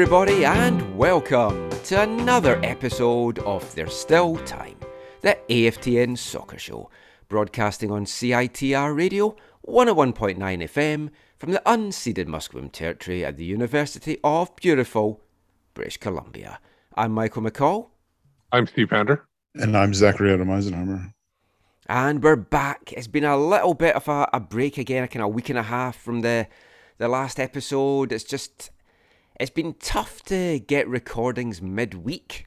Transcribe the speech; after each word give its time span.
Everybody, 0.00 0.44
and 0.44 0.96
welcome 0.96 1.70
to 1.70 2.02
another 2.02 2.60
episode 2.62 3.40
of 3.40 3.74
There's 3.74 3.96
Still 3.96 4.36
Time, 4.44 4.76
the 5.22 5.36
AFTN 5.48 6.16
Soccer 6.16 6.56
Show, 6.56 6.88
broadcasting 7.28 7.90
on 7.90 8.04
CITR 8.04 8.96
Radio 8.96 9.34
101.9 9.66 10.36
FM 10.38 11.10
from 11.36 11.50
the 11.50 11.60
unceded 11.66 12.26
Musqueam 12.28 12.70
Territory 12.70 13.24
at 13.24 13.36
the 13.36 13.44
University 13.44 14.18
of 14.22 14.54
beautiful 14.54 15.20
British 15.74 15.96
Columbia. 15.96 16.60
I'm 16.94 17.10
Michael 17.10 17.42
McColl, 17.42 17.88
I'm 18.52 18.68
Steve 18.68 18.90
Pander. 18.90 19.26
And 19.56 19.76
I'm 19.76 19.92
Zachary 19.94 20.32
Adam 20.32 20.46
Eisenhammer. 20.46 21.12
and 21.88 22.22
we're 22.22 22.36
back. 22.36 22.92
It's 22.92 23.08
been 23.08 23.24
a 23.24 23.36
little 23.36 23.74
bit 23.74 23.96
of 23.96 24.06
a, 24.06 24.30
a 24.32 24.38
break 24.38 24.78
again, 24.78 25.02
a 25.02 25.08
kind 25.08 25.24
of 25.24 25.26
a 25.26 25.30
week 25.30 25.48
and 25.48 25.58
a 25.58 25.64
half 25.64 25.96
from 25.96 26.20
the 26.20 26.46
the 26.98 27.08
last 27.08 27.40
episode. 27.40 28.12
It's 28.12 28.22
just 28.22 28.70
it's 29.38 29.50
been 29.50 29.74
tough 29.74 30.22
to 30.24 30.58
get 30.58 30.88
recordings 30.88 31.62
midweek, 31.62 32.46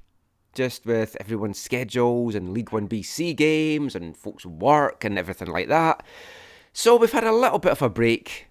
just 0.53 0.85
with 0.85 1.15
everyone's 1.19 1.59
schedules 1.59 2.35
and 2.35 2.53
League 2.53 2.71
One 2.71 2.87
BC 2.87 3.35
games 3.35 3.95
and 3.95 4.17
folks' 4.17 4.45
work 4.45 5.05
and 5.05 5.17
everything 5.17 5.47
like 5.47 5.69
that. 5.69 6.03
So 6.73 6.95
we've 6.95 7.11
had 7.11 7.23
a 7.23 7.31
little 7.31 7.59
bit 7.59 7.71
of 7.71 7.81
a 7.81 7.89
break 7.89 8.47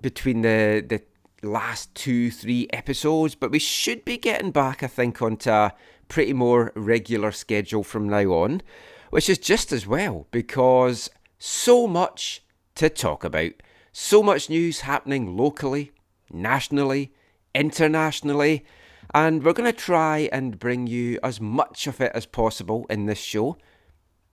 between 0.00 0.42
the 0.42 0.84
the 0.88 1.02
last 1.46 1.94
two 1.94 2.30
three 2.30 2.68
episodes, 2.72 3.34
but 3.34 3.50
we 3.50 3.58
should 3.58 4.04
be 4.04 4.18
getting 4.18 4.50
back, 4.50 4.82
I 4.82 4.86
think, 4.86 5.20
onto 5.20 5.50
a 5.50 5.74
pretty 6.08 6.32
more 6.32 6.72
regular 6.74 7.32
schedule 7.32 7.82
from 7.82 8.08
now 8.08 8.26
on, 8.32 8.62
which 9.10 9.28
is 9.28 9.38
just 9.38 9.72
as 9.72 9.86
well 9.86 10.26
because 10.30 11.10
so 11.38 11.86
much 11.86 12.44
to 12.76 12.88
talk 12.88 13.24
about, 13.24 13.52
so 13.90 14.22
much 14.22 14.50
news 14.50 14.80
happening 14.80 15.36
locally, 15.36 15.92
nationally, 16.30 17.12
internationally, 17.54 18.64
and 19.14 19.42
we're 19.42 19.52
going 19.52 19.70
to 19.70 19.76
try 19.76 20.28
and 20.32 20.58
bring 20.58 20.86
you 20.86 21.18
as 21.22 21.40
much 21.40 21.86
of 21.86 22.00
it 22.00 22.12
as 22.14 22.26
possible 22.26 22.86
in 22.88 23.06
this 23.06 23.18
show. 23.18 23.56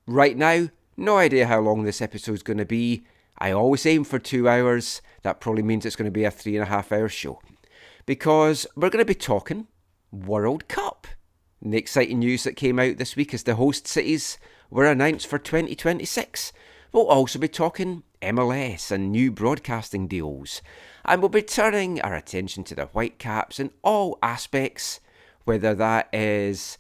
Right 0.05 0.37
now, 0.37 0.69
no 0.95 1.17
idea 1.17 1.47
how 1.47 1.59
long 1.59 1.83
this 1.83 2.01
episode's 2.01 2.43
going 2.43 2.57
to 2.57 2.65
be. 2.65 3.03
I 3.39 3.51
always 3.51 3.85
aim 3.85 4.03
for 4.03 4.19
two 4.19 4.47
hours. 4.49 5.01
That 5.21 5.39
probably 5.39 5.63
means 5.63 5.85
it's 5.85 5.95
going 5.95 6.05
to 6.05 6.11
be 6.11 6.23
a 6.23 6.31
three 6.31 6.55
and 6.55 6.63
a 6.63 6.69
half 6.69 6.91
hour 6.91 7.09
show. 7.09 7.39
Because 8.05 8.65
we're 8.75 8.89
going 8.89 9.03
to 9.03 9.05
be 9.05 9.15
talking 9.15 9.67
World 10.11 10.67
Cup. 10.67 11.07
And 11.61 11.73
the 11.73 11.77
exciting 11.77 12.19
news 12.19 12.43
that 12.43 12.55
came 12.55 12.79
out 12.79 12.97
this 12.97 13.15
week 13.15 13.33
is 13.33 13.43
the 13.43 13.55
host 13.55 13.87
cities 13.87 14.37
were 14.69 14.85
announced 14.85 15.27
for 15.27 15.37
2026. 15.37 16.53
We'll 16.91 17.07
also 17.07 17.39
be 17.39 17.47
talking 17.47 18.03
MLS 18.21 18.91
and 18.91 19.11
new 19.11 19.31
broadcasting 19.31 20.07
deals. 20.07 20.61
And 21.05 21.21
we'll 21.21 21.29
be 21.29 21.41
turning 21.41 22.01
our 22.01 22.15
attention 22.15 22.63
to 22.65 22.75
the 22.75 22.85
Whitecaps 22.87 23.59
in 23.59 23.71
all 23.81 24.17
aspects, 24.21 24.99
whether 25.45 25.73
that 25.75 26.09
is 26.13 26.77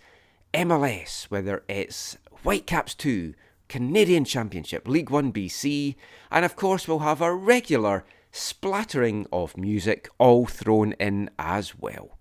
MLS, 0.53 1.25
whether 1.25 1.63
it's 1.67 2.17
Whitecaps 2.43 2.95
2, 2.95 3.33
Canadian 3.67 4.25
Championship, 4.25 4.87
League 4.87 5.09
1 5.09 5.31
BC, 5.31 5.95
and 6.31 6.45
of 6.45 6.55
course 6.55 6.87
we'll 6.87 6.99
have 6.99 7.21
a 7.21 7.33
regular 7.33 8.05
splattering 8.31 9.25
of 9.31 9.57
music 9.57 10.09
all 10.17 10.45
thrown 10.45 10.93
in 10.93 11.29
as 11.37 11.77
well. 11.77 12.17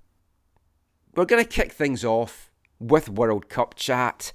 We're 1.15 1.25
going 1.25 1.43
to 1.43 1.49
kick 1.49 1.73
things 1.73 2.05
off 2.05 2.51
with 2.79 3.09
World 3.09 3.49
Cup 3.49 3.75
chat. 3.75 4.33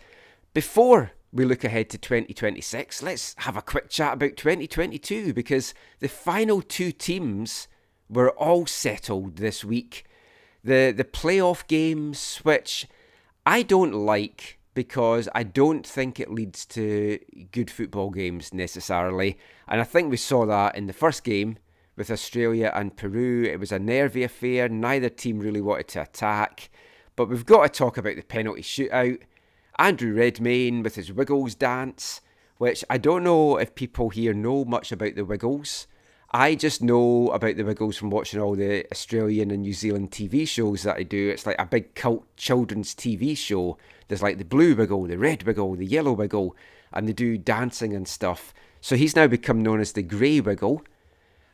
Before 0.54 1.12
we 1.34 1.46
look 1.46 1.64
ahead 1.64 1.90
to 1.92 1.98
2026, 1.98 3.02
let's 3.04 3.36
have 3.40 3.56
a 3.56 3.62
quick 3.62 3.90
chat 3.90 4.14
about 4.14 4.36
2022 4.36 5.34
because 5.34 5.74
the 6.00 6.10
final 6.10 6.62
two 6.62 6.92
teams 6.92 7.68
were 8.10 8.32
all 8.32 8.66
settled 8.66 9.38
this 9.38 9.64
week. 9.64 10.06
The 10.64 10.94
the 10.96 11.06
playoff 11.06 11.66
games, 11.68 12.38
which 12.44 12.88
I 13.46 13.64
don't 13.64 13.94
like 13.94 14.60
because 14.74 15.28
I 15.34 15.44
don't 15.44 15.86
think 15.86 16.20
it 16.20 16.32
leads 16.32 16.66
to 16.68 17.20
good 17.52 17.72
football 17.72 18.10
games 18.10 18.54
necessarily. 18.54 19.38
And 19.68 19.82
I 19.82 19.84
think 19.84 20.10
we 20.10 20.18
saw 20.18 20.46
that 20.46 20.76
in 20.76 20.88
the 20.88 20.94
first 20.94 21.24
game 21.24 21.58
with 21.96 22.12
Australia 22.12 22.72
and 22.74 22.96
Peru. 22.96 23.44
It 23.44 23.60
was 23.60 23.72
a 23.72 23.80
nervy 23.80 24.24
affair. 24.24 24.70
Neither 24.70 25.10
team 25.10 25.40
really 25.40 25.62
wanted 25.62 25.88
to 25.90 26.04
attack. 26.04 26.70
But 27.16 27.28
we've 27.28 27.46
got 27.46 27.64
to 27.64 27.70
talk 27.70 27.98
about 27.98 28.16
the 28.16 28.22
penalty 28.22 28.62
shootout. 28.62 29.20
Andrew 29.80 30.14
Redmayne 30.14 30.84
with 30.84 30.96
his 30.96 31.12
Wiggles 31.12 31.56
dance, 31.56 32.22
which 32.58 32.84
I 32.90 32.98
don't 32.98 33.24
know 33.24 33.58
if 33.58 33.76
people 33.76 34.10
here 34.10 34.34
know 34.34 34.66
much 34.66 34.92
about 34.92 35.16
the 35.16 35.26
Wiggles. 35.26 35.88
I 36.34 36.56
just 36.56 36.82
know 36.82 37.30
about 37.30 37.58
the 37.58 37.64
Wiggles 37.64 37.98
from 37.98 38.10
watching 38.10 38.40
all 38.40 38.56
the 38.56 38.86
Australian 38.92 39.52
and 39.52 39.64
New 39.64 39.74
Zealand 39.74 40.12
TV 40.12 40.48
shows 40.48 40.84
that 40.84 40.96
I 40.96 41.04
do. 41.04 41.30
It's 41.30 41.46
like 41.46 41.60
a 41.60 41.66
big 41.66 41.94
cult 41.94 42.26
children's 42.38 42.96
TV 42.96 43.36
show. 43.36 43.78
There's 44.08 44.22
like 44.22 44.38
the 44.38 44.46
blue 44.46 44.74
Wiggle, 44.74 45.08
the 45.08 45.18
red 45.18 45.44
Wiggle, 45.44 45.76
the 45.76 45.86
yellow 45.86 46.14
Wiggle, 46.14 46.56
and 46.94 47.08
they 47.08 47.14
do 47.14 47.38
dancing 47.38 47.94
and 47.94 48.08
stuff. 48.08 48.54
So 48.80 48.96
he's 48.96 49.16
now 49.16 49.28
become 49.28 49.62
known 49.62 49.82
as 49.82 49.92
the 49.92 50.04
grey 50.04 50.40
Wiggle. 50.40 50.84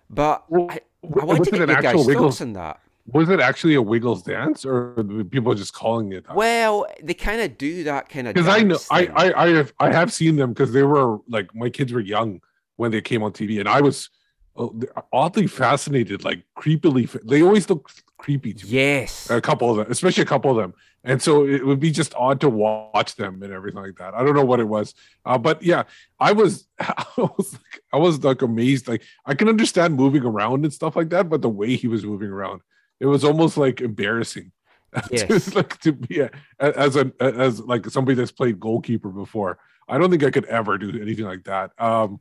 But 0.10 0.46
I, 0.54 0.80
I 1.04 1.26
want 1.26 1.44
to 1.44 1.52
get 1.52 1.62
an 1.62 1.70
your 1.70 1.82
guys' 1.82 1.96
actual 1.96 2.14
thoughts 2.14 2.42
on 2.42 2.54
that. 2.54 2.80
Was 3.08 3.30
it 3.30 3.40
actually 3.40 3.76
a 3.76 3.82
Wiggles 3.82 4.22
dance, 4.22 4.66
or 4.66 4.94
were 4.96 5.24
people 5.24 5.56
just 5.56 5.74
calling 5.74 6.12
it? 6.12 6.26
Well, 6.34 6.86
they 7.02 7.14
kind 7.14 7.40
of 7.42 7.58
do 7.58 7.86
that 7.86 8.10
kind 8.10 8.28
of 8.28 8.34
Because 8.34 8.50
I 8.50 8.64
know 8.64 8.78
I. 8.92 9.08
I 9.08 9.44
I 9.46 9.48
have 9.50 9.74
I 9.80 9.94
have 9.94 10.12
seen 10.12 10.36
them 10.36 10.52
because 10.52 10.74
they 10.74 10.84
were 10.84 11.20
like 11.30 11.56
my 11.56 11.70
kids 11.70 11.94
were 11.94 12.02
young 12.02 12.42
when 12.76 12.92
they 12.92 13.02
came 13.02 13.24
on 13.24 13.32
TV, 13.32 13.60
and 13.60 13.70
I 13.70 13.80
was 13.80 14.10
uh, 14.58 14.68
oddly 15.14 15.48
fascinated, 15.48 16.26
like 16.26 16.44
creepily. 16.58 17.10
They 17.26 17.42
always 17.42 17.70
look 17.70 17.90
creepy 18.18 18.54
to 18.54 18.66
me. 18.66 18.72
yes. 18.72 19.30
A 19.30 19.40
couple 19.40 19.70
of 19.72 19.78
them, 19.78 19.88
especially 19.90 20.24
a 20.24 20.28
couple 20.28 20.52
of 20.52 20.58
them, 20.58 20.74
and 21.04 21.22
so 21.22 21.46
it 21.46 21.66
would 21.66 21.80
be 21.80 21.92
just 21.92 22.14
odd 22.16 22.42
to 22.42 22.50
watch 22.50 23.16
them 23.16 23.42
and 23.42 23.54
everything 23.54 23.82
like 23.82 23.96
that. 23.98 24.16
I 24.16 24.24
don't 24.24 24.36
know 24.36 24.46
what 24.46 24.60
it 24.60 24.68
was, 24.68 24.94
uh, 25.26 25.38
but 25.38 25.64
yeah, 25.64 25.84
I 26.20 26.34
was 26.34 26.68
I 26.80 27.06
was 27.18 27.54
like, 27.54 27.82
I 27.94 27.98
was 27.98 28.24
like 28.24 28.42
amazed. 28.42 28.88
Like 28.88 29.04
I 29.26 29.34
can 29.34 29.48
understand 29.48 29.96
moving 29.96 30.24
around 30.24 30.66
and 30.66 30.74
stuff 30.74 30.96
like 30.96 31.10
that, 31.10 31.30
but 31.30 31.42
the 31.42 31.50
way 31.50 31.76
he 31.76 31.88
was 31.88 32.04
moving 32.04 32.30
around, 32.30 32.62
it 33.00 33.06
was 33.06 33.24
almost 33.24 33.58
like 33.58 33.82
embarrassing. 33.82 34.52
Yes. 35.12 35.46
to, 35.52 35.56
like 35.56 35.78
to 35.82 35.92
be 35.92 36.22
a, 36.22 36.32
as 36.60 36.96
a 36.96 37.12
as 37.20 37.60
like 37.60 37.86
somebody 37.90 38.16
that's 38.16 38.32
played 38.32 38.60
goalkeeper 38.60 39.10
before. 39.10 39.60
I 39.90 39.98
don't 39.98 40.10
think 40.10 40.24
I 40.24 40.32
could 40.32 40.46
ever 40.46 40.78
do 40.78 40.90
anything 41.02 41.26
like 41.26 41.44
that. 41.44 41.72
Um, 41.78 42.20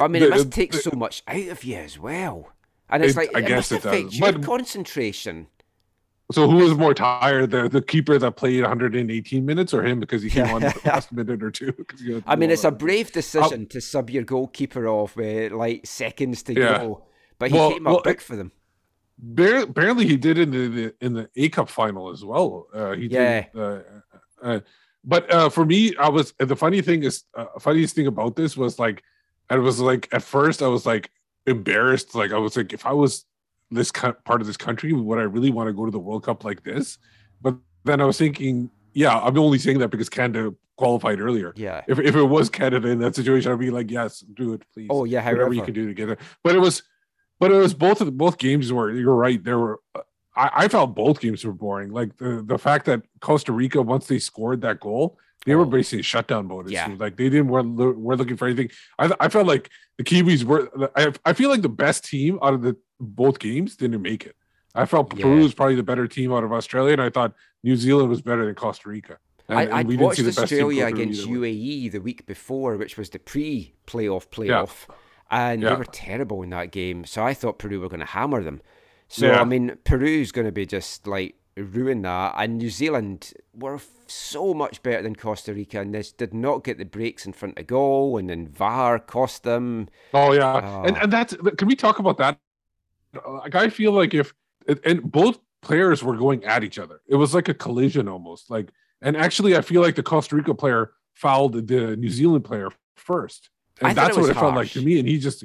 I 0.00 0.08
mean, 0.08 0.22
it 0.24 0.26
the- 0.30 0.36
must 0.36 0.50
take 0.52 0.72
the- 0.72 0.78
so 0.78 0.90
much 0.94 1.22
out 1.28 1.46
of 1.48 1.64
you 1.64 1.76
as 1.76 1.98
well. 1.98 2.50
And 2.90 3.04
it's 3.04 3.14
It- 3.14 3.16
like, 3.16 3.36
I 3.36 3.38
it 3.40 3.46
guess 3.46 3.70
must 3.70 3.72
it 3.72 3.82
does. 3.88 3.94
affect 4.00 4.12
your 4.14 4.32
But- 4.32 4.42
concentration. 4.44 5.46
So 6.32 6.48
who 6.48 6.56
was 6.58 6.74
more 6.74 6.94
tired, 6.94 7.50
the 7.52 7.68
the 7.68 7.80
keeper 7.82 8.18
that 8.18 8.32
played 8.36 8.62
118 8.62 9.46
minutes, 9.46 9.72
or 9.72 9.82
him 9.84 9.98
because 9.98 10.22
he 10.22 10.30
came 10.30 10.46
on 10.50 10.60
the 10.62 10.78
last 10.84 11.12
minute 11.12 11.42
or 11.42 11.50
two? 11.50 11.72
'Cause 11.72 12.00
he 12.00 12.12
had 12.12 12.24
to 12.24 12.30
I 12.30 12.36
mean, 12.36 12.50
it's 12.50 12.64
a 12.64 12.70
brave 12.70 13.12
decision 13.12 13.66
to 13.68 13.80
sub 13.80 14.10
your 14.10 14.24
goalkeeper 14.24 14.86
off 14.88 15.16
with 15.16 15.52
like 15.52 15.86
seconds 15.86 16.42
to 16.44 16.54
Yeah. 16.54 16.78
go, 16.78 17.04
but 17.38 17.50
he 17.50 17.56
Well- 17.56 17.72
came 17.72 17.84
well, 17.84 17.96
up 17.98 18.04
big 18.04 18.20
for 18.20 18.36
them. 18.36 18.52
Apparently, 19.38 20.06
he 20.06 20.16
did 20.16 20.38
in 20.38 20.50
the, 20.50 20.94
in 21.00 21.12
the 21.14 21.28
A 21.36 21.48
Cup 21.48 21.68
final 21.68 22.10
as 22.10 22.24
well. 22.24 22.66
Uh, 22.72 22.92
he 22.92 23.06
Yeah. 23.06 23.46
Did, 23.52 23.60
uh, 23.60 23.80
uh, 24.42 24.60
but 25.04 25.32
uh, 25.32 25.48
for 25.48 25.64
me, 25.64 25.94
I 25.96 26.08
was 26.08 26.34
the 26.38 26.56
funny 26.56 26.82
thing 26.82 27.02
is 27.04 27.24
uh, 27.34 27.46
funniest 27.58 27.94
thing 27.94 28.06
about 28.06 28.36
this 28.36 28.56
was 28.56 28.78
like 28.78 29.02
I 29.48 29.56
was 29.56 29.80
like 29.80 30.08
at 30.12 30.22
first 30.22 30.62
I 30.62 30.68
was 30.68 30.84
like 30.86 31.10
embarrassed. 31.46 32.14
Like 32.14 32.32
I 32.32 32.38
was 32.38 32.56
like, 32.56 32.72
if 32.72 32.84
I 32.86 32.92
was 32.92 33.24
this 33.70 33.90
co- 33.90 34.12
part 34.12 34.40
of 34.40 34.46
this 34.46 34.56
country, 34.56 34.92
would 34.92 35.18
I 35.18 35.22
really 35.22 35.50
want 35.50 35.68
to 35.68 35.72
go 35.72 35.84
to 35.84 35.90
the 35.90 35.98
World 35.98 36.24
Cup 36.24 36.44
like 36.44 36.64
this? 36.64 36.98
But 37.40 37.56
then 37.84 38.00
I 38.00 38.04
was 38.04 38.18
thinking, 38.18 38.70
yeah, 38.92 39.18
I'm 39.18 39.38
only 39.38 39.58
saying 39.58 39.78
that 39.78 39.88
because 39.88 40.08
Canada 40.08 40.54
qualified 40.76 41.20
earlier. 41.20 41.52
Yeah. 41.56 41.82
If, 41.86 41.98
if 41.98 42.16
it 42.16 42.22
was 42.22 42.50
Canada 42.50 42.88
in 42.88 42.98
that 43.00 43.14
situation, 43.14 43.52
I'd 43.52 43.58
be 43.58 43.70
like, 43.70 43.90
yes, 43.90 44.20
do 44.20 44.54
it, 44.54 44.62
please. 44.72 44.88
Oh 44.90 45.04
yeah, 45.04 45.20
whatever 45.20 45.40
however. 45.40 45.54
you 45.54 45.62
can 45.62 45.74
do 45.74 45.86
to 45.86 45.94
get 45.94 46.08
it. 46.10 46.18
But 46.42 46.56
it 46.56 46.58
was, 46.58 46.82
but 47.40 47.50
it 47.50 47.56
was 47.56 47.74
both 47.74 48.00
of 48.00 48.06
the, 48.06 48.12
both 48.12 48.38
games 48.38 48.72
were. 48.72 48.92
You're 48.92 49.14
right. 49.16 49.42
There 49.42 49.58
were. 49.58 49.80
I, 50.36 50.50
I 50.54 50.68
felt 50.68 50.94
both 50.94 51.20
games 51.20 51.44
were 51.44 51.52
boring. 51.52 51.90
Like 51.90 52.16
the 52.18 52.42
the 52.46 52.58
fact 52.58 52.86
that 52.86 53.02
Costa 53.20 53.52
Rica 53.52 53.82
once 53.82 54.06
they 54.06 54.18
scored 54.20 54.60
that 54.60 54.78
goal, 54.78 55.18
they 55.46 55.56
were 55.56 55.62
Oh. 55.62 55.66
basically 55.78 56.02
shutdown 56.02 56.46
mode. 56.46 56.70
Yeah. 56.70 56.86
seemed 56.86 57.00
like 57.00 57.16
they 57.16 57.28
didn't 57.28 57.48
were 57.48 57.62
were 57.64 58.16
looking 58.16 58.36
for 58.36 58.46
anything. 58.46 58.70
I 58.98 59.10
I 59.18 59.28
felt 59.28 59.46
like 59.48 59.68
the 59.98 60.04
Kiwis 60.04 60.44
were. 60.44 60.70
I 60.96 61.12
I 61.24 61.32
feel 61.32 61.50
like 61.50 61.62
the 61.62 61.68
best 61.68 62.04
team 62.04 62.38
out 62.42 62.54
of 62.54 62.62
the 62.62 62.76
both 63.00 63.38
games 63.40 63.76
didn't 63.76 64.02
make 64.02 64.24
it. 64.26 64.36
I 64.74 64.84
felt 64.86 65.12
Yeah. 65.16 65.24
Peru 65.24 65.42
was 65.42 65.54
probably 65.54 65.74
the 65.74 65.82
better 65.82 66.06
team 66.06 66.32
out 66.32 66.44
of 66.44 66.52
Australia, 66.52 66.92
and 66.92 67.02
I 67.02 67.10
thought 67.10 67.34
New 67.64 67.74
Zealand 67.76 68.08
was 68.08 68.20
better 68.22 68.46
than 68.46 68.54
Costa 68.54 68.88
Rica. 68.88 69.18
And, 69.48 69.58
I, 69.58 69.82
we 69.82 69.94
didn't 69.96 70.06
watched 70.06 70.16
see 70.18 70.22
the 70.22 70.28
best 70.28 70.38
team 70.48 70.58
Australia 70.58 70.86
against. 70.86 71.26
UAE 71.26 71.90
the 71.90 71.98
week 72.00 72.24
before, 72.24 72.76
which 72.76 72.96
was 72.96 73.10
the 73.10 73.18
pre-playoff 73.18 74.28
playoff, 74.28 74.88
and 75.30 75.62
they 75.62 75.72
were 75.74 75.84
terrible 75.84 76.42
in 76.42 76.50
that 76.50 76.70
game. 76.72 77.04
So 77.04 77.24
I 77.24 77.34
thought 77.34 77.58
Peru 77.58 77.80
were 77.80 77.88
going 77.88 78.00
to 78.00 78.06
hammer 78.06 78.42
them. 78.42 78.60
So 79.08 79.26
Yeah. 79.26 79.40
I 79.40 79.44
mean, 79.44 79.76
Peru's 79.84 80.32
going 80.32 80.46
to 80.46 80.52
be 80.52 80.66
just 80.66 81.06
like 81.06 81.34
ruin 81.56 82.02
that, 82.02 82.34
and 82.38 82.58
New 82.58 82.70
Zealand 82.70 83.32
were 83.54 83.74
f- 83.74 83.88
so 84.06 84.54
much 84.54 84.82
better 84.82 85.02
than 85.02 85.14
Costa 85.16 85.52
Rica, 85.52 85.80
and 85.80 85.94
this 85.94 86.10
did 86.12 86.32
not 86.32 86.64
get 86.64 86.78
the 86.78 86.84
breaks 86.84 87.26
in 87.26 87.32
front 87.32 87.58
of 87.58 87.66
goal, 87.66 88.16
and 88.18 88.30
then 88.30 88.48
VAR 88.48 88.98
cost 88.98 89.42
them. 89.42 89.88
Oh 90.14 90.32
yeah, 90.32 90.60
ah. 90.64 90.82
and 90.84 90.96
Oh. 90.96 91.00
and 91.02 91.12
that's 91.12 91.34
can 91.58 91.68
we 91.68 91.76
talk 91.76 91.98
about 91.98 92.18
that? 92.18 92.38
Like 93.26 93.54
I 93.54 93.68
feel 93.68 93.92
like 93.92 94.14
if 94.14 94.32
and 94.84 95.02
both 95.10 95.38
players 95.62 96.02
were 96.02 96.16
going 96.16 96.44
at 96.44 96.62
each 96.64 96.78
other, 96.78 97.00
it 97.08 97.16
was 97.16 97.34
like 97.34 97.48
a 97.48 97.54
collision 97.54 98.08
almost. 98.08 98.50
Like, 98.50 98.70
and 99.02 99.16
actually, 99.16 99.56
I 99.56 99.60
feel 99.62 99.82
like 99.82 99.96
the 99.96 100.02
Costa 100.02 100.36
Rica 100.36 100.54
player 100.54 100.92
fouled 101.14 101.66
the 101.66 101.96
New 101.96 102.08
Zealand 102.10 102.44
player 102.44 102.68
first, 102.96 103.50
and 103.88 103.96
thought 103.96 104.04
that's 104.04 104.16
it 104.16 104.20
what 104.20 104.30
it 104.30 104.34
felt 104.34 104.54
like 104.54 104.70
to 104.70 104.82
me. 104.82 104.98
And 104.98 105.08
he 105.08 105.18
just, 105.18 105.44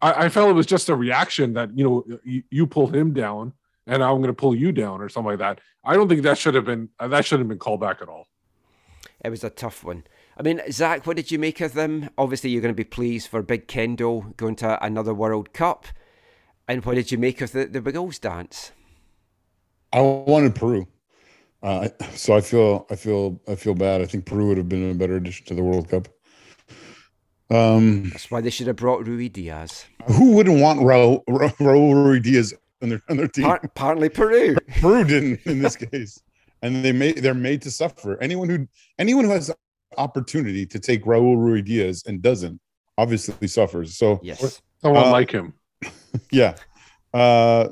I, 0.00 0.24
I 0.24 0.28
felt 0.28 0.50
it 0.50 0.54
was 0.54 0.66
just 0.66 0.88
a 0.88 0.96
reaction 0.96 1.54
that 1.54 1.76
you 1.76 1.84
know 1.84 2.18
you, 2.24 2.42
you 2.50 2.66
pull 2.66 2.88
him 2.88 3.12
down, 3.12 3.52
and 3.86 4.02
I'm 4.02 4.16
going 4.16 4.28
to 4.28 4.34
pull 4.34 4.54
you 4.54 4.72
down 4.72 5.00
or 5.00 5.08
something 5.08 5.30
like 5.30 5.38
that. 5.38 5.60
I 5.84 5.94
don't 5.94 6.08
think 6.08 6.22
that 6.22 6.38
should 6.38 6.54
have 6.54 6.64
been 6.64 6.88
that 7.00 7.24
shouldn't 7.24 7.46
have 7.46 7.48
been 7.48 7.58
called 7.58 7.80
back 7.80 8.02
at 8.02 8.08
all. 8.08 8.26
It 9.24 9.30
was 9.30 9.44
a 9.44 9.50
tough 9.50 9.82
one. 9.84 10.04
I 10.36 10.42
mean, 10.42 10.60
Zach, 10.70 11.06
what 11.06 11.16
did 11.16 11.32
you 11.32 11.38
make 11.38 11.60
of 11.60 11.74
them? 11.74 12.10
Obviously, 12.16 12.50
you're 12.50 12.62
going 12.62 12.72
to 12.72 12.76
be 12.76 12.84
pleased 12.84 13.28
for 13.28 13.42
Big 13.42 13.66
Kendall 13.66 14.32
going 14.36 14.54
to 14.56 14.84
another 14.84 15.12
World 15.12 15.52
Cup. 15.52 15.86
And 16.68 16.84
what 16.84 16.94
did 16.94 17.10
you 17.10 17.18
make 17.18 17.40
of 17.40 17.50
the, 17.52 17.64
the 17.64 17.82
Wiggles 17.82 18.18
dance? 18.18 18.72
I 19.92 20.00
wanted 20.00 20.54
Peru, 20.54 20.86
uh, 21.62 21.88
so 22.14 22.36
I 22.36 22.42
feel 22.42 22.86
I 22.90 22.94
feel 22.94 23.40
I 23.48 23.54
feel 23.54 23.74
bad. 23.74 24.02
I 24.02 24.04
think 24.04 24.26
Peru 24.26 24.48
would 24.48 24.58
have 24.58 24.68
been 24.68 24.90
a 24.90 24.94
better 24.94 25.16
addition 25.16 25.46
to 25.46 25.54
the 25.54 25.62
World 25.62 25.88
Cup. 25.88 26.08
Um, 27.50 28.10
That's 28.10 28.30
why 28.30 28.40
they 28.40 28.50
should 28.50 28.66
have 28.66 28.76
brought 28.76 29.04
Ruidiaz. 29.06 29.84
who 30.06 30.32
wouldn't 30.32 30.60
want 30.60 30.80
Raul, 30.80 31.22
Ra- 31.28 31.48
Raul 31.58 31.94
Ruidiaz 31.94 32.52
on 32.82 32.90
their 32.90 33.02
on 33.08 33.16
their 33.16 33.28
team? 33.28 33.44
Par- 33.44 33.60
apparently, 33.62 34.08
Peru. 34.10 34.56
Peru 34.80 35.04
didn't 35.04 35.40
in 35.46 35.62
this 35.62 35.76
case, 35.76 36.22
and 36.62 36.84
they 36.84 36.92
made 36.92 37.18
they're 37.18 37.34
made 37.34 37.62
to 37.62 37.70
suffer. 37.70 38.20
Anyone 38.22 38.48
who 38.48 38.68
anyone 38.98 39.24
who 39.24 39.30
has 39.30 39.50
opportunity 39.96 40.66
to 40.66 40.78
take 40.78 41.04
Raul 41.04 41.36
Ruidiaz 41.36 42.06
and 42.06 42.20
doesn't 42.20 42.60
obviously 42.98 43.48
suffers. 43.48 43.96
So 43.96 44.20
Yes. 44.22 44.60
Someone 44.82 45.04
Uh, 45.06 45.10
like 45.10 45.30
him. 45.30 45.54
yeah. 46.30 46.54
Uh, 47.14 47.68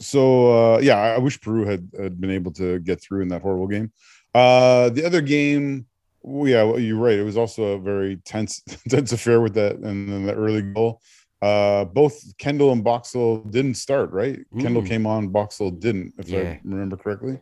so 0.00 0.74
uh, 0.76 0.78
yeah, 0.78 0.96
I 0.96 1.08
I 1.16 1.18
wish 1.18 1.38
Peru 1.40 1.66
had, 1.66 1.90
had 2.00 2.18
been 2.20 2.30
able 2.30 2.52
to 2.52 2.78
get 2.80 3.02
through 3.02 3.20
in 3.22 3.28
that 3.28 3.42
horrible 3.42 3.66
game. 3.68 3.92
Uh, 4.34 4.88
the 4.90 5.04
other 5.04 5.20
game, 5.20 5.86
well, 6.22 6.48
yeah, 6.48 6.62
well, 6.64 6.78
you're 6.78 6.98
right. 6.98 7.18
It 7.18 7.24
was 7.24 7.36
also 7.36 7.62
a 7.74 7.78
very 7.78 8.16
tense, 8.24 8.60
tense 8.88 9.12
affair 9.12 9.40
with 9.40 9.54
that 9.54 9.76
and 9.76 10.08
then 10.08 10.26
the 10.26 10.34
early 10.34 10.62
goal. 10.62 11.00
Uh, 11.40 11.84
both 11.84 12.20
Kendall 12.38 12.72
and 12.72 12.82
Boxall 12.82 13.38
didn't 13.44 13.74
start, 13.74 14.10
right? 14.10 14.40
Kendall 14.60 14.82
Mm. 14.82 14.88
came 14.88 15.06
on, 15.06 15.28
Boxall 15.28 15.70
didn't, 15.70 16.14
if 16.18 16.28
Yeah. 16.28 16.40
I 16.40 16.60
remember 16.64 16.96
correctly. 16.96 17.40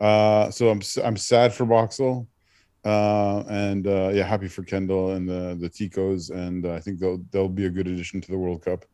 Uh, 0.00 0.50
so 0.50 0.68
I'm 0.70 0.80
I'm 1.04 1.16
sad 1.16 1.52
for 1.52 1.64
Boxall. 1.66 2.28
Uh, 2.84 3.44
and 3.48 3.86
uh, 3.86 4.10
yeah, 4.12 4.24
happy 4.24 4.48
for 4.48 4.64
Kendall 4.64 5.12
and 5.12 5.28
the 5.28 5.56
the 5.60 5.68
Ticos, 5.70 6.30
and 6.30 6.66
uh, 6.66 6.72
I 6.72 6.80
think 6.80 6.98
they'll 6.98 7.18
they'll 7.30 7.48
be 7.48 7.66
a 7.66 7.70
good 7.70 7.86
addition 7.86 8.20
to 8.20 8.30
the 8.30 8.38
World 8.38 8.64
Cup. 8.64 8.84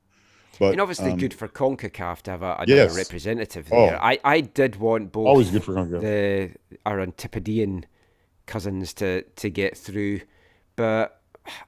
But 0.58 0.72
and 0.72 0.80
obviously, 0.80 1.12
um, 1.12 1.18
good 1.18 1.32
for 1.32 1.48
CONCACAF 1.48 2.22
to 2.22 2.30
have 2.32 2.42
a, 2.42 2.54
another 2.58 2.74
Yes. 2.74 2.96
representative 2.96 3.68
Oh. 3.72 3.86
there. 3.86 4.02
I, 4.02 4.18
I 4.24 4.40
did 4.40 4.76
want 4.76 5.12
both 5.12 5.26
always 5.26 5.50
good 5.50 5.64
for 5.64 5.74
Congo. 5.74 6.00
the 6.00 6.50
our 6.84 7.00
Antipodean 7.00 7.86
cousins 8.48 8.92
to, 8.94 9.22
to 9.22 9.48
get 9.48 9.76
through. 9.76 10.22
But 10.74 11.18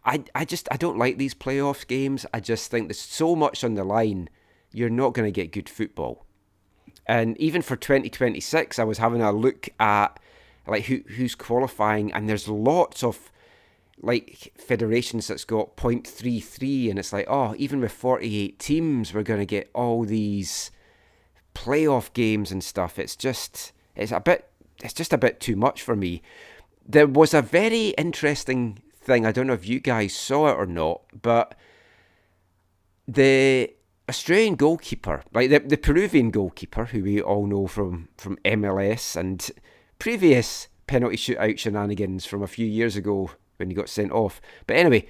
I 0.04 0.24
I 0.34 0.44
just 0.44 0.68
I 0.70 0.76
don't 0.76 0.98
like 0.98 1.18
these 1.18 1.34
playoff 1.34 1.86
games. 1.86 2.26
I 2.32 2.40
just 2.40 2.70
think 2.70 2.88
there's 2.88 3.00
so 3.00 3.36
much 3.36 3.64
on 3.64 3.74
the 3.74 3.84
line. 3.84 4.28
You're 4.72 4.90
not 4.90 5.14
going 5.14 5.26
to 5.26 5.32
get 5.32 5.52
good 5.52 5.68
football. 5.68 6.26
And 7.06 7.36
even 7.38 7.62
for 7.62 7.76
2026, 7.76 8.78
I 8.78 8.84
was 8.84 8.98
having 8.98 9.22
a 9.22 9.32
look 9.32 9.68
at 9.78 10.20
like 10.66 10.84
who 10.84 11.02
who's 11.16 11.34
qualifying, 11.34 12.12
and 12.12 12.28
there's 12.28 12.48
lots 12.48 13.02
of 13.02 13.30
like 14.02 14.52
federations 14.56 15.28
that's 15.28 15.44
got 15.44 15.76
0.33 15.76 16.88
and 16.88 16.98
it's 16.98 17.12
like 17.12 17.26
oh 17.28 17.54
even 17.58 17.80
with 17.80 17.92
48 17.92 18.58
teams 18.58 19.12
we're 19.12 19.22
going 19.22 19.40
to 19.40 19.44
get 19.44 19.68
all 19.74 20.04
these 20.04 20.70
playoff 21.54 22.10
games 22.14 22.50
and 22.50 22.64
stuff 22.64 22.98
it's 22.98 23.14
just 23.14 23.72
it's 23.94 24.10
a 24.10 24.18
bit 24.18 24.48
it's 24.82 24.94
just 24.94 25.12
a 25.12 25.18
bit 25.18 25.38
too 25.38 25.54
much 25.54 25.82
for 25.82 25.94
me 25.94 26.22
there 26.92 27.06
was 27.06 27.34
a 27.34 27.42
very 27.42 27.88
interesting 27.90 28.78
thing 28.94 29.24
i 29.26 29.32
don't 29.32 29.46
know 29.46 29.52
if 29.52 29.68
you 29.68 29.80
guys 29.80 30.14
saw 30.14 30.48
it 30.48 30.54
or 30.54 30.66
not 30.66 31.02
but 31.20 31.54
the 33.06 33.70
Australian 34.08 34.56
goalkeeper, 34.56 35.22
like 35.32 35.50
the, 35.50 35.60
the 35.60 35.76
Peruvian 35.76 36.30
goalkeeper, 36.30 36.86
who 36.86 37.04
we 37.04 37.22
all 37.22 37.46
know 37.46 37.68
from, 37.68 38.08
from 38.16 38.38
MLS 38.44 39.14
and 39.14 39.50
previous 40.00 40.66
penalty 40.88 41.16
shootout 41.16 41.58
shenanigans 41.58 42.26
from 42.26 42.42
a 42.42 42.48
few 42.48 42.66
years 42.66 42.96
ago 42.96 43.30
when 43.56 43.70
he 43.70 43.74
got 43.74 43.88
sent 43.88 44.10
off. 44.10 44.40
But 44.66 44.76
anyway, 44.76 45.06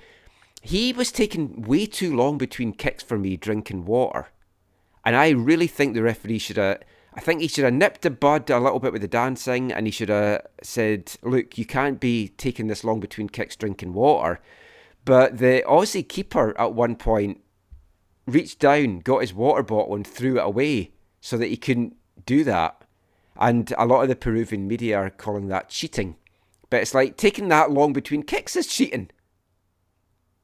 he 0.60 0.92
was 0.92 1.10
taking 1.10 1.62
way 1.62 1.86
too 1.86 2.14
long 2.14 2.36
between 2.36 2.74
kicks 2.74 3.02
for 3.02 3.18
me 3.18 3.38
drinking 3.38 3.86
water. 3.86 4.28
And 5.02 5.16
I 5.16 5.30
really 5.30 5.66
think 5.66 5.94
the 5.94 6.02
referee 6.02 6.38
should 6.38 6.58
have. 6.58 6.80
I 7.14 7.20
think 7.20 7.40
he 7.40 7.48
should 7.48 7.64
have 7.64 7.74
nipped 7.74 8.02
the 8.02 8.10
bud 8.10 8.50
a 8.50 8.60
little 8.60 8.78
bit 8.78 8.92
with 8.92 9.02
the 9.02 9.08
dancing 9.08 9.72
and 9.72 9.86
he 9.86 9.90
should 9.90 10.10
have 10.10 10.46
said, 10.62 11.12
Look, 11.22 11.58
you 11.58 11.64
can't 11.64 11.98
be 11.98 12.28
taking 12.28 12.68
this 12.68 12.84
long 12.84 13.00
between 13.00 13.28
kicks 13.28 13.56
drinking 13.56 13.94
water. 13.94 14.40
But 15.04 15.38
the 15.38 15.64
Aussie 15.66 16.06
keeper 16.08 16.58
at 16.58 16.72
one 16.72 16.94
point 16.94 17.40
reached 18.26 18.60
down, 18.60 19.00
got 19.00 19.22
his 19.22 19.34
water 19.34 19.62
bottle, 19.62 19.94
and 19.94 20.06
threw 20.06 20.38
it 20.38 20.44
away 20.44 20.92
so 21.20 21.36
that 21.36 21.46
he 21.46 21.56
couldn't 21.56 21.96
do 22.26 22.44
that. 22.44 22.84
And 23.36 23.72
a 23.78 23.86
lot 23.86 24.02
of 24.02 24.08
the 24.08 24.16
Peruvian 24.16 24.68
media 24.68 24.98
are 24.98 25.10
calling 25.10 25.48
that 25.48 25.68
cheating. 25.68 26.16
But 26.68 26.82
it's 26.82 26.94
like 26.94 27.16
taking 27.16 27.48
that 27.48 27.70
long 27.70 27.92
between 27.92 28.22
kicks 28.22 28.54
is 28.54 28.66
cheating. 28.66 29.10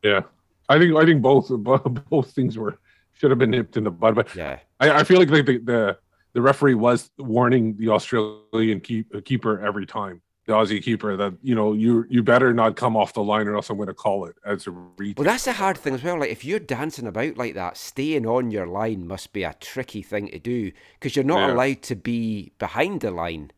Yeah, 0.02 0.23
I 0.68 0.78
think 0.78 0.96
I 0.96 1.04
think 1.04 1.23
both 1.23 1.50
both 2.11 2.32
things 2.32 2.58
were 2.58 2.78
should 3.12 3.30
have 3.30 3.38
been 3.38 3.50
nipped 3.50 3.76
in 3.76 3.85
the 3.85 3.90
bud. 3.90 4.14
But 4.14 4.35
Yeah. 4.35 4.58
I, 4.80 4.90
I 4.90 5.04
feel 5.04 5.18
like 5.18 5.28
the, 5.28 5.42
the 5.42 5.58
the 5.58 5.99
the 6.37 6.43
referee 6.43 6.75
was 6.75 7.11
warning 7.16 7.75
the 7.78 7.88
Australian 7.88 8.78
keep, 8.81 9.12
uh, 9.14 9.23
keeper 9.25 9.59
every 9.64 9.87
time, 9.87 10.21
the 10.45 10.52
Aussie 10.52 10.83
keeper, 10.83 11.16
that 11.16 11.33
you 11.40 11.55
know 11.55 11.73
you 11.73 12.05
you 12.11 12.23
better 12.23 12.52
not 12.52 12.76
come 12.76 12.95
off 12.95 13.14
the 13.14 13.23
line 13.23 13.49
or 13.49 13.57
else 13.57 13.71
I'm 13.71 13.78
going 13.78 13.87
to 13.87 13.95
call 13.95 14.26
it 14.26 14.37
as 14.45 14.66
a 14.66 14.71
retake. 14.71 15.19
Well, 15.19 15.25
that's 15.25 15.47
the 15.47 15.55
hard 15.55 15.78
thing 15.78 15.95
as 15.95 16.05
well. 16.05 16.21
Like, 16.21 16.28
if 16.28 16.45
you're 16.45 16.59
dancing 16.59 17.07
about 17.07 17.38
like 17.38 17.55
that, 17.55 17.78
staying 17.78 18.26
on 18.26 18.50
your 18.50 18.66
line 18.66 19.09
must 19.09 19.33
be 19.33 19.45
a 19.45 19.57
tricky 19.61 20.02
thing 20.02 20.28
to 20.28 20.38
do 20.38 20.73
because 21.00 21.16
you're 21.16 21.25
not 21.25 21.49
Yeah. 21.49 21.55
allowed 21.55 21.81
to 21.85 21.97
be 21.97 22.52
behind 22.59 23.00
the 23.00 23.11
line. 23.11 23.50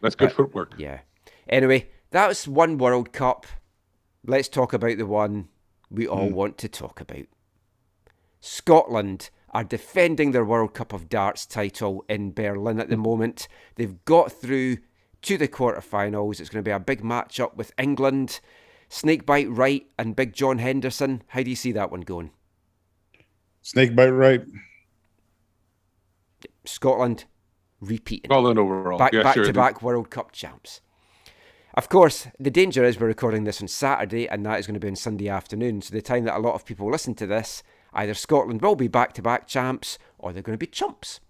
That's 0.00 0.14
good 0.14 0.32
footwork. 0.32 0.72
Yeah. 0.78 1.00
Anyway, 1.50 1.90
that 2.12 2.28
was 2.28 2.48
one 2.48 2.78
World 2.78 3.12
Cup. 3.12 3.46
Let's 4.24 4.48
talk 4.48 4.72
about 4.72 4.96
the 4.96 5.04
one 5.04 5.48
we 5.90 6.08
all 6.08 6.28
hmm. 6.28 6.34
want 6.34 6.56
to 6.58 6.68
talk 6.70 6.98
about. 6.98 7.26
Scotland 8.40 9.28
are 9.56 9.64
defending 9.64 10.32
their 10.32 10.44
World 10.44 10.74
Cup 10.74 10.92
of 10.92 11.08
Darts 11.08 11.46
title 11.46 12.04
in 12.10 12.30
Berlin 12.30 12.78
at 12.78 12.90
the 12.90 12.96
moment. 12.98 13.48
They've 13.76 14.04
got 14.04 14.30
through 14.30 14.76
to 15.22 15.38
the 15.38 15.48
quarterfinals. 15.48 16.40
It's 16.40 16.50
going 16.50 16.62
to 16.62 16.68
be 16.68 16.72
a 16.72 16.78
big 16.78 17.02
match 17.02 17.40
up 17.40 17.56
with 17.56 17.72
England. 17.78 18.40
Snakebite 18.90 19.48
Wright 19.48 19.86
and 19.98 20.14
Big 20.14 20.34
John 20.34 20.58
Henderson. 20.58 21.22
How 21.28 21.42
do 21.42 21.48
you 21.48 21.56
see 21.56 21.72
that 21.72 21.90
one 21.90 22.02
going? 22.02 22.32
Snakebite 23.62 24.12
Wright. 24.12 24.44
Scotland 26.66 27.24
repeating. 27.80 28.28
Well 28.28 28.42
done 28.42 28.58
overall. 28.58 28.98
back 28.98 29.14
yeah, 29.14 29.22
back 29.22 29.36
sure. 29.36 29.44
to 29.46 29.54
back 29.54 29.80
World 29.80 30.10
Cup 30.10 30.32
champs. 30.32 30.82
Of 31.72 31.88
course, 31.88 32.28
the 32.38 32.50
danger 32.50 32.84
is 32.84 33.00
we're 33.00 33.06
recording 33.06 33.44
this 33.44 33.62
on 33.62 33.68
Saturday, 33.68 34.28
and 34.28 34.44
that 34.44 34.58
is 34.58 34.66
going 34.66 34.74
to 34.74 34.80
be 34.80 34.88
on 34.88 34.96
Sunday 34.96 35.30
afternoon. 35.30 35.80
So 35.80 35.94
the 35.94 36.02
time 36.02 36.24
that 36.24 36.36
a 36.36 36.40
lot 36.40 36.54
of 36.54 36.66
people 36.66 36.90
listen 36.90 37.14
to 37.14 37.26
this, 37.26 37.62
either 37.92 38.14
Scotland 38.14 38.62
will 38.62 38.76
be 38.76 38.88
back-to-back 38.88 39.46
champs, 39.46 39.98
or 40.18 40.32
they're 40.32 40.42
going 40.42 40.54
to 40.58 40.58
be 40.58 40.66
chumps. 40.66 41.20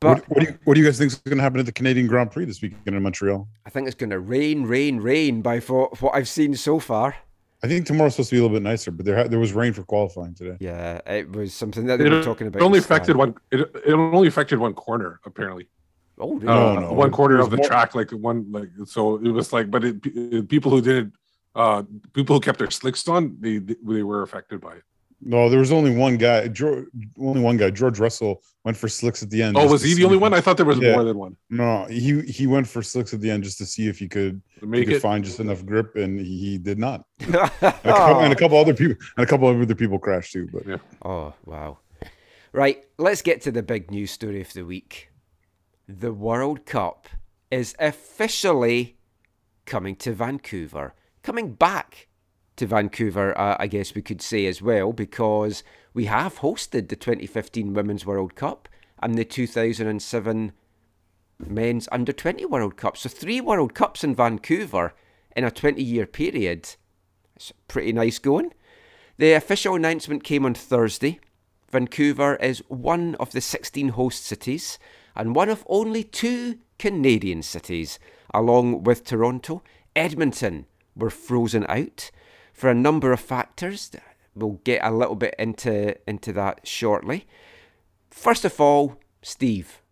But 0.00 0.18
What, 0.18 0.28
what, 0.30 0.40
do 0.40 0.46
you, 0.46 0.58
what 0.64 0.74
do 0.74 0.80
you 0.80 0.86
guys 0.86 0.98
think 0.98 1.12
is 1.12 1.18
going 1.18 1.36
to 1.38 1.42
happen 1.42 1.60
at 1.60 1.66
the 1.66 1.72
Canadian 1.72 2.06
Grand 2.06 2.30
Prix 2.30 2.44
this 2.44 2.60
weekend 2.60 2.96
in 2.96 3.02
Montreal? 3.02 3.48
I 3.64 3.70
think 3.70 3.86
it's 3.86 3.94
going 3.94 4.10
to 4.10 4.18
rain, 4.20 4.64
rain, 4.64 4.98
rain 4.98 5.40
by 5.40 5.60
fo- 5.60 5.88
what 6.00 6.14
I've 6.14 6.28
seen 6.28 6.54
so 6.56 6.78
far. 6.78 7.16
I 7.62 7.66
think 7.68 7.86
tomorrow's 7.86 8.12
supposed 8.14 8.28
to 8.30 8.36
be 8.36 8.40
a 8.40 8.42
little 8.42 8.54
bit 8.54 8.62
nicer, 8.62 8.90
but 8.90 9.06
there 9.06 9.26
there 9.26 9.38
was 9.38 9.54
rain 9.54 9.72
for 9.72 9.84
qualifying 9.84 10.34
today. 10.34 10.58
Yeah, 10.60 11.00
it 11.06 11.32
was 11.32 11.54
something 11.54 11.86
that 11.86 11.98
they 11.98 12.04
It 12.06 12.12
were 12.12 12.22
talking 12.22 12.46
about. 12.48 12.60
It 12.60 12.64
only 12.64 12.76
in 12.78 12.82
Sky. 12.84 12.96
affected 12.96 13.16
one. 13.16 13.34
It, 13.50 13.60
it 13.86 13.94
only 13.94 14.28
affected 14.28 14.58
one 14.58 14.74
corner 14.74 15.18
apparently. 15.24 15.68
Oh, 16.18 16.34
really? 16.34 16.44
No, 16.44 16.76
uh, 16.76 16.80
no, 16.80 16.92
one 16.92 17.08
it- 17.08 17.12
quarter 17.12 17.38
of 17.40 17.48
the 17.48 17.56
more- 17.56 17.66
track, 17.66 17.94
like 17.94 18.10
one, 18.10 18.52
like 18.52 18.68
so. 18.84 19.16
It 19.16 19.30
was 19.30 19.54
like, 19.54 19.70
but 19.70 19.82
it, 19.82 19.96
it- 20.04 20.46
people 20.50 20.70
who 20.72 20.82
didn't, 20.82 21.14
uh, 21.54 21.84
people 22.12 22.36
who 22.36 22.40
kept 22.40 22.58
their 22.58 22.70
slicks 22.70 23.08
on, 23.08 23.38
they 23.40 23.56
they 23.58 24.02
were 24.02 24.20
affected 24.22 24.60
by 24.60 24.74
it. 24.74 24.82
No, 25.26 25.48
there 25.48 25.58
was 25.58 25.72
only 25.72 25.90
one 25.96 26.18
guy. 26.18 26.48
George, 26.48 26.84
only 27.18 27.40
one 27.40 27.56
guy. 27.56 27.70
George 27.70 27.98
Russell 27.98 28.42
went 28.62 28.76
for 28.76 28.88
slicks 28.88 29.22
at 29.22 29.30
the 29.30 29.42
end. 29.42 29.56
Oh, 29.56 29.66
was 29.66 29.82
he 29.82 29.94
the 29.94 30.04
only 30.04 30.18
one? 30.18 30.34
I 30.34 30.40
thought 30.42 30.58
there 30.58 30.66
was 30.66 30.78
Yeah. 30.78 30.92
more 30.92 31.04
than 31.04 31.16
one. 31.16 31.36
No, 31.48 31.86
he 31.86 32.20
he 32.22 32.46
went 32.46 32.68
for 32.68 32.82
slicks 32.82 33.14
at 33.14 33.20
the 33.22 33.30
end 33.30 33.42
just 33.42 33.56
to 33.58 33.64
see 33.66 33.88
if 33.88 33.98
he 33.98 34.06
could, 34.06 34.42
To 34.58 34.60
he 34.60 34.66
make 34.66 34.84
could 34.86 34.96
it. 34.96 35.00
find 35.00 35.24
just 35.24 35.40
enough 35.40 35.64
grip, 35.64 35.96
and 35.96 36.20
he, 36.20 36.36
he 36.38 36.58
did 36.58 36.78
not. 36.78 37.06
And 37.20 37.34
a, 37.34 37.48
couple, 37.82 38.20
and 38.22 38.32
a 38.32 38.36
couple 38.36 38.58
other 38.58 38.74
people 38.74 38.96
and 39.16 39.24
a 39.24 39.26
couple 39.26 39.48
of 39.48 39.58
other 39.60 39.74
people 39.74 39.98
crashed 39.98 40.32
too. 40.34 40.46
But 40.52 40.66
Yeah. 40.66 40.76
Oh, 41.02 41.32
wow. 41.46 41.78
Right, 42.52 42.84
let's 42.98 43.22
get 43.22 43.40
to 43.42 43.50
the 43.50 43.62
big 43.62 43.90
news 43.90 44.10
story 44.10 44.40
of 44.42 44.52
the 44.52 44.64
week. 44.64 45.10
The 45.88 46.12
World 46.12 46.66
Cup 46.66 47.08
is 47.50 47.74
officially 47.78 48.96
coming 49.64 49.96
to 49.96 50.12
Vancouver. 50.12 50.94
Coming 51.22 51.54
back 51.54 52.08
to 52.56 52.66
Vancouver, 52.66 53.36
uh, 53.38 53.56
I 53.58 53.66
guess 53.66 53.94
we 53.94 54.02
could 54.02 54.22
say 54.22 54.46
as 54.46 54.62
well, 54.62 54.92
because 54.92 55.62
we 55.92 56.06
have 56.06 56.38
hosted 56.38 56.88
the 56.88 56.96
2015 56.96 57.74
Women's 57.74 58.06
World 58.06 58.34
Cup 58.34 58.68
and 59.02 59.16
the 59.16 59.24
2007 59.24 60.52
Men's 61.38 61.88
Under 61.90 62.12
20 62.12 62.46
World 62.46 62.76
Cup. 62.76 62.96
So, 62.96 63.08
three 63.08 63.40
World 63.40 63.74
Cups 63.74 64.04
in 64.04 64.14
Vancouver 64.14 64.94
in 65.36 65.44
a 65.44 65.50
20 65.50 65.82
year 65.82 66.06
period. 66.06 66.76
It's 67.36 67.52
pretty 67.68 67.92
nice 67.92 68.18
going. 68.18 68.52
The 69.16 69.32
official 69.32 69.74
announcement 69.74 70.24
came 70.24 70.44
on 70.44 70.54
Thursday. 70.54 71.20
Vancouver 71.70 72.36
is 72.36 72.62
one 72.68 73.16
of 73.16 73.32
the 73.32 73.40
16 73.40 73.90
host 73.90 74.24
cities 74.24 74.78
and 75.16 75.34
one 75.34 75.48
of 75.48 75.64
only 75.68 76.04
two 76.04 76.58
Canadian 76.78 77.42
cities, 77.42 77.98
along 78.32 78.84
with 78.84 79.04
Toronto. 79.04 79.62
Edmonton 79.96 80.66
were 80.96 81.10
frozen 81.10 81.66
out 81.68 82.10
for 82.54 82.70
a 82.70 82.74
number 82.74 83.12
of 83.12 83.20
factors. 83.20 83.90
We'll 84.34 84.60
get 84.64 84.82
a 84.82 84.90
little 84.90 85.16
bit 85.16 85.34
into, 85.38 85.96
into 86.08 86.32
that 86.32 86.66
shortly. 86.66 87.26
First 88.10 88.44
of 88.44 88.58
all, 88.60 88.96
Steve, 89.20 89.82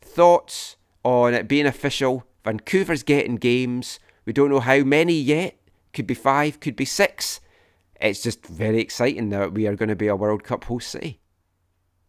thoughts 0.00 0.76
on 1.04 1.34
it 1.34 1.46
being 1.46 1.66
official? 1.66 2.24
Vancouver's 2.44 3.02
getting 3.02 3.36
games. 3.36 4.00
We 4.24 4.32
don't 4.32 4.50
know 4.50 4.60
how 4.60 4.78
many 4.78 5.14
yet. 5.14 5.56
Could 5.92 6.06
be 6.06 6.14
five, 6.14 6.60
could 6.60 6.76
be 6.76 6.84
six. 6.84 7.40
It's 8.00 8.22
just 8.22 8.46
very 8.46 8.80
exciting 8.80 9.28
that 9.30 9.52
we 9.52 9.66
are 9.66 9.76
going 9.76 9.88
to 9.88 9.96
be 9.96 10.06
a 10.06 10.16
World 10.16 10.44
Cup 10.44 10.64
host 10.64 10.88
city. 10.88 11.20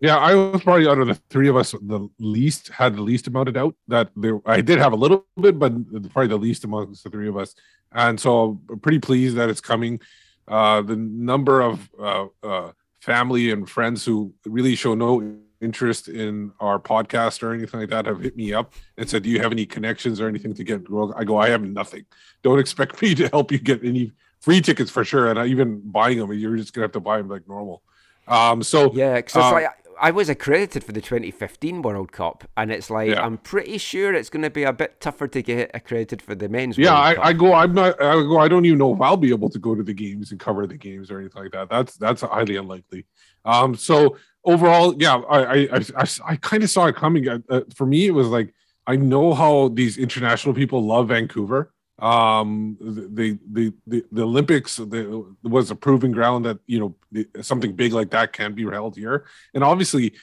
Yeah, 0.01 0.17
I 0.17 0.33
was 0.33 0.61
probably 0.63 0.87
out 0.87 0.99
of 0.99 1.07
the 1.07 1.15
three 1.29 1.49
of 1.49 1.57
us 1.57 1.71
the 1.71 2.07
least 2.19 2.69
had 2.69 2.95
the 2.95 3.01
least 3.01 3.27
amount 3.27 3.49
of 3.49 3.55
doubt 3.55 3.75
that 3.89 4.09
there. 4.15 4.39
I 4.45 4.61
did 4.61 4.79
have 4.79 4.93
a 4.93 4.95
little 4.95 5.25
bit, 5.39 5.59
but 5.59 5.73
probably 6.13 6.27
the 6.27 6.37
least 6.37 6.63
amongst 6.63 7.03
the 7.03 7.09
three 7.09 7.27
of 7.27 7.35
us. 7.35 7.53
And 7.91 8.19
so 8.19 8.61
I'm 8.69 8.79
pretty 8.79 8.99
pleased 8.99 9.35
that 9.35 9.49
it's 9.49 9.61
coming. 9.61 9.99
Uh, 10.47 10.81
the 10.81 10.95
number 10.95 11.61
of 11.61 11.89
uh, 11.99 12.27
uh, 12.43 12.71
family 13.01 13.51
and 13.51 13.69
friends 13.69 14.05
who 14.05 14.33
really 14.45 14.75
show 14.75 14.95
no 14.95 15.37
interest 15.61 16.07
in 16.07 16.53
our 16.61 16.79
podcast 16.79 17.43
or 17.43 17.53
anything 17.53 17.81
like 17.81 17.89
that 17.89 18.05
have 18.05 18.21
hit 18.21 18.37
me 18.37 18.53
up 18.53 18.73
and 18.97 19.09
said, 19.09 19.23
"Do 19.23 19.29
you 19.29 19.41
have 19.41 19.51
any 19.51 19.65
connections 19.65 20.21
or 20.21 20.29
anything 20.29 20.53
to 20.53 20.63
get?" 20.63 20.89
Well, 20.89 21.13
I 21.17 21.25
go, 21.25 21.37
"I 21.37 21.49
have 21.49 21.61
nothing. 21.61 22.05
Don't 22.41 22.59
expect 22.59 23.01
me 23.01 23.15
to 23.15 23.27
help 23.27 23.51
you 23.51 23.59
get 23.59 23.83
any 23.83 24.13
free 24.39 24.61
tickets 24.61 24.89
for 24.89 25.03
sure." 25.03 25.29
And 25.29 25.37
I, 25.37 25.47
even 25.47 25.81
buying 25.83 26.19
them, 26.19 26.31
you're 26.31 26.55
just 26.55 26.73
gonna 26.73 26.85
have 26.85 26.93
to 26.93 27.01
buy 27.01 27.17
them 27.17 27.27
like 27.27 27.47
normal. 27.49 27.83
Um, 28.27 28.63
so 28.63 28.93
Yeah, 28.93 29.15
because 29.15 29.35
Uh, 29.35 29.51
like 29.51 29.67
I 29.99 30.11
was 30.11 30.29
accredited 30.29 30.83
for 30.83 30.91
the 30.91 31.01
2015 31.01 31.81
World 31.81 32.11
Cup, 32.11 32.49
and 32.55 32.71
it's 32.71 32.89
like 32.89 33.09
Yeah. 33.09 33.25
I'm 33.25 33.37
pretty 33.37 33.77
sure 33.77 34.13
it's 34.13 34.29
going 34.29 34.43
to 34.43 34.49
be 34.49 34.63
a 34.63 34.73
bit 34.73 35.01
tougher 35.01 35.27
to 35.27 35.41
get 35.41 35.71
accredited 35.73 36.21
for 36.21 36.35
the 36.35 36.49
men's. 36.49 36.77
Yeah, 36.77 36.93
World 36.93 37.19
I. 37.19 37.27
I 37.29 37.33
go. 37.33 37.53
I'm 37.53 37.73
not. 37.73 38.01
I 38.01 38.13
go. 38.13 38.37
I 38.39 38.47
don't 38.47 38.65
even 38.65 38.79
know 38.79 38.93
if 38.93 39.01
I'll 39.01 39.17
be 39.17 39.29
able 39.29 39.49
to 39.49 39.59
go 39.59 39.75
to 39.75 39.83
the 39.83 39.93
games 39.93 40.31
and 40.31 40.39
cover 40.39 40.65
the 40.65 40.77
games 40.77 41.11
or 41.11 41.19
anything 41.19 41.43
like 41.43 41.51
that. 41.51 41.69
That's 41.69 41.97
that's 41.97 42.21
highly 42.21 42.55
unlikely. 42.55 43.05
Um. 43.45 43.75
So 43.75 44.17
overall, 44.45 44.95
yeah, 44.97 45.15
I 45.29 45.39
I 45.39 45.55
I, 45.55 45.81
I, 45.97 46.05
I 46.25 46.35
kind 46.37 46.63
of 46.63 46.69
saw 46.69 46.85
it 46.87 46.95
coming. 46.95 47.27
Uh, 47.27 47.39
uh, 47.49 47.61
for 47.75 47.85
me, 47.85 48.07
it 48.07 48.11
was 48.11 48.27
like 48.27 48.53
I 48.87 48.95
know 48.95 49.33
how 49.33 49.67
these 49.69 49.97
international 49.97 50.55
people 50.55 50.83
love 50.83 51.09
Vancouver. 51.09 51.71
Um. 52.01 52.77
The 52.79 53.39
the 53.51 53.73
the 53.87 54.05
the 54.11 54.23
Olympics 54.23 54.77
the, 54.77 55.25
was 55.43 55.71
a 55.71 55.75
proving 55.75 56.11
ground 56.11 56.45
that 56.45 56.59
you 56.67 56.79
know 56.79 57.23
something 57.41 57.75
big 57.75 57.93
like 57.93 58.11
that 58.11 58.33
can 58.33 58.53
be 58.53 58.63
held 58.63 58.95
here, 58.95 59.25
and 59.53 59.63
obviously, 59.63 60.13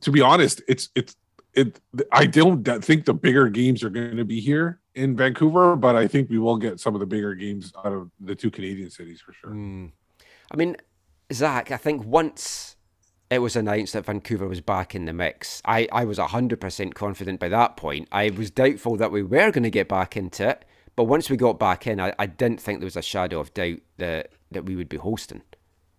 to 0.00 0.10
be 0.10 0.20
honest, 0.20 0.62
it's 0.68 0.90
it's 0.94 1.16
it 1.54 1.80
i 2.12 2.26
don't 2.26 2.62
think 2.84 3.06
the 3.06 3.14
bigger 3.14 3.48
games 3.48 3.82
are 3.82 3.88
going 3.88 4.18
to 4.18 4.24
be 4.24 4.38
here 4.38 4.80
in 4.94 5.16
vancouver 5.16 5.76
but 5.76 5.96
i 5.96 6.06
think 6.06 6.28
we 6.28 6.38
will 6.38 6.58
get 6.58 6.78
some 6.78 6.94
of 6.94 7.00
the 7.00 7.06
bigger 7.06 7.34
games 7.34 7.72
out 7.86 7.90
of 7.90 8.10
the 8.20 8.34
two 8.34 8.50
canadian 8.50 8.90
cities 8.90 9.18
for 9.22 9.32
sure 9.32 9.52
Mm. 9.52 9.92
I 10.50 10.56
mean, 10.56 10.76
Zach, 11.32 11.70
I 11.70 11.76
think 11.76 12.04
once 12.04 12.76
it 13.30 13.40
was 13.40 13.56
announced 13.56 13.92
that 13.92 14.06
Vancouver 14.06 14.48
was 14.48 14.60
back 14.60 14.94
in 14.94 15.04
the 15.04 15.12
mix, 15.12 15.60
I, 15.64 15.86
I 15.92 16.04
was 16.04 16.18
100% 16.18 16.94
confident 16.94 17.40
by 17.40 17.48
that 17.48 17.76
point. 17.76 18.08
I 18.10 18.30
was 18.30 18.50
doubtful 18.50 18.96
that 18.96 19.12
we 19.12 19.22
were 19.22 19.50
going 19.50 19.64
to 19.64 19.70
get 19.70 19.88
back 19.88 20.16
into 20.16 20.48
it, 20.48 20.64
but 20.98 21.04
once 21.04 21.30
we 21.30 21.36
got 21.36 21.60
back 21.60 21.86
in, 21.86 22.00
I, 22.00 22.12
I 22.18 22.26
didn't 22.26 22.60
think 22.60 22.80
there 22.80 22.86
was 22.86 22.96
a 22.96 23.02
shadow 23.02 23.38
of 23.38 23.54
doubt 23.54 23.78
that, 23.98 24.32
that 24.50 24.64
we 24.64 24.74
would 24.74 24.88
be 24.88 24.96
hosting. 24.96 25.42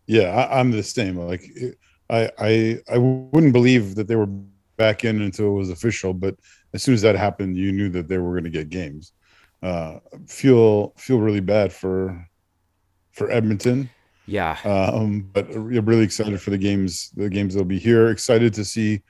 yeah, 0.08 0.24
I, 0.24 0.60
I'm 0.60 0.72
the 0.72 0.84
same. 0.84 1.16
Like 1.16 1.42
I 2.10 2.30
I 2.38 2.80
I 2.92 2.98
wouldn't 2.98 3.54
believe 3.54 3.96
that 3.96 4.10
they 4.10 4.18
were 4.18 4.26
back 4.76 5.06
in 5.06 5.22
until 5.22 5.46
it 5.52 5.54
was 5.54 5.70
official, 5.70 6.14
but 6.14 6.36
as 6.74 6.84
soon 6.84 6.96
as 6.96 7.02
that 7.04 7.16
happened, 7.16 7.56
you 7.56 7.72
knew 7.72 7.88
that 7.92 8.10
they 8.10 8.18
were 8.18 8.32
going 8.32 8.44
to 8.44 8.50
get 8.50 8.68
games. 8.68 9.14
Uh, 9.64 10.00
feel 10.28 10.94
feel 10.98 11.20
really 11.20 11.40
bad 11.40 11.72
for 11.72 12.28
for 13.14 13.32
Edmonton. 13.32 13.90
Yeah. 14.26 14.58
um, 14.66 15.30
but 15.32 15.48
really 15.56 16.04
excited 16.04 16.42
for 16.42 16.50
the 16.50 16.58
games. 16.58 17.12
The 17.16 17.30
games 17.30 17.54
that'll 17.54 17.66
be 17.66 17.80
here. 17.80 18.10
Excited 18.10 18.54
to 18.56 18.66
see 18.66 19.02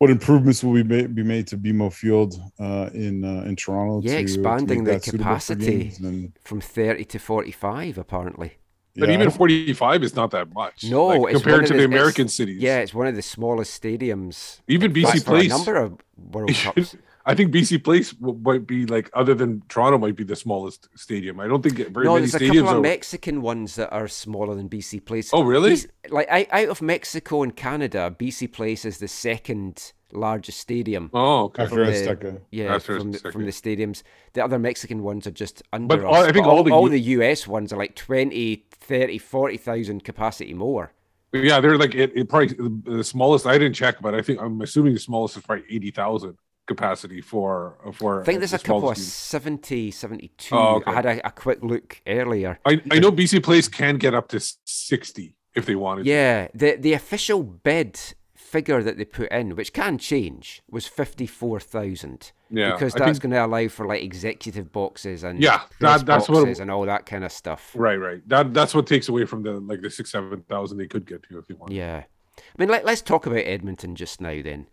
what 0.00 0.08
improvements 0.08 0.64
will 0.64 0.72
be 0.72 0.82
made, 0.82 1.14
be 1.14 1.22
made 1.22 1.46
to 1.48 1.58
BMO 1.58 1.92
Field 1.92 2.40
uh, 2.58 2.88
in 2.94 3.22
uh, 3.22 3.42
in 3.48 3.54
Toronto. 3.54 4.00
Yeah, 4.02 4.12
to- 4.12 4.16
to 4.16 4.22
expanding 4.22 4.78
make 4.78 4.86
the 4.86 4.92
that 4.92 5.04
suitable 5.04 5.24
for 5.24 5.28
capacity. 5.28 5.78
games. 5.84 5.98
And, 6.00 6.32
From 6.42 6.60
30 6.62 7.04
to 7.04 7.18
45, 7.18 7.98
apparently. 7.98 8.52
but 8.96 9.08
yeah, 9.10 9.14
even 9.16 9.30
45 9.30 10.02
is 10.02 10.16
not 10.16 10.30
that 10.32 10.52
much 10.54 10.84
No, 10.84 11.06
like, 11.08 11.34
compared 11.34 11.66
to 11.66 11.74
the- 11.74 11.80
the 11.80 11.84
american 11.84 12.28
cities 12.28 12.60
Yeah, 12.60 12.78
it's 12.80 12.94
one 12.94 13.06
of 13.06 13.14
the 13.14 13.22
smallest 13.22 13.70
stadiums. 13.80 14.60
even 14.66 14.92
That's 14.92 15.20
bc 15.20 15.24
for 15.24 15.30
a 15.30 15.34
place 15.34 15.50
number 15.50 15.76
of 15.76 15.90
World 16.16 16.54
Cups. 16.64 16.96
I 17.26 17.34
think 17.34 17.52
bc 17.52 17.82
place 17.84 18.14
might 18.20 18.66
be 18.66 18.86
like 18.86 19.10
other 19.14 19.34
than 19.34 19.62
toronto 19.68 19.98
might 19.98 20.16
be 20.16 20.24
the 20.24 20.36
smallest 20.36 20.88
stadium 20.96 21.38
i 21.40 21.46
don't 21.46 21.62
think 21.62 21.78
it- 21.78 21.90
very 21.90 22.06
no, 22.06 22.14
many 22.14 22.26
there's 22.26 22.34
a 22.34 22.38
stadiums 22.38 22.54
couple 22.64 22.68
of 22.70 22.76
are 22.78 22.80
Mexican 22.80 23.42
ones 23.42 23.76
that 23.76 23.90
are 23.92 24.08
smaller 24.08 24.54
than 24.54 24.68
BC 24.68 25.04
Place. 25.04 25.30
Oh, 25.32 25.42
really? 25.42 25.72
BC 25.72 25.88
like 26.10 26.28
out 26.30 26.68
of 26.68 26.80
Mexico 26.82 27.42
and 27.42 27.54
Canada, 27.54 28.14
BC 28.18 28.50
Place 28.52 28.84
is 28.84 28.98
the 28.98 29.08
second 29.08 29.92
largest 30.12 30.58
stadium. 30.58 31.10
oh 31.14 31.44
okay 31.44 31.62
after 31.64 31.84
the- 31.86 31.92
Azteca. 31.92 32.40
Yeah, 32.50 32.74
After 32.74 32.98
from 32.98 33.12
the, 33.12 33.18
Azteca. 33.18 33.32
from 33.32 33.44
the 33.44 33.50
stadiums. 33.52 34.02
The 34.32 34.42
other 34.44 34.58
Mexican 34.58 35.02
ones 35.02 35.26
are 35.26 35.30
just 35.44 35.62
under 35.72 35.88
But 35.96 36.00
us. 36.00 36.04
all- 36.06 36.24
I 36.24 36.32
think 36.32 36.44
but 36.46 36.50
all 36.50 36.64
the 36.64 36.72
all 36.72 36.88
the 36.88 37.00
US 37.18 37.46
ones 37.46 37.72
are 37.72 37.76
like 37.78 37.94
20, 37.96 38.64
30, 38.72 39.18
40,000 39.18 40.02
capacity 40.04 40.54
more. 40.54 40.92
yeah 41.32 41.60
they're 41.60 41.78
like 41.78 41.94
it, 41.94 42.10
it 42.16 42.28
probably 42.28 42.50
the 42.98 43.04
smallest 43.04 43.46
i 43.46 43.56
didn't 43.58 43.74
check 43.82 43.94
but 44.00 44.14
i 44.18 44.22
think 44.22 44.40
i'm 44.42 44.60
assuming 44.62 44.92
the 44.94 44.98
smallest 45.00 45.36
is 45.36 45.42
probably 45.44 45.64
80000 45.70 46.36
capacity 46.66 47.20
for 47.20 47.76
for 47.94 48.20
I 48.20 48.24
think 48.24 48.38
there's 48.38 48.52
a 48.52 48.58
couple 48.58 48.90
of 48.90 48.96
smallest 48.96 49.12
70, 49.28 49.90
72. 49.90 50.54
Oh, 50.54 50.76
okay. 50.76 50.90
I 50.90 50.94
had 50.94 51.06
a, 51.06 51.26
a 51.26 51.30
quick 51.30 51.62
look 51.62 52.00
earlier. 52.06 52.58
I, 52.64 52.80
I 52.90 52.98
know 53.00 53.10
BC 53.10 53.42
Place 53.42 53.68
can 53.68 53.96
get 53.96 54.14
up 54.14 54.28
to 54.28 54.40
60 54.40 55.34
if 55.54 55.66
they 55.66 55.74
wanted. 55.74 56.04
to. 56.04 56.10
Yeah, 56.10 56.48
the 56.54 56.76
the 56.76 56.92
official 56.92 57.42
bid 57.42 57.98
figure 58.34 58.82
that 58.82 58.96
they 58.98 59.04
put 59.04 59.30
in, 59.30 59.54
which 59.54 59.72
can 59.72 59.96
change, 59.98 60.62
was 60.70 60.86
fifty 60.86 61.26
four 61.26 61.60
thousand. 61.60 62.32
Yeah, 62.50 62.72
because 62.72 62.94
that's 62.94 63.18
think- 63.18 63.22
going 63.22 63.30
to 63.32 63.44
allow 63.46 63.68
for 63.68 63.86
like 63.86 64.02
executive 64.02 64.72
boxes 64.72 65.22
and 65.22 65.40
Yeah, 65.40 65.62
that- 65.80 66.04
that's 66.04 66.28
what- 66.28 66.40
boxes 66.40 66.58
and 66.60 66.70
all 66.70 66.84
that 66.86 67.06
kind 67.06 67.24
of 67.24 67.30
stuff. 67.32 67.72
Right, 67.76 67.96
right. 67.96 68.20
That 68.28 68.52
that's 68.54 68.74
what 68.74 68.86
takes 68.86 69.08
away 69.08 69.24
from 69.24 69.42
the 69.42 69.52
like 69.60 69.82
the 69.82 69.90
six 69.90 70.10
seven 70.12 70.42
thousand 70.48 70.78
they 70.78 70.88
could 70.88 71.06
get 71.06 71.22
to 71.24 71.38
if 71.38 71.46
they 71.46 71.54
want. 71.54 71.72
Yeah, 71.72 72.04
I 72.38 72.42
mean, 72.58 72.68
let, 72.68 72.84
let's 72.84 73.02
talk 73.02 73.26
about 73.26 73.38
Edmonton 73.44 73.94
just 73.94 74.20
now. 74.20 74.40
Then, 74.42 74.66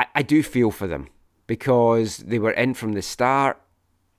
I, 0.00 0.06
I 0.14 0.22
do 0.22 0.42
feel 0.42 0.70
for 0.70 0.86
them 0.86 1.08
because 1.46 2.18
they 2.18 2.38
were 2.38 2.52
in 2.52 2.74
from 2.74 2.92
the 2.94 3.02
start. 3.02 3.60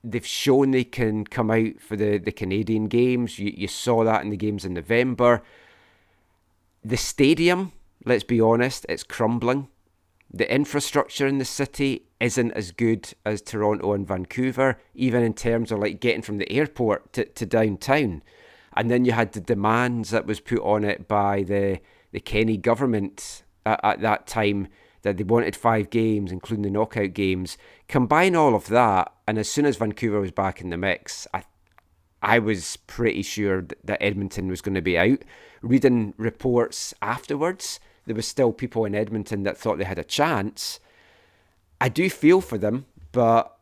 they've 0.04 0.26
shown 0.26 0.70
they 0.70 0.84
can 0.84 1.24
come 1.24 1.50
out 1.50 1.80
for 1.80 1.96
the, 1.96 2.18
the 2.18 2.32
Canadian 2.32 2.86
games. 2.86 3.38
You, 3.38 3.52
you 3.56 3.68
saw 3.68 4.04
that 4.04 4.22
in 4.22 4.30
the 4.30 4.36
games 4.36 4.64
in 4.64 4.74
November. 4.74 5.42
The 6.84 6.96
stadium, 6.96 7.72
let's 8.04 8.24
be 8.24 8.40
honest, 8.40 8.86
it's 8.88 9.02
crumbling. 9.02 9.68
The 10.32 10.52
infrastructure 10.52 11.26
in 11.26 11.38
the 11.38 11.44
city 11.44 12.04
isn't 12.20 12.52
as 12.52 12.70
good 12.72 13.12
as 13.24 13.42
Toronto 13.42 13.92
and 13.92 14.06
Vancouver, 14.06 14.78
even 14.94 15.22
in 15.22 15.34
terms 15.34 15.70
of 15.70 15.78
like 15.80 16.00
getting 16.00 16.22
from 16.22 16.38
the 16.38 16.50
airport 16.50 17.12
to, 17.14 17.24
to 17.24 17.44
downtown. 17.44 18.22
And 18.74 18.90
then 18.90 19.04
you 19.04 19.12
had 19.12 19.32
the 19.32 19.40
demands 19.40 20.10
that 20.10 20.26
was 20.26 20.40
put 20.40 20.60
on 20.60 20.84
it 20.84 21.08
by 21.08 21.42
the 21.42 21.80
the 22.12 22.20
Kenney 22.20 22.58
government 22.58 23.42
at, 23.64 23.80
at 23.82 24.00
that 24.02 24.26
time 24.26 24.68
that 25.02 25.16
they 25.16 25.24
wanted 25.24 25.54
five 25.54 25.90
games, 25.90 26.32
including 26.32 26.62
the 26.62 26.70
knockout 26.70 27.12
games. 27.12 27.58
Combine 27.88 28.34
all 28.34 28.54
of 28.54 28.68
that, 28.68 29.12
and 29.26 29.38
as 29.38 29.48
soon 29.48 29.66
as 29.66 29.76
Vancouver 29.76 30.20
was 30.20 30.30
back 30.30 30.60
in 30.60 30.70
the 30.70 30.76
mix, 30.76 31.26
I 31.34 31.44
I 32.22 32.38
was 32.38 32.76
pretty 32.76 33.22
sure 33.22 33.66
that 33.84 34.02
Edmonton 34.02 34.46
was 34.48 34.60
going 34.60 34.76
to 34.76 34.80
be 34.80 34.96
out. 34.96 35.18
Reading 35.60 36.14
reports 36.16 36.94
afterwards, 37.02 37.80
there 38.06 38.14
was 38.14 38.28
still 38.28 38.52
people 38.52 38.84
in 38.84 38.94
Edmonton 38.94 39.42
that 39.42 39.58
thought 39.58 39.78
they 39.78 39.84
had 39.84 39.98
a 39.98 40.04
chance. 40.04 40.78
I 41.80 41.88
do 41.88 42.08
feel 42.08 42.40
for 42.40 42.58
them, 42.58 42.86
but 43.10 43.58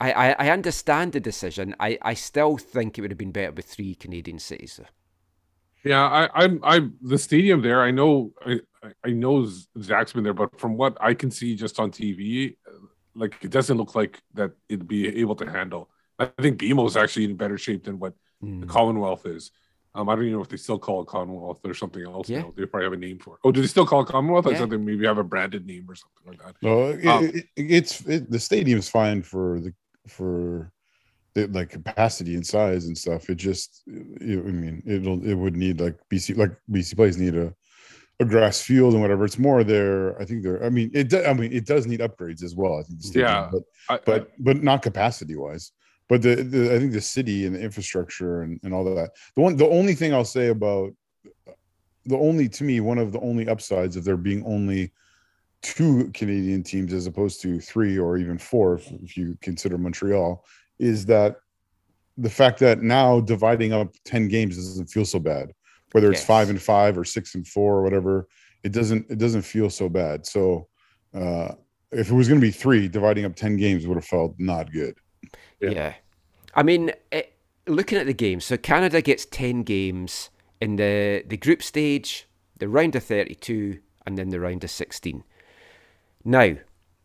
I, 0.00 0.34
I, 0.34 0.50
understand 0.50 1.12
the 1.12 1.20
decision. 1.20 1.74
I, 1.80 1.98
I 2.02 2.14
still 2.14 2.58
think 2.58 2.98
it 2.98 3.00
would 3.00 3.10
have 3.10 3.18
been 3.18 3.32
better 3.32 3.52
with 3.52 3.64
three 3.64 3.94
Canadian 3.94 4.38
cities. 4.38 4.80
Yeah, 5.82 6.04
I, 6.04 6.44
I'm, 6.44 6.60
I'm 6.62 6.96
the 7.00 7.16
stadium 7.16 7.62
there. 7.62 7.80
I 7.82 7.90
know, 7.90 8.32
I 9.04 9.10
know 9.10 9.46
Zach's 9.80 10.12
been 10.12 10.24
there, 10.24 10.34
but 10.34 10.58
from 10.60 10.76
what 10.76 10.96
I 11.00 11.14
can 11.14 11.30
see 11.30 11.54
just 11.56 11.78
on 11.80 11.90
TV, 11.90 12.56
like 13.14 13.36
it 13.42 13.50
doesn't 13.50 13.76
look 13.76 13.94
like 13.94 14.20
that 14.34 14.52
it'd 14.68 14.88
be 14.88 15.06
able 15.20 15.36
to 15.36 15.50
handle. 15.50 15.90
I 16.18 16.26
think 16.40 16.60
BMO 16.60 16.86
is 16.86 16.96
actually 16.96 17.24
in 17.26 17.36
better 17.36 17.58
shape 17.58 17.84
than 17.84 17.98
what 17.98 18.14
Mm. 18.42 18.60
the 18.60 18.66
Commonwealth 18.66 19.24
is. 19.26 19.52
Um, 19.94 20.08
I 20.08 20.14
don't 20.16 20.24
even 20.24 20.34
know 20.34 20.42
if 20.42 20.48
they 20.48 20.56
still 20.58 20.78
call 20.78 21.02
it 21.02 21.06
Commonwealth 21.06 21.60
or 21.64 21.72
something 21.72 22.02
else. 22.02 22.28
Yeah. 22.28 22.40
now. 22.40 22.52
They 22.56 22.66
probably 22.66 22.84
have 22.84 22.92
a 22.92 22.96
name 22.96 23.18
for 23.18 23.34
it. 23.36 23.40
Oh, 23.44 23.52
do 23.52 23.60
they 23.62 23.68
still 23.68 23.86
call 23.86 24.02
it 24.02 24.08
Commonwealth? 24.08 24.46
I 24.46 24.50
Yeah. 24.50 24.58
thought 24.58 24.70
they 24.70 24.76
maybe 24.76 25.06
have 25.06 25.18
a 25.18 25.24
branded 25.24 25.64
name 25.66 25.86
or 25.88 25.94
something 25.94 26.26
like 26.26 26.42
that. 26.42 26.56
No, 26.60 26.88
it, 26.88 27.06
Um, 27.06 27.24
it, 27.32 27.46
it's 27.56 28.00
it, 28.06 28.30
the 28.30 28.38
stadium's 28.40 28.88
fine 28.90 29.22
for 29.22 29.60
the 29.60 29.72
for 30.08 30.72
the 31.34 31.46
like 31.46 31.70
capacity 31.70 32.34
and 32.34 32.46
size 32.46 32.86
and 32.86 32.98
stuff. 32.98 33.30
It 33.30 33.36
just, 33.36 33.82
you 33.86 34.44
I 34.46 34.50
mean, 34.50 34.82
it'll 34.84 35.24
it 35.24 35.34
would 35.34 35.56
need 35.56 35.80
like 35.80 35.96
BC 36.12 36.36
like 36.36 36.52
BC 36.70 36.96
Place 36.96 37.16
need 37.16 37.36
a 37.36 37.54
a 38.20 38.24
grass 38.24 38.60
field 38.60 38.92
and 38.92 39.02
whatever. 39.02 39.24
It's 39.24 39.38
more 39.38 39.64
there. 39.64 40.20
I 40.20 40.24
think 40.24 40.42
there. 40.42 40.62
I 40.64 40.70
mean, 40.70 40.90
it. 40.94 41.08
do- 41.08 41.24
I 41.24 41.32
mean, 41.34 41.52
it 41.52 41.66
does 41.66 41.86
need 41.86 42.00
upgrades 42.00 42.42
as 42.42 42.54
well. 42.54 42.78
I 42.78 42.82
think. 42.82 43.00
The 43.00 43.06
stadium, 43.08 43.28
Yeah. 43.28 43.50
but 43.52 43.62
I, 43.88 43.98
but 44.04 44.30
but 44.38 44.62
not 44.62 44.82
capacity 44.82 45.36
wise. 45.36 45.72
But 46.08 46.22
the, 46.22 46.36
the 46.36 46.74
I 46.74 46.78
think 46.78 46.92
the 46.92 47.00
city 47.00 47.46
and 47.46 47.54
the 47.56 47.60
infrastructure 47.60 48.42
and, 48.42 48.60
and 48.62 48.72
all 48.74 48.84
that. 48.84 49.10
The 49.34 49.40
one 49.42 49.56
the 49.56 49.68
only 49.68 49.94
thing 49.94 50.12
I'll 50.14 50.24
say 50.24 50.48
about 50.48 50.92
the 52.06 52.16
only 52.18 52.48
to 52.50 52.64
me 52.64 52.80
one 52.80 52.98
of 52.98 53.12
the 53.12 53.20
only 53.20 53.48
upsides 53.48 53.96
of 53.96 54.04
there 54.04 54.16
being 54.18 54.44
only 54.44 54.92
two 55.62 56.10
Canadian 56.12 56.62
teams 56.62 56.92
as 56.92 57.06
opposed 57.06 57.40
to 57.40 57.58
three 57.58 57.98
or 57.98 58.18
even 58.18 58.36
four 58.36 58.74
if, 58.74 58.90
if 58.92 59.16
you 59.16 59.36
consider 59.40 59.78
Montreal 59.78 60.44
is 60.78 61.06
that 61.06 61.36
the 62.18 62.28
fact 62.28 62.58
that 62.60 62.82
now 62.82 63.20
dividing 63.20 63.72
up 63.72 63.94
10 64.04 64.28
games 64.28 64.56
doesn't 64.56 64.86
feel 64.88 65.06
so 65.06 65.18
bad 65.18 65.52
whether 65.94 66.10
it's 66.10 66.20
Yes. 66.20 66.26
five 66.26 66.50
and 66.50 66.60
five 66.60 66.98
or 66.98 67.04
six 67.04 67.34
and 67.36 67.46
four 67.46 67.76
or 67.78 67.82
whatever 67.82 68.26
it 68.64 68.72
doesn't 68.72 69.08
it 69.10 69.18
doesn't 69.18 69.42
feel 69.42 69.70
so 69.70 69.88
bad 69.88 70.26
so 70.26 70.66
uh 71.14 71.48
if 71.92 72.10
it 72.10 72.14
was 72.14 72.26
going 72.28 72.40
to 72.40 72.44
be 72.46 72.50
three 72.50 72.88
dividing 72.88 73.24
up 73.24 73.36
10 73.36 73.56
games 73.56 73.86
would 73.86 73.96
have 73.96 74.04
felt 74.04 74.34
not 74.38 74.72
good 74.72 74.96
Yeah. 75.60 75.70
Yeah. 75.70 75.94
I 76.56 76.62
mean, 76.62 76.92
it, 77.10 77.34
looking 77.66 77.98
at 77.98 78.06
the 78.06 78.14
games, 78.14 78.44
so 78.44 78.56
Canada 78.56 79.00
gets 79.02 79.24
10 79.26 79.62
games 79.64 80.30
in 80.60 80.76
the, 80.76 81.24
the 81.26 81.36
group 81.36 81.62
stage, 81.62 82.28
the 82.58 82.68
round 82.68 82.94
of 82.96 83.02
32, 83.04 83.78
and 84.06 84.16
then 84.18 84.28
the 84.30 84.38
round 84.40 84.62
of 84.64 84.70
16. 84.70 85.24
Now, 86.24 86.56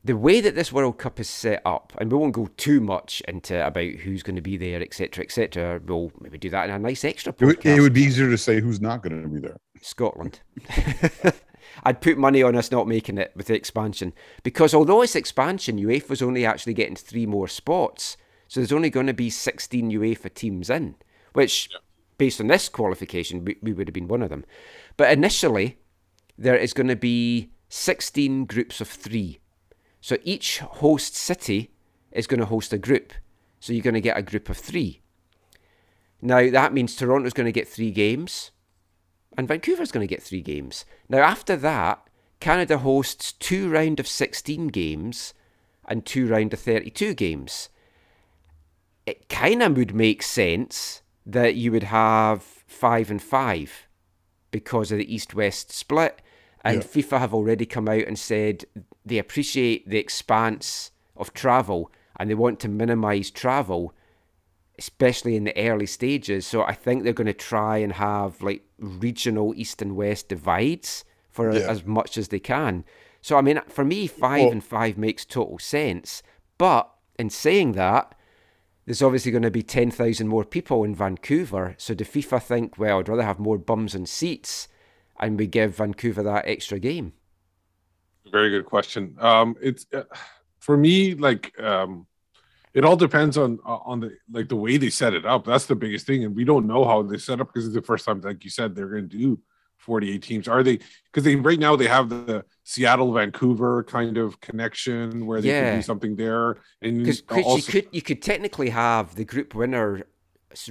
the 0.10 0.18
way 0.18 0.42
that 0.42 0.56
this 0.56 0.74
World 0.74 0.98
Cup 0.98 1.20
is 1.20 1.30
set 1.30 1.62
up, 1.64 1.94
and 2.00 2.12
we 2.12 2.18
won't 2.18 2.34
go 2.34 2.50
too 2.58 2.82
much 2.82 3.22
into 3.28 3.64
about 3.64 3.92
who's 3.92 4.24
going 4.24 4.38
to 4.38 4.42
be 4.42 4.58
there, 4.58 4.82
etc., 4.82 5.24
etc. 5.24 5.80
We'll 5.86 6.12
maybe 6.20 6.40
do 6.40 6.50
that 6.50 6.68
in 6.68 6.74
a 6.74 6.80
nice 6.80 7.06
extra 7.06 7.32
it, 7.38 7.46
would- 7.46 7.60
podcast. 7.60 7.78
it 7.78 7.82
would 7.82 7.94
be 7.94 8.02
easier 8.02 8.28
to 8.28 8.38
say 8.38 8.60
who's 8.60 8.82
not 8.82 9.04
going 9.04 9.22
to 9.22 9.30
be 9.30 9.40
there 9.40 9.58
Scotland. 9.84 10.40
I'd 11.84 12.02
put 12.02 12.18
money 12.18 12.42
on 12.42 12.56
us 12.56 12.72
not 12.72 12.88
making 12.88 13.20
it 13.20 13.34
with 13.36 13.46
the 13.46 13.54
expansion 13.54 14.14
because 14.42 14.74
although 14.74 15.04
it's 15.04 15.16
expansion, 15.16 15.78
UEFA's 15.78 16.24
only 16.24 16.44
actually 16.44 16.74
getting 16.74 16.96
three 16.96 17.28
more 17.28 17.48
spots, 17.48 18.18
so 18.48 18.60
there's 18.60 18.72
only 18.72 18.90
going 18.90 19.06
to 19.06 19.14
be 19.14 19.30
16 19.30 19.92
UEFA 19.92 20.34
teams 20.34 20.72
in, 20.72 20.96
which, 21.34 21.70
based 22.18 22.42
on 22.42 22.48
this 22.48 22.68
qualification, 22.68 23.46
we, 23.46 23.58
we 23.62 23.74
would 23.74 23.88
have 23.88 23.94
been 23.94 24.08
one 24.08 24.24
of 24.24 24.32
them. 24.32 24.44
But 24.98 25.12
initially, 25.12 25.78
there 26.36 26.58
is 26.58 26.74
going 26.74 26.88
to 26.88 26.96
be 26.96 27.52
16 27.70 28.46
groups 28.46 28.82
of 28.82 28.88
three. 28.88 29.40
So 30.02 30.18
each 30.24 30.60
host 30.60 31.16
city 31.16 31.72
is 32.12 32.28
going 32.28 32.40
to 32.40 32.46
host 32.46 32.74
a 32.74 32.78
group. 32.78 33.14
So 33.60 33.74
you're 33.74 33.84
going 33.84 33.94
to 33.94 34.02
get 34.02 34.18
a 34.18 34.22
group 34.22 34.50
of 34.50 34.58
three. 34.58 35.02
Now 36.22 36.50
that 36.50 36.74
means 36.74 36.96
Toronto's 36.96 37.34
going 37.34 37.46
to 37.46 37.52
get 37.52 37.68
three 37.68 37.92
games 37.92 38.52
and 39.38 39.48
Vancouver's 39.48 39.92
going 39.92 40.06
to 40.06 40.14
get 40.14 40.24
three 40.24 40.42
games. 40.42 40.86
Now, 41.08 41.20
after 41.20 41.56
that, 41.56 42.02
Canada 42.40 42.80
hosts 42.80 43.32
two 43.34 43.70
round 43.70 44.00
of 44.00 44.08
16 44.08 44.68
games 44.68 45.34
and 45.88 46.06
two 46.06 46.28
round 46.28 46.54
of 46.54 46.60
32 46.60 47.14
games. 47.14 47.70
It 49.06 49.30
kind 49.30 49.64
of 49.64 49.78
would 49.78 49.96
make 49.96 50.24
sense 50.24 51.02
that 51.26 51.56
you 51.56 51.72
would 51.72 51.84
have 51.84 52.44
five 52.44 53.10
and 53.10 53.22
five 53.22 53.88
because 54.52 54.92
of 54.92 54.98
the 54.98 55.14
east 55.14 55.34
west 55.34 55.72
split. 55.72 56.22
And 56.62 56.84
Yeah. 56.84 56.88
FIFA 56.88 57.20
have 57.20 57.34
already 57.34 57.66
come 57.66 57.88
out 57.88 58.04
and 58.04 58.20
said 58.20 58.66
they 59.10 59.18
appreciate 59.18 59.90
the 59.90 59.98
expanse 59.98 60.92
of 61.18 61.34
travel 61.34 61.92
and 62.18 62.30
they 62.30 62.36
want 62.36 62.60
to 62.62 62.70
minimize 62.70 63.30
travel 63.32 63.94
especially 64.78 65.36
in 65.36 65.44
the 65.44 65.58
early 65.70 65.86
stages. 65.86 66.48
So 66.48 66.64
I 66.64 66.74
think 66.74 67.04
they're 67.04 67.12
going 67.12 67.28
to 67.28 67.34
try 67.34 67.80
and 67.80 67.92
have 67.94 68.42
like 68.42 68.64
regional 68.78 69.54
east 69.58 69.82
and 69.82 69.94
west 69.96 70.30
divides 70.30 71.04
for 71.30 71.52
Yeah. 71.52 71.70
as 71.70 71.86
much 71.86 72.18
as 72.18 72.30
they 72.30 72.40
can. 72.40 72.86
So 73.22 73.36
I 73.38 73.42
mean, 73.42 73.60
for 73.68 73.84
me, 73.84 74.08
five 74.08 74.44
Well- 74.44 74.52
and 74.54 74.64
five 74.64 74.98
makes 74.98 75.26
total 75.26 75.60
sense. 75.60 76.24
But 76.58 76.90
in 77.18 77.30
saying 77.30 77.74
that, 77.74 78.16
there's 78.86 79.02
obviously 79.02 79.32
going 79.34 79.44
to 79.44 79.52
be 79.52 79.64
ten 79.64 79.92
thousand 79.92 80.30
more 80.30 80.46
people 80.46 80.86
in 80.86 80.96
Vancouver. 80.96 81.76
So 81.78 81.94
do 81.94 82.06
FIFA 82.06 82.42
think, 82.42 82.78
well, 82.78 83.00
I'd 83.00 83.10
rather 83.10 83.24
have 83.24 83.38
more 83.38 83.58
bums 83.58 83.94
and 83.94 84.08
seats, 84.08 84.70
and 85.20 85.38
we 85.38 85.46
give 85.46 85.76
Vancouver 85.76 86.24
that 86.24 86.48
extra 86.48 86.80
game? 86.80 87.12
Very 88.32 88.50
good 88.50 88.66
question. 88.66 89.16
Um, 89.20 89.56
it's 89.62 89.86
uh, 89.94 90.04
for 90.60 90.78
me 90.78 91.16
like 91.16 91.58
um, 91.60 92.06
it 92.74 92.86
all 92.86 92.96
depends 92.96 93.38
on 93.38 93.60
uh, 93.66 93.78
on 93.78 94.00
the 94.00 94.18
like 94.32 94.50
the 94.50 94.56
way 94.56 94.78
they 94.78 94.90
set 94.90 95.14
it 95.14 95.26
up. 95.26 95.46
That's 95.46 95.66
the 95.66 95.76
biggest 95.76 96.06
thing, 96.06 96.24
and 96.26 96.36
we 96.36 96.44
don't 96.44 96.68
know 96.68 96.86
how 96.86 97.02
they 97.02 97.18
set 97.18 97.42
up 97.42 97.48
because 97.48 97.66
it's 97.66 97.76
the 97.76 97.82
first 97.82 98.06
time, 98.06 98.22
like 98.22 98.44
you 98.44 98.50
said, 98.50 98.76
they're 98.76 98.90
going 98.90 99.10
to 99.10 99.18
do 99.18 99.40
48 99.78 100.22
teams. 100.22 100.48
Are 100.48 100.62
they? 100.62 100.80
Because 101.06 101.24
they 101.24 101.36
right 101.36 101.58
now 101.60 101.76
they 101.76 101.88
have 101.88 102.10
the 102.10 102.46
Seattle 102.64 103.12
Vancouver 103.14 103.84
kind 103.84 104.18
of 104.18 104.40
connection 104.42 105.26
where 105.26 105.42
they 105.42 105.50
Yeah. 105.50 105.70
can 105.70 105.78
do 105.80 105.82
something 105.82 106.16
there, 106.16 106.58
and 106.82 106.98
Because 107.06 107.24
you 107.58 107.64
could 107.64 107.88
you 107.92 108.02
could 108.02 108.22
technically 108.22 108.70
have 108.70 109.16
the 109.16 109.26
group 109.26 109.56
winner 109.56 110.04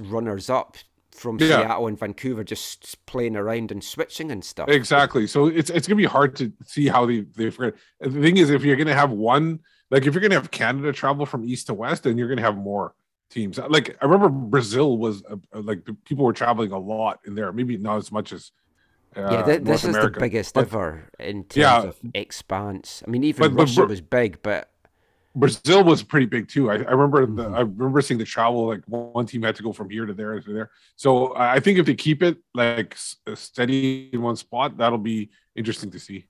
runners 0.01 0.49
up 0.49 0.77
from 1.19 1.37
Yeah. 1.39 1.47
Seattle 1.47 1.87
and 1.87 1.99
Vancouver 1.99 2.43
just 2.43 3.05
playing 3.05 3.35
around 3.35 3.71
and 3.71 3.83
switching 3.83 4.31
and 4.31 4.43
stuff. 4.43 4.69
Exactly. 4.69 5.27
So 5.27 5.47
it's 5.47 5.69
it's 5.69 5.87
gonna 5.87 5.97
be 5.97 6.05
hard 6.05 6.35
to 6.37 6.51
see 6.65 6.87
how 6.87 7.05
they 7.05 7.21
they 7.35 7.49
forget. 7.49 7.75
The 7.99 8.09
thing 8.21 8.37
is, 8.37 8.49
if 8.49 8.63
you're 8.63 8.77
gonna 8.77 8.95
have 8.95 9.11
one, 9.11 9.59
like 9.91 10.05
if 10.05 10.13
you're 10.13 10.21
gonna 10.21 10.35
have 10.35 10.49
Canada 10.51 10.93
travel 10.93 11.25
from 11.25 11.43
east 11.45 11.67
to 11.67 11.73
west, 11.73 12.03
then 12.03 12.17
you're 12.17 12.29
gonna 12.29 12.41
have 12.41 12.57
more 12.57 12.95
teams. 13.29 13.57
Like 13.59 13.97
I 14.01 14.05
remember 14.05 14.29
Brazil 14.29 14.97
was 14.97 15.21
uh, 15.29 15.35
like 15.53 15.85
the 15.85 15.93
people 16.05 16.25
were 16.25 16.33
traveling 16.33 16.71
a 16.71 16.79
lot 16.79 17.19
in 17.25 17.35
there. 17.35 17.51
Maybe 17.51 17.77
not 17.77 17.97
as 17.97 18.11
much 18.11 18.31
as 18.31 18.51
uh, 19.17 19.21
yeah, 19.21 19.43
th- 19.43 19.61
North 19.61 19.63
this 19.63 19.83
is 19.83 19.89
America. 19.95 20.13
the 20.13 20.19
biggest 20.21 20.53
But 20.53 20.61
ever 20.67 21.09
in 21.19 21.43
terms 21.43 21.55
Yeah. 21.57 21.81
of 21.81 21.99
expanse. 22.13 23.03
I 23.05 23.09
mean, 23.09 23.23
even 23.23 23.41
But- 23.41 23.55
but 23.55 23.61
Russia 23.63 23.81
Bra- 23.81 23.87
was 23.87 24.01
big, 24.01 24.41
but 24.43 24.68
Brazil 25.39 25.83
was 25.83 26.03
pretty 26.03 26.25
big 26.25 26.47
too. 26.47 26.69
I, 26.69 26.75
I 26.75 26.91
remember 26.91 27.25
the 27.25 27.49
Mhm. 27.49 27.55
I 27.55 27.59
remember 27.61 28.01
seeing 28.01 28.17
the 28.17 28.25
travel. 28.25 28.67
Like 28.67 28.83
one 28.87 29.25
team 29.25 29.43
had 29.43 29.55
to 29.55 29.63
go 29.63 29.73
from 29.73 29.89
here 29.89 30.05
to 30.05 30.13
there 30.13 30.39
to 30.39 30.53
there. 30.53 30.71
So 30.95 31.35
I 31.35 31.59
think 31.59 31.79
if 31.79 31.85
they 31.85 31.95
keep 31.95 32.21
it 32.21 32.37
like 32.53 32.95
steady 33.35 34.09
in 34.13 34.21
one 34.21 34.35
spot, 34.35 34.77
that'll 34.77 34.97
be 34.97 35.29
interesting 35.55 35.91
to 35.91 35.99
see. 35.99 36.25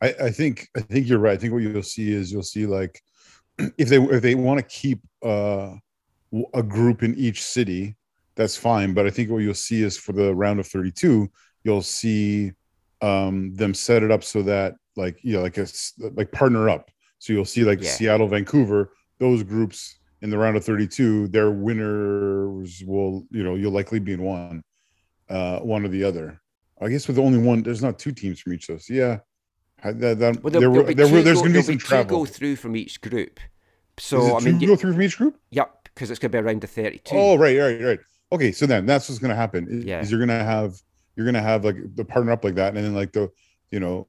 I, 0.00 0.14
I 0.24 0.30
think 0.30 0.68
I 0.76 0.80
think 0.80 1.08
you're 1.08 1.18
right. 1.18 1.34
I 1.34 1.36
think 1.36 1.52
what 1.52 1.62
you'll 1.62 1.82
see 1.82 2.12
is 2.12 2.32
you'll 2.32 2.42
see 2.42 2.66
like 2.66 3.02
if 3.78 3.88
they 3.88 3.98
if 3.98 4.22
they 4.22 4.34
want 4.34 4.58
to 4.58 4.64
keep 4.64 5.00
uh, 5.24 5.74
a 6.54 6.62
group 6.62 7.02
in 7.02 7.14
each 7.16 7.42
city, 7.42 7.96
that's 8.34 8.56
fine. 8.56 8.94
But 8.94 9.06
I 9.06 9.10
think 9.10 9.30
what 9.30 9.38
you'll 9.38 9.54
see 9.54 9.82
is 9.82 9.96
for 9.96 10.12
the 10.12 10.34
round 10.34 10.60
of 10.60 10.66
32, 10.66 11.30
you'll 11.62 11.82
see 11.82 12.52
um, 13.00 13.54
them 13.54 13.74
set 13.74 14.02
it 14.02 14.10
up 14.10 14.24
so 14.24 14.42
that 14.42 14.74
like 14.96 15.18
you 15.22 15.34
know 15.34 15.42
like 15.42 15.58
a 15.58 15.66
like 16.14 16.32
partner 16.32 16.68
up. 16.68 16.90
So 17.18 17.32
you'll 17.32 17.44
see 17.44 17.64
like 17.64 17.80
Yeah. 17.82 17.90
Seattle, 17.90 18.28
Vancouver, 18.28 18.92
those 19.18 19.42
groups 19.42 19.98
in 20.22 20.30
the 20.30 20.38
round 20.38 20.56
of 20.56 20.64
32, 20.64 21.28
their 21.28 21.50
winners 21.50 22.82
will, 22.86 23.26
you 23.30 23.42
know, 23.42 23.54
you'll 23.54 23.72
likely 23.72 23.98
be 23.98 24.12
in 24.12 24.22
one, 24.22 24.62
uh, 25.28 25.58
one 25.60 25.84
or 25.84 25.88
the 25.88 26.04
other. 26.04 26.40
I 26.80 26.88
guess 26.88 27.06
with 27.08 27.18
only 27.18 27.38
one, 27.38 27.62
there's 27.62 27.82
not 27.82 27.98
two 27.98 28.12
teams 28.12 28.40
from 28.40 28.52
each 28.54 28.68
of 28.68 28.76
those. 28.76 28.90
Yeah, 28.90 29.18
that, 29.84 30.18
that, 30.18 30.42
Well, 30.42 30.50
there, 30.50 30.60
there'll 30.60 30.82
be 30.84 30.94
two 30.94 31.22
there's 31.22 31.36
go- 31.36 31.42
going 31.42 31.52
to 31.52 31.58
be 31.58 31.62
some 31.62 31.78
travel. 31.78 32.18
go 32.18 32.24
through 32.26 32.56
from 32.56 32.74
each 32.76 33.00
group. 33.00 33.38
So 33.98 34.36
I 34.36 34.40
mean, 34.40 34.58
go 34.58 34.74
through 34.76 34.92
from 34.94 35.02
each 35.02 35.16
group? 35.16 35.38
yep, 35.50 35.84
because 35.84 36.10
it's 36.10 36.18
going 36.18 36.32
to 36.32 36.38
be 36.38 36.44
around 36.44 36.60
the 36.62 36.66
thirty-two. 36.66 37.14
Oh, 37.16 37.36
right, 37.36 37.56
right, 37.56 37.80
right. 37.80 38.00
Okay, 38.32 38.50
so 38.50 38.66
then 38.66 38.86
that's 38.86 39.08
what's 39.08 39.20
going 39.20 39.30
to 39.30 39.36
happen. 39.36 39.68
Is, 39.70 39.84
Yeah. 39.84 40.00
is 40.00 40.10
you're 40.10 40.18
going 40.18 40.36
to 40.36 40.44
have 40.44 40.74
you're 41.14 41.24
going 41.24 41.34
to 41.34 41.40
have 41.42 41.64
like 41.64 41.76
the 41.94 42.04
partner 42.04 42.32
up 42.32 42.42
like 42.44 42.56
that, 42.56 42.74
and 42.74 42.84
then 42.84 42.92
like 42.94 43.12
the 43.12 43.30
you 43.70 43.78
know 43.78 44.08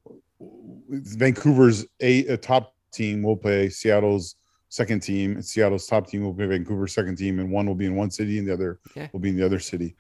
Vancouver's 0.90 1.86
a, 2.02 2.26
a 2.28 2.38
top 2.38 2.75
team 2.96 3.22
will 3.22 3.38
play 3.38 3.70
Seattle's 3.70 4.36
second 4.70 5.02
team, 5.02 5.34
and 5.34 5.46
Seattle's 5.46 5.86
top 5.88 6.08
team 6.08 6.24
will 6.24 6.34
play 6.34 6.48
Vancouver's 6.48 6.94
second 6.94 7.18
team, 7.18 7.40
and 7.40 7.52
one 7.52 7.66
will 7.68 7.76
be 7.76 7.86
in 7.86 7.96
one 7.96 8.10
city, 8.12 8.40
and 8.40 8.48
the 8.48 8.54
other 8.54 8.80
Yeah. 8.96 9.08
will 9.14 9.20
be 9.20 9.30
in 9.30 9.38
the 9.38 9.46
other 9.46 9.60
city. 9.60 9.96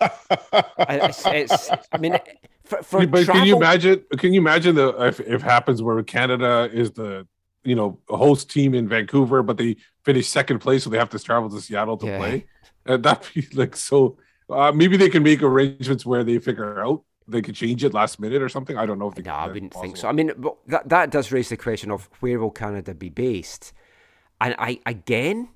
I- 0.00 1.00
it's, 1.08 1.22
it's, 1.26 1.70
I 1.92 1.98
mean, 1.98 2.18
for, 2.64 2.82
for 2.82 3.06
but 3.06 3.24
travel, 3.24 3.40
can 3.40 3.46
you 3.48 3.56
imagine? 3.56 4.04
Can 4.18 4.32
you 4.32 4.40
imagine 4.40 4.74
the 4.74 4.88
if, 5.06 5.20
if 5.20 5.28
it 5.28 5.42
happens 5.42 5.82
where 5.82 6.02
Canada 6.02 6.68
is 6.72 6.90
the 6.92 7.26
you 7.64 7.74
know 7.76 7.98
host 8.08 8.50
team 8.50 8.74
in 8.74 8.88
Vancouver, 8.88 9.42
but 9.42 9.56
they 9.56 9.76
finish 10.04 10.28
second 10.28 10.58
place, 10.58 10.82
so 10.84 10.90
they 10.90 10.98
have 10.98 11.10
to 11.10 11.18
travel 11.18 11.48
to 11.50 11.60
Seattle 11.60 11.96
to 11.98 12.06
Yeah. 12.06 12.18
play? 12.18 12.46
And 12.86 13.02
that'd 13.04 13.32
be 13.34 13.46
like 13.54 13.76
so. 13.76 14.18
Uh, 14.50 14.72
maybe 14.72 14.96
they 14.96 15.08
can 15.08 15.22
make 15.22 15.42
arrangements 15.42 16.04
where 16.04 16.24
they 16.24 16.38
figure 16.38 16.82
out 16.82 17.04
they 17.28 17.42
could 17.42 17.54
change 17.54 17.84
it 17.84 17.94
last 17.94 18.18
minute 18.20 18.42
or 18.42 18.48
something. 18.48 18.76
I 18.76 18.86
don't 18.86 18.98
know 18.98 19.08
if 19.08 19.14
they 19.14 19.22
No, 19.22 19.30
can- 19.32 19.40
I 19.50 19.52
wouldn't 19.52 19.74
think 19.74 19.96
so. 19.96 20.08
I 20.08 20.12
mean, 20.12 20.32
but 20.36 20.56
that 20.66 20.88
that 20.88 21.10
does 21.10 21.32
raise 21.32 21.48
the 21.48 21.56
question 21.56 21.90
of 21.90 22.08
where 22.20 22.38
will 22.38 22.50
Canada 22.50 22.94
be 22.94 23.08
based, 23.08 23.72
and 24.40 24.54
I 24.58 24.80
again, 24.86 25.48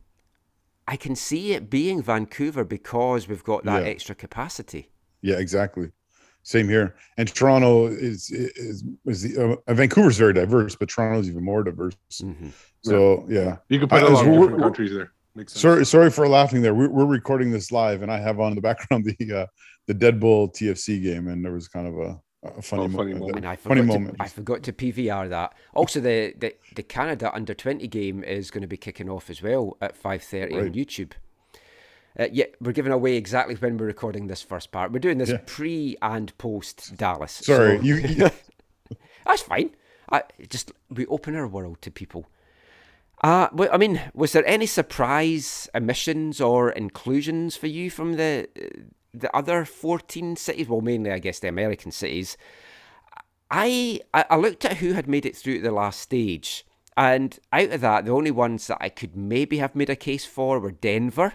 I 0.88 0.96
can 0.96 1.16
see 1.16 1.52
it 1.52 1.68
being 1.70 2.02
Vancouver 2.02 2.64
because 2.64 3.28
we've 3.28 3.44
got 3.44 3.64
that 3.64 3.82
Yeah. 3.84 3.88
extra 3.90 4.14
capacity. 4.14 4.90
Yeah, 5.22 5.36
exactly. 5.38 5.90
Same 6.42 6.68
here. 6.68 6.94
And 7.16 7.26
Toronto 7.34 7.86
is 7.86 8.30
is, 8.30 8.84
is 9.04 9.22
the, 9.22 9.60
uh, 9.66 9.74
Vancouver's 9.74 10.16
very 10.16 10.32
diverse, 10.32 10.76
but 10.76 10.88
Toronto's 10.88 11.28
even 11.28 11.42
more 11.44 11.64
diverse. 11.64 11.96
hmm 12.20 12.50
So 12.82 13.26
yeah. 13.28 13.56
you 13.68 13.80
could 13.80 13.90
put 13.90 14.02
I- 14.02 14.06
a 14.06 14.10
lot 14.10 14.24
of 14.26 14.32
different 14.32 14.62
countries 14.62 14.92
there. 14.92 15.10
Makes 15.36 15.52
sense. 15.52 15.62
Sorry, 15.62 15.86
sorry 15.86 16.10
for 16.10 16.26
laughing 16.28 16.62
there. 16.62 16.74
We're, 16.74 16.88
we're 16.88 17.04
recording 17.04 17.50
this 17.50 17.70
live, 17.70 18.02
and 18.02 18.10
I 18.10 18.18
have 18.18 18.40
on 18.40 18.54
the 18.54 18.60
background 18.60 19.04
the 19.18 19.32
uh, 19.42 19.46
the 19.86 19.94
Red 19.94 20.18
Bull 20.18 20.48
TFC 20.50 21.02
game, 21.02 21.28
and 21.28 21.44
there 21.44 21.52
was 21.52 21.68
kind 21.68 21.86
of 21.86 21.98
a, 21.98 22.20
a 22.58 22.62
funny, 22.62 22.84
Oh, 22.84 22.88
funny 22.88 23.12
mo- 23.12 23.18
moment. 23.20 23.36
And 23.36 23.46
I 23.46 23.56
funny 23.56 23.82
forgot, 23.82 23.92
to, 23.92 23.98
moment. 24.00 24.16
I 24.18 24.28
forgot 24.28 24.62
to 24.64 24.72
PVR 24.72 25.28
that. 25.30 25.54
Also, 25.74 26.00
the, 26.00 26.34
the, 26.38 26.54
the 26.74 26.82
Canada 26.82 27.30
under 27.34 27.54
twenty 27.54 27.86
game 27.86 28.24
is 28.24 28.50
going 28.50 28.62
to 28.62 28.66
be 28.68 28.76
kicking 28.78 29.08
off 29.10 29.28
as 29.30 29.42
well 29.42 29.76
at 29.80 29.94
five 29.96 30.22
thirty 30.22 30.54
on 30.58 30.72
YouTube. 30.72 31.12
Uh, 32.18 32.28
yeah, 32.32 32.46
we're 32.62 32.72
giving 32.72 32.92
away 32.92 33.14
exactly 33.16 33.54
when 33.56 33.76
we're 33.76 33.84
recording 33.86 34.26
this 34.26 34.40
first 34.40 34.72
part. 34.72 34.90
We're 34.90 35.00
doing 35.00 35.18
this 35.18 35.28
Yeah. 35.28 35.40
pre 35.44 35.96
and 36.00 36.36
post 36.38 36.96
Dallas. 36.96 37.32
Sorry, 37.32 37.76
so- 37.76 37.82
you, 37.84 37.96
you 37.96 38.30
That's 39.26 39.42
fine. 39.42 39.70
I 40.10 40.22
just 40.48 40.72
we 40.88 41.04
open 41.06 41.34
our 41.36 41.46
world 41.46 41.82
to 41.82 41.90
people. 41.90 42.26
Uh, 43.22 43.48
well, 43.52 43.70
I 43.72 43.78
mean, 43.78 44.00
was 44.14 44.32
there 44.32 44.46
any 44.46 44.66
surprise 44.66 45.68
omissions 45.74 46.40
or 46.40 46.70
inclusions 46.70 47.56
for 47.56 47.66
you 47.66 47.90
from 47.90 48.14
the 48.14 48.48
the 49.14 49.34
other 49.34 49.64
fourteen 49.64 50.36
cities? 50.36 50.68
Well, 50.68 50.82
mainly, 50.82 51.10
I 51.10 51.18
guess, 51.18 51.38
the 51.38 51.48
American 51.48 51.92
cities. 51.92 52.36
I 53.50 54.00
I 54.12 54.26
I 54.30 54.36
looked 54.36 54.64
at 54.64 54.78
who 54.78 54.92
had 54.92 55.08
made 55.08 55.24
it 55.24 55.36
through 55.36 55.56
to 55.56 55.62
the 55.62 55.70
last 55.70 56.00
stage, 56.00 56.66
and 56.96 57.38
out 57.52 57.70
of 57.70 57.80
that, 57.80 58.04
the 58.04 58.12
only 58.12 58.30
ones 58.30 58.66
that 58.66 58.78
I 58.80 58.90
could 58.90 59.16
maybe 59.16 59.58
have 59.58 59.74
made 59.74 59.90
a 59.90 59.96
case 59.96 60.26
for 60.26 60.60
were 60.60 60.72
Denver 60.72 61.34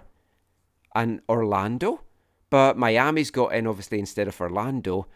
and 0.94 1.22
Orlando, 1.28 2.02
but 2.50 2.78
Miami's 2.78 3.32
got 3.32 3.56
in 3.56 3.66
obviously 3.66 3.98
instead 3.98 4.28
of 4.28 4.40
Orlando. 4.40 5.08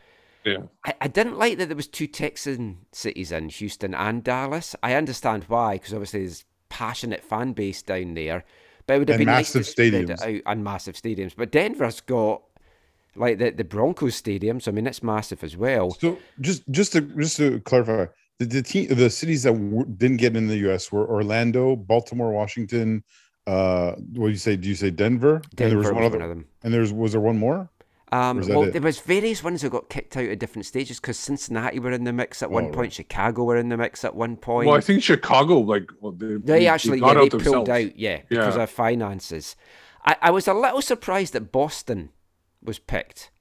Yeah. 0.44 0.64
I, 0.86 0.94
I 1.02 1.08
didn't 1.08 1.38
like 1.38 1.58
that 1.58 1.68
there 1.68 1.76
was 1.76 1.88
two 1.88 2.08
Texan 2.08 2.86
cities 2.92 3.32
in 3.32 3.50
Houston 3.50 3.94
and 3.94 4.24
Dallas. 4.24 4.76
I 4.82 4.94
understand 4.94 5.46
why, 5.48 5.74
because 5.74 5.94
obviously 5.94 6.22
there's 6.22 6.46
passionate 6.80 7.24
fan 7.24 7.54
base 7.54 7.82
down 7.82 8.14
there. 8.16 8.44
But 8.88 8.96
it 8.96 9.00
would 9.00 9.10
have 9.10 9.16
And 9.20 9.26
been 9.26 9.34
nice 9.34 9.56
massive 9.56 9.66
spread 9.66 9.94
stadiums. 9.94 10.22
out 10.22 10.42
and 10.46 10.64
massive 10.64 10.96
stadiums. 10.96 11.34
But 11.36 11.52
Denver's 11.52 12.02
got 12.02 12.42
like 13.16 13.38
the, 13.40 13.50
the 13.52 13.64
Broncos 13.64 14.16
stadium, 14.16 14.60
so 14.60 14.72
I 14.72 14.74
mean 14.74 14.86
it's 14.88 15.02
massive 15.02 15.44
as 15.44 15.56
well. 15.56 15.92
so 15.92 16.18
just 16.42 16.64
just 16.70 16.92
to 16.94 17.02
just 17.02 17.38
to 17.38 17.60
clarify, 17.62 18.06
the 18.40 18.46
the, 18.46 18.62
team, 18.62 18.88
the 18.94 19.10
cities 19.10 19.44
that 19.44 19.54
w- 19.54 19.86
didn't 19.98 20.18
get 20.18 20.36
in 20.36 20.48
the 20.48 20.58
U.S. 20.68 20.92
were 20.92 21.08
Orlando, 21.10 21.76
Baltimore, 21.78 22.32
Washington. 22.34 23.04
Uh, 23.48 23.92
what 24.16 24.28
do 24.28 24.32
you 24.32 24.38
say? 24.38 24.56
Do 24.58 24.68
you 24.68 24.76
say 24.76 24.90
Denver? 24.92 25.36
and 25.36 25.44
there 25.56 25.70
Denver 25.70 25.78
was 25.78 25.86
was 25.88 25.94
one 25.94 26.04
one 26.04 26.12
other. 26.14 26.22
of 26.24 26.30
them. 26.30 26.46
And 26.64 26.74
there 26.74 26.82
was 26.82 26.92
was 26.92 27.12
there 27.14 27.22
one 27.22 27.38
more? 27.38 27.70
Um, 28.12 28.38
Or 28.38 28.42
is 28.42 28.48
that 28.48 28.54
well, 28.56 28.64
it? 28.66 28.74
there 28.74 28.82
was 28.82 29.00
various 29.00 29.44
ones 29.44 29.62
that 29.62 29.72
got 29.72 29.90
kicked 29.90 30.16
out 30.16 30.26
at 30.30 30.40
different 30.40 30.66
stages 30.66 31.00
because 31.00 31.18
Cincinnati 31.18 31.80
were 31.80 31.92
in 31.92 32.04
the 32.04 32.14
mix 32.14 32.44
at 32.44 32.52
one 32.52 32.66
Oh, 32.66 32.68
point, 32.68 32.78
right. 32.78 32.94
Chicago 32.94 33.44
were 33.44 33.58
in 33.58 33.70
the 33.70 33.78
mix 33.78 34.06
at 34.06 34.16
one 34.16 34.38
point. 34.38 34.68
Well, 34.68 34.78
I 34.78 34.82
think 34.82 35.02
Chicago, 35.02 35.60
like, 35.60 35.90
well, 36.00 36.12
they, 36.12 36.36
They 36.36 36.68
actually, 36.68 37.00
yeah, 37.00 37.14
got 37.14 37.16
they 37.16 37.30
pulled 37.30 37.70
out, 37.70 37.98
yeah, 37.98 38.22
because 38.30 38.56
Yeah. 38.56 38.64
of 38.64 38.70
finances. 38.70 39.56
I, 40.06 40.16
I 40.22 40.32
was 40.32 40.48
a 40.48 40.54
little 40.54 40.82
surprised 40.84 41.34
that 41.34 41.52
Boston 41.52 42.10
was 42.62 42.78
picked. 42.80 43.32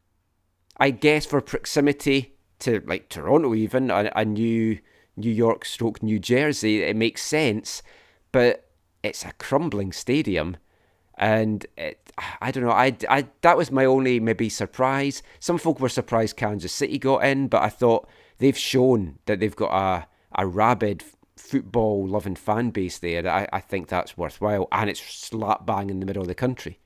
I 0.78 0.90
guess 0.90 1.26
for 1.26 1.40
proximity 1.40 2.34
to 2.60 2.82
like 2.86 3.08
Toronto, 3.08 3.54
even 3.54 3.90
a, 3.90 4.10
a 4.16 4.24
new 4.24 4.78
New 5.16 5.30
York 5.30 5.64
stroke 5.64 6.02
New 6.02 6.18
Jersey, 6.18 6.82
it 6.82 6.96
makes 6.96 7.22
sense, 7.22 7.82
but 8.32 8.70
it's 9.02 9.24
a 9.24 9.32
crumbling 9.38 9.92
stadium, 9.92 10.56
and 11.18 11.64
it, 11.76 12.12
I 12.40 12.50
don't 12.50 12.64
know. 12.64 12.70
I, 12.70 12.96
I 13.08 13.26
that 13.42 13.56
was 13.56 13.70
my 13.70 13.84
only 13.84 14.20
maybe 14.20 14.48
surprise. 14.48 15.22
Some 15.40 15.58
folk 15.58 15.80
were 15.80 15.88
surprised 15.88 16.36
Kansas 16.36 16.72
City 16.72 16.98
got 16.98 17.24
in, 17.24 17.48
but 17.48 17.62
I 17.62 17.68
thought 17.68 18.08
they've 18.38 18.56
shown 18.58 19.18
that 19.26 19.40
they've 19.40 19.54
got 19.56 19.72
a 19.72 20.06
a 20.36 20.46
rabid 20.46 21.04
football 21.36 22.06
loving 22.06 22.36
fan 22.36 22.70
base 22.70 22.98
there. 22.98 23.22
That 23.22 23.32
I, 23.52 23.56
I 23.56 23.60
think 23.60 23.88
that's 23.88 24.16
worthwhile, 24.16 24.68
and 24.72 24.88
it's 24.90 25.00
slap 25.00 25.66
bang 25.66 25.90
in 25.90 26.00
the 26.00 26.06
middle 26.06 26.22
of 26.22 26.28
the 26.28 26.34
country. 26.34 26.78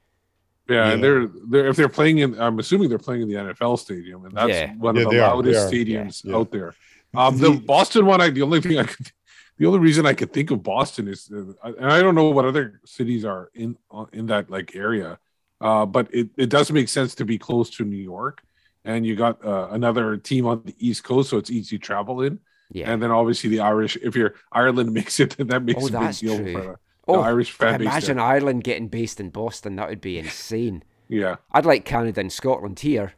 Yeah, 0.68 0.90
and 0.90 1.02
they're 1.02 1.26
they're 1.48 1.68
if 1.68 1.76
they're 1.76 1.88
playing 1.88 2.18
in, 2.18 2.38
I'm 2.40 2.58
assuming 2.58 2.90
they're 2.90 2.98
playing 2.98 3.22
in 3.22 3.28
the 3.28 3.34
NFL 3.36 3.78
stadium, 3.78 4.24
and 4.26 4.34
that's 4.34 4.50
Yeah. 4.50 4.74
one 4.74 4.96
Yeah, 4.96 5.02
of 5.04 5.10
the 5.10 5.18
loudest 5.18 5.66
are. 5.66 5.70
stadiums 5.74 6.24
Yeah. 6.24 6.36
out 6.36 6.50
there. 6.50 6.74
Um, 7.14 7.38
the 7.38 7.50
The- 7.52 7.60
Boston 7.60 8.04
one, 8.04 8.20
I 8.20 8.28
the 8.28 8.42
only 8.42 8.60
thing 8.60 8.78
I 8.78 8.82
could, 8.84 9.10
the 9.58 9.66
only 9.66 9.78
reason 9.80 10.06
I 10.06 10.14
could 10.14 10.32
think 10.32 10.50
of 10.50 10.62
Boston 10.62 11.08
is, 11.08 11.30
uh, 11.32 11.72
and 11.78 11.92
I 11.92 12.00
don't 12.00 12.14
know 12.14 12.30
what 12.30 12.44
other 12.44 12.80
cities 12.84 13.24
are 13.24 13.50
in 13.54 13.76
uh, 13.90 14.06
in 14.12 14.26
that 14.26 14.50
like 14.50 14.74
area, 14.76 15.18
uh, 15.60 15.84
but 15.86 16.12
it 16.14 16.28
it 16.36 16.48
does 16.48 16.70
make 16.72 16.88
sense 16.88 17.14
to 17.16 17.24
be 17.24 17.38
close 17.38 17.68
to 17.76 17.84
New 17.84 17.96
York, 18.14 18.42
and 18.84 19.04
you 19.06 19.16
got 19.16 19.44
uh, 19.44 19.68
another 19.70 20.16
team 20.16 20.46
on 20.46 20.62
the 20.64 20.74
East 20.78 21.04
Coast, 21.04 21.30
so 21.30 21.36
it's 21.38 21.50
easy 21.50 21.76
to 21.78 21.84
travel 21.84 22.22
in, 22.22 22.38
Yeah. 22.72 22.90
and 22.92 23.02
then 23.02 23.10
obviously 23.10 23.50
the 23.50 23.60
Irish. 23.60 23.96
If 23.96 24.14
you're 24.16 24.34
Ireland 24.52 24.92
makes 25.00 25.20
it, 25.20 25.36
then 25.36 25.48
that 25.48 25.62
makes 25.64 25.82
Oh, 25.84 25.88
a 25.96 26.00
big 26.00 26.16
deal 26.16 26.36
true. 26.38 26.52
for 26.52 26.60
the, 26.60 26.66
the 26.68 26.78
oh, 27.08 27.20
Irish 27.20 27.50
fan 27.52 27.78
base. 27.78 27.86
imagine. 27.88 28.18
Ireland 28.18 28.64
getting 28.64 28.88
based 28.88 29.18
in 29.20 29.30
Boston. 29.30 29.76
That 29.76 29.88
would 29.88 30.00
be 30.00 30.18
insane. 30.24 30.82
Yeah. 31.08 31.36
I'd 31.52 31.66
like 31.66 31.84
Canada 31.84 32.20
and 32.20 32.32
Scotland 32.32 32.80
here. 32.80 33.14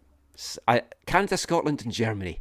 I, 0.66 0.82
Canada, 1.06 1.36
Scotland, 1.36 1.82
and 1.82 1.92
Germany. 1.92 2.40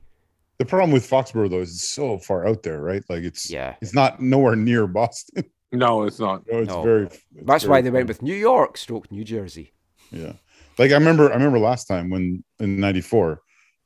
The 0.59 0.65
problem 0.65 0.91
with 0.91 1.09
Foxborough 1.09 1.49
though 1.49 1.61
is 1.61 1.71
it's 1.71 1.89
so 1.89 2.17
far 2.19 2.45
out 2.47 2.63
there, 2.63 2.81
right? 2.81 3.03
Like 3.09 3.23
it's 3.23 3.49
Yeah. 3.49 3.75
it's 3.81 3.93
not 3.95 4.21
nowhere 4.21 4.55
near 4.55 4.87
Boston. 4.87 5.43
No, 5.71 6.01
it's 6.05 6.19
not. 6.19 6.41
No, 6.51 6.57
it's 6.59 6.67
No. 6.67 6.81
very. 6.81 7.05
it's 7.05 7.19
That's 7.43 7.63
very 7.63 7.69
why 7.71 7.81
they 7.81 7.89
far. 7.89 7.97
went 7.97 8.07
with 8.07 8.23
New 8.23 8.33
York, 8.33 8.75
stroke 8.75 9.11
New 9.11 9.23
Jersey. 9.23 9.71
Yeah, 10.11 10.33
like 10.79 10.89
I 10.89 10.95
remember, 10.95 11.29
I 11.29 11.35
remember 11.35 11.59
last 11.59 11.85
time 11.85 12.09
when 12.09 12.43
in 12.59 12.79
'94, 12.79 13.39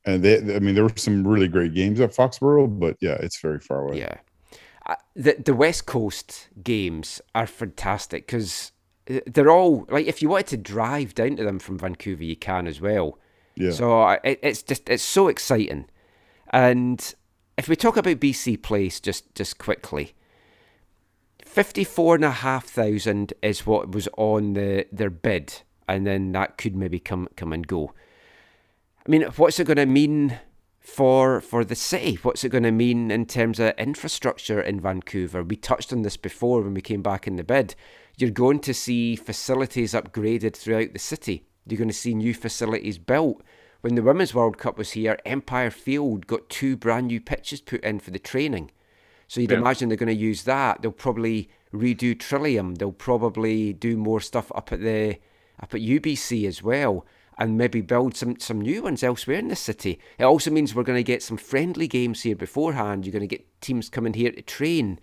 and 0.06 0.22
they, 0.22 0.38
I 0.56 0.60
mean, 0.60 0.74
there 0.74 0.84
were 0.84 0.92
some 0.96 1.28
really 1.28 1.46
great 1.46 1.74
games 1.74 2.00
at 2.00 2.14
Foxborough, 2.14 2.68
but 2.80 2.96
yeah, 3.02 3.18
it's 3.20 3.38
very 3.38 3.60
far 3.60 3.80
away. 3.86 3.98
Yeah. 3.98 4.14
Uh, 4.86 4.94
the 5.14 5.34
the 5.44 5.52
West 5.52 5.84
Coast 5.84 6.48
games 6.62 7.20
are 7.34 7.46
fantastic 7.46 8.26
because 8.26 8.72
they're 9.26 9.50
all 9.50 9.86
like 9.90 10.06
if 10.06 10.22
you 10.22 10.30
wanted 10.30 10.46
to 10.46 10.56
drive 10.56 11.14
down 11.14 11.36
to 11.36 11.44
them 11.44 11.58
from 11.58 11.76
Vancouver, 11.78 12.24
you 12.24 12.34
can 12.36 12.66
as 12.66 12.80
well. 12.80 13.18
yeah. 13.56 13.72
So 13.72 14.00
uh, 14.04 14.16
it, 14.24 14.40
it's 14.42 14.62
just 14.62 14.88
it's 14.88 15.02
so 15.02 15.28
exciting. 15.28 15.84
And 16.54 17.14
if 17.58 17.68
we 17.68 17.74
talk 17.74 17.96
about 17.96 18.20
BC 18.20 18.62
Place 18.62 19.00
just 19.00 19.34
just 19.34 19.58
quickly, 19.58 20.14
fifty 21.44 21.82
four 21.82 22.14
and 22.14 22.24
a 22.24 22.30
half 22.30 22.66
thousand 22.66 23.32
is 23.42 23.66
what 23.66 23.90
was 23.90 24.08
on 24.16 24.52
the 24.52 24.86
their 24.92 25.10
bid, 25.10 25.62
and 25.88 26.06
then 26.06 26.30
that 26.30 26.56
could 26.56 26.76
maybe 26.76 27.00
come 27.00 27.26
come 27.36 27.52
and 27.52 27.66
go. 27.66 27.92
I 29.04 29.10
mean, 29.10 29.22
what's 29.36 29.58
it 29.58 29.66
going 29.66 29.78
to 29.78 29.86
mean 29.86 30.38
for 30.78 31.40
for 31.40 31.64
the 31.64 31.74
city? 31.74 32.20
What's 32.22 32.44
it 32.44 32.50
going 32.50 32.62
to 32.62 32.70
mean 32.70 33.10
in 33.10 33.26
terms 33.26 33.58
of 33.58 33.74
infrastructure 33.76 34.60
in 34.60 34.78
Vancouver? 34.78 35.42
We 35.42 35.56
touched 35.56 35.92
on 35.92 36.02
this 36.02 36.16
before 36.16 36.62
when 36.62 36.74
we 36.74 36.80
came 36.80 37.02
back 37.02 37.26
in 37.26 37.34
the 37.34 37.42
bid. 37.42 37.74
You're 38.16 38.30
going 38.30 38.60
to 38.60 38.72
see 38.72 39.16
facilities 39.16 39.92
upgraded 39.92 40.54
throughout 40.54 40.92
the 40.92 41.00
city. 41.00 41.48
You're 41.66 41.78
going 41.78 41.88
to 41.88 41.94
see 41.94 42.14
new 42.14 42.32
facilities 42.32 42.96
built. 42.96 43.42
When 43.84 43.96
the 43.96 44.02
Women's 44.02 44.32
World 44.32 44.56
Cup 44.56 44.78
was 44.78 44.92
here, 44.92 45.18
Empire 45.26 45.70
Field 45.70 46.26
got 46.26 46.48
two 46.48 46.74
brand 46.74 47.08
new 47.08 47.20
pitches 47.20 47.60
put 47.60 47.84
in 47.84 48.00
for 48.00 48.12
the 48.12 48.18
training. 48.18 48.70
So 49.28 49.42
you'd 49.42 49.50
Yeah. 49.50 49.58
imagine 49.58 49.90
they're 49.90 49.98
going 49.98 50.06
to 50.06 50.14
use 50.14 50.44
that. 50.44 50.80
They'll 50.80 50.90
probably 50.90 51.50
redo 51.70 52.18
Trillium. 52.18 52.76
They'll 52.76 52.92
probably 52.92 53.74
do 53.74 53.98
more 53.98 54.22
stuff 54.22 54.50
up 54.54 54.72
at 54.72 54.80
the 54.80 55.18
up 55.60 55.74
at 55.74 55.82
UBC 55.82 56.46
as 56.46 56.62
well, 56.62 57.04
and 57.36 57.58
maybe 57.58 57.82
build 57.82 58.16
some 58.16 58.38
some 58.40 58.58
new 58.58 58.84
ones 58.84 59.02
elsewhere 59.02 59.36
in 59.38 59.48
the 59.48 59.54
city. 59.54 60.00
It 60.18 60.24
also 60.24 60.50
means 60.50 60.74
we're 60.74 60.82
going 60.82 60.96
to 60.96 61.12
get 61.12 61.22
some 61.22 61.36
friendly 61.36 61.86
games 61.86 62.22
here 62.22 62.36
beforehand. 62.36 63.04
You're 63.04 63.12
going 63.12 63.28
to 63.28 63.36
get 63.36 63.60
teams 63.60 63.90
coming 63.90 64.14
here 64.14 64.32
to 64.32 64.40
train. 64.40 64.98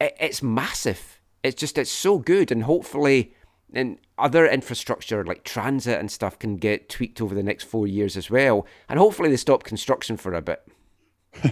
It, 0.00 0.16
it's 0.18 0.42
massive. 0.42 1.20
It's 1.42 1.60
just 1.60 1.76
it's 1.76 1.90
so 1.90 2.18
good, 2.18 2.50
and 2.50 2.62
hopefully. 2.62 3.34
And 3.72 3.98
other 4.16 4.46
infrastructure 4.46 5.24
like 5.24 5.44
transit 5.44 6.00
and 6.00 6.10
stuff 6.10 6.38
can 6.38 6.56
get 6.56 6.88
tweaked 6.88 7.20
over 7.20 7.34
the 7.34 7.42
next 7.42 7.64
four 7.64 7.86
years 7.86 8.16
as 8.16 8.30
well. 8.30 8.66
And 8.88 8.98
hopefully 8.98 9.28
they 9.28 9.36
stop 9.36 9.64
construction 9.64 10.16
for 10.16 10.32
a 10.32 10.40
bit. 10.42 10.66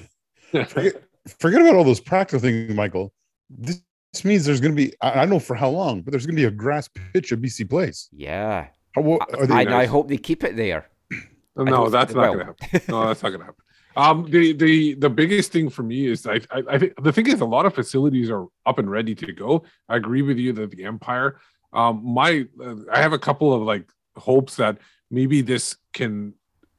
forget, 0.51 1.03
forget 1.39 1.61
about 1.61 1.75
all 1.75 1.85
those 1.85 2.01
practical 2.01 2.41
things, 2.41 2.75
Michael. 2.75 3.13
This, 3.51 3.83
this 4.13 4.25
means 4.25 4.47
there's 4.47 4.61
going 4.61 4.75
to 4.75 4.83
be, 4.83 4.95
I, 5.03 5.11
I 5.11 5.15
don't 5.17 5.31
know 5.31 5.39
for 5.39 5.55
how 5.55 5.69
long, 5.69 6.01
but 6.01 6.11
there's 6.11 6.25
going 6.25 6.37
to 6.37 6.41
be 6.41 6.47
a 6.47 6.51
grass 6.51 6.89
pitch 7.13 7.33
at 7.33 7.41
BC 7.41 7.69
Place. 7.69 8.09
Yeah. 8.13 8.69
How, 8.95 9.03
what, 9.03 9.35
are 9.35 9.47
they, 9.47 9.67
I, 9.67 9.83
I 9.83 9.87
hope 9.87 10.09
they 10.09 10.17
keep 10.17 10.43
it 10.43 10.57
there. 10.57 10.89
No, 11.57 11.65
don't 11.65 11.91
that's 11.91 12.15
not 12.15 12.27
going 12.27 12.39
to 12.39 12.45
happen. 12.45 12.81
No, 12.89 13.07
that's 13.07 13.23
not 13.23 13.31
going 13.31 13.41
to 13.41 13.47
happen. 13.47 13.63
Um, 13.97 14.27
the 14.29 14.53
the 14.53 14.93
the 14.97 15.09
biggest 15.09 15.53
thing 15.53 15.71
for 15.71 15.83
me 15.83 16.07
is 16.07 16.27
I, 16.27 16.35
I 16.51 16.63
I 16.69 16.79
think 16.79 17.03
the 17.03 17.11
thing 17.13 17.29
is 17.29 17.41
a 17.41 17.47
lot 17.47 17.65
of 17.65 17.75
facilities 17.75 18.29
are 18.29 18.45
up 18.67 18.79
and 18.79 18.91
ready 18.91 19.15
to 19.15 19.33
go. 19.33 19.65
I 19.89 19.97
agree 19.97 20.21
with 20.21 20.37
you 20.37 20.53
that 20.53 20.71
the 20.73 20.85
Empire. 20.85 21.41
Um, 21.77 22.03
my 22.03 22.47
uh, 22.61 22.77
I 22.91 23.03
have 23.03 23.13
a 23.13 23.19
couple 23.19 23.53
of 23.53 23.63
like 23.63 23.87
hopes 24.17 24.57
that 24.57 24.79
maybe 25.11 25.43
this 25.43 25.77
can 25.93 26.33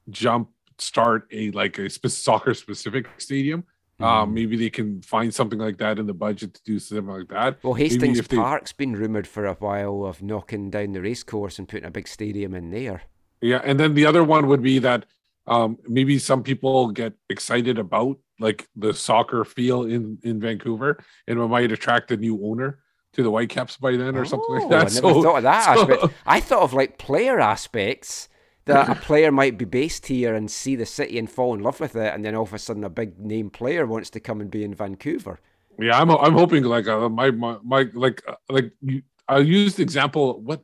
jump 0.10 0.50
start 0.80 1.28
a 1.32 1.52
like 1.52 1.78
a 1.78 1.90
spe- 1.90 2.08
soccer 2.08 2.54
specific 2.54 3.08
stadium. 3.20 3.62
Mm-hmm. 3.62 4.04
Um, 4.04 4.34
maybe 4.34 4.58
they 4.58 4.70
can 4.70 5.02
find 5.02 5.34
something 5.34 5.60
like 5.60 5.78
that 5.78 6.00
in 6.00 6.08
the 6.08 6.14
budget 6.14 6.54
to 6.56 6.64
do 6.64 6.80
something 6.80 7.08
like 7.08 7.30
that. 7.30 7.64
Well, 7.64 7.74
Hastings 7.74 8.22
they- 8.28 8.38
Park's 8.38 8.74
been 8.74 8.94
rumoured 8.94 9.28
for 9.28 9.46
a 9.46 9.54
while 9.54 10.04
of 10.04 10.22
knocking 10.22 10.72
down 10.72 10.94
the 10.94 11.02
racecourse 11.02 11.60
and 11.60 11.68
putting 11.68 11.86
a 11.86 11.92
big 11.92 12.08
stadium 12.08 12.56
in 12.56 12.72
there. 12.72 13.04
Yeah, 13.42 13.62
and 13.64 13.80
then 13.80 13.94
the 13.94 14.06
other 14.06 14.24
one 14.24 14.48
would 14.48 14.64
be 14.64 14.80
that 14.80 15.06
um, 15.46 15.78
maybe 15.88 16.18
some 16.18 16.42
people 16.42 16.92
get 16.92 17.14
excited 17.30 17.78
about 17.78 18.18
like 18.40 18.68
the 18.76 18.94
soccer 18.94 19.46
feel 19.46 19.84
in 19.84 20.18
in 20.24 20.40
Vancouver, 20.40 20.98
and 21.28 21.40
it 21.40 21.48
might 21.48 21.72
attract 21.72 22.12
a 22.12 22.18
new 22.18 22.44
owner 22.44 22.80
to 23.14 23.24
the 23.24 23.30
Whitecaps 23.32 23.78
by 23.78 23.96
then 23.98 24.16
or 24.16 24.26
something 24.26 24.54
like 24.56 24.64
Oh, 24.66 24.70
that. 24.70 24.76
I 24.76 24.80
never 24.84 24.90
So- 24.90 25.22
thought 25.24 25.38
of 25.38 25.44
that 25.44 25.76
so- 25.76 25.82
aspect. 25.92 26.14
I 26.26 26.40
thought 26.40 26.62
of 26.62 26.74
like 26.74 26.98
player 26.98 27.40
aspects 27.40 28.30
that 28.66 28.90
a 28.90 28.96
player 28.96 29.32
might 29.32 29.58
be 29.58 29.64
based 29.66 30.08
here 30.08 30.36
and 30.36 30.52
see 30.52 30.76
the 30.76 30.86
city 30.86 31.18
and 31.18 31.32
fall 31.32 31.54
in 31.54 31.62
love 31.62 31.80
with 31.80 31.96
it, 31.96 32.14
and 32.14 32.26
then 32.26 32.36
all 32.36 32.44
of 32.44 32.54
a 32.54 32.60
sudden 32.60 32.84
a 32.84 32.90
big 32.90 33.18
name 33.18 33.50
player 33.50 33.86
wants 33.86 34.10
to 34.12 34.20
come 34.20 34.42
and 34.42 34.52
be 34.52 34.64
in 34.64 34.74
Vancouver. 34.74 35.40
Yeah, 35.80 35.98
I'm 36.00 36.10
I'm 36.12 36.34
hoping 36.34 36.64
like 36.64 36.88
uh, 36.88 37.08
my 37.08 37.32
my 37.32 37.58
my 37.64 37.86
like 37.94 38.22
uh, 38.28 38.36
like 38.50 38.72
you, 38.82 39.04
I'll 39.30 39.42
use 39.46 39.76
the 39.76 39.84
example. 39.84 40.42
What 40.42 40.64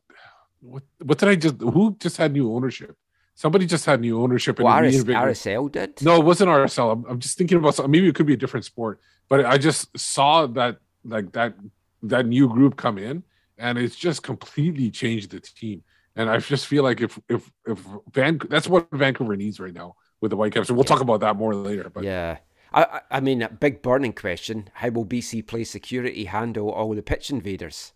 what 0.59 0.83
what 1.01 1.17
did 1.19 1.29
I 1.29 1.35
just? 1.35 1.61
Who 1.61 1.95
just 1.99 2.17
had 2.17 2.33
new 2.33 2.51
ownership? 2.53 2.97
Somebody 3.35 3.65
just 3.65 3.85
had 3.85 4.01
new 4.01 4.21
ownership. 4.21 4.59
and 4.59 4.65
Well, 4.65 4.81
RS, 4.83 5.03
RSL 5.05 5.71
did. 5.71 6.01
No, 6.03 6.17
it 6.19 6.25
wasn't 6.25 6.49
RSL. 6.49 6.91
I'm, 6.91 7.05
I'm 7.09 7.19
just 7.19 7.37
thinking 7.37 7.57
about 7.57 7.75
something. 7.75 7.89
Maybe 7.91 8.07
it 8.09 8.15
could 8.15 8.25
be 8.27 8.33
a 8.33 8.37
different 8.37 8.65
sport, 8.65 8.99
but 9.29 9.45
I 9.45 9.57
just 9.57 9.97
saw 9.97 10.45
that 10.47 10.77
like 11.05 11.31
that 11.33 11.55
that 12.03 12.25
new 12.25 12.47
group 12.47 12.75
come 12.75 12.97
in, 12.97 13.23
and 13.57 13.77
it's 13.77 13.95
just 13.95 14.23
completely 14.23 14.91
changed 14.91 15.31
the 15.31 15.39
team. 15.39 15.83
And 16.15 16.29
I 16.29 16.37
just 16.37 16.67
feel 16.67 16.83
like 16.83 17.01
if 17.01 17.19
if 17.27 17.51
if 17.65 17.79
Van, 18.13 18.39
that's 18.49 18.67
what 18.67 18.87
Vancouver 18.91 19.35
needs 19.35 19.59
right 19.59 19.73
now 19.73 19.95
with 20.21 20.29
the 20.29 20.37
Whitecaps. 20.37 20.69
And 20.69 20.77
we'll 20.77 20.83
talk 20.83 21.01
about 21.01 21.21
that 21.21 21.35
more 21.35 21.55
later. 21.55 21.89
But 21.89 22.03
Yeah. 22.03 22.37
I, 22.71 22.83
I 22.83 23.01
I 23.17 23.19
mean, 23.19 23.41
a 23.41 23.49
big 23.49 23.81
burning 23.81 24.13
question. 24.13 24.69
How 24.73 24.89
will 24.89 25.05
BC 25.05 25.47
Place 25.47 25.69
Security 25.71 26.25
handle 26.25 26.69
all 26.69 26.93
the 26.93 27.01
pitch 27.01 27.29
invaders? 27.29 27.93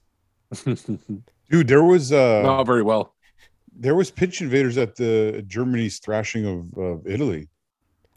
dude, 0.65 1.67
there 1.67 1.83
was, 1.83 2.11
uh, 2.11 2.41
not 2.41 2.63
very 2.63 2.83
well. 2.83 3.13
there 3.75 3.95
was 3.95 4.09
pitch 4.11 4.41
invaders 4.41 4.77
at 4.77 4.95
the 4.95 5.43
Germany's 5.47 5.99
thrashing 5.99 6.45
of, 6.45 6.77
of 6.77 7.05
Italy. 7.07 7.49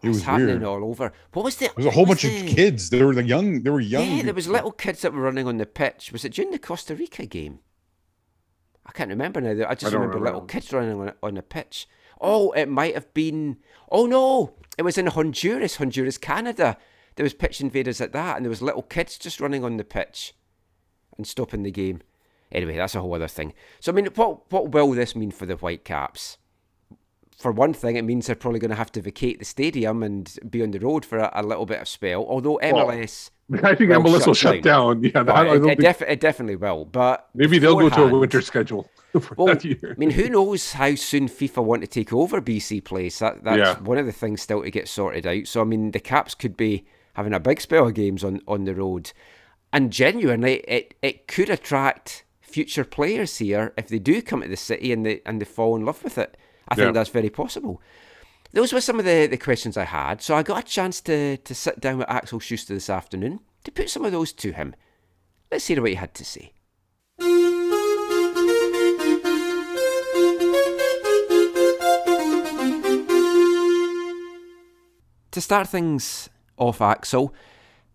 It 0.02 0.08
was 0.08 0.22
happening 0.22 0.60
weird. 0.60 0.64
all 0.64 0.84
over. 0.84 1.12
What 1.32 1.44
was 1.44 1.56
the? 1.56 1.66
There 1.66 1.74
was 1.76 1.86
a 1.86 1.90
whole 1.90 2.06
was 2.06 2.22
bunch 2.22 2.24
of 2.24 2.56
kids. 2.56 2.88
They 2.88 3.02
were 3.02 3.14
the 3.14 3.22
young. 3.22 3.62
They 3.62 3.70
were 3.70 3.80
young. 3.80 4.16
Yeah, 4.16 4.22
there 4.22 4.34
was 4.34 4.48
little 4.48 4.72
kids 4.72 5.02
that 5.02 5.12
were 5.12 5.20
running 5.20 5.46
on 5.46 5.58
the 5.58 5.66
pitch. 5.66 6.10
Was 6.10 6.24
it 6.24 6.32
during 6.32 6.52
the 6.52 6.58
Costa 6.58 6.94
Rica 6.94 7.26
game? 7.26 7.58
I 8.86 8.92
can't 8.92 9.10
remember 9.10 9.40
now. 9.40 9.50
I 9.68 9.74
just 9.74 9.92
don't 9.92 10.00
remember, 10.00 10.18
remember. 10.18 10.24
little 10.24 10.40
kids 10.46 10.72
running 10.72 11.00
on, 11.00 11.12
on 11.22 11.34
the 11.34 11.42
pitch. 11.42 11.86
Oh, 12.20 12.50
it 12.52 12.68
might 12.68 12.94
have 12.94 13.12
been. 13.12 13.58
Oh 13.90 14.06
no, 14.06 14.54
it 14.78 14.82
was 14.82 14.96
in 14.96 15.06
Honduras, 15.06 15.76
Honduras, 15.76 16.18
Canada. 16.18 16.78
There 17.16 17.24
was 17.24 17.34
pitch 17.34 17.60
invaders 17.60 18.00
at 18.00 18.12
that, 18.12 18.36
and 18.36 18.44
there 18.44 18.50
was 18.50 18.62
little 18.62 18.82
kids 18.82 19.18
just 19.18 19.40
running 19.40 19.64
on 19.64 19.76
the 19.76 19.84
pitch 19.84 20.34
and 21.16 21.26
stopping 21.26 21.62
the 21.62 21.70
game. 21.70 22.00
Anyway, 22.50 22.76
that's 22.76 22.94
a 22.94 23.00
whole 23.00 23.14
other 23.14 23.28
thing. 23.28 23.52
So 23.80 23.92
I 23.92 23.94
mean, 23.94 24.06
what 24.14 24.50
what 24.50 24.70
will 24.70 24.90
this 24.92 25.14
mean 25.14 25.30
for 25.30 25.44
the 25.44 25.56
Whitecaps? 25.56 26.38
For 27.40 27.50
one 27.52 27.72
thing, 27.72 27.96
it 27.96 28.02
means 28.02 28.26
they're 28.26 28.36
probably 28.36 28.60
going 28.60 28.70
to 28.70 28.76
have 28.76 28.92
to 28.92 29.00
vacate 29.00 29.38
the 29.38 29.44
stadium 29.46 30.02
and 30.02 30.30
be 30.50 30.62
on 30.62 30.72
the 30.72 30.78
road 30.78 31.06
for 31.06 31.16
a, 31.18 31.30
a 31.34 31.42
little 31.42 31.64
bit 31.64 31.80
of 31.80 31.88
spell. 31.88 32.26
Although 32.28 32.58
MLS. 32.62 33.30
I 33.64 33.74
think 33.74 33.90
Well, 33.90 34.02
MLS 34.02 34.26
will 34.26 34.34
shut 34.34 34.56
shut 34.56 34.62
down. 34.62 35.02
Yeah, 35.02 35.22
that, 35.22 35.46
it, 35.46 35.56
it, 35.56 35.62
think- 35.64 35.80
def- 35.80 36.02
it 36.02 36.20
definitely 36.20 36.56
will, 36.56 36.84
but 36.84 37.28
maybe 37.34 37.58
they'll 37.58 37.76
go 37.78 37.88
to 37.88 38.02
a 38.04 38.18
winter 38.18 38.42
schedule 38.42 38.88
for 39.20 39.34
Well, 39.36 39.46
that 39.46 39.64
year. 39.64 39.78
I 39.96 39.98
mean, 39.98 40.10
who 40.10 40.28
knows 40.28 40.72
how 40.74 40.94
soon 40.94 41.28
FIFA 41.28 41.64
want 41.64 41.80
to 41.82 41.88
take 41.88 42.12
over 42.12 42.40
BC 42.42 42.84
Place? 42.84 43.18
That 43.20 43.42
that's 43.42 43.58
Yeah. 43.58 43.80
one 43.80 43.96
of 43.98 44.04
the 44.06 44.12
things 44.12 44.42
still 44.42 44.62
to 44.62 44.70
get 44.70 44.86
sorted 44.86 45.26
out. 45.26 45.46
So 45.46 45.62
I 45.62 45.64
mean, 45.64 45.90
the 45.92 45.98
Caps 45.98 46.34
could 46.34 46.56
be 46.56 46.84
having 47.14 47.32
a 47.32 47.40
big 47.40 47.60
spell 47.60 47.88
of 47.88 47.94
games 47.94 48.22
on 48.22 48.40
on 48.46 48.66
the 48.66 48.74
road, 48.74 49.12
and 49.72 49.90
genuinely, 49.92 50.58
it 50.68 50.94
it 51.02 51.26
could 51.26 51.48
attract 51.50 52.24
future 52.42 52.84
players 52.84 53.38
here 53.38 53.72
if 53.78 53.88
they 53.88 53.98
do 53.98 54.20
come 54.20 54.42
to 54.42 54.48
the 54.48 54.56
city 54.56 54.92
and 54.92 55.04
they 55.06 55.22
and 55.26 55.40
they 55.40 55.44
fall 55.46 55.74
in 55.74 55.84
love 55.86 56.04
with 56.04 56.18
it. 56.18 56.36
I 56.68 56.74
think 56.74 56.86
Yeah. 56.86 56.92
that's 56.92 57.10
very 57.10 57.30
possible. 57.30 57.80
Those 58.52 58.72
were 58.72 58.80
some 58.80 58.98
of 58.98 59.04
the, 59.04 59.26
the 59.26 59.36
questions 59.36 59.76
I 59.76 59.84
had. 59.84 60.22
So 60.22 60.34
I 60.34 60.42
got 60.42 60.64
a 60.64 60.66
chance 60.66 61.00
to, 61.02 61.36
to 61.36 61.54
sit 61.54 61.80
down 61.80 61.98
with 61.98 62.10
Axel 62.10 62.40
Schuster 62.40 62.74
this 62.74 62.90
afternoon 62.90 63.40
to 63.64 63.70
put 63.70 63.88
some 63.90 64.04
of 64.04 64.12
those 64.12 64.32
to 64.34 64.52
him. 64.52 64.74
Let's 65.50 65.66
hear 65.66 65.80
what 65.80 65.90
he 65.90 65.96
had 65.96 66.14
to 66.14 66.24
say. 66.24 66.52
To 75.32 75.40
start 75.40 75.68
things 75.68 76.28
off, 76.56 76.80
Axel, 76.80 77.32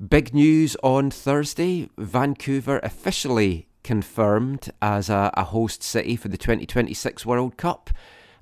big 0.05 0.33
news 0.33 0.77
on 0.83 1.11
Thursday. 1.11 1.89
Vancouver 1.97 2.79
officially 2.81 3.67
confirmed 3.83 4.69
as 4.81 5.09
a, 5.09 5.31
a 5.35 5.43
host 5.43 5.83
city 5.83 6.15
for 6.15 6.29
the 6.29 6.37
2026 6.37 7.25
World 7.25 7.57
Cup. 7.57 7.89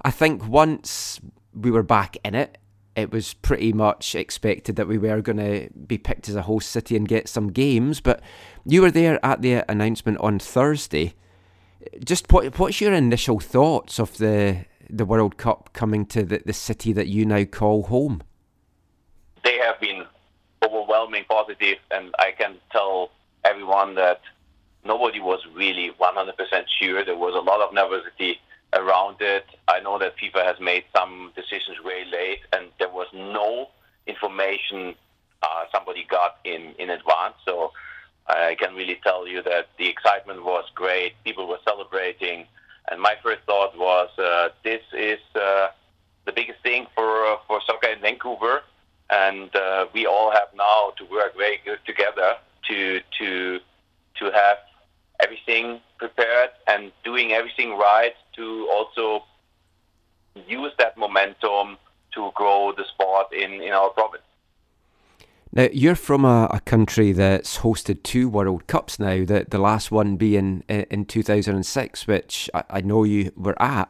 I 0.02 0.12
think 0.12 0.48
once 0.48 1.20
we 1.54 1.72
were 1.72 1.84
back 1.84 2.18
in 2.26 2.36
it, 2.36 2.58
it 2.96 3.12
was 3.12 3.34
pretty 3.34 3.74
much 3.74 4.14
expected 4.14 4.76
that 4.76 4.88
we 4.88 4.98
were 4.98 5.22
going 5.22 5.38
to 5.38 5.70
be 5.88 5.98
picked 5.98 6.30
as 6.30 6.36
a 6.36 6.44
host 6.44 6.70
city 6.70 6.96
and 6.96 7.08
get 7.08 7.28
some 7.28 7.52
games. 7.52 8.02
But 8.02 8.22
you 8.66 8.82
were 8.82 8.92
there 8.92 9.24
at 9.26 9.42
the 9.42 9.70
announcement 9.70 10.20
on 10.20 10.40
Thursday. 10.40 11.14
Just 12.04 12.32
what, 12.32 12.60
what's 12.60 12.82
your 12.82 12.94
initial 12.94 13.40
thoughts 13.40 14.00
of 14.00 14.18
the 14.18 14.66
the 14.90 15.06
World 15.06 15.38
Cup 15.38 15.72
coming 15.74 16.06
to 16.06 16.24
the, 16.24 16.42
the 16.46 16.54
city 16.54 16.94
that 16.94 17.08
you 17.08 17.26
now 17.26 17.46
call 17.46 17.84
home? 17.84 18.22
they 19.44 19.58
have 19.58 19.80
been 19.80 20.06
overwhelming 20.66 21.26
positive, 21.30 21.78
and 21.92 22.14
I 22.20 22.32
can 22.32 22.56
tell 22.72 23.12
everyone 23.44 23.96
that 23.96 24.22
nobody 24.86 25.20
was 25.20 25.42
really 25.54 25.92
100% 26.00 26.64
sure. 26.80 27.06
There 27.06 27.18
was 27.18 27.36
a 27.36 27.40
lot 27.40 27.62
of 27.62 27.74
nervosity 27.76 28.38
around 28.76 29.18
it. 29.22 29.46
I 29.68 29.80
know 29.80 29.98
that 30.00 30.18
FIFA 30.18 30.46
has 30.46 30.60
made 30.60 30.84
some 30.96 31.32
decisions 31.36 31.78
very 31.84 32.06
late, 32.06 32.42
and 32.52 32.68
there 32.80 32.90
was 32.90 33.08
no 33.14 33.70
information 34.08 34.96
uh, 35.42 35.66
somebody 35.72 36.06
got 36.10 36.38
in, 36.44 36.74
in 36.80 36.90
advance. 36.90 37.36
So 37.46 37.72
I 38.28 38.56
can 38.60 38.76
really 38.76 39.00
tell 39.04 39.28
you 39.28 39.42
that 39.44 39.68
the 39.78 39.88
excitement 39.88 40.44
was 40.44 40.66
great. 40.74 41.14
People 41.24 41.48
were 41.48 41.60
celebrating, 41.66 42.46
and 42.90 43.02
my 43.02 43.16
first 43.22 43.42
thought 43.46 43.78
was, 43.78 44.10
uh, 44.18 44.50
this 44.64 44.82
is 44.94 45.20
uh, 45.36 45.68
the 46.26 46.32
biggest 46.32 46.62
thing 46.62 46.88
for 46.96 47.26
uh, 47.26 47.38
for 47.48 47.60
soccer 47.66 47.90
in 47.90 48.00
Vancouver, 48.00 48.64
and 49.10 49.54
uh, 49.56 49.86
we 49.94 50.06
all 50.06 50.32
have 50.32 50.48
now 50.56 50.94
to 50.98 51.04
work 51.06 51.36
very 51.38 51.60
good 51.66 51.80
together 51.86 52.36
to 52.70 53.02
to 53.20 53.60
to 54.20 54.32
have 54.32 54.58
everything 55.22 55.80
prepared 55.98 56.50
and 56.68 56.92
doing 57.04 57.32
everything 57.32 57.78
right 57.78 58.14
to 58.36 58.68
also 58.72 59.24
use 60.48 60.72
that 60.80 60.98
momentum 60.98 61.78
to 62.14 62.32
grow 62.36 62.74
the 62.76 62.86
sport 62.86 63.28
in, 63.34 63.62
in 63.62 63.72
our 63.72 63.90
province. 63.90 64.24
Now, 65.56 65.68
you're 65.72 65.96
from 65.96 66.26
a, 66.26 66.48
a 66.52 66.60
country 66.62 67.12
that's 67.12 67.60
hosted 67.60 68.02
two 68.02 68.28
World 68.28 68.66
Cups 68.66 69.00
now, 69.00 69.24
the, 69.24 69.46
the 69.48 69.60
last 69.60 69.92
one 69.92 70.16
being 70.16 70.64
in, 70.68 70.82
in 70.90 71.06
2006, 71.06 72.08
which 72.08 72.50
I, 72.56 72.64
I 72.70 72.82
know 72.82 73.04
you 73.04 73.32
were 73.36 73.60
at. 73.62 73.88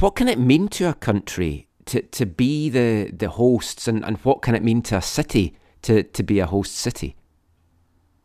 What 0.00 0.16
can 0.16 0.28
it 0.28 0.38
mean 0.38 0.66
to 0.68 0.88
a 0.88 0.94
country 0.94 1.68
to, 1.86 2.02
to 2.02 2.26
be 2.26 2.68
the, 2.70 3.12
the 3.16 3.28
hosts, 3.28 3.86
and, 3.86 4.04
and 4.04 4.16
what 4.18 4.42
can 4.42 4.56
it 4.56 4.64
mean 4.64 4.82
to 4.82 4.96
a 4.96 5.02
city 5.02 5.56
to, 5.82 6.02
to 6.02 6.22
be 6.24 6.40
a 6.40 6.46
host 6.46 6.74
city? 6.74 7.14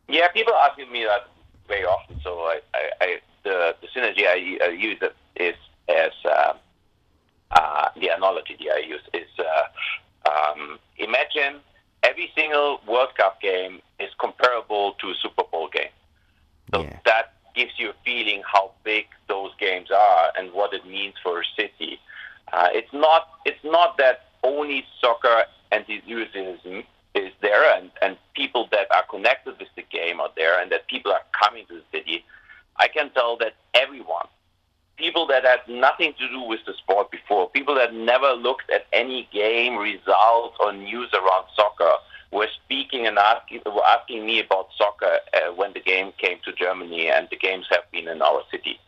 Yeah, 0.08 0.28
people 0.30 0.56
ask 0.56 0.80
me 0.92 1.04
that 1.04 1.28
very 1.70 1.86
often. 1.86 2.20
So 2.24 2.32
I, 2.40 2.60
I, 2.74 2.84
I 3.02 3.08
the 3.44 3.76
the 3.82 3.88
synergy 3.96 4.26
I, 4.28 4.58
I 4.66 4.70
use 4.70 5.00
is 5.38 5.56
as 5.88 6.12
uh, 6.26 6.54
uh, 7.52 7.90
the 8.00 8.10
analogy 8.10 8.58
that 8.60 8.74
I 8.76 8.80
use 8.80 9.02
is 9.14 9.30
uh, 9.40 10.30
um, 10.30 10.80
imagine 10.98 11.62
every 12.04 12.30
single 12.36 12.82
World 12.88 13.10
Cup 13.16 13.42
game 13.42 13.82
is 14.00 14.10
comparable 14.20 14.94
to 15.00 15.12
a 15.12 15.16
Super 15.22 15.44
Bowl 15.52 15.70
game. 15.70 15.94
So 16.74 16.82
Yeah. 16.82 17.00
that 17.06 17.34
gives 17.56 17.74
you 17.78 17.90
a 17.92 17.98
feeling 18.06 18.42
how 18.46 18.72
big 18.84 19.06
those 19.28 19.52
games 19.60 19.90
are 19.92 20.32
and 20.38 20.52
what 20.52 20.74
it 20.74 20.86
means 20.86 21.16
for 21.24 21.40
a 21.42 21.46
city. 21.56 22.00
Uh, 22.54 22.70
it's 22.74 22.94
not 22.94 23.22
it's 23.46 23.64
not 23.64 23.98
that 23.98 24.18
only 24.44 24.86
soccer 25.02 25.44
and 25.72 25.86
enthusiasm 25.88 26.84
is 27.16 27.32
there 27.42 27.76
and, 27.76 27.92
and 28.02 28.18
people 28.36 28.68
that 28.72 28.88
are 28.94 29.04
connected 29.10 29.58
with 29.60 29.70
the 29.76 29.84
game 29.92 30.20
are 30.20 30.30
there 30.36 30.62
and 30.62 30.72
that 30.72 30.88
people 30.88 31.12
are 31.12 31.22
coming 31.32 31.66
to 31.68 31.76
the 31.76 31.84
city. 31.92 32.24
I 32.78 32.88
can 32.88 33.10
tell 33.12 33.38
that 33.38 33.54
everyone, 33.74 34.28
people 34.98 35.26
that 35.28 35.44
had 35.44 35.60
nothing 35.68 36.14
to 36.20 36.28
do 36.28 36.42
with 36.42 36.60
the 36.66 36.74
sport 36.74 37.12
before, 37.12 37.50
people 37.50 37.76
that 37.76 37.94
never 37.94 38.32
looked 38.34 38.70
at 38.70 38.86
any 38.94 39.28
game 39.34 39.78
results 39.78 40.58
or 40.60 40.74
news 40.74 41.10
around 41.14 41.46
soccer, 41.56 41.94
were 42.32 42.48
speaking 42.64 43.08
and 43.08 43.18
asking, 43.18 43.62
were 43.66 43.86
asking 43.86 44.26
me 44.26 44.40
about 44.40 44.70
soccer 44.78 45.18
uh, 45.34 45.52
when 45.56 45.74
the 45.74 45.80
game 45.80 46.14
came 46.20 46.38
to 46.46 46.54
Germany 46.54 47.10
and 47.10 47.28
the 47.32 47.38
games 47.38 47.66
have 47.72 47.90
been 47.92 48.08
in 48.08 48.22
our 48.22 48.44
city. 48.52 48.80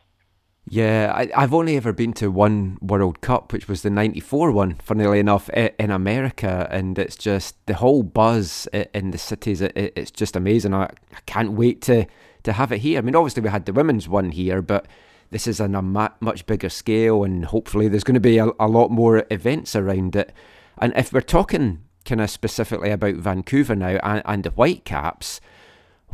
Yeah, 0.67 1.11
I, 1.13 1.29
I've 1.35 1.53
only 1.53 1.75
ever 1.75 1.91
been 1.91 2.13
to 2.13 2.29
one 2.29 2.77
World 2.81 3.19
Cup, 3.21 3.51
which 3.51 3.67
was 3.67 3.81
the 3.81 3.89
'94 3.89 4.51
one. 4.51 4.75
Funnily 4.75 5.19
enough, 5.19 5.49
in 5.49 5.89
America, 5.91 6.67
and 6.71 6.97
it's 6.99 7.15
just 7.15 7.55
the 7.65 7.73
whole 7.73 8.03
buzz 8.03 8.67
in 8.93 9.11
the 9.11 9.17
cities. 9.17 9.61
It, 9.61 9.73
it- 9.75 9.93
it's 9.95 10.11
just 10.11 10.35
amazing. 10.35 10.73
I, 10.73 10.83
I 10.85 11.19
can't 11.25 11.53
wait 11.53 11.81
to 11.83 12.05
to 12.43 12.53
have 12.53 12.71
it 12.71 12.79
here. 12.79 12.99
I 12.99 13.01
mean, 13.01 13.15
obviously 13.15 13.41
we 13.43 13.49
had 13.49 13.65
the 13.65 13.73
women's 13.73 14.07
one 14.07 14.29
here, 14.31 14.61
but 14.61 14.87
this 15.31 15.47
is 15.47 15.59
on 15.59 15.75
a 15.75 15.81
much 15.81 16.45
bigger 16.45 16.69
scale, 16.69 17.23
and 17.23 17.45
hopefully 17.45 17.87
there's 17.87 18.03
going 18.03 18.13
to 18.15 18.19
be 18.19 18.37
a, 18.37 18.49
a 18.59 18.67
lot 18.67 18.91
more 18.91 19.25
events 19.31 19.75
around 19.75 20.15
it. 20.15 20.31
And 20.77 20.93
if 20.95 21.11
we're 21.11 21.21
talking 21.21 21.83
kind 22.05 22.21
of 22.21 22.29
specifically 22.29 22.91
about 22.91 23.15
Vancouver 23.15 23.75
now 23.75 23.99
and, 24.03 24.21
and 24.25 24.43
the 24.43 24.49
Whitecaps, 24.51 25.41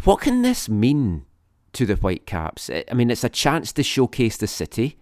what 0.04 0.22
can 0.22 0.42
this 0.42 0.68
mean 0.70 1.26
to 1.78 1.86
the 1.86 1.96
Whitecaps? 1.96 2.72
I 2.72 2.94
mean, 2.96 3.12
it's 3.12 3.24
a 3.24 3.30
chance 3.30 3.72
to 3.74 3.84
showcase 3.84 4.38
the 4.38 4.48
city, 4.48 4.98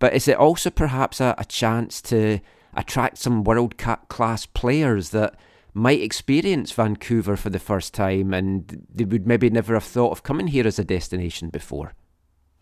but 0.00 0.12
is 0.12 0.26
it 0.26 0.36
also 0.36 0.70
perhaps 0.70 1.20
a, 1.20 1.36
a 1.38 1.44
chance 1.44 2.02
to 2.02 2.40
attract 2.74 3.18
some 3.18 3.44
world 3.44 3.76
class 4.08 4.44
players 4.44 5.10
that 5.10 5.36
might 5.72 6.00
experience 6.00 6.72
Vancouver 6.72 7.36
for 7.36 7.48
the 7.50 7.60
first 7.60 7.94
time 7.94 8.34
and 8.34 8.86
they 8.92 9.04
would 9.04 9.26
maybe 9.26 9.48
never 9.50 9.74
have 9.74 9.84
thought 9.84 10.10
of 10.10 10.24
coming 10.24 10.48
here 10.48 10.66
as 10.66 10.80
a 10.80 10.84
destination 10.84 11.48
before? 11.48 11.94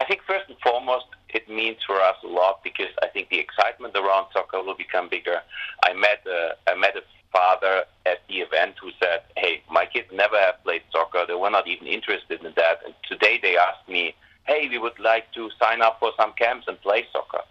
I 0.00 0.04
think 0.04 0.20
first 0.26 0.44
and 0.48 0.58
foremost, 0.62 1.06
it 1.30 1.48
means 1.48 1.78
for 1.86 1.98
us 2.00 2.16
a 2.22 2.26
lot 2.26 2.62
because 2.62 2.92
I 3.02 3.08
think 3.08 3.30
the 3.30 3.38
excitement 3.38 3.96
around 3.96 4.26
soccer 4.32 4.62
will 4.62 4.76
become 4.76 5.08
bigger. 5.08 5.40
I 5.86 5.94
met 5.94 6.20
a, 6.26 6.50
I 6.68 6.74
met 6.74 6.96
a 6.96 7.02
father 7.34 7.84
at 8.06 8.18
the 8.28 8.36
event 8.46 8.74
who 8.80 8.90
said, 9.02 9.20
"Hey, 9.36 9.62
my 9.70 9.84
kids 9.86 10.08
never 10.12 10.38
have 10.38 10.62
played 10.64 10.82
soccer. 10.92 11.22
They 11.26 11.34
were 11.34 11.54
not 11.58 11.66
even 11.66 11.86
interested 11.86 12.38
in 12.44 12.52
that. 12.56 12.76
And 12.84 12.94
today 13.12 13.38
they 13.42 13.56
asked 13.58 13.88
me, 13.88 14.14
"Hey, 14.50 14.68
we 14.68 14.78
would 14.78 14.98
like 14.98 15.26
to 15.32 15.50
sign 15.62 15.80
up 15.82 15.98
for 15.98 16.12
some 16.16 16.32
camps 16.42 16.66
and 16.68 16.80
play 16.80 17.06
soccer." 17.12 17.42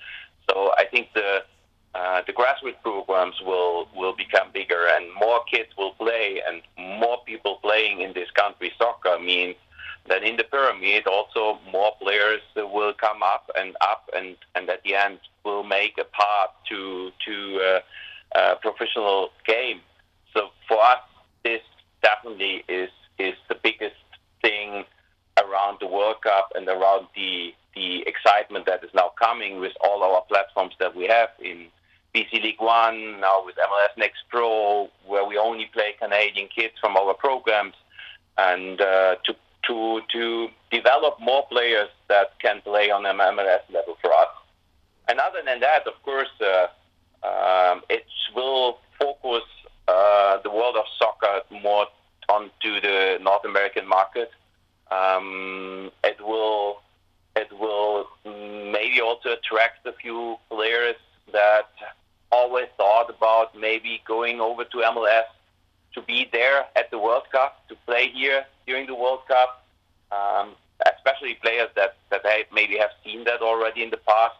So 0.48 0.56
I 0.78 0.86
think 0.86 1.14
the 1.14 1.44
uh, 1.96 2.22
the 2.26 2.34
grassroots 2.34 2.82
programs 2.82 3.40
will 3.42 3.88
will 3.96 4.16
become 4.16 4.48
bigger 4.52 4.84
and 4.96 5.06
more 5.14 5.42
kids 5.52 5.70
will 5.78 5.94
play 5.94 6.42
and 6.48 6.62
more 6.78 7.20
people 7.26 7.60
playing 7.68 8.02
in 8.02 8.14
this 8.14 8.32
country 8.32 8.72
soccer 8.80 9.20
means 9.20 9.56
that 10.10 10.24
in 10.24 10.36
the 10.36 10.44
pyramid 10.44 11.06
also 11.08 11.60
more 11.72 11.94
players 12.02 12.42
will 12.56 12.94
come 12.94 13.22
up 13.24 13.50
and 13.60 13.76
up 13.82 14.10
and, 14.16 14.36
and 14.56 14.70
at 14.70 14.84
the 14.84 14.96
end 14.96 15.20
will 15.46 15.64
make 15.64 15.98
a 16.00 16.04
path 16.04 16.50
to 16.68 17.12
to 17.26 17.62
uh, 17.62 17.80
professional 18.62 19.30
game. 19.46 19.82
So 20.34 20.50
for 20.68 20.82
us, 20.82 21.00
this 21.44 21.62
definitely 22.02 22.64
is 22.68 22.90
is 23.20 23.36
the 23.48 23.56
biggest 23.56 23.96
thing 24.42 24.86
around 25.38 25.78
the 25.80 25.88
World 25.88 26.22
Cup 26.22 26.52
and 26.56 26.68
around 26.68 27.08
the 27.16 27.54
the 27.76 28.04
excitement 28.08 28.66
that 28.68 28.84
is 28.84 28.92
now 28.94 29.12
coming 29.20 29.60
with 29.60 29.74
all 29.84 30.04
our 30.04 30.22
platforms 30.30 30.76
that 30.80 30.96
we 30.96 31.08
have 31.08 31.30
in 31.40 31.68
BC 32.14 32.44
League 32.44 32.62
One, 32.62 33.20
now 33.20 33.44
with 33.44 33.56
MLS 33.56 33.98
Next 33.98 34.24
Pro, 34.30 34.90
where 35.08 35.26
we 35.26 35.38
only 35.38 35.66
play 35.74 35.96
Canadian 36.00 36.48
kids 36.56 36.76
from 36.80 36.96
our 36.96 37.16
programs, 37.16 37.74
and 38.38 38.80
uh, 38.80 39.16
to 39.26 39.36
to 39.68 40.02
to 40.12 40.50
develop 40.72 41.20
more 41.20 41.48
players 41.48 41.90
that 42.10 42.40
can 42.40 42.62
play 42.62 42.92
on 42.92 43.06
an 43.06 43.18
MLS 43.18 43.64
level 43.72 43.98
for 44.02 44.14
us. 44.14 44.30
And 45.08 45.20
other 45.20 45.42
than 45.44 45.60
that, 45.62 45.88
of 45.88 46.02
course, 46.04 46.30
uh, 46.40 46.68
um, 47.24 47.82
it 47.90 48.06
will 48.36 48.80
focus 49.00 49.44
uh, 49.88 50.38
the 50.44 50.50
world 50.50 50.76
of 50.76 50.86
soccer 50.98 51.42
more 51.52 51.88
onto 52.30 52.82
the 52.82 53.18
North 53.22 53.46
American 53.46 53.88
market. 53.88 54.32
Um, 54.92 55.92
it 56.04 56.20
will 56.22 56.82
it 57.36 57.52
will 57.52 58.08
maybe 58.26 59.02
also 59.02 59.34
attract 59.34 59.86
a 59.88 59.94
few 59.94 60.38
players 60.50 60.96
that 61.32 61.70
always 62.32 62.68
thought 62.78 63.10
about 63.10 63.58
maybe 63.58 64.02
going 64.06 64.40
over 64.40 64.64
to 64.66 64.78
MLS 64.78 65.26
to 65.94 66.02
be 66.02 66.30
there 66.32 66.66
at 66.76 66.90
the 66.92 66.98
World 66.98 67.24
Cup, 67.32 67.68
to 67.70 67.76
play 67.86 68.10
here 68.10 68.46
during 68.68 68.88
the 68.88 68.96
World 68.96 69.22
Cup, 69.28 69.66
um, 70.12 70.56
especially 70.96 71.36
players 71.36 71.70
that, 71.76 71.96
that 72.10 72.24
maybe 72.52 72.78
have 72.78 72.92
seen 73.04 73.24
that 73.24 73.42
already 73.42 73.84
in 73.84 73.90
the 73.90 73.98
past. 73.98 74.36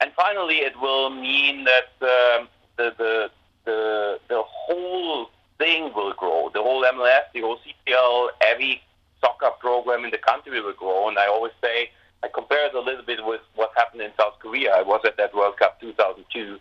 And 0.00 0.12
finally, 0.14 0.56
it 0.56 0.78
will 0.80 1.10
mean 1.10 1.64
that 1.64 1.90
um, 2.02 2.48
the, 2.76 2.94
the, 2.98 3.30
the, 3.64 4.18
the 4.28 4.42
whole 4.44 5.30
thing 5.58 5.92
will 5.94 6.12
grow. 6.12 6.50
The 6.52 6.62
whole 6.62 6.82
MLS, 6.82 7.22
the 7.32 7.40
whole 7.40 7.58
CPL, 7.58 8.28
every 8.40 8.82
soccer 9.20 9.50
program 9.60 10.04
in 10.04 10.10
the 10.10 10.18
country 10.18 10.60
will 10.60 10.72
grow. 10.72 11.08
And 11.08 11.18
I 11.18 11.26
always 11.26 11.52
say, 11.62 11.90
I 12.22 12.28
compare 12.28 12.66
it 12.66 12.74
a 12.74 12.80
little 12.80 13.04
bit 13.04 13.24
with 13.24 13.40
what 13.54 13.70
happened 13.76 14.02
in 14.02 14.10
South 14.18 14.38
Korea. 14.40 14.74
I 14.74 14.82
was 14.82 15.00
at 15.04 15.16
that 15.16 15.34
World 15.34 15.56
Cup 15.58 15.80
2002 15.80 16.58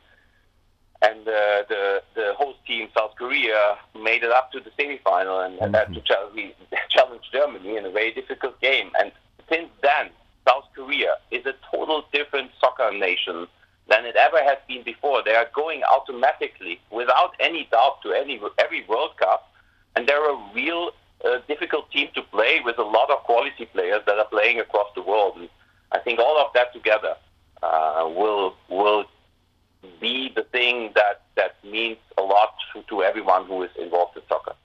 and 1.04 1.28
uh, 1.28 1.64
the 1.68 2.02
the 2.16 2.34
host 2.38 2.58
team 2.66 2.88
South 2.98 3.16
Korea 3.18 3.78
made 4.02 4.24
it 4.24 4.32
up 4.32 4.52
to 4.54 4.60
the 4.60 4.72
semifinal 4.72 5.46
and, 5.46 5.60
and 5.60 5.76
had 5.76 5.94
to 5.94 6.02
challenge, 6.02 6.54
challenge 6.90 7.24
Germany 7.32 7.78
in 7.78 7.86
a 7.86 7.92
very 7.92 8.14
difficult 8.14 8.60
game. 8.62 8.90
And 9.00 9.12
since 9.50 9.70
then, 9.82 10.10
South 10.48 10.66
Korea 10.76 11.18
is 11.32 11.46
a 11.46 11.54
total 11.72 12.06
different 12.12 12.52
soccer 12.60 12.92
nation 12.92 13.48
than 13.88 14.06
it 14.06 14.16
ever 14.16 14.42
has 14.44 14.58
been 14.68 14.84
before. 14.84 15.24
They 15.24 15.36
are 15.36 15.48
going 15.54 15.84
automatically, 15.84 16.80
without 16.92 17.34
any 17.40 17.68
doubt, 17.72 18.02
to 18.04 18.12
any 18.12 18.40
every 18.58 18.86
World 18.86 19.18
Cup, 19.18 19.52
and 19.96 20.08
they're 20.08 20.30
a 20.30 20.40
real 20.54 20.92
uh, 21.26 21.40
difficult 21.48 21.92
team 21.92 22.10
to 22.16 22.22
play 22.22 22.62
with 22.64 22.78
a 22.78 22.84
lot 22.84 23.10
of 23.10 23.20
quality 23.20 23.66
players 23.66 24.02
that 24.06 24.18
are 24.18 24.26
playing 24.26 24.60
across 24.60 24.88
the 24.96 25.02
world. 25.02 25.38
And 25.38 25.50
I 25.92 26.00
think 26.00 26.20
all 26.20 26.38
of 26.40 26.52
that 26.54 26.74
together 26.74 27.16
uh, 27.62 28.04
will 28.08 28.56
will 28.70 29.06
be 30.00 30.32
the 30.36 30.44
thing 30.44 30.92
that, 30.96 31.24
that 31.36 31.56
means 31.64 31.98
a 32.18 32.22
lot 32.22 32.56
to, 32.74 32.82
to 32.84 33.04
everyone 33.04 33.46
who 33.46 33.64
is 33.64 33.72
involved 33.80 34.16
in 34.18 34.24
soccer. 34.28 34.56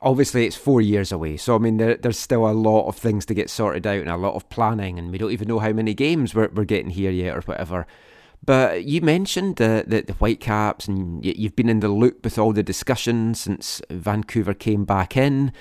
Obviously, 0.00 0.46
it's 0.46 0.56
four 0.56 0.80
years 0.80 1.10
away, 1.10 1.36
so 1.36 1.56
I 1.56 1.58
mean, 1.58 1.76
there, 1.76 1.96
there's 1.96 2.18
still 2.18 2.48
a 2.48 2.52
lot 2.52 2.86
of 2.86 2.96
things 2.96 3.26
to 3.26 3.34
get 3.34 3.50
sorted 3.50 3.84
out 3.84 4.00
and 4.00 4.08
a 4.08 4.16
lot 4.16 4.34
of 4.34 4.48
planning, 4.48 4.96
and 4.98 5.10
we 5.10 5.18
don't 5.18 5.32
even 5.32 5.48
know 5.48 5.58
how 5.58 5.72
many 5.72 5.92
games 5.92 6.34
we're, 6.34 6.50
we're 6.54 6.64
getting 6.64 6.90
here 6.90 7.10
yet 7.10 7.36
or 7.36 7.40
whatever. 7.40 7.86
But 8.44 8.84
you 8.84 9.00
mentioned 9.00 9.56
the, 9.56 9.84
the, 9.86 10.02
the 10.02 10.12
Whitecaps, 10.14 10.86
and 10.86 11.24
you, 11.24 11.34
you've 11.36 11.56
been 11.56 11.68
in 11.68 11.80
the 11.80 11.88
loop 11.88 12.22
with 12.22 12.38
all 12.38 12.52
the 12.52 12.62
discussions 12.62 13.40
since 13.40 13.82
Vancouver 13.90 14.54
came 14.54 14.84
back 14.84 15.16
in. 15.16 15.52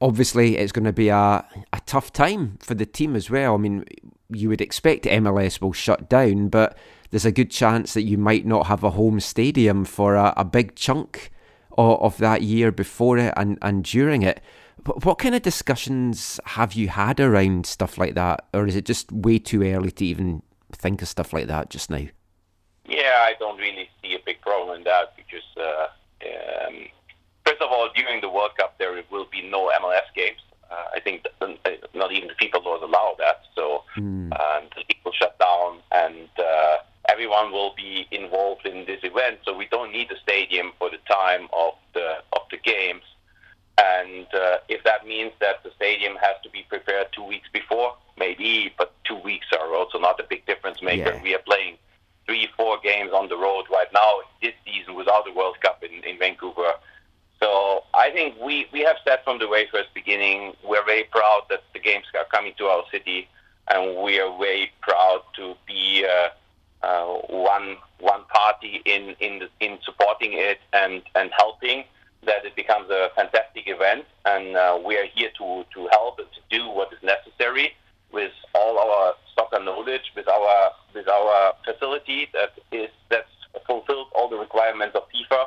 Obviously, 0.00 0.56
it's 0.56 0.72
going 0.72 0.84
to 0.84 0.92
be 0.92 1.08
a, 1.08 1.44
a 1.72 1.80
tough 1.86 2.12
time 2.12 2.58
for 2.60 2.74
the 2.74 2.86
team 2.86 3.14
as 3.14 3.30
well. 3.30 3.54
I 3.54 3.58
mean, 3.58 3.84
you 4.28 4.48
would 4.48 4.60
expect 4.60 5.04
MLS 5.04 5.60
will 5.60 5.72
shut 5.72 6.08
down, 6.08 6.48
but 6.48 6.76
there's 7.10 7.24
a 7.24 7.32
good 7.32 7.50
chance 7.50 7.94
that 7.94 8.02
you 8.02 8.18
might 8.18 8.44
not 8.44 8.66
have 8.66 8.82
a 8.82 8.90
home 8.90 9.20
stadium 9.20 9.84
for 9.84 10.16
a, 10.16 10.34
a 10.36 10.44
big 10.44 10.74
chunk 10.74 11.30
of, 11.78 12.00
of 12.02 12.18
that 12.18 12.42
year 12.42 12.70
before 12.70 13.16
it 13.16 13.32
and, 13.36 13.58
and 13.62 13.84
during 13.84 14.22
it. 14.22 14.42
What, 15.02 15.18
kind 15.18 15.34
of 15.34 15.42
discussions 15.42 16.38
have 16.44 16.72
you 16.74 16.88
had 16.88 17.20
around 17.20 17.66
stuff 17.66 17.98
like 17.98 18.14
that? 18.14 18.46
Or 18.54 18.66
is 18.66 18.76
it 18.76 18.84
just 18.84 19.10
way 19.12 19.38
too 19.38 19.62
early 19.62 19.90
to 19.92 20.04
even 20.04 20.42
think 20.72 21.02
of 21.02 21.08
stuff 21.08 21.32
like 21.32 21.46
that 21.46 21.70
just 21.70 21.90
now? 21.90 22.06
Yeah, 22.86 23.18
I 23.20 23.34
don't 23.38 23.58
really 23.58 23.88
see 24.02 24.14
a 24.14 24.18
big 24.24 24.40
problem 24.40 24.76
in 24.78 24.84
that 24.84 25.14
because, 25.16 25.44
uh, 25.56 25.86
um, 26.66 26.86
first 27.44 27.60
of 27.60 27.70
all, 27.70 27.90
during 27.94 28.20
the 28.20 28.30
World 28.30 28.52
Cup, 28.56 28.78
there 28.78 29.02
will 29.10 29.26
be 29.30 29.42
no 29.48 29.70
MLS 29.82 30.08
games. 30.14 30.40
Uh, 30.70 30.84
I 30.94 31.00
think 31.00 31.24
not 31.94 32.12
even 32.12 32.28
the 32.28 32.34
people 32.34 32.62
laws 32.64 32.82
allow 32.82 33.14
that. 33.18 33.42
So 33.54 33.84
Mm. 33.98 34.30
um, 34.38 34.68
the 34.76 34.84
will 35.04 35.12
shut 35.12 35.38
down, 35.38 35.78
and 35.92 36.28
uh, 36.38 36.76
everyone 37.08 37.50
will 37.52 37.74
be 37.76 38.06
involved 38.10 38.66
in 38.66 38.84
this 38.84 39.00
event. 39.02 39.38
So 39.44 39.56
we 39.56 39.66
don't 39.66 39.92
need 39.92 40.10
a 40.12 40.18
stadium 40.20 40.72
for 40.78 40.90
the 40.90 40.98
time 41.10 41.48
of 41.52 41.74
the 41.94 42.18
of 42.32 42.42
the 42.50 42.58
games. 42.58 43.02
And 43.78 44.26
uh, 44.34 44.58
if 44.68 44.82
that 44.84 45.06
means 45.06 45.32
that 45.40 45.62
the 45.62 45.70
stadium 45.76 46.16
has 46.16 46.36
to 46.42 46.50
be 46.50 46.64
prepared 46.68 47.08
two 47.12 47.22
weeks 47.24 47.48
before, 47.52 47.94
maybe, 48.18 48.74
but 48.76 48.92
two 49.04 49.16
weeks 49.16 49.46
are 49.52 49.72
also 49.74 49.98
not 49.98 50.18
a 50.18 50.24
big 50.28 50.44
difference 50.46 50.82
maker. 50.82 51.12
Yeah. 51.14 51.22
We 51.22 51.34
are 51.36 51.44
playing 51.50 51.76
three, 52.26 52.48
four 52.56 52.78
games 52.82 53.12
on 53.12 53.28
the 53.28 53.36
road 53.36 53.64
right 53.70 53.86
now 53.92 54.10
this 54.42 54.52
season 54.64 54.94
without 54.94 55.24
the 55.24 55.32
World 55.32 55.60
Cup 55.60 55.82
in, 55.82 56.02
in 56.04 56.18
Vancouver. 56.18 56.72
So 57.40 57.84
I 57.94 58.10
think 58.10 58.34
we, 58.40 58.66
we 58.72 58.80
have 58.80 58.96
said 59.06 59.20
from 59.22 59.38
the 59.38 59.46
very 59.46 59.68
first 59.70 59.94
beginning, 59.94 60.54
we're 60.64 60.84
very 60.84 61.04
proud 61.04 61.42
that 61.50 61.62
the 61.72 61.78
games 61.78 62.04
are 62.14 62.24
coming 62.24 62.52
to 62.58 62.64
our 62.64 62.82
city, 62.90 63.28
and 63.70 64.02
we 64.02 64.18
are 64.18 64.36
very 64.38 64.72
proud 64.80 65.22
to 65.36 65.54
be 65.66 66.04
uh, 66.04 66.30
uh, 66.82 67.06
one 67.28 67.76
one 68.00 68.24
party 68.24 68.82
in 68.84 69.16
in 69.20 69.48
in 69.60 69.78
supporting 69.84 70.32
it 70.34 70.58
and 70.72 71.02
and 71.14 71.30
helping 71.36 71.84
that 72.24 72.44
it 72.44 72.54
becomes 72.56 72.90
a 72.90 73.10
fantastic 73.14 73.64
event. 73.66 74.04
And 74.24 74.56
uh, 74.56 74.78
we 74.84 74.96
are 74.96 75.06
here 75.14 75.30
to 75.38 75.64
to 75.74 75.88
help 75.92 76.18
and 76.18 76.28
to 76.32 76.40
do 76.50 76.68
what 76.68 76.92
is 76.92 77.02
necessary 77.02 77.72
with 78.12 78.32
all 78.54 78.78
our 78.78 79.14
soccer 79.34 79.62
knowledge, 79.62 80.12
with 80.16 80.28
our 80.28 80.70
with 80.94 81.08
our 81.08 81.54
facility 81.64 82.28
that 82.32 82.52
is 82.72 82.90
that's 83.08 83.28
fulfills 83.66 84.08
all 84.14 84.28
the 84.28 84.36
requirements 84.36 84.96
of 84.96 85.02
FIFA. 85.14 85.46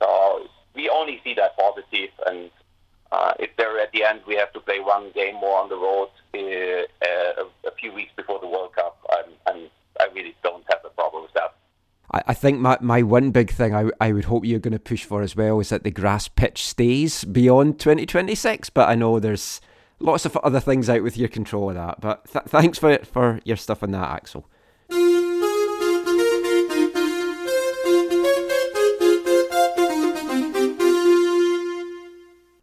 So 0.00 0.46
we 0.74 0.88
only 0.88 1.20
see 1.24 1.34
that 1.34 1.56
positive, 1.56 2.10
and 2.26 2.50
uh, 3.12 3.34
if 3.38 3.50
there 3.56 3.78
at 3.78 3.92
the 3.92 4.04
end 4.04 4.20
we 4.26 4.36
have 4.36 4.52
to 4.52 4.60
play 4.60 4.80
one 4.80 5.10
game 5.14 5.34
more 5.34 5.58
on 5.58 5.68
the 5.68 5.76
road 5.76 6.08
uh, 6.34 6.82
uh, 7.06 7.44
a 7.66 7.72
few 7.78 7.92
weeks 7.92 8.12
before 8.16 8.38
the 8.40 8.46
World 8.46 8.74
Cup, 8.74 8.98
and, 9.18 9.32
and 9.48 9.70
I 10.00 10.08
really 10.14 10.34
don't 10.42 10.64
have 10.70 10.80
a 10.84 10.90
problem 10.90 11.24
with 11.24 11.32
that. 11.34 11.54
I, 12.12 12.34
think 12.34 12.58
my, 12.58 12.76
my 12.80 13.02
one 13.02 13.30
big 13.30 13.52
thing 13.52 13.74
I, 13.74 13.90
I 14.00 14.12
would 14.12 14.24
hope 14.24 14.44
you're 14.44 14.58
going 14.58 14.72
to 14.72 14.80
push 14.80 15.04
for 15.04 15.22
as 15.22 15.36
well 15.36 15.60
is 15.60 15.68
that 15.68 15.84
the 15.84 15.92
grass 15.92 16.26
pitch 16.26 16.66
stays 16.66 17.24
beyond 17.24 17.78
2026. 17.78 18.70
But 18.70 18.88
I 18.88 18.96
know 18.96 19.20
there's 19.20 19.60
lots 20.00 20.24
of 20.24 20.36
other 20.38 20.58
things 20.58 20.88
out 20.88 21.02
with 21.02 21.16
your 21.16 21.28
control 21.28 21.68
of 21.68 21.76
that. 21.76 22.00
But 22.00 22.24
th- 22.32 22.46
thanks 22.46 22.78
for 22.78 22.98
for 22.98 23.40
your 23.44 23.56
stuff 23.56 23.82
on 23.82 23.92
that, 23.92 24.08
Axel. 24.08 24.46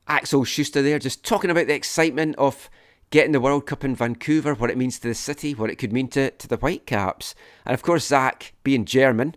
Axel 0.10 0.44
Schuster 0.44 0.82
there, 0.82 1.00
just 1.00 1.24
talking 1.24 1.52
about 1.52 1.68
the 1.68 1.76
excitement 1.76 2.36
of 2.38 2.70
getting 3.10 3.32
the 3.32 3.40
World 3.40 3.66
Cup 3.66 3.84
in 3.84 3.96
Vancouver, 3.96 4.54
what 4.54 4.70
it 4.70 4.78
means 4.78 5.00
to 5.00 5.08
the 5.08 5.16
city, 5.16 5.54
what 5.54 5.70
it 5.70 5.78
could 5.78 5.94
mean 5.94 6.08
to, 6.10 6.32
to 6.32 6.48
the 6.48 6.58
Whitecaps. 6.58 7.36
And 7.66 7.74
of 7.74 7.82
course, 7.82 8.08
Zach, 8.08 8.54
being 8.64 8.86
German, 8.86 9.36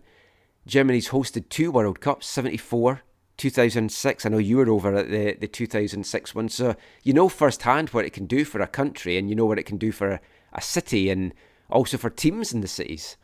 Germany's 0.67 1.09
hosted 1.09 1.49
two 1.49 1.71
World 1.71 2.01
Cups, 2.01 2.27
74, 2.27 3.01
2006. 3.37 4.25
I 4.25 4.29
know 4.29 4.37
you 4.37 4.57
were 4.57 4.69
over 4.69 4.95
at 4.95 5.09
the, 5.09 5.35
the 5.39 5.47
2006 5.47 6.35
one, 6.35 6.49
so 6.49 6.75
you 7.03 7.13
know 7.13 7.29
firsthand 7.29 7.89
what 7.89 8.05
it 8.05 8.13
can 8.13 8.25
do 8.25 8.45
for 8.45 8.61
a 8.61 8.67
country 8.67 9.17
and 9.17 9.29
you 9.29 9.35
know 9.35 9.45
what 9.45 9.59
it 9.59 9.65
can 9.65 9.77
do 9.77 9.91
for 9.91 10.11
a, 10.11 10.21
a 10.53 10.61
city 10.61 11.09
and 11.09 11.33
also 11.69 11.97
for 11.97 12.09
teams 12.09 12.53
in 12.53 12.61
the 12.61 12.67
cities. 12.67 13.17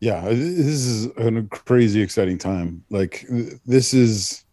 yeah 0.00 0.22
this 0.22 0.84
is 0.84 1.06
a 1.16 1.42
crazy 1.50 2.00
exciting 2.00 2.38
time 2.38 2.84
like 2.90 3.26
this 3.64 3.94
is 3.94 4.43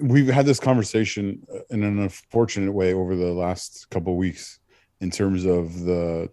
we've 0.00 0.28
had 0.28 0.46
this 0.46 0.60
conversation 0.60 1.46
uh, 1.52 1.60
in 1.70 1.82
an 1.82 1.98
unfortunate 2.00 2.72
way 2.72 2.94
over 2.94 3.16
the 3.16 3.32
last 3.32 3.88
couple 3.90 4.12
of 4.12 4.18
weeks 4.18 4.58
in 5.00 5.10
terms 5.10 5.44
of 5.44 5.80
the 5.80 6.28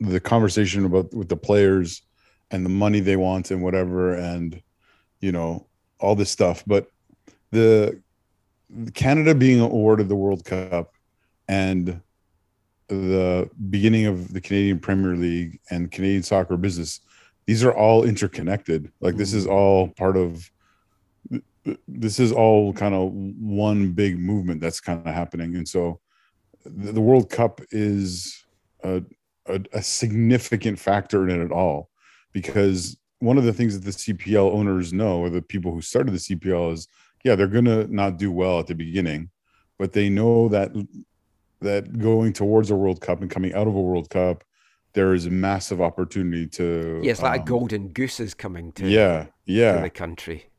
the 0.00 0.20
conversation 0.20 0.84
about 0.84 1.12
with 1.14 1.28
the 1.28 1.36
players 1.36 2.02
and 2.50 2.64
the 2.64 2.70
money 2.70 3.00
they 3.00 3.16
want 3.16 3.50
and 3.50 3.62
whatever 3.62 4.14
and 4.14 4.62
you 5.20 5.32
know 5.32 5.66
all 5.98 6.14
this 6.14 6.30
stuff 6.30 6.62
but 6.66 6.88
the 7.50 8.00
canada 8.94 9.34
being 9.34 9.60
awarded 9.60 10.08
the 10.08 10.14
world 10.14 10.44
cup 10.44 10.92
and 11.48 12.00
the 12.88 13.50
beginning 13.70 14.06
of 14.06 14.32
the 14.32 14.40
Canadian 14.40 14.78
Premier 14.78 15.16
League 15.16 15.60
and 15.70 15.90
Canadian 15.90 16.22
soccer 16.22 16.56
business, 16.56 17.00
these 17.46 17.64
are 17.64 17.72
all 17.72 18.04
interconnected. 18.04 18.90
Like 19.00 19.16
this 19.16 19.32
is 19.32 19.44
mm-hmm. 19.44 19.54
all 19.54 19.88
part 19.88 20.16
of 20.16 20.50
this 21.88 22.20
is 22.20 22.32
all 22.32 22.72
kind 22.72 22.94
of 22.94 23.12
one 23.12 23.92
big 23.92 24.18
movement 24.18 24.60
that's 24.60 24.80
kind 24.80 25.06
of 25.06 25.14
happening. 25.14 25.56
And 25.56 25.68
so 25.68 26.00
the, 26.64 27.00
World 27.00 27.30
Cup 27.30 27.60
is 27.70 28.44
a, 28.82 29.02
a, 29.46 29.60
a 29.72 29.82
significant 29.82 30.78
factor 30.78 31.28
in 31.28 31.40
it 31.40 31.52
all 31.52 31.88
because 32.32 32.96
one 33.20 33.38
of 33.38 33.44
the 33.44 33.52
things 33.52 33.78
that 33.78 33.84
the 33.84 34.14
CPL 34.14 34.52
owners 34.52 34.92
know, 34.92 35.18
or 35.18 35.30
the 35.30 35.42
people 35.42 35.72
who 35.72 35.80
started 35.80 36.12
the 36.12 36.18
CPL, 36.18 36.72
is 36.72 36.88
yeah, 37.24 37.34
they're 37.34 37.46
going 37.46 37.64
to 37.64 37.86
not 37.92 38.18
do 38.18 38.30
well 38.30 38.60
at 38.60 38.66
the 38.66 38.74
beginning, 38.74 39.30
but 39.78 39.92
they 39.92 40.10
know 40.10 40.48
that 40.48 40.72
that 41.60 41.98
going 41.98 42.32
towards 42.32 42.70
a 42.70 42.74
World 42.74 43.00
Cup 43.00 43.22
and 43.22 43.30
coming 43.30 43.54
out 43.54 43.66
of 43.66 43.74
a 43.74 43.80
World 43.80 44.10
Cup, 44.10 44.44
there 44.92 45.14
is 45.14 45.26
a 45.26 45.30
massive 45.30 45.80
opportunity 45.80 46.46
to. 46.48 47.00
Yeah, 47.02 47.12
it's 47.12 47.22
like 47.22 47.38
a 47.38 47.42
um, 47.42 47.46
golden 47.46 47.88
goose 47.88 48.20
is 48.20 48.34
coming 48.34 48.72
to, 48.72 48.88
Yeah, 48.88 49.24
to 49.24 49.30
yeah. 49.46 49.80
the 49.80 49.90
country. 49.90 50.50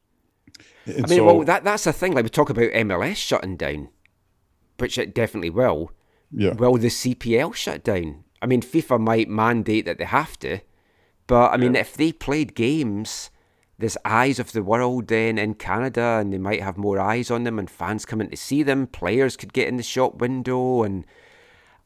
And 0.85 1.05
I 1.05 1.09
mean, 1.09 1.17
so- 1.17 1.25
well, 1.25 1.43
that 1.43 1.63
that's 1.63 1.83
the 1.85 1.93
thing. 1.93 2.13
Like 2.13 2.23
we 2.25 2.29
talk 2.29 2.49
about 2.49 2.71
MLS 2.71 3.15
shutting 3.17 3.57
down, 3.57 3.89
which 4.77 4.97
it 4.97 5.13
definitely 5.15 5.49
will. 5.49 5.91
yeah, 6.31 6.53
Will 6.53 6.77
the 6.77 6.89
CPL 6.89 7.53
shut 7.53 7.83
down? 7.83 8.23
I 8.41 8.45
mean, 8.47 8.61
FIFA 8.61 8.99
might 8.99 9.29
mandate 9.29 9.85
that 9.85 9.97
they 9.97 10.05
have 10.05 10.37
to, 10.39 10.59
but 11.27 11.51
I 11.51 11.57
mean, 11.57 11.75
if 11.75 11.95
they 11.95 12.11
played 12.11 12.53
games, 12.53 13.31
there's 13.79 13.97
eyes 14.05 14.37
of 14.39 14.51
the 14.51 14.61
world 14.63 15.07
then 15.07 15.37
in 15.37 15.55
Canada, 15.55 16.17
and 16.21 16.31
they 16.31 16.37
might 16.37 16.61
have 16.61 16.77
more 16.77 16.99
eyes 16.99 17.31
on 17.31 17.43
them, 17.43 17.57
and 17.57 17.69
fans 17.69 18.05
coming 18.05 18.29
to 18.29 18.37
see 18.37 18.61
them. 18.63 18.85
Players 18.87 19.35
could 19.35 19.53
get 19.53 19.67
in 19.67 19.77
the 19.77 19.83
shop 19.83 20.15
window, 20.15 20.83
and 20.83 21.05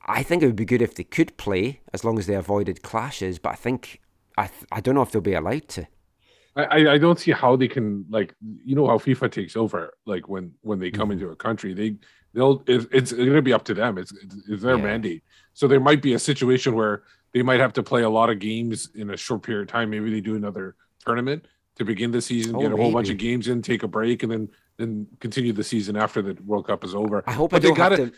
I 0.06 0.24
think 0.24 0.44
it 0.44 0.48
would 0.48 0.56
be 0.56 0.66
good 0.66 0.82
if 0.82 0.96
they 0.96 1.04
could 1.06 1.38
play 1.38 1.80
as 1.94 2.04
long 2.04 2.20
as 2.20 2.26
they 2.28 2.36
avoided 2.36 2.82
clashes. 2.82 3.40
But 3.40 3.54
I 3.54 3.56
think 3.56 4.02
I 4.38 4.48
th- 4.48 4.66
I 4.72 4.82
don't 4.82 4.96
know 4.96 5.02
if 5.04 5.12
they'll 5.12 5.22
be 5.22 5.34
allowed 5.36 5.68
to. 5.70 5.88
I, 6.66 6.94
I- 6.94 6.98
don't 6.98 7.20
see 7.20 7.32
how 7.32 7.56
they 7.56 7.68
can 7.68 8.06
like 8.10 8.34
you 8.66 8.76
know 8.76 8.88
how 8.88 8.98
FIFA 8.98 9.32
takes 9.32 9.56
over 9.56 9.94
like 10.06 10.28
when 10.28 10.52
when 10.62 10.80
they 10.80 10.90
Mm-hmm. 10.90 11.00
come 11.02 11.12
into 11.12 11.30
a 11.30 11.36
country 11.36 11.74
they 11.74 11.96
they'll 12.34 12.64
it's, 12.68 12.86
it's 12.92 13.12
going 13.12 13.34
to 13.34 13.42
be 13.42 13.54
up 13.54 13.64
to 13.66 13.74
them 13.74 13.98
it's 13.98 14.12
it's, 14.48 14.62
their 14.64 14.78
Yeah. 14.78 14.84
mandate 14.84 15.24
so 15.54 15.68
there 15.68 15.80
might 15.80 16.02
be 16.02 16.14
a 16.14 16.20
situation 16.20 16.74
where 16.76 17.04
they 17.34 17.42
might 17.44 17.60
have 17.60 17.74
to 17.74 17.84
play 17.84 18.04
a 18.04 18.10
lot 18.10 18.30
of 18.30 18.40
games 18.40 18.90
in 18.96 19.10
a 19.12 19.18
short 19.18 19.44
period 19.44 19.62
of 19.64 19.68
time 19.68 19.90
maybe 19.90 20.10
they 20.12 20.22
do 20.22 20.36
another 20.36 20.76
tournament 21.06 21.46
to 21.76 21.86
begin 21.86 22.12
the 22.12 22.22
season 22.22 22.56
Oh, 22.56 22.62
get 22.62 22.72
a 22.72 22.76
whole 22.78 22.92
bunch 22.92 23.10
of 23.10 23.18
games 23.18 23.48
in 23.48 23.62
take 23.62 23.84
a 23.84 23.88
break 23.88 24.24
and 24.24 24.32
then 24.32 24.50
then 24.78 25.08
continue 25.20 25.52
the 25.54 25.64
season 25.64 25.96
after 25.98 26.22
the 26.22 26.34
World 26.46 26.66
Cup 26.68 26.84
is 26.84 26.96
over 26.96 27.24
I 27.28 27.34
hope 27.34 27.52
but 27.52 27.58
I 27.58 27.60
they 27.70 27.74
gotta 27.74 27.98
have 27.98 28.12
to. 28.12 28.18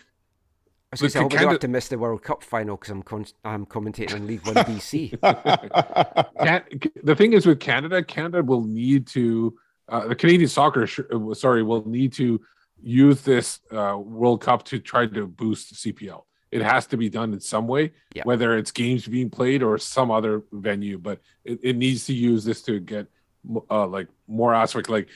I, 0.91 0.95
was 0.95 0.99
gonna 1.01 1.09
say, 1.09 1.19
I 1.19 1.21
hope 1.23 1.33
I 1.33 1.37
don't 1.37 1.51
have 1.51 1.59
to 1.61 1.67
miss 1.69 1.87
the 1.87 1.97
World 1.97 2.21
Cup 2.21 2.43
final 2.43 2.75
because 2.75 2.91
I'm 2.91 3.01
con- 3.03 3.25
I'm 3.45 3.65
commentating 3.65 4.15
on 4.15 4.27
League 4.27 4.45
One 4.45 4.55
BC. 4.65 5.11
The 7.03 7.15
thing 7.15 7.33
is 7.33 7.45
with 7.45 7.59
Canada, 7.61 8.03
Canada 8.03 8.43
will 8.43 8.63
need 8.65 9.07
to 9.07 9.57
uh, 9.87 10.07
the 10.07 10.15
Canadian 10.15 10.49
soccer, 10.49 10.83
uh, 11.13 11.33
sorry, 11.33 11.63
will 11.63 11.87
need 11.87 12.13
to 12.13 12.41
use 12.81 13.21
this 13.21 13.59
uh, 13.71 13.97
World 13.97 14.41
Cup 14.41 14.63
to 14.65 14.79
try 14.79 15.05
to 15.05 15.27
boost 15.27 15.75
CPL. 15.75 16.23
It 16.51 16.61
has 16.61 16.85
to 16.87 16.97
be 16.97 17.09
done 17.09 17.31
in 17.33 17.39
some 17.39 17.67
way, 17.67 17.91
Yeah. 18.13 18.23
whether 18.23 18.57
it's 18.57 18.71
games 18.71 19.07
being 19.07 19.29
played 19.29 19.63
or 19.63 19.77
some 19.77 20.11
other 20.11 20.43
venue. 20.51 20.97
But 20.97 21.19
it, 21.45 21.59
it 21.63 21.75
needs 21.77 22.05
to 22.07 22.13
use 22.13 22.43
this 22.43 22.61
to 22.63 22.79
get 22.79 23.07
uh, 23.69 23.87
like 23.87 24.07
more 24.27 24.53
aspect. 24.53 24.89
Like, 24.89 25.07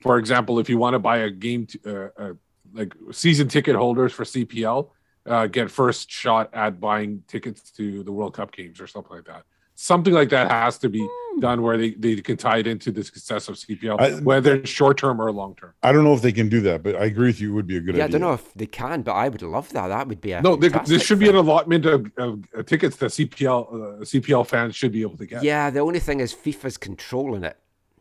for 0.00 0.18
example, 0.18 0.58
if 0.58 0.68
you 0.68 0.78
want 0.78 0.94
to 0.94 1.00
buy 1.00 1.18
a 1.18 1.30
game, 1.30 1.66
uh, 1.86 2.08
uh, 2.16 2.32
like 2.72 2.92
season 3.12 3.48
ticket 3.48 3.74
holders 3.76 4.12
for 4.12 4.24
CPL, 4.24 4.90
uh, 5.26 5.46
get 5.46 5.70
first 5.70 6.10
shot 6.10 6.50
at 6.52 6.80
buying 6.80 7.22
tickets 7.28 7.70
to 7.72 8.02
the 8.02 8.12
World 8.12 8.34
Cup 8.34 8.52
games 8.52 8.80
or 8.80 8.86
something 8.86 9.16
like 9.16 9.24
that. 9.26 9.44
Something 9.76 10.14
like 10.14 10.28
that 10.28 10.50
has 10.50 10.78
to 10.78 10.88
be 10.88 11.04
done 11.40 11.60
where 11.60 11.76
they, 11.76 11.90
they 11.90 12.14
can 12.16 12.36
tie 12.36 12.58
it 12.58 12.66
into 12.68 12.92
the 12.92 13.02
success 13.02 13.48
of 13.48 13.56
CPL, 13.56 14.00
I- 14.00 14.20
whether 14.20 14.54
it's 14.54 14.70
short 14.70 14.98
term 14.98 15.20
or 15.20 15.32
long 15.32 15.56
term. 15.56 15.72
I 15.82 15.90
don't 15.92 16.04
know 16.04 16.14
if 16.14 16.22
they 16.22 16.30
can 16.30 16.48
do 16.48 16.60
that, 16.60 16.84
but 16.84 16.94
I 16.94 17.06
agree 17.06 17.26
with 17.26 17.40
you. 17.40 17.50
It 17.50 17.54
would 17.54 17.66
be 17.66 17.78
a 17.78 17.80
good 17.80 17.96
yeah, 17.96 18.04
I 18.04 18.08
don't 18.08 18.20
know 18.20 18.34
if 18.34 18.54
they 18.54 18.66
can, 18.66 19.02
but 19.02 19.14
I 19.14 19.28
would 19.28 19.42
love 19.42 19.72
that. 19.72 19.88
That 19.88 20.06
would 20.06 20.20
be 20.20 20.30
a 20.30 20.42
No, 20.42 20.54
there, 20.54 20.70
there 20.70 20.78
fantastic 20.78 21.02
should 21.02 21.18
be 21.18 21.28
an 21.28 21.34
allotment 21.34 21.86
of, 21.86 22.06
of 22.18 22.44
tickets 22.66 22.96
that 22.98 23.06
CPL 23.10 23.66
uh, 23.68 24.04
CPL 24.04 24.46
fans 24.46 24.76
should 24.76 24.92
be 24.92 25.02
able 25.02 25.16
to 25.16 25.26
get. 25.26 25.42
Yeah, 25.42 25.70
the 25.70 25.80
only 25.80 25.98
thing 25.98 26.20
is 26.20 26.32
FIFA's 26.32 26.76
controlling 26.76 27.42
it. 27.42 27.56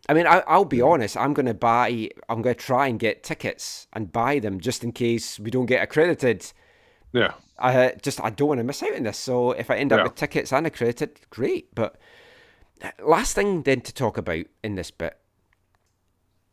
I 0.07 0.13
mean, 0.13 0.28
I, 0.28 0.43
I'll 0.47 0.65
be 0.65 0.82
honest. 0.82 1.17
I'm 1.17 1.34
going 1.34 1.45
to 1.47 1.53
buy. 1.55 2.09
I'm 2.30 2.43
going 2.43 2.55
to 2.55 2.61
try 2.61 2.88
and 2.88 2.99
get 2.99 3.24
tickets 3.24 3.88
and 3.93 4.11
buy 4.11 4.38
them 4.38 4.59
just 4.59 4.84
in 4.84 4.91
case 4.91 5.39
we 5.39 5.49
don't 5.49 5.65
get 5.65 5.82
accredited. 5.82 6.51
Yeah. 7.14 7.34
I 7.59 7.93
just 8.01 8.20
I 8.22 8.30
don't 8.32 8.47
want 8.49 8.59
to 8.59 8.64
miss 8.64 8.84
out 8.84 8.95
on 8.95 9.03
this. 9.03 9.18
So 9.18 9.51
if 9.51 9.70
I 9.72 9.78
end 9.78 9.93
up 9.93 9.99
Yeah. 9.99 10.03
with 10.03 10.16
tickets 10.16 10.51
and 10.51 10.68
accredited, 10.68 11.20
great. 11.30 11.74
But 11.74 11.95
uh, 12.84 12.91
last 13.05 13.36
thing 13.36 13.61
then 13.64 13.82
to 13.82 13.93
talk 13.93 14.18
about 14.18 14.45
in 14.64 14.76
this 14.76 14.91
bit, 14.91 15.18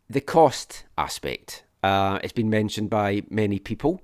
the 0.08 0.20
cost 0.20 0.84
aspect. 0.96 1.64
Uh, 1.82 2.18
it's 2.22 2.32
been 2.34 2.50
mentioned 2.50 2.90
by 2.90 3.22
many 3.30 3.58
people. 3.58 4.02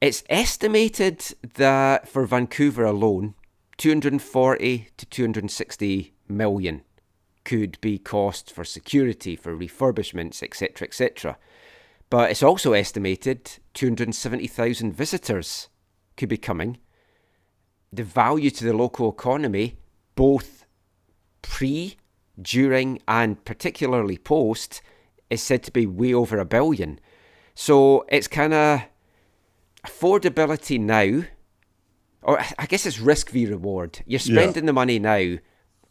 It's 0.00 0.22
estimated 0.30 1.24
that 1.54 2.06
for 2.08 2.24
Vancouver 2.26 2.84
alone, 2.84 3.34
240 3.78 4.88
to 4.96 5.06
260 5.06 6.12
million 6.28 6.82
could 7.44 7.80
be 7.80 7.98
cost 7.98 8.52
for 8.52 8.64
security, 8.64 9.34
for 9.34 9.56
refurbishments, 9.56 10.42
etc., 10.42 10.86
etc. 10.86 11.36
but 12.10 12.30
it's 12.30 12.42
also 12.42 12.72
estimated 12.72 13.58
270,000 13.74 14.92
visitors 14.92 15.68
could 16.16 16.28
be 16.28 16.36
coming. 16.36 16.78
The 17.92 18.04
value 18.04 18.50
to 18.50 18.64
the 18.64 18.72
local 18.72 19.08
economy, 19.10 19.76
both 20.14 20.64
pre, 21.42 21.96
during, 22.40 23.00
and 23.06 23.44
particularly 23.44 24.18
post, 24.18 24.82
is 25.30 25.42
said 25.42 25.62
to 25.64 25.70
be 25.72 25.86
way 25.86 26.12
over 26.14 26.38
a 26.38 26.44
billion. 26.44 26.98
So 27.54 28.04
it's 28.08 28.28
kind 28.28 28.52
of 28.52 28.82
affordability 29.86 30.80
now, 30.80 31.24
or 32.22 32.40
I 32.58 32.66
guess 32.66 32.86
it's 32.86 33.00
risk 33.00 33.30
v 33.30 33.46
reward. 33.46 34.00
You're 34.06 34.20
Yeah. 34.20 34.34
spending 34.42 34.66
the 34.66 34.72
money 34.72 34.98
now 34.98 35.36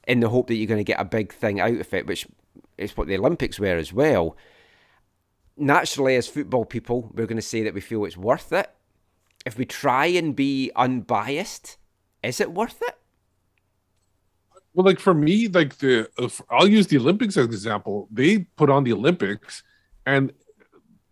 in 0.08 0.20
the 0.20 0.30
hope 0.30 0.48
that 0.48 0.56
you're 0.56 0.68
going 0.68 0.80
to 0.80 0.84
get 0.84 1.00
a 1.00 1.06
big 1.06 1.34
thing 1.34 1.60
out 1.60 1.78
of 1.80 1.94
it, 1.94 2.08
which 2.08 2.28
is 2.78 2.98
what 2.98 3.08
the 3.08 3.18
Olympics 3.18 3.60
were 3.60 3.78
as 3.78 3.94
well. 3.94 4.36
Naturally, 5.56 6.16
as 6.16 6.28
football 6.28 6.66
people, 6.66 7.12
we're 7.14 7.28
going 7.28 7.38
to 7.38 7.42
say 7.42 7.64
that 7.64 7.74
we 7.74 7.82
feel 7.82 8.06
it's 8.06 8.18
worth 8.18 8.52
it. 8.52 8.70
If 9.46 9.58
we 9.58 9.66
try 9.66 10.08
and 10.08 10.36
be 10.36 10.72
unbiased, 10.76 11.78
is 12.24 12.40
it 12.40 12.52
worth 12.52 12.82
it? 12.82 12.98
Well, 14.74 14.86
like 14.86 15.00
for 15.00 15.14
me, 15.14 15.48
like 15.48 15.78
the 15.78 16.10
I'll 16.50 16.68
use 16.68 16.88
the 16.88 16.98
Olympics 16.98 17.38
as 17.38 17.46
an 17.46 17.52
example. 17.52 18.08
They 18.12 18.40
put 18.40 18.72
on 18.72 18.84
the 18.84 18.94
Olympics, 18.94 19.62
and 20.06 20.34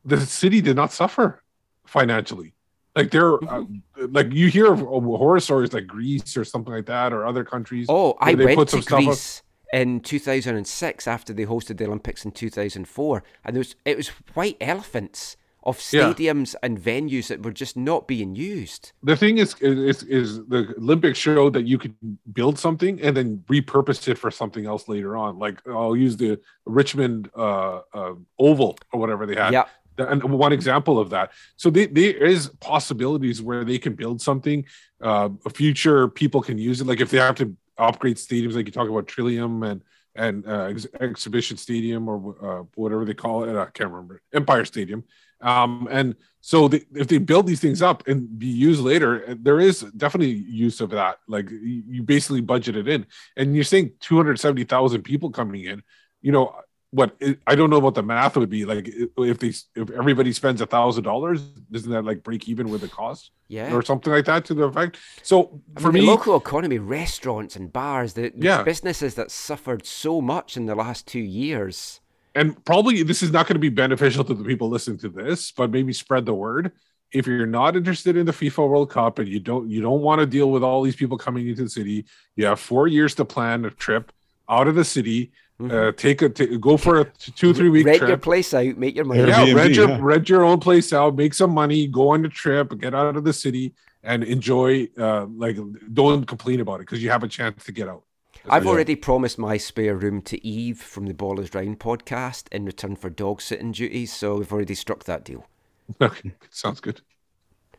the 0.03 0.19
city 0.21 0.61
did 0.61 0.75
not 0.75 0.91
suffer 0.91 1.43
financially. 1.85 2.55
Like 2.95 3.11
they're 3.11 3.35
uh, 3.43 3.63
like 3.95 4.33
you 4.33 4.47
hear 4.47 4.73
of 4.73 4.79
horror 4.79 5.39
stories 5.39 5.73
like 5.73 5.85
Greece 5.85 6.35
or 6.35 6.43
something 6.43 6.73
like 6.73 6.87
that, 6.87 7.13
or 7.13 7.27
other 7.27 7.43
countries. 7.43 7.85
Oh, 7.87 8.17
I 8.19 8.33
they 8.33 8.45
went 8.45 8.57
put 8.57 8.69
to 8.69 8.71
some 8.71 8.81
stuff 8.81 8.99
up- 8.99 9.05
Greece 9.05 9.43
in 9.73 9.99
2006 10.01 11.07
after 11.07 11.33
they 11.33 11.45
hosted 11.45 11.77
the 11.77 11.85
Olympics 11.85 12.25
in 12.25 12.31
2004, 12.31 13.23
and 13.45 13.55
there 13.55 13.59
was 13.61 13.75
it 13.85 13.97
was 13.97 14.09
white 14.33 14.57
elephants 14.61 15.37
of 15.63 15.77
Yeah. 15.91 16.11
stadiums 16.11 16.55
and 16.63 16.79
venues 16.81 17.27
that 17.27 17.43
were 17.43 17.51
just 17.51 17.77
not 17.77 18.07
being 18.07 18.35
used. 18.35 18.93
the 19.03 19.15
thing 19.15 19.37
is, 19.37 19.55
is 19.61 20.01
is 20.03 20.37
the 20.47 20.73
Olympics 20.77 21.19
showed 21.19 21.53
that 21.53 21.65
you 21.67 21.77
could 21.77 21.93
build 22.33 22.57
something 22.57 22.99
and 23.01 23.15
then 23.15 23.43
repurpose 23.47 24.07
it 24.07 24.17
for 24.17 24.31
something 24.31 24.65
else 24.65 24.87
later 24.87 25.15
on. 25.15 25.37
Like 25.37 25.57
I'll 25.67 25.95
use 25.95 26.17
the 26.17 26.39
Richmond 26.65 27.29
uh, 27.37 27.81
uh, 27.93 28.13
Oval 28.39 28.77
or 28.91 28.99
whatever 28.99 29.25
they 29.27 29.35
had. 29.35 29.53
Yeah. 29.53 29.65
and 29.97 30.23
one 30.23 30.51
example 30.51 30.97
of 30.99 31.11
that. 31.11 31.31
So 31.57 31.69
they, 31.69 31.85
there 31.85 32.25
is 32.35 32.49
possibilities 32.59 33.39
where 33.41 33.63
they 33.63 33.77
can 33.77 33.93
build 33.93 34.19
something. 34.19 34.65
Uh, 34.99 35.29
future 35.53 36.07
people 36.07 36.41
can 36.41 36.57
use 36.57 36.81
it. 36.81 36.87
Like 36.87 37.01
if 37.01 37.11
they 37.11 37.17
have 37.19 37.35
to 37.35 37.55
upgrade 37.81 38.17
stadiums, 38.17 38.55
like 38.55 38.65
you 38.65 38.71
talk 38.71 38.89
about 38.89 39.07
Trillium 39.07 39.63
and 39.63 39.83
and 40.15 40.45
uh, 40.45 40.63
ex- 40.65 40.87
Exhibition 40.99 41.57
Stadium 41.57 42.07
or 42.09 42.35
uh, 42.43 42.63
whatever 42.75 43.05
they 43.05 43.13
call 43.13 43.43
it. 43.43 43.55
I 43.55 43.65
can't 43.65 43.89
remember 43.89 44.21
Empire 44.33 44.65
Stadium. 44.65 45.03
Um, 45.41 45.87
and 45.89 46.15
so 46.41 46.69
if 46.71 47.07
they 47.07 47.17
build 47.17 47.47
these 47.47 47.61
things 47.61 47.81
up 47.81 48.07
and 48.07 48.37
be 48.37 48.47
used 48.47 48.81
later, 48.81 49.35
there 49.39 49.59
is 49.59 49.81
definitely 49.95 50.33
use 50.33 50.81
of 50.81 50.91
that. 50.91 51.17
Like 51.27 51.49
you 51.49 52.03
basically 52.03 52.41
budget 52.41 52.75
it 52.75 52.87
in, 52.87 53.05
and 53.37 53.55
you're 53.55 53.63
saying 53.63 53.93
270,000 54.01 55.01
people 55.01 55.31
coming 55.31 55.65
in. 55.65 55.81
You 56.21 56.31
know 56.31 56.55
what? 56.91 57.15
I 57.47 57.55
don't 57.55 57.69
know 57.69 57.79
what 57.79 57.95
the 57.95 58.03
math 58.03 58.35
would 58.37 58.49
be. 58.49 58.65
Like 58.65 58.87
if 59.17 59.39
they 59.39 59.53
if 59.81 59.89
everybody 59.91 60.31
spends 60.33 60.59
a 60.61 60.65
thousand 60.65 61.03
dollars, 61.05 61.41
isn't 61.71 61.91
that 61.91 62.03
like 62.03 62.21
break 62.23 62.47
even 62.49 62.69
with 62.69 62.81
the 62.81 62.89
cost 62.89 63.31
Yeah. 63.47 63.73
or 63.73 63.81
something 63.81 64.11
like 64.11 64.25
that 64.25 64.45
to 64.45 64.53
the 64.53 64.63
effect? 64.63 64.97
So 65.23 65.61
I 65.77 65.79
for 65.81 65.91
mean, 65.91 65.93
me, 65.93 65.99
the 66.01 66.11
local 66.11 66.35
economy, 66.35 66.79
restaurants 66.79 67.55
and 67.55 67.71
bars, 67.71 68.13
the, 68.13 68.31
the 68.35 68.45
Yeah. 68.47 68.63
businesses 68.63 69.15
that 69.15 69.31
suffered 69.31 69.85
so 69.85 70.21
much 70.21 70.57
in 70.57 70.65
the 70.65 70.75
last 70.75 71.07
two 71.07 71.19
years. 71.43 72.01
and 72.35 72.63
probably 72.65 73.03
this 73.03 73.21
is 73.23 73.31
not 73.31 73.45
going 73.47 73.55
to 73.55 73.59
be 73.59 73.69
beneficial 73.69 74.23
to 74.23 74.33
the 74.33 74.43
people 74.43 74.69
listening 74.69 74.97
to 74.99 75.09
this, 75.09 75.51
but 75.51 75.69
maybe 75.71 75.93
spread 75.93 76.25
the 76.25 76.33
word. 76.33 76.71
If 77.13 77.27
you're 77.27 77.45
not 77.45 77.75
interested 77.75 78.15
in 78.15 78.25
the 78.25 78.31
FIFA 78.31 78.69
World 78.69 78.89
Cup 78.89 79.19
and 79.19 79.27
you 79.27 79.39
don't 79.39 79.69
you 79.69 79.81
don't 79.81 80.01
want 80.01 80.19
to 80.21 80.25
deal 80.25 80.49
with 80.51 80.63
all 80.63 80.81
these 80.81 80.95
people 80.95 81.17
coming 81.17 81.47
into 81.47 81.63
the 81.63 81.69
city, 81.69 82.05
you 82.37 82.45
have 82.45 82.59
four 82.59 82.87
years 82.87 83.15
to 83.15 83.25
plan 83.25 83.65
a 83.65 83.69
trip 83.69 84.11
out 84.49 84.67
of 84.69 84.75
the 84.75 84.85
city. 84.85 85.31
Uh, 85.69 85.91
take 85.91 86.21
a 86.21 86.29
t- 86.29 86.57
go 86.57 86.77
for 86.77 87.01
a 87.01 87.05
t- 87.05 87.31
two 87.33 87.53
three 87.53 87.69
week 87.69 87.85
Rent 87.85 88.01
your 88.07 88.17
place 88.17 88.53
out, 88.53 88.77
make 88.77 88.95
your 88.95 89.05
money. 89.05 89.19
Airbnb. 89.21 89.47
Yeah, 89.47 89.53
rent 89.53 89.75
your 89.75 89.89
yeah. 89.89 89.97
rent 90.01 90.29
your 90.29 90.43
own 90.43 90.59
place 90.59 90.93
out, 90.93 91.15
make 91.15 91.33
some 91.33 91.51
money, 91.51 91.87
go 91.87 92.09
on 92.09 92.21
the 92.21 92.29
trip, 92.29 92.77
get 92.79 92.95
out 92.95 93.15
of 93.17 93.23
the 93.23 93.33
city, 93.33 93.73
and 94.03 94.23
enjoy. 94.23 94.87
Uh, 94.97 95.25
like 95.35 95.57
don't 95.93 96.25
complain 96.25 96.61
about 96.61 96.75
it 96.75 96.87
because 96.87 97.03
you 97.03 97.09
have 97.11 97.23
a 97.23 97.27
chance 97.27 97.63
to 97.65 97.71
get 97.71 97.87
out. 97.87 98.03
I've 98.49 98.63
Yeah. 98.63 98.71
already 98.71 98.95
promised 98.95 99.37
my 99.37 99.57
spare 99.57 99.95
room 99.95 100.21
to 100.23 100.43
Eve 100.43 100.81
from 100.81 101.05
the 101.05 101.13
Ballers 101.13 101.53
Round 101.53 101.77
podcast 101.79 102.45
in 102.51 102.65
return 102.65 102.95
for 102.95 103.09
dog 103.11 103.39
sitting 103.41 103.71
duties, 103.71 104.11
so 104.11 104.37
we've 104.37 104.51
already 104.51 104.73
struck 104.75 105.03
that 105.03 105.23
deal. 105.23 105.45
Okay, 106.01 106.31
sounds 106.49 106.79
good. 106.79 107.01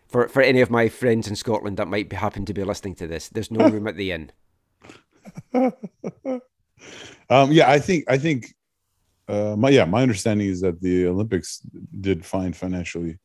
For 0.07 0.28
for 0.28 0.43
any 0.43 0.61
of 0.61 0.68
my 0.70 0.89
friends 0.89 1.26
in 1.26 1.35
Scotland 1.37 1.78
that 1.78 1.89
might 1.89 2.11
be, 2.11 2.16
happen 2.16 2.45
to 2.45 2.53
be 2.53 2.62
listening 2.62 2.95
to 2.97 3.07
this, 3.07 3.28
there's 3.30 3.51
no 3.51 3.66
room 3.68 3.89
at 3.89 3.97
the 3.97 4.12
inn. 4.12 4.30
Um, 7.30 7.52
yeah, 7.52 7.70
I 7.70 7.78
think 7.78 8.04
I 8.08 8.18
think 8.18 8.54
uh, 9.28 9.56
my 9.56 9.70
yeah 9.70 9.84
my 9.84 10.02
understanding 10.02 10.48
is 10.48 10.60
that 10.60 10.80
the 10.80 11.06
Olympics 11.06 11.60
did 12.00 12.24
fine 12.24 12.52
financially, 12.52 13.18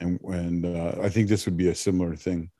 and 0.00 0.20
and 0.22 0.66
uh, 0.66 0.94
I 1.02 1.08
think 1.08 1.28
this 1.28 1.44
would 1.46 1.56
be 1.56 1.68
a 1.68 1.74
similar 1.74 2.14
thing. 2.16 2.50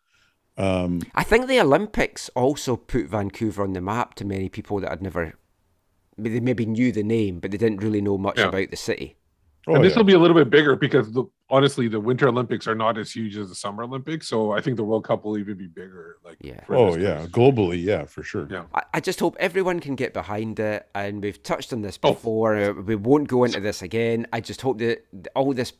Um, 0.56 1.02
I 1.14 1.22
think 1.22 1.46
the 1.46 1.60
Olympics 1.60 2.28
also 2.34 2.76
put 2.76 3.06
Vancouver 3.06 3.62
on 3.62 3.74
the 3.74 3.80
map 3.80 4.14
to 4.14 4.24
many 4.24 4.48
people 4.48 4.80
that 4.80 4.90
had 4.90 5.02
never, 5.02 5.38
they 6.16 6.40
maybe 6.40 6.66
knew 6.66 6.90
the 6.90 7.04
name, 7.04 7.38
but 7.38 7.52
they 7.52 7.58
didn't 7.58 7.80
really 7.82 8.00
know 8.00 8.18
much 8.18 8.38
Yeah. 8.38 8.48
about 8.48 8.70
the 8.70 8.76
city. 8.76 9.16
Oh, 9.68 9.74
and 9.74 9.84
this 9.84 9.92
yeah. 9.92 9.98
will 9.98 10.04
be 10.04 10.14
a 10.14 10.18
little 10.18 10.36
bit 10.36 10.50
bigger 10.50 10.74
because 10.76 11.12
the, 11.12 11.24
honestly, 11.50 11.88
the 11.88 12.00
Winter 12.00 12.28
Olympics 12.28 12.66
are 12.66 12.74
not 12.74 12.98
as 12.98 13.10
huge 13.12 13.36
as 13.36 13.48
the 13.48 13.54
Summer 13.54 13.82
Olympics. 13.84 14.26
So 14.28 14.52
I 14.52 14.60
think 14.60 14.76
the 14.76 14.84
World 14.84 15.04
Cup 15.04 15.24
will 15.24 15.38
even 15.38 15.56
be 15.56 15.66
bigger. 15.66 16.16
Like 16.24 16.38
Yeah. 16.40 16.64
for 16.64 16.76
oh 16.76 16.96
yeah, 16.96 17.18
place. 17.18 17.28
globally, 17.30 17.82
yeah, 17.82 18.04
for 18.04 18.22
sure. 18.22 18.48
Yeah. 18.50 18.64
I, 18.74 18.82
I 18.94 19.00
just 19.00 19.20
hope 19.20 19.36
everyone 19.38 19.80
can 19.80 19.94
get 19.94 20.12
behind 20.14 20.58
it, 20.58 20.88
and 20.94 21.22
we've 21.22 21.42
touched 21.42 21.72
on 21.72 21.82
this 21.82 21.98
Oh. 22.02 22.12
before. 22.12 22.56
uh, 22.56 22.72
We 22.72 22.96
won't 22.96 23.28
go 23.28 23.44
into 23.44 23.60
this 23.60 23.82
again. 23.82 24.26
I 24.32 24.40
just 24.40 24.62
hope 24.62 24.78
that 24.78 25.04
all 25.34 25.52
this 25.52 25.72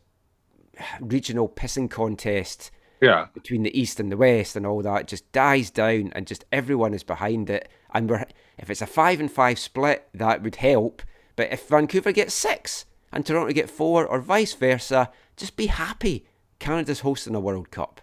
regional 1.01 1.49
pissing 1.49 1.91
contest 1.91 2.71
yeah. 3.01 3.27
between 3.35 3.63
the 3.63 3.79
east 3.79 3.99
and 4.01 4.11
the 4.13 4.17
west 4.17 4.57
and 4.57 4.67
all 4.67 4.83
that 4.83 5.09
just 5.09 5.31
dies 5.33 5.71
down, 5.71 6.13
and 6.15 6.27
just 6.27 6.45
everyone 6.53 6.95
is 6.95 7.03
behind 7.03 7.51
it. 7.51 7.69
And 7.95 8.09
we're 8.09 8.25
if 8.59 8.71
it's 8.71 8.83
a 8.83 8.87
five 8.87 9.21
and 9.21 9.31
five 9.31 9.59
split, 9.59 10.09
that 10.15 10.43
would 10.43 10.57
help. 10.57 11.03
But 11.37 11.53
if 11.53 11.69
Vancouver 11.69 12.13
gets 12.13 12.35
six 12.35 12.85
and 13.13 13.25
Toronto 13.25 13.53
get 13.53 13.71
four, 13.71 14.07
or 14.07 14.21
vice 14.21 14.55
versa, 14.55 15.11
just 15.37 15.57
be 15.57 15.67
happy. 15.67 16.27
Canada's 16.59 17.01
hosting 17.01 17.35
a 17.35 17.41
World 17.41 17.71
Cup. 17.71 18.01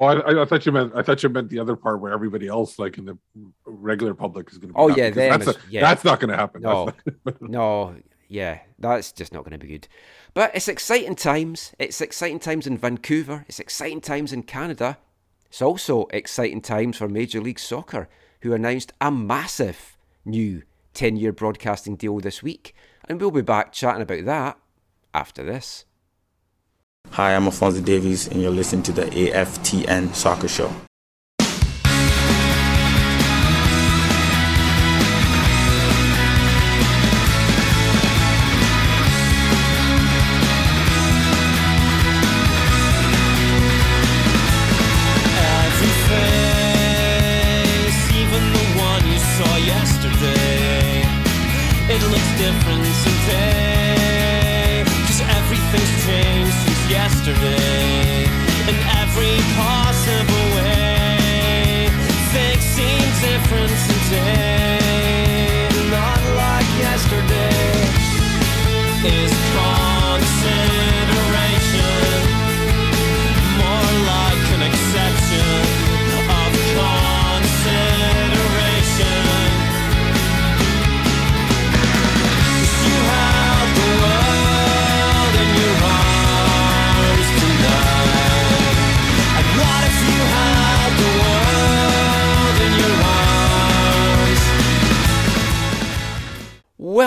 Oh, 0.00 0.06
I, 0.06 0.42
I- 0.42 0.44
thought 0.44 0.64
you 0.64 0.70
meant 0.72 0.92
I 0.94 1.02
thought 1.02 1.22
you 1.22 1.28
meant 1.28 1.48
the 1.50 1.58
other 1.58 1.74
part 1.74 2.00
where 2.00 2.12
everybody 2.12 2.46
else, 2.46 2.78
like 2.78 2.98
in 2.98 3.04
the 3.04 3.18
regular 3.64 4.14
public, 4.14 4.50
is 4.52 4.58
going 4.58 4.68
to. 4.68 4.74
Be 4.74 4.78
Oh, 4.80 4.88
yeah, 4.88 5.10
that's 5.10 5.46
is- 5.48 5.56
a- 5.56 5.60
yeah. 5.70 5.80
that's 5.80 6.04
not 6.04 6.20
going 6.20 6.30
to 6.30 6.36
happen. 6.36 6.62
No, 6.62 6.92
no, 7.40 7.96
yeah, 8.28 8.60
that's 8.78 9.10
just 9.12 9.32
not 9.32 9.42
going 9.44 9.58
to 9.58 9.66
be 9.66 9.72
good. 9.72 9.88
But 10.34 10.54
it's 10.54 10.68
exciting 10.68 11.16
times. 11.16 11.72
It's 11.80 12.00
exciting 12.00 12.38
times 12.38 12.66
in 12.66 12.78
Vancouver. 12.78 13.44
It's 13.48 13.58
exciting 13.58 14.00
times 14.00 14.32
in 14.32 14.44
Canada. 14.44 14.98
It's 15.46 15.62
also 15.62 16.06
exciting 16.10 16.60
times 16.60 16.98
for 16.98 17.08
Major 17.08 17.40
League 17.40 17.58
Soccer, 17.58 18.08
who 18.42 18.52
announced 18.52 18.92
a 19.00 19.10
massive 19.10 19.96
new 20.24 20.62
10 20.94 21.16
year 21.16 21.32
broadcasting 21.32 21.96
deal 21.96 22.18
this 22.20 22.42
week. 22.42 22.74
And 23.08 23.20
we'll 23.20 23.30
be 23.30 23.40
back 23.40 23.72
chatting 23.72 24.02
about 24.02 24.26
that 24.26 24.58
after 25.14 25.42
this. 25.42 25.86
Hi, 27.12 27.34
I'm 27.34 27.44
Alphonso 27.44 27.80
Davies, 27.80 28.28
and 28.28 28.42
you're 28.42 28.50
listening 28.50 28.82
to 28.82 28.92
the 28.92 29.06
AFTN 29.06 30.14
Soccer 30.14 30.46
Show. 30.46 30.70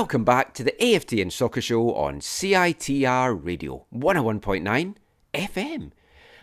Welcome 0.02 0.24
back 0.24 0.56
to 0.56 0.64
the 0.64 0.74
AFTN 0.82 1.32
Soccer 1.32 1.62
Show 1.62 1.94
on 1.94 2.22
CITR 2.22 3.46
Radio 3.46 3.86
101.9 3.94 4.96
FM. 5.32 5.92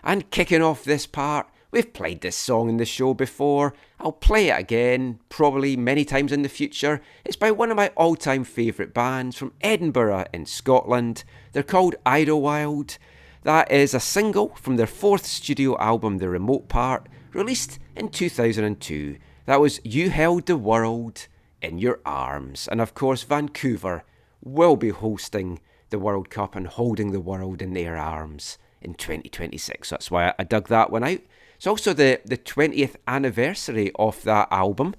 And 0.05 0.31
kicking 0.31 0.63
off 0.63 0.85
this 0.85 1.09
part, 1.09 1.49
we've 1.73 1.93
played 1.93 2.21
this 2.21 2.37
song 2.37 2.69
in 2.69 2.77
the 2.77 2.85
show 2.85 3.15
before. 3.15 3.75
I'll 3.99 4.13
play 4.13 4.51
it 4.51 4.61
again, 4.61 5.19
probably 5.29 5.77
many 5.77 6.05
times 6.05 6.31
in 6.31 6.43
the 6.43 6.49
future. 6.49 7.03
It's 7.25 7.35
by 7.35 7.51
one 7.51 7.73
of 7.73 7.77
my 7.77 7.89
all 7.97 8.15
time 8.15 8.45
favourite 8.45 8.95
bands 8.95 9.37
from 9.37 9.53
Edinburgh 9.61 10.27
in 10.33 10.47
Scotland. 10.47 11.25
They're 11.51 11.65
called 11.65 11.97
Idlewild. 12.07 12.97
That 13.43 13.73
is 13.73 13.93
a 13.93 13.99
single 13.99 14.55
from 14.55 14.77
their 14.77 14.87
fourth 14.87 15.27
studio 15.27 15.77
album, 15.79 16.19
The 16.19 16.29
Remote 16.29 16.69
Part, 16.69 17.09
released 17.33 17.81
in 17.97 18.11
2002. 18.11 19.17
That 19.47 19.61
was 19.61 19.81
You 19.83 20.11
Held 20.11 20.47
the 20.47 20.57
World 20.57 21.27
in 21.63 21.79
Your 21.79 22.01
Arms. 22.05 22.69
And 22.69 22.81
of 22.81 22.95
course, 22.95 23.23
Vancouver 23.23 24.05
will 24.43 24.77
be 24.77 24.91
hosting 24.91 25.61
the 25.91 25.99
World 25.99 26.31
Cup 26.31 26.55
and 26.55 26.67
holding 26.67 27.13
the 27.13 27.21
world 27.21 27.63
in 27.63 27.73
their 27.73 27.97
arms 27.97 28.59
in 28.81 28.95
2026. 28.95 29.91
That's 29.91 30.11
why 30.11 30.35
I 30.39 30.45
dug 30.45 30.69
that 30.69 30.91
one 30.91 31.05
out. 31.05 31.21
It's 31.57 31.67
also 31.67 31.93
the, 31.93 32.21
the 32.25 32.37
20th 32.37 32.97
anniversary 33.07 33.91
of 33.99 34.23
that 34.25 34.49
album. 34.51 34.95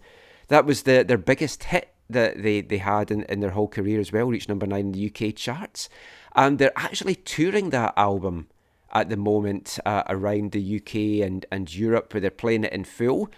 That 0.50 0.66
was 0.66 0.84
the 0.84 1.04
their 1.04 1.18
biggest 1.18 1.66
hit 1.66 1.94
that 2.10 2.42
they, 2.42 2.62
they 2.62 2.80
had 2.80 3.12
in, 3.12 3.24
in 3.24 3.40
their 3.40 3.52
whole 3.52 3.68
career 3.68 4.00
as 4.00 4.12
well, 4.12 4.26
reached 4.26 4.50
number 4.50 4.66
nine 4.66 4.88
in 4.88 4.92
the 4.92 5.08
UK 5.08 5.36
charts. 5.36 5.90
And 6.36 6.58
they're 6.58 6.74
actually 6.76 7.16
touring 7.16 7.70
that 7.70 7.94
album 7.96 8.48
at 8.92 9.10
the 9.10 9.18
moment 9.18 9.78
uh, 9.86 10.04
around 10.08 10.52
the 10.52 10.78
UK 10.78 11.26
and, 11.26 11.46
and 11.52 11.74
Europe, 11.74 12.14
where 12.14 12.22
they're 12.22 12.32
playing 12.32 12.64
it 12.64 12.74
in 12.74 12.84
full. 12.84 13.30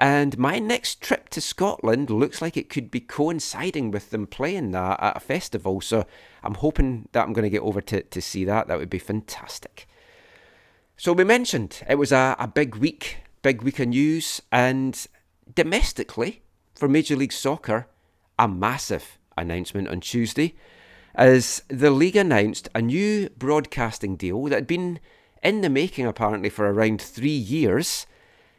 And 0.00 0.38
my 0.38 0.58
next 0.58 1.02
trip 1.02 1.28
to 1.28 1.42
Scotland 1.42 2.08
looks 2.08 2.40
like 2.40 2.56
it 2.56 2.70
could 2.70 2.90
be 2.90 3.00
coinciding 3.00 3.90
with 3.90 4.10
them 4.10 4.26
playing 4.26 4.70
that 4.70 4.98
at 5.02 5.16
a 5.18 5.20
festival. 5.20 5.82
So 5.82 6.06
I'm 6.42 6.54
hoping 6.54 7.08
that 7.12 7.22
I'm 7.22 7.34
going 7.34 7.44
to 7.44 7.50
get 7.50 7.60
over 7.60 7.82
to, 7.82 8.02
to 8.02 8.20
see 8.22 8.44
that. 8.46 8.66
That 8.66 8.78
would 8.78 8.88
be 8.88 8.98
fantastic. 8.98 9.86
So 10.96 11.12
we 11.12 11.24
mentioned 11.24 11.82
it 11.88 11.96
was 11.96 12.12
a, 12.12 12.34
a 12.38 12.48
big 12.48 12.76
week, 12.76 13.18
big 13.42 13.62
week 13.62 13.78
of 13.78 13.88
news, 13.88 14.40
and 14.50 15.06
domestically 15.54 16.42
for 16.74 16.88
Major 16.88 17.16
League 17.16 17.32
Soccer, 17.32 17.86
a 18.38 18.48
massive 18.48 19.18
announcement 19.36 19.88
on 19.88 20.00
Tuesday 20.00 20.54
as 21.14 21.62
the 21.68 21.90
league 21.90 22.16
announced 22.16 22.68
a 22.74 22.80
new 22.80 23.28
broadcasting 23.30 24.16
deal 24.16 24.44
that 24.44 24.54
had 24.54 24.66
been 24.66 25.00
in 25.42 25.60
the 25.60 25.68
making 25.68 26.06
apparently 26.06 26.48
for 26.48 26.70
around 26.70 27.02
three 27.02 27.28
years 27.28 28.06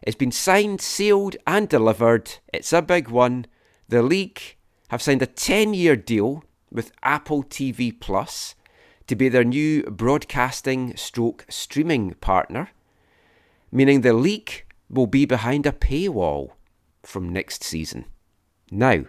it's 0.01 0.15
been 0.15 0.31
signed, 0.31 0.81
sealed, 0.81 1.35
and 1.45 1.69
delivered. 1.69 2.39
It's 2.51 2.73
a 2.73 2.81
big 2.81 3.09
one. 3.09 3.45
The 3.87 4.01
league 4.01 4.41
have 4.89 5.01
signed 5.01 5.21
a 5.21 5.27
10 5.27 5.73
year 5.73 5.95
deal 5.95 6.43
with 6.71 6.91
Apple 7.03 7.43
TV 7.43 7.97
Plus 7.97 8.55
to 9.07 9.15
be 9.15 9.29
their 9.29 9.43
new 9.43 9.83
broadcasting 9.83 10.95
stroke 10.95 11.45
streaming 11.49 12.13
partner, 12.15 12.69
meaning 13.71 14.01
the 14.01 14.13
league 14.13 14.65
will 14.89 15.07
be 15.07 15.25
behind 15.25 15.65
a 15.65 15.71
paywall 15.71 16.51
from 17.03 17.29
next 17.29 17.63
season. 17.63 18.05
Now, 18.71 19.05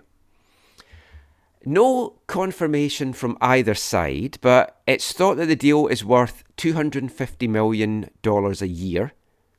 no 1.64 2.18
confirmation 2.26 3.12
from 3.12 3.38
either 3.40 3.74
side, 3.74 4.38
but 4.40 4.80
it's 4.86 5.12
thought 5.12 5.36
that 5.36 5.46
the 5.46 5.56
deal 5.56 5.86
is 5.86 6.04
worth 6.04 6.42
$250 6.56 7.48
million 7.48 8.10
a 8.24 8.66
year 8.66 9.12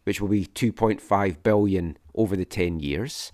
which 0.03 0.21
will 0.21 0.29
be 0.29 0.45
2.5 0.45 1.43
billion 1.43 1.97
over 2.15 2.35
the 2.35 2.45
10 2.45 2.79
years. 2.79 3.31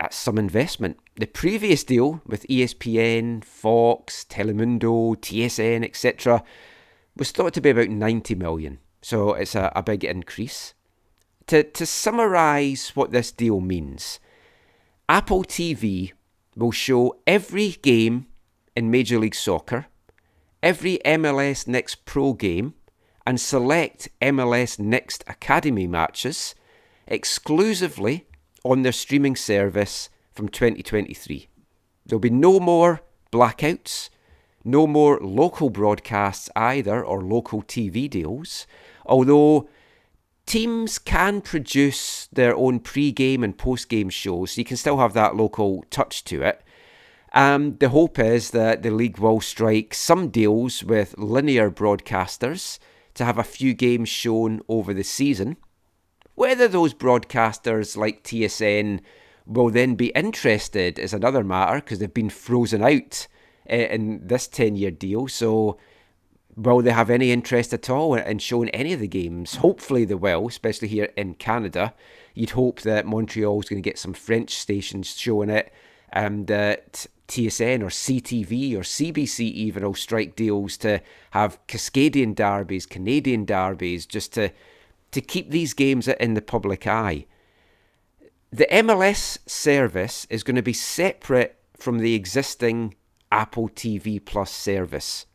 That's 0.00 0.16
some 0.16 0.38
investment. 0.38 0.98
The 1.16 1.26
previous 1.26 1.84
deal 1.84 2.20
with 2.26 2.46
ESPN, 2.48 3.44
Fox, 3.44 4.24
Telemundo, 4.28 5.16
TSN, 5.16 5.84
etc., 5.84 6.42
was 7.16 7.30
thought 7.30 7.54
to 7.54 7.60
be 7.60 7.70
about 7.70 7.88
90 7.88 8.34
million. 8.34 8.78
So 9.02 9.34
it's 9.34 9.54
a, 9.54 9.70
a 9.76 9.82
big 9.82 10.04
increase. 10.04 10.74
To, 11.48 11.62
to 11.62 11.86
summarise 11.86 12.90
what 12.94 13.12
this 13.12 13.30
deal 13.30 13.60
means, 13.60 14.18
Apple 15.08 15.44
TV 15.44 16.12
will 16.56 16.72
show 16.72 17.18
every 17.26 17.70
game 17.82 18.26
in 18.74 18.90
Major 18.90 19.18
League 19.18 19.34
Soccer, 19.34 19.86
every 20.62 20.98
MLS 21.04 21.68
Next 21.68 22.04
Pro 22.06 22.32
game, 22.32 22.74
and 23.26 23.40
select 23.40 24.08
MLS 24.20 24.78
Next 24.78 25.24
Academy 25.26 25.86
matches 25.86 26.54
exclusively 27.06 28.26
on 28.64 28.82
their 28.82 28.92
streaming 28.92 29.36
service 29.36 30.08
from 30.32 30.48
2023. 30.48 31.48
There'll 32.06 32.20
be 32.20 32.30
no 32.30 32.60
more 32.60 33.02
blackouts, 33.32 34.10
no 34.64 34.86
more 34.86 35.18
local 35.20 35.70
broadcasts 35.70 36.50
either, 36.56 37.04
or 37.04 37.22
local 37.22 37.62
TV 37.62 38.08
deals, 38.08 38.66
although 39.06 39.68
teams 40.46 40.98
can 40.98 41.40
produce 41.40 42.26
their 42.32 42.54
own 42.54 42.80
pre 42.80 43.12
game 43.12 43.42
and 43.42 43.56
post 43.56 43.88
game 43.88 44.10
shows, 44.10 44.52
so 44.52 44.60
you 44.60 44.64
can 44.64 44.76
still 44.76 44.98
have 44.98 45.14
that 45.14 45.36
local 45.36 45.84
touch 45.90 46.24
to 46.24 46.42
it. 46.42 46.62
Um, 47.32 47.76
the 47.78 47.88
hope 47.88 48.18
is 48.18 48.50
that 48.52 48.82
the 48.82 48.90
league 48.90 49.18
will 49.18 49.40
strike 49.40 49.92
some 49.92 50.28
deals 50.28 50.84
with 50.84 51.18
linear 51.18 51.70
broadcasters 51.70 52.78
to 53.14 53.24
have 53.24 53.38
a 53.38 53.44
few 53.44 53.74
games 53.74 54.08
shown 54.08 54.60
over 54.68 54.92
the 54.92 55.04
season. 55.04 55.56
Whether 56.34 56.66
those 56.68 56.94
broadcasters 56.94 57.96
like 57.96 58.24
TSN 58.24 59.00
will 59.46 59.70
then 59.70 59.94
be 59.94 60.08
interested 60.08 60.98
is 60.98 61.12
another 61.12 61.44
matter 61.44 61.76
because 61.76 61.98
they've 61.98 62.12
been 62.12 62.30
frozen 62.30 62.82
out 62.82 63.26
eh, 63.68 63.86
in 63.86 64.26
this 64.26 64.48
10 64.48 64.76
year 64.76 64.90
deal. 64.90 65.28
So, 65.28 65.78
will 66.56 66.82
they 66.82 66.92
have 66.92 67.10
any 67.10 67.30
interest 67.30 67.72
at 67.74 67.90
all 67.90 68.14
in 68.14 68.38
showing 68.38 68.68
any 68.70 68.92
of 68.92 69.00
the 69.00 69.08
games? 69.08 69.56
Hopefully, 69.56 70.04
they 70.04 70.14
will, 70.14 70.48
especially 70.48 70.88
here 70.88 71.12
in 71.16 71.34
Canada. 71.34 71.94
You'd 72.34 72.50
hope 72.50 72.80
that 72.82 73.06
Montreal's 73.06 73.68
going 73.68 73.82
to 73.82 73.88
get 73.88 73.98
some 73.98 74.14
French 74.14 74.54
stations 74.54 75.16
showing 75.16 75.50
it 75.50 75.72
and 76.14 76.46
that 76.46 77.06
TSN 77.26 77.82
or 77.82 77.88
CTV 77.88 78.74
or 78.74 78.80
CBC 78.80 79.40
even 79.40 79.82
will 79.82 79.94
strike 79.94 80.36
deals 80.36 80.76
to 80.78 81.02
have 81.32 81.58
Cascadian 81.66 82.34
derbies, 82.34 82.86
Canadian 82.86 83.44
derbies, 83.44 84.06
just 84.06 84.32
to 84.34 84.50
to 85.10 85.20
keep 85.20 85.50
these 85.50 85.74
games 85.74 86.08
in 86.08 86.34
the 86.34 86.42
public 86.42 86.88
eye. 86.88 87.24
The 88.50 88.66
MLS 88.66 89.38
service 89.46 90.26
is 90.28 90.42
going 90.42 90.56
to 90.56 90.62
be 90.62 90.72
separate 90.72 91.56
from 91.76 91.98
the 91.98 92.14
existing 92.14 92.96
Apple 93.30 93.68
TV 93.68 94.24
Plus 94.24 94.50
service, 94.50 95.26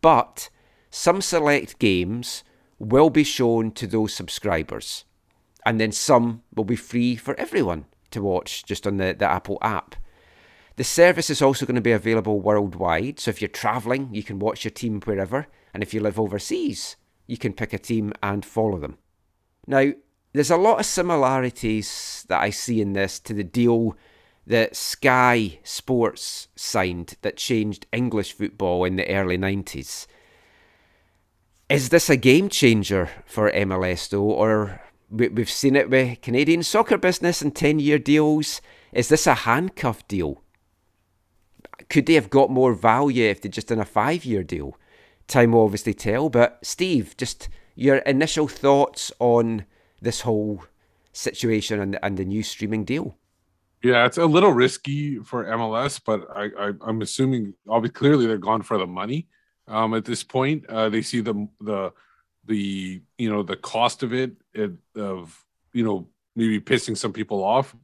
but 0.00 0.48
some 0.90 1.20
select 1.20 1.78
games 1.78 2.42
will 2.78 3.10
be 3.10 3.24
shown 3.24 3.70
to 3.72 3.86
those 3.86 4.14
subscribers, 4.14 5.04
and 5.64 5.78
then 5.78 5.92
some 5.92 6.42
will 6.54 6.64
be 6.64 6.76
free 6.76 7.14
for 7.14 7.38
everyone 7.38 7.84
to 8.10 8.22
watch 8.22 8.64
just 8.64 8.86
on 8.86 8.96
the, 8.96 9.14
the 9.18 9.30
Apple 9.30 9.58
app. 9.60 9.94
The 10.78 10.84
service 10.84 11.28
is 11.28 11.42
also 11.42 11.66
going 11.66 11.74
to 11.74 11.80
be 11.80 11.90
available 11.90 12.38
worldwide, 12.38 13.18
so 13.18 13.30
if 13.30 13.42
you're 13.42 13.48
travelling, 13.48 14.14
you 14.14 14.22
can 14.22 14.38
watch 14.38 14.62
your 14.62 14.70
team 14.70 15.00
wherever, 15.00 15.48
and 15.74 15.82
if 15.82 15.92
you 15.92 15.98
live 15.98 16.20
overseas, 16.20 16.94
you 17.26 17.36
can 17.36 17.52
pick 17.52 17.72
a 17.72 17.78
team 17.80 18.12
and 18.22 18.44
follow 18.44 18.78
them. 18.78 18.96
Now, 19.66 19.90
there's 20.32 20.52
a 20.52 20.56
lot 20.56 20.78
of 20.78 20.86
similarities 20.86 22.24
that 22.28 22.40
I 22.40 22.50
see 22.50 22.80
in 22.80 22.92
this 22.92 23.18
to 23.18 23.34
the 23.34 23.42
deal 23.42 23.96
that 24.46 24.76
Sky 24.76 25.58
Sports 25.64 26.46
signed 26.54 27.16
that 27.22 27.36
changed 27.36 27.88
English 27.92 28.34
football 28.34 28.84
in 28.84 28.94
the 28.94 29.12
early 29.12 29.36
90s. 29.36 30.06
Is 31.68 31.88
this 31.88 32.08
a 32.08 32.16
game 32.16 32.48
changer 32.48 33.10
for 33.26 33.50
MLS 33.50 34.10
though, 34.10 34.30
or 34.30 34.80
we've 35.10 35.50
seen 35.50 35.74
it 35.74 35.90
with 35.90 36.20
Canadian 36.20 36.62
soccer 36.62 36.98
business 36.98 37.42
and 37.42 37.52
10 37.52 37.80
year 37.80 37.98
deals? 37.98 38.60
Is 38.92 39.08
this 39.08 39.26
a 39.26 39.34
handcuff 39.34 40.06
deal? 40.06 40.44
Could 41.88 42.06
they 42.06 42.14
have 42.14 42.30
got 42.30 42.50
more 42.50 42.74
value 42.74 43.24
if 43.24 43.40
they'd 43.40 43.52
just 43.52 43.68
done 43.68 43.80
a 43.80 43.84
five 43.84 44.24
year 44.24 44.42
deal? 44.42 44.76
Time 45.26 45.52
will 45.52 45.64
obviously 45.64 45.94
tell. 45.94 46.28
But 46.28 46.58
Steve, 46.62 47.16
just 47.16 47.48
your 47.74 47.96
initial 47.98 48.48
thoughts 48.48 49.12
on 49.18 49.64
this 50.00 50.22
whole 50.22 50.64
situation 51.12 51.80
and, 51.80 51.98
and 52.02 52.16
the 52.16 52.24
new 52.24 52.42
streaming 52.42 52.84
deal. 52.84 53.16
Yeah, 53.82 54.06
it's 54.06 54.18
a 54.18 54.26
little 54.26 54.52
risky 54.52 55.18
for 55.18 55.44
MLS, 55.44 56.00
but 56.04 56.26
I, 56.34 56.50
I 56.58 56.88
am 56.88 57.00
assuming 57.00 57.54
obviously 57.68 57.94
clearly 57.94 58.26
they're 58.26 58.38
gone 58.38 58.62
for 58.62 58.76
the 58.76 58.86
money. 58.86 59.28
Um, 59.68 59.94
at 59.94 60.04
this 60.04 60.24
point, 60.24 60.66
uh, 60.68 60.88
they 60.88 61.02
see 61.02 61.20
the 61.20 61.48
the 61.60 61.92
the 62.46 63.02
you 63.18 63.30
know 63.30 63.42
the 63.42 63.56
cost 63.56 64.02
of 64.02 64.12
it, 64.12 64.32
it 64.52 64.72
of 64.96 65.44
you 65.72 65.84
know 65.84 66.08
maybe 66.34 66.60
pissing 66.60 66.96
some 66.96 67.12
people 67.12 67.44
off 67.44 67.76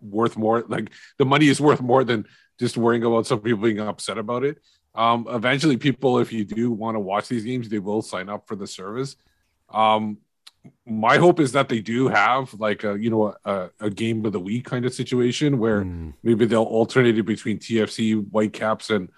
worth 0.00 0.36
more 0.36 0.64
like 0.68 0.90
the 1.18 1.24
money 1.24 1.48
is 1.48 1.60
worth 1.60 1.80
more 1.80 2.04
than 2.04 2.26
just 2.62 2.76
worrying 2.76 3.02
about 3.04 3.26
some 3.26 3.40
people 3.40 3.60
being 3.62 3.80
upset 3.80 4.18
about 4.18 4.44
it. 4.44 4.56
Um, 4.94 5.26
eventually, 5.28 5.76
people, 5.76 6.18
if 6.20 6.32
you 6.32 6.44
do 6.44 6.70
want 6.70 6.94
to 6.94 7.00
watch 7.00 7.26
these 7.28 7.44
games, 7.44 7.68
they 7.68 7.80
will 7.80 8.02
sign 8.02 8.28
up 8.28 8.46
for 8.46 8.54
the 8.56 8.66
service. 8.68 9.16
Um, 9.68 10.18
my 10.86 11.16
hope 11.16 11.40
is 11.40 11.50
that 11.52 11.68
they 11.68 11.80
do 11.80 12.06
have 12.06 12.54
like 12.54 12.84
a 12.84 12.92
you 13.04 13.10
know 13.10 13.34
a, 13.44 13.70
a 13.80 13.90
game 13.90 14.24
of 14.24 14.32
the 14.32 14.38
week 14.38 14.64
kind 14.72 14.84
of 14.86 14.94
situation 14.94 15.58
where 15.58 15.80
Mm. 15.84 16.12
maybe 16.22 16.44
they'll 16.46 16.62
alternate 16.80 17.18
it 17.18 17.24
between 17.34 17.58
TFC, 17.58 18.00
Whitecaps, 18.30 18.90
and 18.90 19.08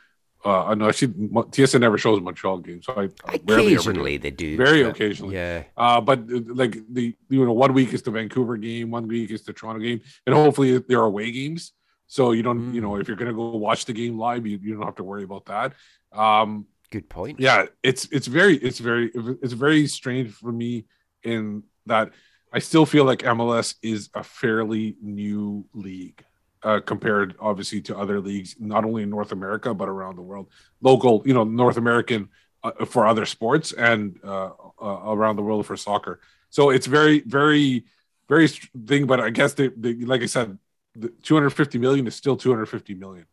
uh, 0.43 0.75
no, 0.75 0.89
actually 0.89 1.13
Mo- 1.35 1.43
TSN 1.55 1.81
never 1.81 1.99
shows 1.99 2.21
Montreal 2.23 2.59
games, 2.59 2.87
so 2.87 2.93
I, 2.95 3.05
I 3.31 3.35
ever 3.35 3.39
do. 3.47 3.55
Occasionally 3.67 4.17
they 4.25 4.31
do. 4.31 4.57
Very 4.57 4.83
occasionally. 4.83 5.35
Yeah. 5.35 5.65
Uh, 5.77 6.01
but 6.01 6.19
like 6.63 6.79
the 6.91 7.15
you 7.29 7.45
know 7.45 7.53
one 7.53 7.75
week 7.75 7.93
is 7.93 8.01
the 8.03 8.11
Vancouver 8.11 8.57
game, 8.57 8.91
one 8.91 9.07
week 9.07 9.31
is 9.31 9.43
the 9.45 9.53
Toronto 9.53 9.81
game, 9.83 10.01
and 10.27 10.35
hopefully 10.35 10.79
there 10.89 11.01
are 11.01 11.07
away 11.13 11.31
games. 11.31 11.73
So 12.15 12.31
you 12.31 12.45
don't 12.45 12.73
you 12.73 12.81
know 12.81 12.95
if 12.95 13.09
you're 13.09 13.17
gonna 13.17 13.33
go 13.33 13.57
watch 13.57 13.87
the 13.87 13.93
game 13.93 14.17
live, 14.17 14.47
you, 14.47 14.57
you 14.63 14.75
don't 14.75 14.85
have 14.85 14.95
to 15.03 15.03
worry 15.03 15.25
about 15.25 15.47
that. 15.47 15.73
Um, 16.13 16.67
Good 16.93 17.09
point. 17.09 17.41
yeah, 17.41 17.67
it's 17.83 18.05
it's 18.13 18.29
very 18.29 18.57
it's 18.57 18.79
very 18.79 19.11
it's 19.43 19.53
very 19.53 19.89
strange 19.89 20.31
for 20.31 20.53
me 20.53 20.85
in 21.25 21.65
that 21.87 22.13
I 22.53 22.61
still 22.61 22.87
feel 22.87 23.05
like 23.05 23.23
MLS 23.23 23.75
is 23.83 24.11
a 24.15 24.23
fairly 24.23 24.95
new 25.03 25.67
league 25.75 26.25
uh, 26.63 26.79
compared 26.87 27.35
obviously 27.41 27.81
to 27.81 27.99
other 27.99 28.21
leagues, 28.21 28.55
not 28.61 28.85
only 28.85 29.03
in 29.03 29.11
North 29.11 29.33
America 29.33 29.75
but 29.75 29.89
around 29.89 30.15
the 30.15 30.23
world. 30.23 30.47
Local, 30.83 31.21
you 31.27 31.35
know, 31.35 31.43
North 31.43 31.79
American 31.79 32.29
uh, 32.63 32.85
for 32.85 33.09
other 33.09 33.27
sports 33.27 33.73
and 33.73 34.21
uh, 34.23 34.51
uh, 34.81 35.01
around 35.07 35.35
the 35.35 35.43
world 35.43 35.67
for 35.67 35.77
soccer. 35.77 36.21
So 36.51 36.71
it's 36.71 36.87
very 36.87 37.23
very 37.27 37.87
very 38.29 38.47
thing. 38.47 39.07
But 39.07 39.19
I 39.19 39.31
guess 39.31 39.55
they, 39.55 39.67
they 39.77 39.95
like 39.95 40.23
I 40.23 40.27
said, 40.27 40.59
250 41.23 41.79
million 41.79 42.07
is 42.07 42.15
still 42.15 42.37
250 42.37 42.95
million. 42.95 43.27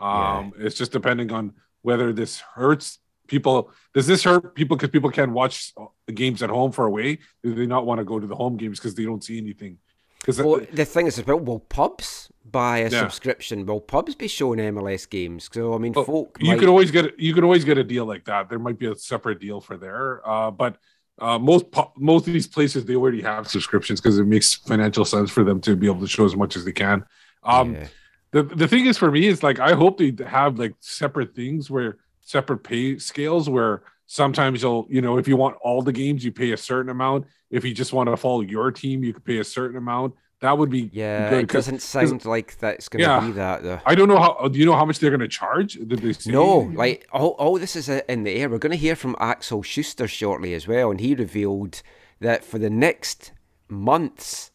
Um, 0.00 0.52
It's 0.58 0.76
just 0.76 0.92
depending 0.92 1.32
on 1.32 1.54
whether 1.82 2.12
this 2.12 2.40
hurts 2.40 2.98
people. 3.26 3.70
Does 3.94 4.06
this 4.06 4.22
hurt 4.24 4.54
people 4.54 4.76
because 4.76 4.90
people 4.90 5.10
can't 5.10 5.32
watch 5.32 5.72
the 6.06 6.12
games 6.12 6.42
at 6.42 6.50
home 6.50 6.72
for 6.72 6.86
away? 6.86 7.18
Do 7.42 7.54
they 7.54 7.66
not 7.66 7.86
want 7.86 7.98
to 7.98 8.04
go 8.04 8.18
to 8.20 8.26
the 8.26 8.36
home 8.36 8.56
games 8.56 8.78
because 8.78 8.94
they 8.94 9.04
don't 9.04 9.22
see 9.22 9.38
anything? 9.38 9.78
Because 10.20 10.38
Well, 10.42 10.60
the 10.72 10.84
thing 10.84 11.06
is, 11.06 11.18
about 11.18 11.36
well, 11.42 11.44
will 11.44 11.60
pubs 11.60 12.30
buy 12.44 12.78
a 12.78 12.82
Yeah. 12.90 13.00
subscription? 13.00 13.66
Will 13.66 13.80
pubs 13.80 14.14
be 14.14 14.28
showing 14.28 14.58
MLS 14.60 15.06
games? 15.08 15.48
So 15.52 15.74
I 15.74 15.78
mean, 15.78 15.92
Well, 15.92 16.04
folk. 16.04 16.38
you 16.40 16.48
might- 16.48 16.58
could 16.60 16.68
always 16.68 16.90
get 16.90 17.18
you 17.18 17.34
could 17.34 17.44
always 17.44 17.64
get 17.64 17.78
a 17.78 17.84
deal 17.84 18.04
like 18.06 18.24
that. 18.24 18.48
There 18.48 18.58
might 18.58 18.78
be 18.78 18.86
a 18.86 18.96
separate 18.96 19.40
deal 19.40 19.60
for 19.60 19.76
there, 19.76 20.26
uh, 20.28 20.50
but 20.50 20.76
uh, 21.20 21.38
most 21.38 21.66
most 21.96 22.26
of 22.26 22.32
these 22.32 22.46
places 22.46 22.84
they 22.84 22.94
already 22.94 23.22
have 23.22 23.48
subscriptions 23.48 24.00
because 24.00 24.18
it 24.18 24.24
makes 24.26 24.54
financial 24.54 25.04
sense 25.04 25.30
for 25.30 25.44
them 25.44 25.60
to 25.62 25.76
be 25.76 25.86
able 25.86 26.00
to 26.00 26.06
show 26.08 26.24
as 26.24 26.36
much 26.36 26.56
as 26.56 26.64
they 26.64 26.72
can. 26.72 27.04
Um, 27.42 27.74
Yeah. 27.74 27.88
the 28.32 28.42
the 28.42 28.68
thing 28.68 28.86
is 28.86 28.98
for 28.98 29.10
me 29.10 29.26
is 29.26 29.42
like 29.42 29.58
I 29.58 29.72
hope 29.72 29.98
they 29.98 30.14
have 30.26 30.58
like 30.58 30.74
separate 30.80 31.34
things 31.34 31.70
where 31.70 31.98
separate 32.20 32.58
pay 32.58 32.98
scales 32.98 33.48
where 33.48 33.82
sometimes 34.06 34.62
you'll 34.62 34.86
you 34.90 35.00
know 35.00 35.18
if 35.18 35.26
you 35.28 35.36
want 35.36 35.56
all 35.62 35.82
the 35.82 35.92
games 35.92 36.24
you 36.24 36.32
pay 36.32 36.52
a 36.52 36.56
certain 36.56 36.90
amount 36.90 37.26
if 37.50 37.64
you 37.64 37.72
just 37.74 37.92
want 37.92 38.08
to 38.08 38.16
follow 38.16 38.40
your 38.42 38.70
team 38.70 39.02
you 39.02 39.12
could 39.12 39.24
pay 39.24 39.38
a 39.38 39.44
certain 39.44 39.76
amount 39.76 40.14
that 40.40 40.56
would 40.56 40.70
be 40.70 40.88
Yeah, 40.92 41.30
good 41.30 41.44
it 41.44 41.48
doesn't 41.48 41.82
sound 41.82 42.24
like 42.24 42.58
that's 42.58 42.88
going 42.88 43.02
to 43.02 43.08
Yeah. 43.08 43.20
be 43.20 43.32
that 43.32 43.62
though. 43.62 43.80
I 43.84 43.94
don't 43.94 44.08
know 44.08 44.18
how 44.18 44.48
do 44.48 44.58
you 44.58 44.66
know 44.66 44.76
how 44.76 44.84
much 44.84 44.98
they're 44.98 45.10
going 45.10 45.20
to 45.20 45.28
charge 45.28 45.74
did 45.74 45.98
they 45.98 46.12
say 46.12 46.30
No, 46.30 46.58
like 46.58 47.08
all, 47.12 47.30
all 47.38 47.58
this 47.58 47.74
is 47.76 47.88
in 47.88 48.22
the 48.24 48.32
air. 48.32 48.48
We're 48.48 48.58
going 48.58 48.70
to 48.72 48.76
hear 48.78 48.96
from 48.96 49.16
Axel 49.18 49.62
Schuster 49.62 50.06
shortly 50.06 50.54
as 50.54 50.68
well, 50.68 50.90
and 50.90 51.00
he 51.00 51.14
revealed 51.14 51.82
that 52.20 52.44
for 52.44 52.58
the 52.58 52.70
next 52.70 53.32
months, 53.68 54.50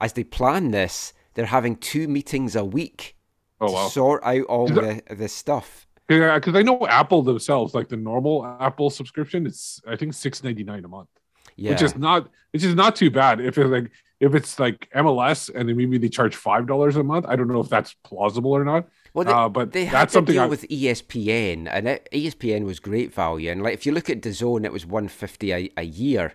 as 0.00 0.12
they 0.12 0.24
plan 0.24 0.70
this, 0.70 1.12
they're 1.34 1.46
having 1.46 1.76
two 1.76 2.08
meetings 2.08 2.54
a 2.56 2.64
week 2.64 3.16
oh 3.60 3.86
to 3.86 3.90
sort 3.90 4.22
out 4.24 4.42
all 4.42 4.66
the, 4.68 5.02
the 5.10 5.28
stuff. 5.28 5.86
Yeah, 6.08 6.34
because 6.38 6.54
I 6.54 6.62
know 6.62 6.86
Apple 6.86 7.22
themselves, 7.22 7.74
like 7.74 7.88
the 7.88 7.96
normal 7.96 8.44
Apple 8.60 8.90
subscription, 8.90 9.46
it's 9.46 9.80
I 9.88 9.96
think 9.96 10.12
six 10.14 10.42
ninety 10.44 10.62
nine 10.62 10.84
a 10.84 10.88
month, 10.88 11.08
Yeah, 11.56 11.70
which 11.70 11.82
is 11.82 11.96
not 11.96 12.28
which 12.52 12.62
is 12.62 12.74
not 12.74 12.94
too 12.94 13.10
bad. 13.10 13.40
If 13.40 13.58
it's 13.58 13.70
like 13.70 13.90
if 14.26 14.34
it's 14.34 14.58
like 14.58 14.88
MLS 14.94 15.40
and 15.54 15.68
then 15.68 15.76
maybe 15.76 15.98
they 15.98 16.08
charge 16.18 16.34
five 16.48 16.66
dollars 16.66 16.96
a 16.96 17.02
month, 17.12 17.26
I 17.28 17.34
don't 17.36 17.48
know 17.48 17.60
if 17.60 17.68
that's 17.68 17.92
plausible 18.08 18.52
or 18.52 18.64
not. 18.64 18.82
well, 19.14 19.24
they, 19.24 19.32
uh, 19.32 19.48
but 19.48 19.72
they 19.72 19.84
had 19.84 19.94
that's 20.00 20.12
to 20.12 20.16
something 20.18 20.34
deal 20.34 20.44
I- 20.44 20.54
with 20.54 20.62
ESPN, 20.68 21.68
and 21.70 21.88
it, 21.88 22.08
ESPN 22.12 22.64
was 22.64 22.78
great 22.80 23.12
value. 23.14 23.50
And 23.50 23.62
like 23.62 23.74
if 23.74 23.86
you 23.86 23.92
look 23.92 24.08
at 24.10 24.22
the 24.22 24.32
zone, 24.32 24.64
it 24.64 24.72
was 24.72 24.84
one 24.86 25.08
fifty 25.08 25.52
a, 25.52 25.70
a 25.76 25.82
year, 25.84 26.34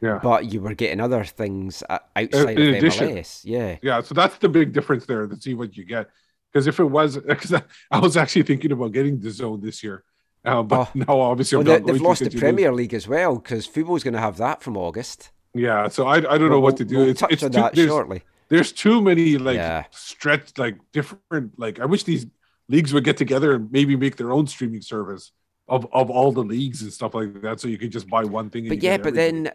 Yeah, 0.00 0.18
but 0.22 0.40
you 0.52 0.60
were 0.60 0.74
getting 0.74 1.00
other 1.00 1.24
things 1.24 1.82
uh, 1.88 1.98
outside 2.16 2.58
in 2.58 2.68
of 2.70 2.74
addition. 2.76 3.08
MLS. 3.16 3.40
Yeah, 3.44 3.76
yeah. 3.82 4.00
So 4.02 4.14
that's 4.14 4.36
the 4.38 4.48
big 4.48 4.72
difference 4.72 5.06
there 5.06 5.26
to 5.26 5.36
see 5.40 5.54
what 5.54 5.76
you 5.76 5.84
get. 5.84 6.08
Because 6.52 6.66
if 6.66 6.80
it 6.80 6.84
was, 6.98 7.16
because 7.34 7.52
I 7.90 7.98
was 7.98 8.16
actually 8.16 8.42
thinking 8.50 8.72
about 8.72 8.92
getting 8.92 9.20
the 9.20 9.30
zone 9.30 9.60
this 9.60 9.82
year, 9.84 10.02
uh, 10.44 10.62
but 10.62 10.88
Oh. 10.88 10.90
now 11.06 11.20
obviously 11.20 11.56
well, 11.58 11.64
they, 11.64 11.80
to 11.80 12.02
lost 12.02 12.20
the 12.20 12.24
because 12.26 12.34
you 12.34 12.40
lose- 12.40 12.40
Premier 12.40 12.72
League 12.72 12.94
as 12.94 13.06
well 13.06 13.36
because 13.36 13.66
Fubo's 13.68 14.02
going 14.02 14.14
to 14.14 14.20
have 14.28 14.36
that 14.38 14.62
from 14.62 14.76
August. 14.76 15.30
Yeah, 15.54 15.88
so 15.88 16.06
I, 16.06 16.16
I 16.16 16.20
don't 16.38 16.40
know 16.50 16.50
We'll- 16.50 16.62
what 16.62 16.76
to 16.78 16.84
do. 16.84 16.98
we'll 16.98 17.08
it's 17.10 17.20
touch 17.20 17.32
it's 17.32 17.42
on 17.42 17.50
too, 17.52 17.60
that 17.60 17.74
there's, 17.74 17.88
shortly. 17.88 18.22
there's 18.48 18.72
too 18.72 19.00
many 19.02 19.38
like 19.38 19.56
Yeah. 19.56 19.84
stretch 19.90 20.56
like 20.58 20.76
different 20.92 21.58
like 21.58 21.80
I 21.80 21.86
wish 21.86 22.04
these 22.04 22.26
leagues 22.68 22.92
would 22.92 23.04
get 23.04 23.16
together 23.16 23.54
and 23.54 23.72
maybe 23.72 23.96
make 23.96 24.16
their 24.16 24.30
own 24.32 24.46
streaming 24.46 24.82
service 24.82 25.32
of 25.68 25.86
of 25.92 26.10
all 26.10 26.32
the 26.32 26.42
leagues 26.44 26.82
and 26.82 26.92
stuff 26.92 27.14
like 27.14 27.40
that, 27.42 27.60
so 27.60 27.68
you 27.68 27.78
could 27.78 27.90
just 27.92 28.08
buy 28.08 28.24
one 28.24 28.50
thing. 28.50 28.64
And 28.64 28.68
But 28.70 28.82
yeah, 28.82 28.96
but 28.98 29.14
then 29.14 29.50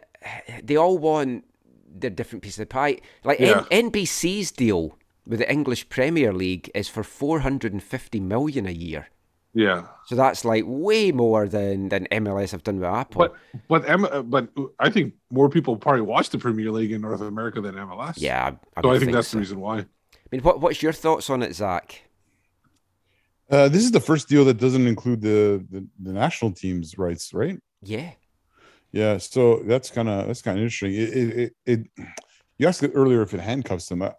they 0.64 0.76
all 0.76 0.98
want 0.98 1.46
their 1.96 2.10
different 2.10 2.44
piece 2.44 2.58
of 2.60 2.70
pie. 2.70 2.98
Like 3.24 3.39
Yeah. 3.39 3.66
N- 3.72 3.91
NBC's 3.91 4.52
deal 4.52 4.98
with 5.26 5.39
the 5.39 5.52
English 5.52 5.89
Premier 5.89 6.34
League 6.34 6.70
is 6.76 6.88
for 6.89 7.04
450 7.04 8.20
million 8.20 8.66
a 8.68 8.72
year. 8.72 9.08
Yeah, 9.56 9.86
So 10.06 10.16
that's 10.16 10.43
like 10.43 10.64
way 10.66 11.12
more 11.12 11.47
than 11.47 11.89
than 11.89 12.08
MLS 12.12 12.51
have 12.51 12.64
done 12.64 12.78
with 12.78 12.86
Apple. 12.86 13.20
but 13.20 13.36
but 13.70 13.88
M, 13.88 14.06
uh, 14.06 14.24
but 14.24 14.49
I 14.80 14.89
think 14.89 15.14
more 15.30 15.47
people 15.47 15.78
probably 15.78 16.01
watch 16.01 16.30
the 16.30 16.39
Premier 16.39 16.72
League 16.72 16.91
in 16.91 17.01
North 17.01 17.22
America 17.22 17.62
than 17.62 17.76
MLS. 17.76 18.16
yeah, 18.18 18.54
I, 18.76 18.80
I 18.80 18.82
so 18.82 18.89
would 18.89 18.95
I 18.95 18.99
think 18.99 19.12
that's 19.12 19.28
so. 19.28 19.38
the 19.38 19.41
reason 19.41 19.60
why. 19.60 19.80
I 19.80 19.86
mean, 20.32 20.41
what 20.41 20.60
what's 20.60 20.82
your 20.82 20.91
thoughts 20.91 21.30
on 21.30 21.43
it, 21.43 21.54
Zach? 21.54 22.01
Uh, 23.51 23.70
this 23.70 23.84
is 23.84 23.91
the 23.91 23.99
first 23.99 24.28
deal 24.28 24.43
that 24.45 24.58
doesn't 24.58 24.88
include 24.88 25.22
the, 25.22 25.64
the 25.70 25.88
the 26.01 26.14
national 26.14 26.51
team's 26.54 26.97
rights, 26.97 27.32
right? 27.32 27.60
Yeah, 27.84 28.12
Yeah, 28.91 29.20
so 29.20 29.62
that's 29.66 29.91
kind 29.91 30.10
of 30.10 30.26
that's 30.26 30.41
kind 30.41 30.58
of 30.58 30.64
interesting. 30.64 30.93
It, 30.93 31.10
it, 31.10 31.38
it, 31.38 31.54
it 31.66 32.08
you 32.58 32.68
asked 32.68 32.84
earlier 32.95 33.22
if 33.22 33.36
it 33.36 33.39
handcuffs 33.39 33.88
them. 33.88 34.01
I, 34.01 34.14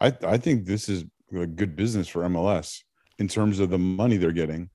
I 0.00 0.12
I 0.22 0.38
think 0.38 0.66
this 0.66 0.88
is 0.88 1.04
a 1.34 1.46
good 1.46 1.74
business 1.74 2.06
for 2.06 2.22
MLS 2.22 2.82
in 3.20 3.28
terms 3.28 3.60
of 3.60 3.70
the 3.70 3.78
money 3.78 4.16
they're 4.16 4.32
getting, 4.32 4.70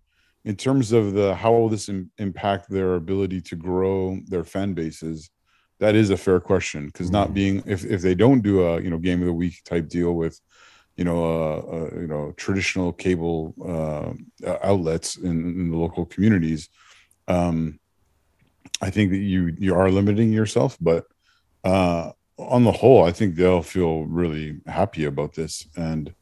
in 0.45 0.55
terms 0.55 0.91
of 0.91 1.13
the 1.13 1.35
how 1.35 1.51
will 1.51 1.67
this 1.67 1.89
im- 1.89 2.11
impact 2.17 2.69
their 2.69 2.95
ability 2.95 3.41
to 3.41 3.55
grow 3.55 4.19
their 4.27 4.45
fan 4.45 4.73
bases. 4.73 5.29
That 5.79 5.95
is 5.95 6.09
a 6.09 6.17
fair 6.17 6.39
question 6.39 6.85
because 6.85 7.11
not 7.11 7.33
being 7.33 7.61
if 7.65 7.83
if 7.83 8.01
they 8.01 8.15
don't 8.15 8.41
do 8.41 8.63
a 8.63 8.79
you 8.79 8.89
know 8.89 8.97
game 8.97 9.19
of 9.19 9.25
the 9.25 9.33
week 9.33 9.61
type 9.65 9.89
deal 9.89 10.13
with 10.13 10.39
you 10.95 11.03
know 11.03 11.19
uh, 11.25 11.57
uh 11.75 11.99
you 11.99 12.07
know 12.07 12.31
traditional 12.37 12.93
cable 12.93 13.53
uh 13.73 14.13
outlets 14.63 15.17
in, 15.17 15.35
in 15.59 15.71
the 15.71 15.77
local 15.77 16.05
communities 16.05 16.69
um 17.27 17.77
I 18.81 18.89
think 18.89 19.11
that 19.11 19.17
you 19.17 19.55
you 19.57 19.75
are 19.75 19.89
limiting 19.89 20.31
yourself, 20.31 20.77
but 20.79 21.05
uh, 21.63 22.11
on 22.37 22.63
the 22.63 22.71
whole, 22.71 23.03
I 23.03 23.11
think 23.11 23.35
they'll 23.35 23.61
feel 23.61 24.05
really 24.05 24.59
happy 24.67 25.05
about 25.05 25.33
this. 25.33 25.67
And 25.75 26.13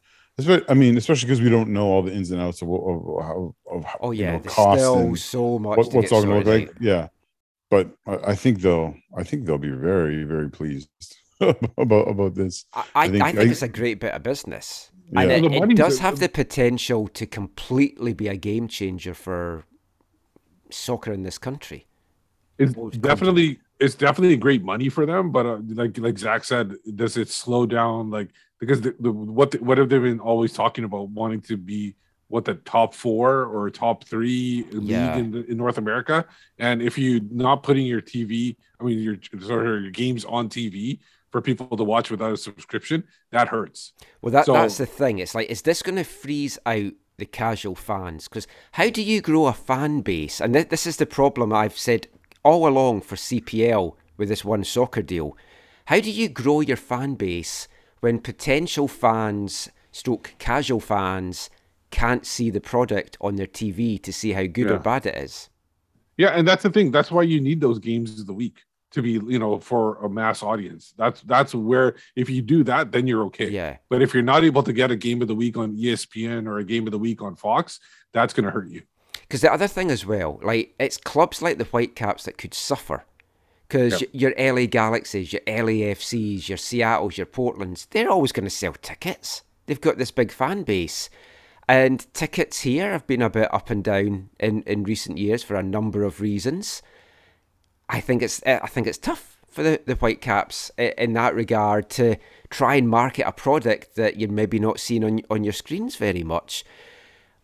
I 0.68 0.74
mean, 0.74 0.96
especially 0.96 1.26
because 1.28 1.40
we 1.40 1.48
don't 1.50 1.68
know 1.68 1.86
all 1.86 2.02
the 2.02 2.12
ins 2.12 2.30
and 2.32 2.40
outs 2.40 2.60
of, 2.62 2.68
what- 2.68 2.80
of 2.82 3.24
how 3.24 3.54
of 3.70 3.84
how, 3.84 3.98
oh 4.00 4.10
you 4.10 4.22
yeah, 4.24 4.32
know, 4.32 4.38
there's 4.40 4.54
cost 4.54 4.80
still 4.80 4.98
and 4.98 5.18
so 5.18 5.58
much. 5.58 5.76
what, 5.76 5.90
to 5.90 5.96
what's 5.96 6.10
get 6.10 6.16
all 6.16 6.24
going 6.24 6.42
to 6.44 6.50
look 6.50 6.68
like. 6.68 6.76
Yeah, 6.80 7.08
but 7.70 7.90
I, 8.06 8.32
I 8.32 8.34
think 8.34 8.60
they'll 8.60 8.94
I 9.16 9.22
think 9.22 9.46
they'll 9.46 9.58
be 9.58 9.70
very 9.70 10.24
very 10.24 10.50
pleased 10.50 10.88
about 11.40 12.08
about 12.08 12.34
this. 12.34 12.64
I, 12.74 12.84
I, 12.94 13.08
think- 13.08 13.22
I 13.22 13.32
think 13.32 13.48
I- 13.48 13.52
it's 13.52 13.62
a 13.62 13.68
great 13.68 14.00
bit 14.00 14.12
of 14.12 14.22
business. 14.22 14.90
And 15.16 15.30
it, 15.30 15.42
Well, 15.52 15.70
it 15.70 15.76
does 15.76 15.98
have 16.00 16.18
the 16.18 16.28
potential 16.30 17.06
to 17.08 17.26
completely 17.26 18.14
be 18.14 18.26
a 18.26 18.36
game 18.36 18.66
changer 18.68 19.12
for 19.14 19.64
soccer 20.70 21.12
in 21.12 21.22
this 21.22 21.38
country. 21.38 21.86
It's 22.58 22.72
definitely 22.98 23.60
it's 23.78 23.94
definitely 23.94 24.36
great 24.36 24.64
money 24.64 24.88
for 24.88 25.04
them, 25.06 25.30
but 25.30 25.46
uh, 25.46 25.58
like 25.68 25.98
like 25.98 26.18
Zach 26.18 26.42
said, 26.44 26.74
does 26.96 27.16
it 27.16 27.28
slow 27.28 27.66
down? 27.66 28.10
Like 28.10 28.30
because 28.66 28.80
the, 28.82 28.94
the 29.00 29.12
what 29.12 29.50
the, 29.52 29.58
what 29.58 29.78
have 29.78 29.88
they 29.88 29.98
been 29.98 30.20
always 30.20 30.52
talking 30.52 30.84
about 30.84 31.08
wanting 31.10 31.40
to 31.42 31.56
be 31.56 31.94
what 32.28 32.44
the 32.44 32.54
top 32.54 32.94
four 32.94 33.44
or 33.44 33.70
top 33.70 34.04
three 34.04 34.66
Yeah. 34.72 35.14
league 35.16 35.24
in, 35.24 35.30
the, 35.32 35.50
in 35.50 35.56
North 35.56 35.78
America? 35.78 36.26
And 36.58 36.82
if 36.82 36.98
you're 36.98 37.20
not 37.30 37.62
putting 37.62 37.86
your 37.86 38.00
TV, 38.02 38.56
I 38.80 38.84
mean 38.84 38.98
your 39.00 39.16
sorry, 39.40 39.82
your 39.82 39.90
games 39.90 40.24
on 40.24 40.48
TV 40.48 40.98
for 41.30 41.40
people 41.40 41.76
to 41.76 41.84
watch 41.84 42.10
without 42.10 42.32
a 42.32 42.36
subscription, 42.36 43.04
that 43.30 43.48
hurts. 43.48 43.92
Well, 44.22 44.32
that 44.32 44.46
So- 44.46 44.52
that's 44.54 44.78
the 44.78 44.86
thing. 44.86 45.18
It's 45.18 45.34
like, 45.34 45.48
is 45.50 45.62
this 45.62 45.82
going 45.82 45.96
to 45.96 46.04
freeze 46.04 46.58
out 46.64 46.92
the 47.18 47.26
casual 47.26 47.74
fans? 47.74 48.28
Because 48.28 48.46
how 48.72 48.88
do 48.90 49.02
you 49.02 49.20
grow 49.20 49.46
a 49.46 49.52
fan 49.52 50.00
base? 50.00 50.40
And 50.40 50.54
th- 50.54 50.68
this 50.68 50.86
is 50.86 50.96
the 50.96 51.06
problem 51.06 51.52
I've 51.52 51.76
said 51.78 52.06
all 52.44 52.66
along 52.68 53.00
for 53.02 53.16
CPL 53.16 53.96
with 54.16 54.28
this 54.28 54.44
one 54.44 54.62
soccer 54.64 55.02
deal. 55.02 55.36
How 55.86 55.98
do 56.00 56.10
you 56.10 56.28
grow 56.28 56.60
your 56.60 56.76
fan 56.76 57.14
base 57.14 57.68
when 58.04 58.18
potential 58.18 58.86
fans, 58.86 59.70
stroke 59.90 60.34
casual 60.38 60.78
fans, 60.78 61.48
can't 61.90 62.26
see 62.26 62.50
the 62.50 62.60
product 62.60 63.16
on 63.18 63.36
their 63.36 63.46
TV 63.46 64.00
to 64.02 64.12
see 64.12 64.32
how 64.32 64.44
good 64.44 64.70
or 64.70 64.78
bad 64.78 65.06
it 65.06 65.16
is? 65.16 65.48
Yeah, 66.18 66.28
and 66.28 66.46
that's 66.46 66.64
the 66.64 66.68
thing. 66.68 66.90
That's 66.90 67.10
why 67.10 67.22
you 67.22 67.40
need 67.40 67.62
those 67.62 67.78
games 67.78 68.20
of 68.20 68.26
the 68.26 68.34
week 68.34 68.58
to 68.90 69.00
be 69.00 69.12
you 69.12 69.38
know 69.38 69.58
for 69.58 69.96
a 70.04 70.10
mass 70.10 70.42
audience. 70.42 70.92
That's 70.98 71.22
that's 71.22 71.54
where 71.54 71.94
if 72.14 72.28
you 72.28 72.42
do 72.42 72.62
that, 72.64 72.92
then 72.92 73.06
you're 73.06 73.24
okay. 73.24 73.48
Yeah. 73.48 73.78
But 73.88 74.02
if 74.02 74.12
you're 74.12 74.22
not 74.22 74.44
able 74.44 74.62
to 74.64 74.74
get 74.74 74.90
a 74.90 74.96
game 74.96 75.22
of 75.22 75.28
the 75.28 75.34
week 75.34 75.56
on 75.56 75.74
ESPN 75.74 76.46
or 76.46 76.58
a 76.58 76.64
game 76.64 76.86
of 76.86 76.90
the 76.90 76.98
week 76.98 77.22
on 77.22 77.34
Fox, 77.34 77.80
that's 78.12 78.34
going 78.34 78.44
to 78.44 78.50
hurt 78.50 78.68
you. 78.68 78.82
Because 79.22 79.40
the 79.40 79.50
other 79.50 79.66
thing 79.66 79.90
as 79.90 80.04
well, 80.04 80.40
like 80.42 80.74
it's 80.78 80.98
clubs 80.98 81.40
like 81.40 81.56
the 81.56 81.64
Whitecaps 81.64 82.24
that 82.24 82.36
could 82.36 82.52
suffer. 82.52 83.06
Because 83.68 84.00
Yep. 84.02 84.10
your 84.12 84.34
LA 84.38 84.66
Galaxies, 84.66 85.32
your 85.32 85.42
LAFCs, 85.46 86.48
your 86.48 86.58
Seattles, 86.58 87.16
your 87.16 87.26
Portlands, 87.26 87.88
they're 87.90 88.10
always 88.10 88.32
going 88.32 88.44
to 88.44 88.50
sell 88.50 88.74
tickets. 88.74 89.42
They've 89.66 89.80
got 89.80 89.98
this 89.98 90.10
big 90.10 90.30
fan 90.30 90.62
base. 90.62 91.08
And 91.66 92.06
tickets 92.12 92.60
here 92.60 92.92
have 92.92 93.06
been 93.06 93.22
a 93.22 93.30
bit 93.30 93.52
up 93.52 93.70
and 93.70 93.82
down 93.82 94.28
in, 94.38 94.62
in 94.62 94.84
recent 94.84 95.16
years 95.16 95.42
for 95.42 95.54
a 95.56 95.62
number 95.62 96.04
of 96.04 96.20
reasons. 96.20 96.82
I 97.88 98.00
think 98.00 98.22
it's 98.22 98.42
eh, 98.44 98.60
I 98.62 98.66
think 98.66 98.86
it's 98.86 98.98
tough 98.98 99.38
for 99.48 99.62
the, 99.62 99.80
the 99.86 99.94
Whitecaps 99.94 100.70
in 100.76 101.12
that 101.14 101.34
regard 101.34 101.88
to 101.90 102.16
try 102.50 102.74
and 102.74 102.88
market 102.88 103.26
a 103.26 103.32
product 103.32 103.94
that 103.96 104.18
you're 104.18 104.30
maybe 104.30 104.58
not 104.58 104.78
seeing 104.80 105.04
on 105.04 105.20
on 105.30 105.44
your 105.44 105.52
screens 105.52 105.96
very 105.96 106.22
much. 106.22 106.64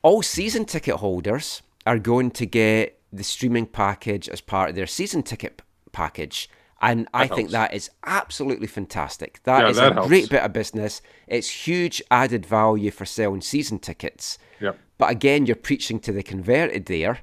All 0.03 0.23
season 0.23 0.65
ticket 0.65 0.97
holders 0.97 1.63
are 1.87 1.99
going 1.99 2.31
to 2.33 2.47
get 2.47 3.01
the 3.13 3.25
streaming 3.25 3.67
package 3.67 4.29
as 4.29 4.41
part 4.41 4.71
of 4.71 4.77
their 4.77 4.87
season 4.87 5.23
ticket 5.23 5.63
package. 5.93 6.49
And 6.83 7.09
I 7.13 7.27
think 7.27 7.51
that 7.51 7.75
is 7.75 7.91
absolutely 8.07 8.67
fantastic. 8.67 9.43
That 9.43 9.65
Yeah, 9.65 9.69
is 9.69 9.77
that 9.77 9.91
a 9.93 9.95
helps. 9.95 10.09
great 10.09 10.31
bit 10.31 10.43
of 10.43 10.55
business. 10.55 11.03
It's 11.27 11.67
huge 11.67 12.01
added 12.11 12.47
value 12.47 12.91
for 12.91 13.05
selling 13.05 13.43
season 13.43 13.81
tickets. 13.81 14.39
Yep. 14.61 14.79
But 14.97 15.11
again, 15.11 15.45
you're 15.45 15.57
preaching 15.57 16.01
to 16.01 16.13
the 16.13 16.23
converted 16.23 16.87
there, 16.87 17.19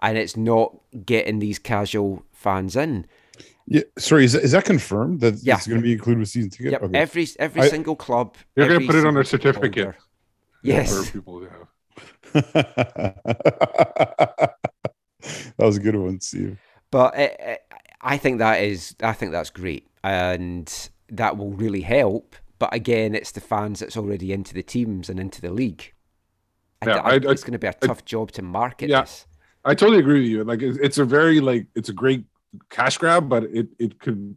and 0.00 0.16
it's 0.16 0.38
not 0.38 0.74
getting 1.04 1.38
these 1.38 1.58
casual 1.58 2.24
fans 2.32 2.76
in. 2.76 3.06
Yeah, 3.66 3.82
sorry, 3.98 4.24
is 4.24 4.32
that, 4.32 4.42
is 4.42 4.52
that 4.52 4.64
confirmed 4.64 5.20
that 5.20 5.34
Yeah. 5.42 5.56
it's 5.56 5.66
going 5.66 5.80
to 5.80 5.82
be 5.82 5.92
included 5.92 6.20
with 6.20 6.28
season 6.30 6.48
ticket? 6.50 6.72
Yep. 6.72 6.82
Okay. 6.84 6.98
Every 6.98 7.26
every 7.38 7.62
I- 7.62 7.68
single 7.68 7.96
club. 7.96 8.36
They're 8.54 8.68
gonna 8.68 8.86
put 8.86 8.94
it 8.94 9.04
on 9.06 9.12
their 9.14 9.24
certificate. 9.24 9.84
holder. 9.84 9.98
Yes. 10.62 11.08
For 11.08 11.12
people 11.12 11.40
to 11.40 11.48
have. 11.50 11.68
that 15.22 15.54
was 15.58 15.76
a 15.76 15.80
good 15.80 15.96
one, 15.96 16.20
Steve. 16.20 16.58
But 16.90 17.18
it, 17.18 17.36
it, 17.38 17.60
I 18.04 18.18
think 18.18 18.38
that 18.38 18.62
is, 18.62 18.94
I 19.02 19.14
think 19.14 19.32
that's 19.32 19.50
great, 19.50 19.88
and 20.04 20.70
that 21.08 21.36
will 21.38 21.52
really 21.52 21.80
help. 21.80 22.36
But 22.58 22.72
again, 22.74 23.14
it's 23.14 23.32
the 23.32 23.40
fans 23.40 23.80
that's 23.80 23.96
already 23.96 24.32
into 24.32 24.52
the 24.54 24.62
teams 24.62 25.08
and 25.08 25.18
into 25.18 25.40
the 25.40 25.50
league. 25.50 25.92
I- 26.82 26.86
Yeah, 26.86 26.96
I- 26.98 27.10
I- 27.10 27.12
I- 27.14 27.32
it's 27.32 27.42
going 27.42 27.52
to 27.54 27.58
be 27.58 27.66
a 27.66 27.72
tough 27.72 28.04
job 28.04 28.30
to 28.32 28.42
market 28.42 28.90
Yeah. 28.90 29.00
this. 29.00 29.26
I 29.64 29.74
totally 29.74 29.98
agree 29.98 30.20
with 30.20 30.28
you. 30.28 30.44
Like 30.44 30.60
it's, 30.62 30.98
a 30.98 31.04
very 31.06 31.40
like 31.40 31.66
it's 31.74 31.88
a 31.88 31.92
great 31.94 32.26
cash 32.68 32.98
grab, 32.98 33.28
but 33.30 33.44
it 33.44 33.68
it 33.78 33.98
could, 33.98 34.36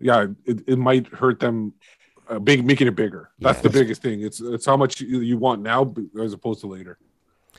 yeah, 0.00 0.26
it, 0.44 0.62
it 0.66 0.78
might 0.78 1.06
hurt 1.06 1.38
them. 1.38 1.74
Uh, 2.28 2.38
big 2.40 2.66
making 2.66 2.88
it 2.88 2.96
bigger. 2.96 3.30
That's 3.38 3.60
the 3.60 3.68
Yes. 3.70 3.78
biggest 3.78 4.02
thing. 4.02 4.20
It's 4.22 4.40
it's 4.40 4.66
how 4.66 4.76
much 4.76 5.00
you, 5.00 5.20
you 5.20 5.38
want 5.38 5.62
now 5.62 5.94
as 6.20 6.32
opposed 6.32 6.60
to 6.62 6.66
later. 6.66 6.98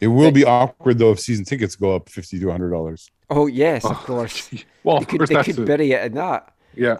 It 0.01 0.07
will 0.07 0.31
be 0.31 0.45
awkward 0.45 0.97
though 0.99 1.11
if 1.11 1.19
season 1.19 1.45
tickets 1.45 1.75
go 1.75 1.95
up 1.95 2.09
fifty 2.09 2.39
to 2.39 2.49
hundred 2.51 2.71
dollars. 2.71 3.11
Oh 3.29 3.47
yes, 3.47 3.89
of 3.89 3.97
Oh, 3.97 4.03
course. 4.03 4.49
Well, 4.83 4.97
They 4.97 5.03
of 5.03 5.07
could, 5.07 5.17
course 5.17 5.29
they 5.29 5.39
could 5.39 5.63
bury 5.65 5.91
it 5.91 6.05
in 6.05 6.13
that. 6.15 6.53
yeah. 6.73 6.97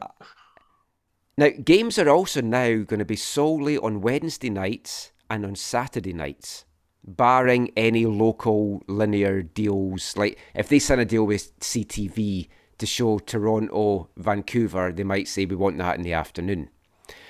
Now, 1.37 1.49
games 1.63 1.97
are 1.97 2.09
also 2.09 2.41
now 2.41 2.83
going 2.83 2.99
to 2.99 3.05
be 3.05 3.15
solely 3.15 3.77
on 3.77 4.01
Wednesday 4.01 4.49
nights 4.49 5.11
and 5.29 5.45
on 5.45 5.55
Saturday 5.55 6.13
nights, 6.13 6.65
barring 7.03 7.71
any 7.77 8.05
local 8.05 8.83
linear 8.87 9.41
deals. 9.41 10.15
Like 10.17 10.37
if 10.53 10.67
they 10.67 10.79
sign 10.79 10.99
a 10.99 11.05
deal 11.05 11.25
with 11.25 11.57
CTV 11.61 12.49
to 12.77 12.85
show 12.85 13.19
Toronto, 13.19 14.09
Vancouver, 14.17 14.91
they 14.91 15.03
might 15.03 15.27
say 15.27 15.45
we 15.45 15.55
want 15.55 15.77
that 15.77 15.95
in 15.95 16.01
the 16.03 16.13
afternoon. 16.13 16.69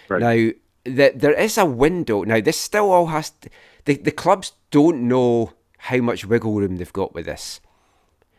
Right. 0.07 0.21
Now, 0.21 0.51
the, 0.85 1.11
there 1.15 1.33
is 1.33 1.57
a 1.57 1.65
window. 1.65 2.23
Now, 2.23 2.41
this 2.41 2.57
still 2.59 2.91
all 2.91 3.07
has 3.07 3.29
to, 3.31 3.49
the, 3.85 3.95
the 3.97 4.11
clubs 4.11 4.53
don't 4.71 5.07
know 5.07 5.53
how 5.79 5.97
much 5.97 6.25
wiggle 6.25 6.55
room 6.55 6.77
they've 6.77 6.93
got 6.93 7.13
with 7.13 7.25
this. 7.25 7.61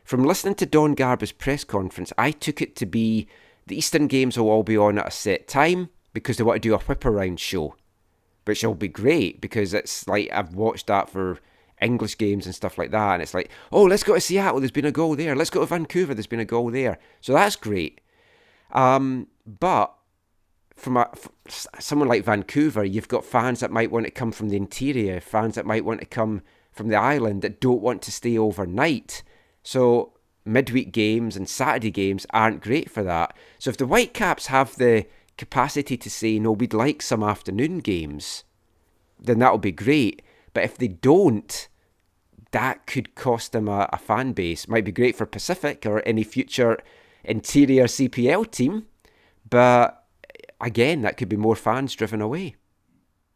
From 0.05 0.25
listening 0.25 0.57
to 0.57 0.67
Don 0.67 0.95
Garber's 0.95 1.33
press 1.33 1.65
conference, 1.65 2.13
I 2.19 2.33
took 2.33 2.61
it 2.61 2.77
to 2.77 2.87
be 2.87 3.29
the 3.67 3.79
Eastern 3.79 4.09
Games 4.09 4.37
will 4.37 4.51
all 4.51 4.63
be 4.63 4.77
on 4.77 4.99
at 4.99 5.09
a 5.09 5.11
set 5.11 5.47
time 5.47 5.89
because 6.13 6.37
they 6.37 6.45
want 6.45 6.57
to 6.63 6.69
do 6.69 6.75
a 6.75 6.79
whip 6.79 7.05
around 7.05 7.41
show, 7.41 7.77
which 8.45 8.65
will 8.65 8.75
be 8.75 8.89
great 8.89 9.41
because 9.41 9.73
it's 9.73 10.09
like 10.09 10.29
I've 10.33 10.55
watched 10.55 10.89
that 10.89 11.09
for 11.09 11.39
English 11.81 12.19
games 12.19 12.47
and 12.47 12.55
stuff 12.55 12.77
like 12.77 12.91
that, 12.91 13.15
and 13.15 13.23
it's 13.23 13.35
like, 13.35 13.51
oh, 13.73 13.85
let's 13.85 14.03
go 14.03 14.15
to 14.15 14.21
Seattle. 14.21 14.61
There's 14.61 14.71
been 14.71 14.85
a 14.85 14.93
goal 14.93 15.17
there. 15.17 15.37
Let's 15.37 15.51
go 15.51 15.61
to 15.61 15.67
Vancouver. 15.67 16.13
There's 16.13 16.27
been 16.27 16.41
a 16.41 16.45
goal 16.45 16.71
there. 16.71 16.99
So 17.21 17.33
that's 17.33 17.57
great. 17.57 18.01
Um, 18.73 19.29
but 19.47 19.95
from 20.77 21.05
someone 21.47 22.09
like 22.09 22.25
Vancouver, 22.25 22.85
you've 22.85 23.09
got 23.09 23.25
fans 23.25 23.61
that 23.61 23.71
might 23.71 23.91
want 23.91 24.07
to 24.07 24.11
come 24.11 24.33
from 24.33 24.49
the 24.49 24.57
interior, 24.57 25.21
fans 25.21 25.55
that 25.55 25.67
might 25.67 25.85
want 25.85 26.01
to 26.01 26.07
come 26.07 26.43
from 26.73 26.89
the 26.89 26.97
island 26.97 27.43
that 27.43 27.61
don't 27.61 27.83
want 27.83 28.03
to 28.03 28.13
stay 28.13 28.39
overnight. 28.39 29.23
So 29.63 30.15
midweek 30.45 30.93
games 30.93 31.37
and 31.37 31.49
Saturday 31.49 31.91
games 31.91 32.27
aren't 32.31 32.63
great 32.63 32.91
for 32.91 33.03
that. 33.03 33.37
So 33.59 33.71
if 33.71 33.77
the 33.77 33.87
Whitecaps 33.87 34.47
have 34.47 34.77
the 34.77 35.07
capacity 35.37 35.97
to 35.97 36.11
say, 36.11 36.39
no, 36.39 36.53
we'd 36.53 36.75
like 36.75 37.03
some 37.03 37.23
afternoon 37.23 37.79
games, 37.79 38.45
then 39.19 39.39
that'll 39.39 39.59
be 39.59 39.73
great. 39.73 40.23
But 40.53 40.65
if 40.65 40.77
they 40.77 40.89
don't, 40.89 41.69
that 42.53 42.87
could 42.87 43.15
cost 43.15 43.53
them 43.53 43.69
a, 43.69 43.89
a 43.93 43.99
fan 43.99 44.33
base. 44.33 44.69
Might 44.69 44.85
be 44.85 44.93
great 44.93 45.17
for 45.17 45.27
Pacific 45.27 45.87
or 45.87 46.03
any 46.07 46.25
future 46.25 46.79
interior 47.25 47.85
CPL 47.85 48.51
team, 48.51 48.87
but 49.49 50.05
again, 50.61 51.03
that 51.03 51.17
could 51.17 51.29
be 51.29 51.37
more 51.37 51.57
fans 51.57 51.95
driven 51.95 52.21
away. 52.21 52.57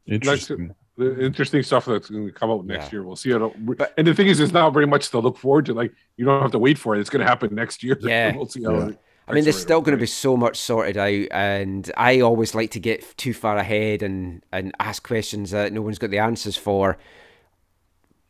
Interesting. 0.06 0.74
The 0.96 1.24
interesting 1.24 1.62
stuff 1.64 1.86
that's 1.86 2.08
going 2.08 2.26
to 2.26 2.32
come 2.32 2.50
out 2.50 2.64
next 2.64 2.84
Yeah. 2.86 2.92
year. 2.92 3.02
We'll 3.02 3.16
see 3.16 3.30
it. 3.32 3.66
But- 3.66 3.94
and 3.96 4.06
the 4.06 4.14
thing 4.14 4.28
is, 4.28 4.38
it's 4.38 4.52
not 4.52 4.72
very 4.72 4.86
much 4.86 5.10
to 5.10 5.18
look 5.18 5.36
forward 5.36 5.66
to. 5.66 5.74
Like 5.74 5.92
you 6.16 6.24
don't 6.24 6.40
have 6.42 6.52
to 6.52 6.58
wait 6.58 6.78
for 6.78 6.94
it. 6.94 7.00
It's 7.00 7.10
going 7.10 7.24
to 7.24 7.28
happen 7.28 7.54
next 7.54 7.82
year. 7.82 7.98
Yeah. 8.02 8.36
we'll 8.36 8.46
see 8.46 8.62
how. 8.62 8.74
Yeah. 8.78 8.90
I 9.26 9.32
mean, 9.32 9.44
there's 9.44 9.58
still 9.60 9.80
going 9.80 9.96
to 9.96 10.00
be 10.00 10.06
so 10.06 10.36
much 10.36 10.56
sorted 10.58 10.98
out, 10.98 11.26
and 11.30 11.90
I 11.96 12.20
always 12.20 12.54
like 12.54 12.72
to 12.72 12.78
get 12.80 13.16
too 13.16 13.32
far 13.32 13.56
ahead 13.56 14.02
and, 14.02 14.44
and 14.52 14.74
ask 14.78 15.02
questions 15.02 15.50
that 15.52 15.72
no 15.72 15.80
one's 15.80 15.98
got 15.98 16.10
the 16.10 16.18
answers 16.18 16.58
for, 16.58 16.98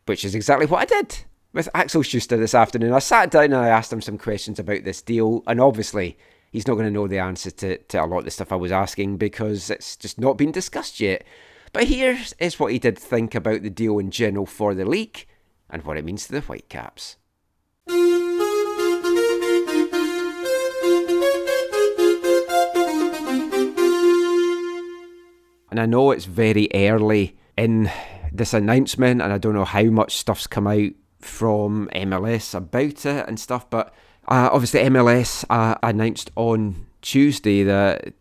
which 0.06 0.24
is 0.24 0.34
exactly 0.36 0.66
what 0.66 0.82
I 0.82 0.84
did 0.84 1.24
with 1.52 1.68
Axel 1.74 2.02
Schuster 2.02 2.36
this 2.36 2.54
afternoon. 2.54 2.92
I 2.92 3.00
sat 3.00 3.30
down 3.32 3.44
and 3.46 3.56
I 3.56 3.68
asked 3.68 3.92
him 3.92 4.00
some 4.02 4.18
questions 4.18 4.58
about 4.60 4.84
this 4.84 5.02
deal, 5.02 5.42
and 5.48 5.60
obviously 5.60 6.16
he's 6.52 6.66
not 6.68 6.74
going 6.74 6.86
to 6.86 6.92
know 6.92 7.08
the 7.08 7.18
answer 7.18 7.50
to, 7.50 7.76
to 7.76 8.04
a 8.04 8.06
lot 8.06 8.18
of 8.18 8.24
the 8.24 8.30
stuff 8.30 8.52
I 8.52 8.56
was 8.56 8.70
asking 8.72 9.16
because 9.16 9.70
it's 9.70 9.96
just 9.96 10.20
not 10.20 10.38
been 10.38 10.52
discussed 10.52 11.00
yet. 11.00 11.24
But 11.74 11.88
here 11.88 12.16
is 12.38 12.60
what 12.60 12.70
he 12.70 12.78
did 12.78 12.96
think 12.96 13.34
about 13.34 13.62
the 13.62 13.68
deal 13.68 13.98
in 13.98 14.12
general 14.12 14.46
for 14.46 14.74
the 14.74 14.84
league 14.84 15.26
and 15.68 15.82
what 15.82 15.96
it 15.96 16.04
means 16.04 16.24
to 16.26 16.32
the 16.32 16.40
Whitecaps. 16.40 17.16
And 25.68 25.80
I 25.80 25.86
know 25.86 26.12
it's 26.12 26.26
very 26.26 26.68
early 26.72 27.36
in 27.58 27.90
this 28.30 28.54
announcement, 28.54 29.20
and 29.20 29.32
I 29.32 29.38
don't 29.38 29.54
know 29.54 29.64
how 29.64 29.82
much 29.82 30.16
stuff's 30.16 30.46
come 30.46 30.68
out 30.68 30.92
from 31.18 31.88
MLS 31.92 32.54
about 32.54 33.04
it 33.04 33.28
and 33.28 33.40
stuff, 33.40 33.68
but 33.68 33.92
uh, 34.28 34.48
obviously, 34.52 34.80
MLS 34.82 35.44
uh, 35.50 35.74
announced 35.82 36.30
on 36.36 36.86
Tuesday 37.02 37.64
that 37.64 38.14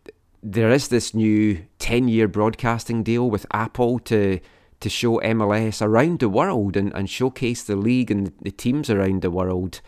there 0.44 0.70
is 0.70 0.88
this 0.88 1.14
new 1.14 1.64
10 1.78 2.06
year 2.08 2.28
broadcasting 2.28 3.02
deal 3.02 3.30
with 3.30 3.46
Apple 3.50 3.98
to 4.00 4.38
to 4.80 4.90
show 4.90 5.18
MLS 5.20 5.80
around 5.80 6.18
the 6.18 6.28
world 6.28 6.76
and, 6.76 6.94
and 6.94 7.08
showcase 7.08 7.62
the 7.62 7.76
league 7.76 8.10
and 8.10 8.32
the 8.42 8.50
teams 8.50 8.90
around 8.90 9.22
the 9.22 9.30
world. 9.30 9.80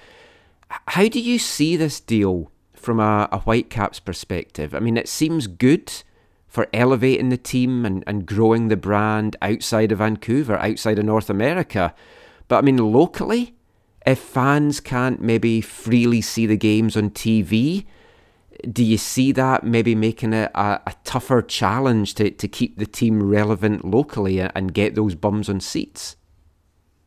How 0.71 1.09
do 1.09 1.21
you 1.21 1.39
see 1.39 1.77
this 1.77 2.01
deal 2.01 2.51
from 2.73 2.99
a, 2.99 3.29
a 3.31 3.41
Whitecaps 3.41 4.01
perspective? 4.01 4.75
I 4.75 4.79
mean, 4.79 4.97
it 4.97 5.09
seems 5.09 5.49
good 5.49 5.93
for 6.49 6.67
elevating 6.73 7.29
the 7.29 7.37
team 7.37 7.85
and, 7.85 8.03
and 8.07 8.25
growing 8.25 8.69
the 8.69 8.77
brand 8.77 9.37
outside 9.43 9.93
of 9.93 9.99
Vancouver, 9.99 10.57
outside 10.57 10.99
of 10.99 11.05
North 11.05 11.29
America. 11.29 11.95
But 12.49 12.59
I 12.59 12.61
mean, 12.63 12.79
locally, 12.79 13.55
if 14.07 14.19
fans 14.19 14.81
can't 14.81 15.21
maybe 15.21 15.61
freely 15.61 16.23
see 16.23 16.47
the 16.47 16.57
games 16.57 16.97
on 16.97 17.11
TV, 17.11 17.85
do 18.73 18.85
you 18.85 18.99
see 18.99 19.33
that 19.33 19.65
maybe 19.65 19.95
making 19.95 20.33
it 20.33 20.51
a, 20.55 20.81
a 20.87 20.95
tougher 21.05 21.43
challenge 21.43 22.15
to, 22.15 22.31
to 22.31 22.49
keep 22.49 22.79
the 22.79 22.87
team 22.87 23.23
relevant 23.23 23.85
locally 23.85 24.39
and, 24.39 24.53
and 24.55 24.75
get 24.75 24.95
those 24.95 25.15
bums 25.15 25.49
on 25.49 25.61
seats? 25.61 26.17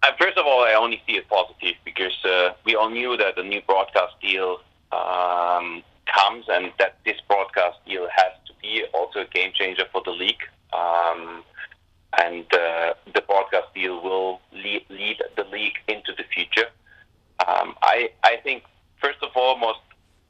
Uh, 0.04 0.12
first 0.20 0.38
of 0.38 0.46
all, 0.46 0.64
I 0.64 0.74
only 0.74 1.02
see 1.06 1.18
it 1.18 1.28
positive 1.28 1.76
because 1.84 2.18
uh, 2.24 2.54
we 2.66 2.76
all 2.76 2.90
knew 2.90 3.18
that 3.18 3.36
the 3.36 3.44
new 3.44 3.62
broadcast 3.68 4.14
deal 4.22 4.60
um, 4.92 5.84
comes 6.06 6.46
and 6.48 6.72
that 6.80 6.98
this 7.06 7.18
broadcast 7.28 7.78
deal 7.86 8.08
has 8.16 8.32
to 8.48 8.54
be 8.62 8.84
also 8.94 9.22
a 9.22 9.26
game 9.26 9.52
changer 9.54 9.84
for 9.92 10.02
the 10.06 10.12
league. 10.12 10.42
Um, 10.74 11.44
and 12.18 12.46
uh, 12.54 12.94
the 13.14 13.22
broadcast 13.28 13.74
deal 13.76 14.02
will 14.02 14.42
lead, 14.52 14.86
lead 14.90 15.22
the 15.36 15.44
league 15.46 15.76
into 15.88 16.14
the 16.18 16.24
future. 16.34 16.68
Um, 17.48 17.76
I, 17.82 18.10
I 18.24 18.38
think, 18.38 18.64
first 19.02 19.20
of 19.22 19.30
all, 19.36 19.58
most 19.58 19.80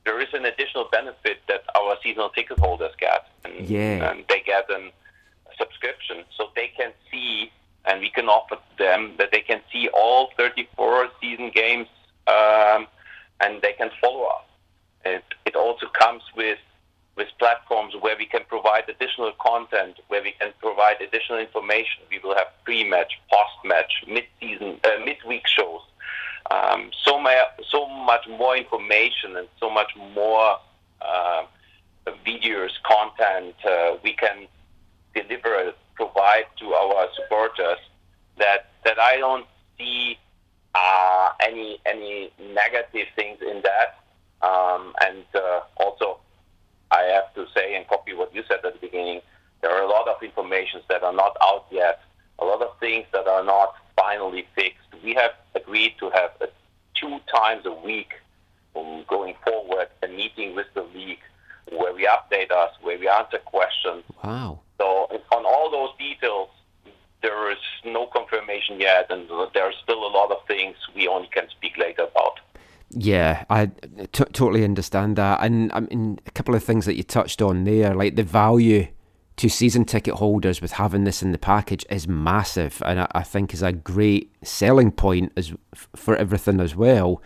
there 0.10 0.20
is 0.22 0.34
an 0.34 0.45
additional 0.45 0.86
benefit 0.91 1.38
that 1.47 1.62
our 1.78 1.95
seasonal 2.01 2.30
ticket 2.30 2.57
holders 2.57 2.93
get, 2.99 3.28
and, 3.45 3.70
Yeah. 3.70 4.10
and 4.10 4.26
they 4.28 4.41
get 4.41 4.68
a 4.72 4.91
subscription, 5.55 6.24
so 6.36 6.49
they 6.55 6.70
can 6.70 6.91
see, 7.12 7.51
and 7.86 8.01
we 8.01 8.10
can 8.10 8.28
offer 8.28 8.57
them 8.80 9.14
that 9.20 9.30
they 9.32 9.41
can 9.41 9.62
see 9.72 9.88
all 9.89 10.32
34 10.36 11.12
season 11.22 11.51
games, 11.51 11.88
um, 12.26 12.88
and 13.39 13.62
they 13.62 13.74
can 13.74 13.91
follow 14.01 14.24
us. 14.38 14.45
It, 15.05 15.24
it 15.45 15.55
also 15.55 15.86
comes 15.88 16.24
with 16.36 16.60
with 17.16 17.28
platforms 17.38 17.93
where 17.99 18.16
we 18.18 18.26
can 18.26 18.43
provide 18.47 18.84
additional 18.88 19.34
content, 19.34 19.99
where 20.07 20.24
we 20.24 20.32
can 20.39 20.53
provide 20.62 21.01
additional 21.01 21.38
information. 21.38 22.01
We 22.10 22.20
will 22.20 22.34
have 22.34 22.47
pre-match, 22.64 23.20
post-match, 23.30 23.91
mid-season, 24.07 24.80
uh, 24.86 25.03
mid-week 25.03 25.45
shows. 25.45 25.82
Um, 26.51 26.91
so, 27.03 27.23
so 27.69 27.87
much 27.87 28.27
more 28.27 28.57
information 28.57 29.37
and 29.37 29.47
so 29.59 29.69
much 29.69 29.91
more 30.15 30.57
uh, 31.01 31.43
videos, 32.25 32.71
content 32.83 33.55
uh, 33.65 33.97
we 34.03 34.13
can 34.13 34.47
deliver, 35.13 35.73
provide 35.95 36.45
to 36.59 36.73
our 36.73 37.07
supporters. 37.15 37.77
That 38.37 38.71
that 38.85 38.97
I 38.99 39.17
don't 39.17 39.45
see 39.77 40.17
uh, 40.73 41.29
any 41.41 41.79
any 41.85 42.31
negative 42.53 43.07
things 43.15 43.39
in 43.41 43.61
that. 43.63 43.99
Um, 44.41 44.93
and 45.01 45.25
uh, 45.35 45.61
also, 45.77 46.19
I 46.91 47.01
have 47.03 47.33
to 47.35 47.45
say 47.53 47.75
and 47.75 47.87
copy 47.87 48.13
what 48.13 48.33
you 48.33 48.43
said 48.47 48.59
at 48.65 48.73
the 48.73 48.79
beginning. 48.79 49.21
There 49.61 49.71
are 49.71 49.83
a 49.83 49.89
lot 49.89 50.07
of 50.07 50.23
informations 50.23 50.83
that 50.89 51.03
are 51.03 51.13
not 51.13 51.35
out 51.43 51.65
yet. 51.69 51.99
A 52.39 52.45
lot 52.45 52.61
of 52.61 52.79
things 52.79 53.05
that 53.11 53.27
are 53.27 53.43
not 53.43 53.73
finally 53.97 54.47
fixed. 54.55 54.77
We 55.04 55.14
have 55.16 55.32
agreed 55.56 55.95
to 56.00 56.10
have 56.10 56.32
a, 56.41 56.47
two 56.95 57.20
times 57.34 57.66
a 57.66 57.74
week 57.74 58.14
um, 58.76 59.06
going 59.08 59.36
forward 59.45 59.88
a 60.04 60.08
meeting 60.08 60.56
with 60.56 60.68
the 60.74 60.84
league 60.84 61.20
where 61.72 61.93
we 61.93 62.08
update 62.08 62.52
us, 62.52 62.72
where 62.82 62.97
we 62.97 63.08
answer 63.08 63.38
questions. 63.39 64.04
Wow. 64.24 64.62
So 64.78 65.08
on 65.32 65.45
all 65.45 65.70
those 65.72 65.97
details, 65.97 66.50
there 67.22 67.52
is 67.52 67.58
no 67.86 68.08
confirmation 68.08 68.80
yet, 68.80 69.08
and 69.10 69.30
there 69.54 69.64
are 69.64 69.74
still 69.84 70.06
a 70.06 70.12
lot 70.12 70.32
of 70.32 70.38
things 70.47 70.76
we 70.95 71.08
only 71.08 71.30
can 71.34 71.50
speak 71.50 71.78
later 71.78 72.04
about. 72.04 72.39
Yeah, 72.91 73.45
I 73.50 73.68
t- 73.68 74.24
totally 74.32 74.64
understand 74.64 75.16
that. 75.18 75.41
And 75.41 75.72
I 75.74 75.82
mean, 75.82 76.20
a 76.26 76.32
couple 76.32 76.56
of 76.56 76.64
things 76.64 76.86
that 76.86 76.95
you 76.95 77.04
touched 77.04 77.41
on 77.41 77.66
there, 77.66 77.93
like 77.93 78.16
the 78.16 78.24
value 78.24 78.88
to 79.39 79.49
season 79.49 79.85
ticket 79.85 80.15
holders 80.15 80.61
with 80.61 80.73
having 80.73 81.05
this 81.05 81.23
in 81.23 81.31
the 81.31 81.37
package 81.37 81.85
is 81.89 82.07
massive, 82.07 82.81
and 82.85 83.01
I, 83.01 83.07
I 83.11 83.23
think 83.23 83.53
is 83.53 83.61
a 83.61 83.71
great 83.71 84.31
selling 84.43 84.91
point 84.91 85.31
as 85.37 85.53
f- 85.73 85.87
for 85.95 86.15
everything 86.15 86.59
as 86.59 86.75
well. 86.75 87.21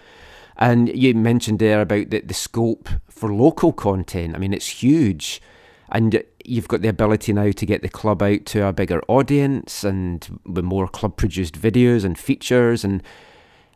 And 0.57 0.95
you 0.95 1.15
mentioned 1.15 1.59
there 1.59 1.81
about 1.81 2.11
the, 2.11 2.21
the 2.21 2.33
scope 2.33 2.87
for 3.09 3.33
local 3.33 3.73
content. 3.73 4.35
I 4.35 4.37
mean, 4.37 4.53
it's 4.53 4.83
huge. 4.83 5.41
And 5.89 6.23
you've 6.45 6.67
got 6.67 6.81
the 6.81 6.87
ability 6.87 7.33
now 7.33 7.51
to 7.51 7.65
get 7.65 7.81
the 7.81 7.89
club 7.89 8.21
out 8.21 8.45
to 8.47 8.67
a 8.67 8.73
bigger 8.73 9.01
audience 9.07 9.83
and 9.83 10.39
with 10.45 10.63
more 10.63 10.87
club 10.87 11.17
produced 11.17 11.59
videos 11.59 12.03
and 12.03 12.17
features. 12.17 12.83
And 12.83 13.01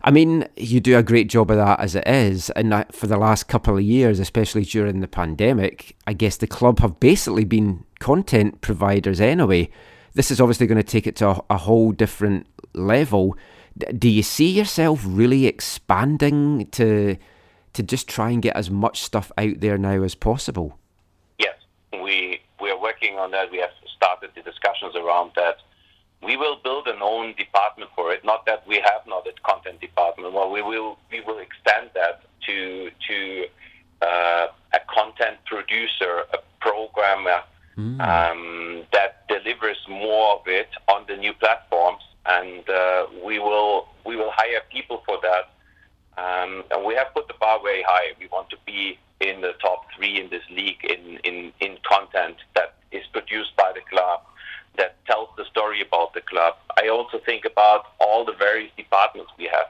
I 0.04 0.12
mean, 0.12 0.48
you 0.56 0.80
do 0.80 0.98
a 0.98 1.04
great 1.04 1.30
job 1.30 1.50
of 1.50 1.58
that 1.58 1.80
as 1.80 1.96
it 1.96 2.08
is. 2.08 2.52
And 2.52 2.86
for 2.92 3.08
the 3.08 3.18
last 3.18 3.48
couple 3.48 3.78
of 3.78 3.84
years, 3.84 4.20
especially 4.20 4.64
during 4.64 5.00
the 5.00 5.08
pandemic, 5.08 5.96
I 6.06 6.14
guess 6.14 6.38
the 6.38 6.48
club 6.48 6.80
have 6.80 7.00
basically 7.00 7.46
been 7.46 7.84
content 8.00 8.62
providers 8.62 9.20
anyway. 9.22 9.70
This 10.14 10.32
is 10.32 10.42
obviously 10.42 10.68
going 10.68 10.78
to 10.78 10.84
take 10.84 11.08
it 11.08 11.16
to 11.18 11.30
a, 11.30 11.42
a 11.52 11.58
whole 11.58 11.92
different 11.92 12.48
level. 12.74 13.38
D- 13.78 13.92
Do 13.94 14.10
you 14.10 14.24
see 14.24 14.50
yourself 14.50 15.04
really 15.06 15.46
expanding 15.48 16.68
to 16.72 17.18
to 17.74 17.84
just 17.84 18.08
try 18.08 18.32
and 18.32 18.42
get 18.42 18.56
as 18.56 18.72
much 18.72 19.04
stuff 19.04 19.32
out 19.38 19.60
there 19.60 19.78
now 19.78 20.02
as 20.02 20.16
possible? 20.16 20.80
Yes, 21.38 21.56
we 21.94 22.42
we 22.60 22.72
are 22.72 22.82
working 22.82 23.18
on 23.18 23.32
that. 23.32 23.52
We 23.52 23.60
have 23.60 23.70
started 23.96 24.32
the 24.36 24.42
discussions 24.42 24.96
around 24.96 25.32
that. 25.36 25.58
We 26.24 26.36
will 26.36 26.58
build 26.64 26.88
an 26.88 26.98
own 27.02 27.36
department 27.38 27.92
for 27.96 28.12
it. 28.12 28.26
Not 28.26 28.48
that 28.48 28.68
we 28.68 28.78
have 28.78 29.06
not 29.06 29.28
a 29.28 29.34
content 29.48 29.80
department. 29.82 30.34
Well, 30.34 30.50
we 30.52 30.62
will 30.64 30.98
we 31.12 31.22
will 31.22 31.38
extend 31.38 31.92
that 31.94 32.24
to 32.48 32.90
to 33.08 33.46
uh, 34.02 34.48
a 34.74 34.80
content 34.92 35.38
producer, 35.46 36.24
a 36.34 36.40
programmer 36.60 37.44
um, 37.78 38.84
that 38.92 39.28
delivers 39.28 39.78
more 39.88 40.36
of 40.36 40.48
it 40.48 40.70
on 40.88 41.06
the 41.08 41.16
new 41.16 41.34
platforms, 41.34 42.02
and 42.26 42.68
uh, 42.70 43.06
we 43.24 43.40
will 43.40 43.88
we 44.06 44.16
will 44.16 44.32
hire 44.32 44.62
people 44.72 45.04
for 45.06 45.20
that. 45.22 45.52
Um, 46.18 46.64
and 46.72 46.84
we 46.84 46.96
have 46.96 47.14
put 47.14 47.28
the 47.28 47.36
bar 47.40 47.60
very 47.62 47.84
high. 47.84 48.14
We 48.20 48.28
want 48.32 48.50
to 48.50 48.58
be 48.66 48.98
in 49.22 49.42
the 49.42 49.54
top 49.62 49.86
three 49.96 50.20
in 50.20 50.30
this 50.30 50.44
league 50.50 50.84
in, 50.84 51.18
in, 51.24 51.52
in 51.60 51.78
content 51.88 52.38
that 52.56 52.76
is 52.92 53.04
produced 53.14 53.56
by 53.56 53.72
the 53.74 53.82
club, 53.90 54.22
that 54.78 55.04
tells 55.06 55.30
the 55.38 55.46
story 55.46 55.82
about 55.82 56.14
the 56.14 56.22
club. 56.22 56.56
I 56.78 56.90
also 56.90 57.20
think 57.26 57.46
about 57.46 57.86
all 58.00 58.26
the 58.26 58.34
various 58.34 58.72
departments 58.78 59.32
we 59.38 59.46
have. 59.46 59.70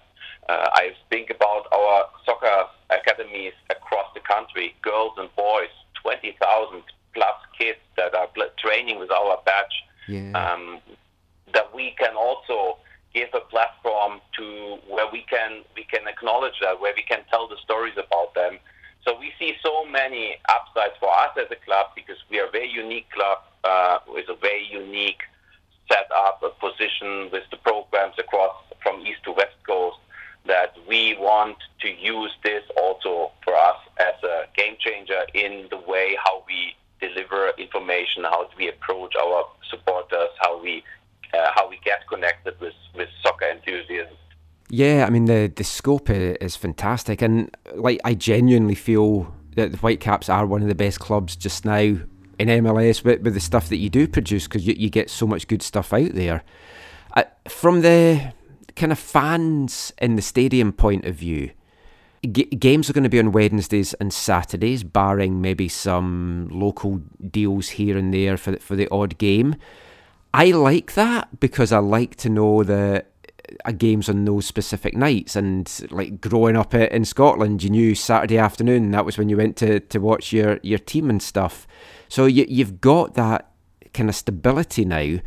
Uh, 0.50 0.70
I 0.74 0.92
think 1.10 1.30
about 1.30 1.68
our 1.74 2.06
soccer 2.26 2.68
academies 2.90 3.54
across 3.70 4.08
the 4.14 4.22
country, 4.22 4.76
girls 4.82 5.14
and 5.18 5.34
boys, 5.36 5.72
20,000 6.02 6.84
plus 7.18 7.40
kids 7.58 7.80
that 7.98 8.14
are 8.14 8.28
pl- 8.28 8.54
training 8.64 9.00
with 9.00 9.12
our 9.12 9.42
batch 9.44 9.74
Yeah. 10.08 10.32
um, 10.42 10.80
that 11.56 11.74
we 11.74 11.96
can 12.02 12.16
also 12.16 12.78
give 13.14 13.30
a 13.34 13.40
platform 13.54 14.22
to 14.38 14.46
where 14.94 15.10
we 15.12 15.22
can 15.34 15.52
we 15.76 15.84
can 15.94 16.08
acknowledge 16.08 16.58
that, 16.62 16.80
where 16.80 16.94
we 16.96 17.04
can 17.12 17.22
tell 17.32 17.46
the 17.48 17.58
stories 17.68 17.98
about 18.06 18.30
them. 18.36 18.54
So 19.04 19.18
we 19.24 19.30
see 19.40 19.52
so 19.68 19.74
many 20.00 20.24
upsides 20.56 20.98
for 21.00 21.10
us 21.24 21.34
as 21.44 21.50
a 21.58 21.60
club 21.68 21.88
because 21.96 22.20
we 22.30 22.40
are 22.42 22.48
a 22.52 22.52
very 22.60 22.70
unique 22.86 23.10
club 23.18 23.40
uh, 23.64 23.98
with 24.16 24.28
a 24.30 24.36
very 24.36 24.66
unique 24.84 25.24
setup, 25.90 26.44
a 26.44 26.52
position 26.66 27.30
with 27.34 27.46
the 27.50 27.58
programs 27.70 28.16
across 28.20 28.56
from 28.84 28.96
east 29.10 29.24
to 29.24 29.32
west 29.32 29.58
coast. 29.66 29.98
That 30.46 30.72
we 30.88 31.02
want 31.30 31.58
to 31.84 31.90
use 31.90 32.34
this 32.44 32.64
also 32.84 33.32
for 33.44 33.54
us 33.70 33.80
as 34.00 34.18
a 34.24 34.38
game 34.56 34.76
changer 34.80 35.22
in 35.34 35.68
the 35.74 35.80
way 35.92 36.16
how 36.24 36.44
we 36.48 36.60
deliver 37.00 37.52
information, 37.58 38.24
how 38.24 38.50
we 38.58 38.70
approach 38.70 39.14
our 39.16 39.46
supporters, 39.70 40.30
how 40.42 40.62
we 40.62 40.84
uh, 41.34 41.52
how 41.56 41.70
we 41.70 41.80
get 41.84 42.08
connected 42.08 42.60
with, 42.60 42.74
with 42.96 43.10
soccer 43.22 43.46
enthusiasts. 43.46 44.16
Yeah, 44.70 45.06
I 45.08 45.10
mean 45.10 45.26
the 45.26 45.52
the 45.56 45.64
scope 45.64 46.10
is 46.10 46.56
fantastic, 46.56 47.22
and 47.22 47.56
like 47.76 48.00
I 48.04 48.14
genuinely 48.14 48.76
feel 48.76 49.34
that 49.56 49.72
the 49.72 49.78
Whitecaps 49.78 50.30
are 50.30 50.46
one 50.46 50.62
of 50.62 50.68
the 50.68 50.76
best 50.76 51.00
clubs 51.00 51.36
just 51.36 51.66
now 51.66 51.98
in 52.40 52.48
MLS 52.48 53.04
with, 53.04 53.22
with 53.22 53.34
the 53.34 53.40
stuff 53.40 53.70
that 53.70 53.78
you 53.78 53.90
do 53.90 54.08
produce 54.08 54.44
because 54.44 54.68
you, 54.68 54.76
you 54.78 54.90
get 54.90 55.10
so 55.10 55.26
much 55.26 55.48
good 55.48 55.62
stuff 55.62 55.94
out 55.94 56.12
there. 56.14 56.44
Uh, 57.16 57.24
from 57.48 57.82
the 57.82 58.34
kind 58.76 58.92
of 58.92 59.00
fans 59.00 59.92
in 59.98 60.16
the 60.16 60.22
stadium 60.22 60.72
point 60.72 61.06
of 61.06 61.16
view, 61.16 61.52
G- 62.26 62.46
games 62.46 62.90
are 62.90 62.94
going 62.94 63.04
to 63.04 63.10
be 63.10 63.20
on 63.20 63.32
Wednesdays 63.32 63.94
and 63.96 64.14
Saturdays, 64.14 64.84
barring 64.84 65.42
maybe 65.42 65.68
some 65.68 66.50
local 66.52 67.02
deals 67.30 67.70
here 67.70 67.98
and 67.98 68.14
there 68.14 68.38
for 68.38 68.52
the, 68.52 68.60
for 68.60 68.76
the 68.76 68.88
odd 68.90 69.18
game. 69.18 69.56
I 70.34 70.52
like 70.52 70.94
that 70.94 71.40
because 71.40 71.72
I 71.72 71.80
like 71.80 72.16
to 72.18 72.30
know 72.30 72.64
that 72.64 73.12
a 73.66 73.74
game's 73.74 74.10
on 74.10 74.26
those 74.26 74.46
specific 74.46 74.96
nights. 74.96 75.36
And 75.36 75.72
like 75.90 76.22
growing 76.22 76.58
up 76.58 76.74
in 76.74 77.06
Scotland, 77.06 77.64
you 77.64 77.70
knew 77.70 77.96
Saturday 77.96 78.38
afternoon 78.38 78.92
that 78.92 79.06
was 79.06 79.18
when 79.18 79.30
you 79.30 79.38
went 79.38 79.56
to, 79.58 79.80
to 79.80 80.00
watch 80.00 80.34
your, 80.34 80.60
your 80.64 80.80
team 80.80 81.10
and 81.10 81.22
stuff. 81.22 81.68
So 82.10 82.26
you, 82.26 82.46
you've 82.48 82.82
got 82.82 83.14
that 83.14 83.52
kind 83.94 84.10
of 84.10 84.16
stability 84.16 84.86
now, 84.86 85.20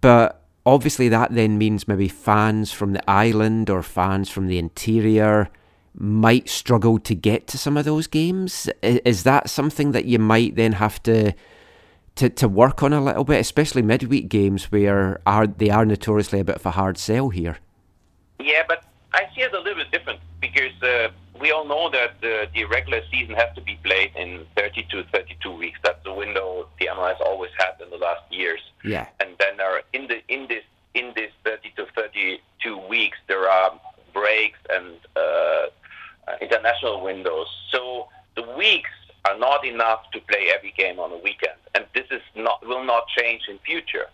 but 0.00 0.42
obviously 0.66 1.08
that 1.08 1.32
then 1.34 1.58
means 1.58 1.88
maybe 1.88 2.08
fans 2.08 2.72
from 2.72 2.92
the 2.92 3.10
island 3.10 3.70
or 3.70 3.82
fans 3.82 4.28
from 4.28 4.46
the 4.46 4.58
interior 4.58 5.50
might 5.94 6.48
struggle 6.48 6.98
to 6.98 7.14
get 7.14 7.46
to 7.48 7.58
some 7.58 7.76
of 7.76 7.84
those 7.84 8.06
games. 8.06 8.68
Is 8.82 9.24
that 9.24 9.50
something 9.50 9.92
that 9.92 10.04
you 10.06 10.18
might 10.18 10.56
then 10.56 10.72
have 10.72 11.02
to 11.04 11.32
to, 12.14 12.28
to 12.28 12.46
work 12.46 12.82
on 12.82 12.92
a 12.92 13.02
little 13.02 13.24
bit, 13.24 13.40
especially 13.40 13.80
midweek 13.80 14.28
games 14.28 14.70
where 14.70 15.20
are 15.24 15.46
they 15.46 15.70
are 15.70 15.86
notoriously 15.86 16.40
a 16.40 16.44
bit 16.44 16.56
of 16.56 16.66
a 16.66 16.72
hard 16.72 16.98
sell 16.98 17.30
here? 17.30 17.58
Yeah, 18.38 18.62
but 18.68 18.84
I 19.14 19.24
see 19.34 19.42
it 19.42 19.54
a 19.54 19.58
little 19.58 19.82
bit 19.82 19.90
different 19.90 20.20
because 20.40 20.82
uh, 20.82 21.08
we 21.40 21.52
all 21.52 21.66
know 21.66 21.90
that 21.90 22.16
uh, 22.22 22.50
the 22.54 22.64
regular 22.64 23.00
season 23.10 23.34
has 23.34 23.54
to 23.54 23.62
be 23.62 23.78
played 23.82 24.10
in 24.16 24.44
30 24.56 24.86
to 24.90 25.04
32 25.04 25.50
weeks. 25.50 25.78
That's 25.82 26.02
the 26.04 26.12
window 26.12 26.68
the 26.78 26.88
MLS 26.88 27.20
always 27.20 27.50
had 27.56 27.80
in 27.82 27.88
the 27.90 27.96
last 27.96 28.22
years. 28.30 28.60
Yeah. 28.84 29.06
and 29.20 29.30
then 29.38 29.56
there 29.58 29.76
are 29.76 29.82
in 29.92 30.08
the 30.08 30.20
in 30.28 30.48
this 30.48 30.64
in 30.94 31.12
this 31.14 31.30
30 31.44 31.72
to 31.76 31.86
32 31.94 32.76
weeks 32.88 33.16
there 33.28 33.48
are 33.48 33.80
breaks 34.12 34.58
and 34.70 34.96
uh, 35.16 35.66
uh, 36.28 36.36
international 36.40 37.02
windows. 37.02 37.48
So 37.70 38.08
the 38.36 38.42
weeks 38.56 38.90
are 39.24 39.38
not 39.38 39.64
enough 39.64 40.10
to 40.12 40.20
play 40.20 40.50
every 40.54 40.72
game 40.76 40.98
on 40.98 41.12
a 41.12 41.16
weekend, 41.16 41.58
and 41.74 41.84
this 41.94 42.06
is 42.10 42.22
not 42.34 42.66
will 42.66 42.84
not 42.84 43.04
change 43.18 43.42
in 43.48 43.58
future. 43.58 44.06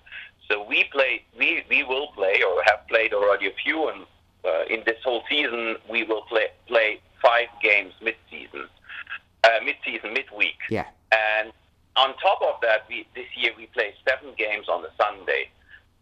So 0.48 0.62
we 0.62 0.84
play 0.84 1.22
we, 1.38 1.64
we 1.68 1.82
will 1.84 2.08
play 2.08 2.42
or 2.42 2.62
have 2.64 2.86
played 2.88 3.12
already 3.12 3.46
a 3.48 3.54
few, 3.64 3.88
and 3.88 4.06
uh, 4.44 4.64
in 4.74 4.82
this 4.84 5.00
whole 5.04 5.22
season 5.28 5.76
we 5.88 6.04
will 6.04 6.22
play 6.22 6.48
play 6.66 7.00
five 7.22 7.48
games 7.62 7.92
mid-season. 8.00 8.68
uh, 9.44 9.64
mid-season, 9.64 10.12
midweek. 10.12 10.58
Yeah. 10.70 10.86
And 11.12 11.52
on 11.96 12.16
top 12.18 12.40
of 12.42 12.60
that, 12.62 12.86
we, 12.88 13.06
this 13.14 13.26
year 13.36 13.52
we 13.56 13.66
play 13.66 13.94
seven 14.08 14.34
games 14.36 14.68
on 14.68 14.82
the 14.82 14.90
Sunday. 15.00 15.50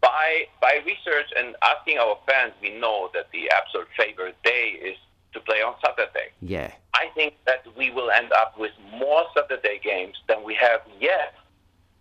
By 0.01 0.45
by 0.61 0.79
research 0.85 1.33
and 1.35 1.55
asking 1.63 1.97
our 1.97 2.17
fans, 2.27 2.53
we 2.61 2.77
know 2.77 3.09
that 3.15 3.31
the 3.31 3.49
absolute 3.49 3.87
favorite 3.97 4.37
day 4.43 4.77
is 4.79 4.95
to 5.37 5.43
play 5.45 5.61
on 5.61 5.75
Saturday. 5.85 6.29
Yeah. 6.41 6.71
I 6.93 7.07
think 7.15 7.35
that 7.45 7.63
we 7.77 7.91
will 7.91 8.09
end 8.09 8.31
up 8.33 8.57
with 8.57 8.71
more 8.91 9.23
Saturday 9.35 9.79
games 9.83 10.15
than 10.27 10.43
we 10.43 10.55
have 10.55 10.81
yet, 10.99 11.33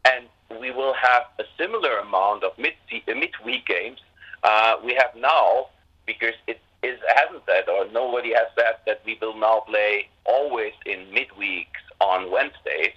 and 0.05 0.26
we 0.61 0.70
will 0.70 0.95
have 0.95 1.24
a 1.39 1.45
similar 1.59 1.99
amount 1.99 2.45
of 2.45 2.53
mid 2.59 2.74
uh, 2.93 3.14
midweek 3.14 3.66
games 3.66 4.01
uh, 4.43 4.76
we 4.84 4.95
have 4.95 5.12
now 5.16 5.66
because 6.07 6.34
it 6.47 6.61
is 6.82 6.99
hasn't 7.14 7.43
said 7.47 7.68
or 7.68 7.87
nobody 7.93 8.32
has 8.32 8.47
said 8.55 8.76
that 8.87 9.01
we 9.05 9.18
will 9.20 9.37
now 9.37 9.61
play 9.66 10.09
always 10.24 10.72
in 10.87 10.99
midweeks 11.12 11.82
on 12.01 12.30
Wednesdays. 12.30 12.95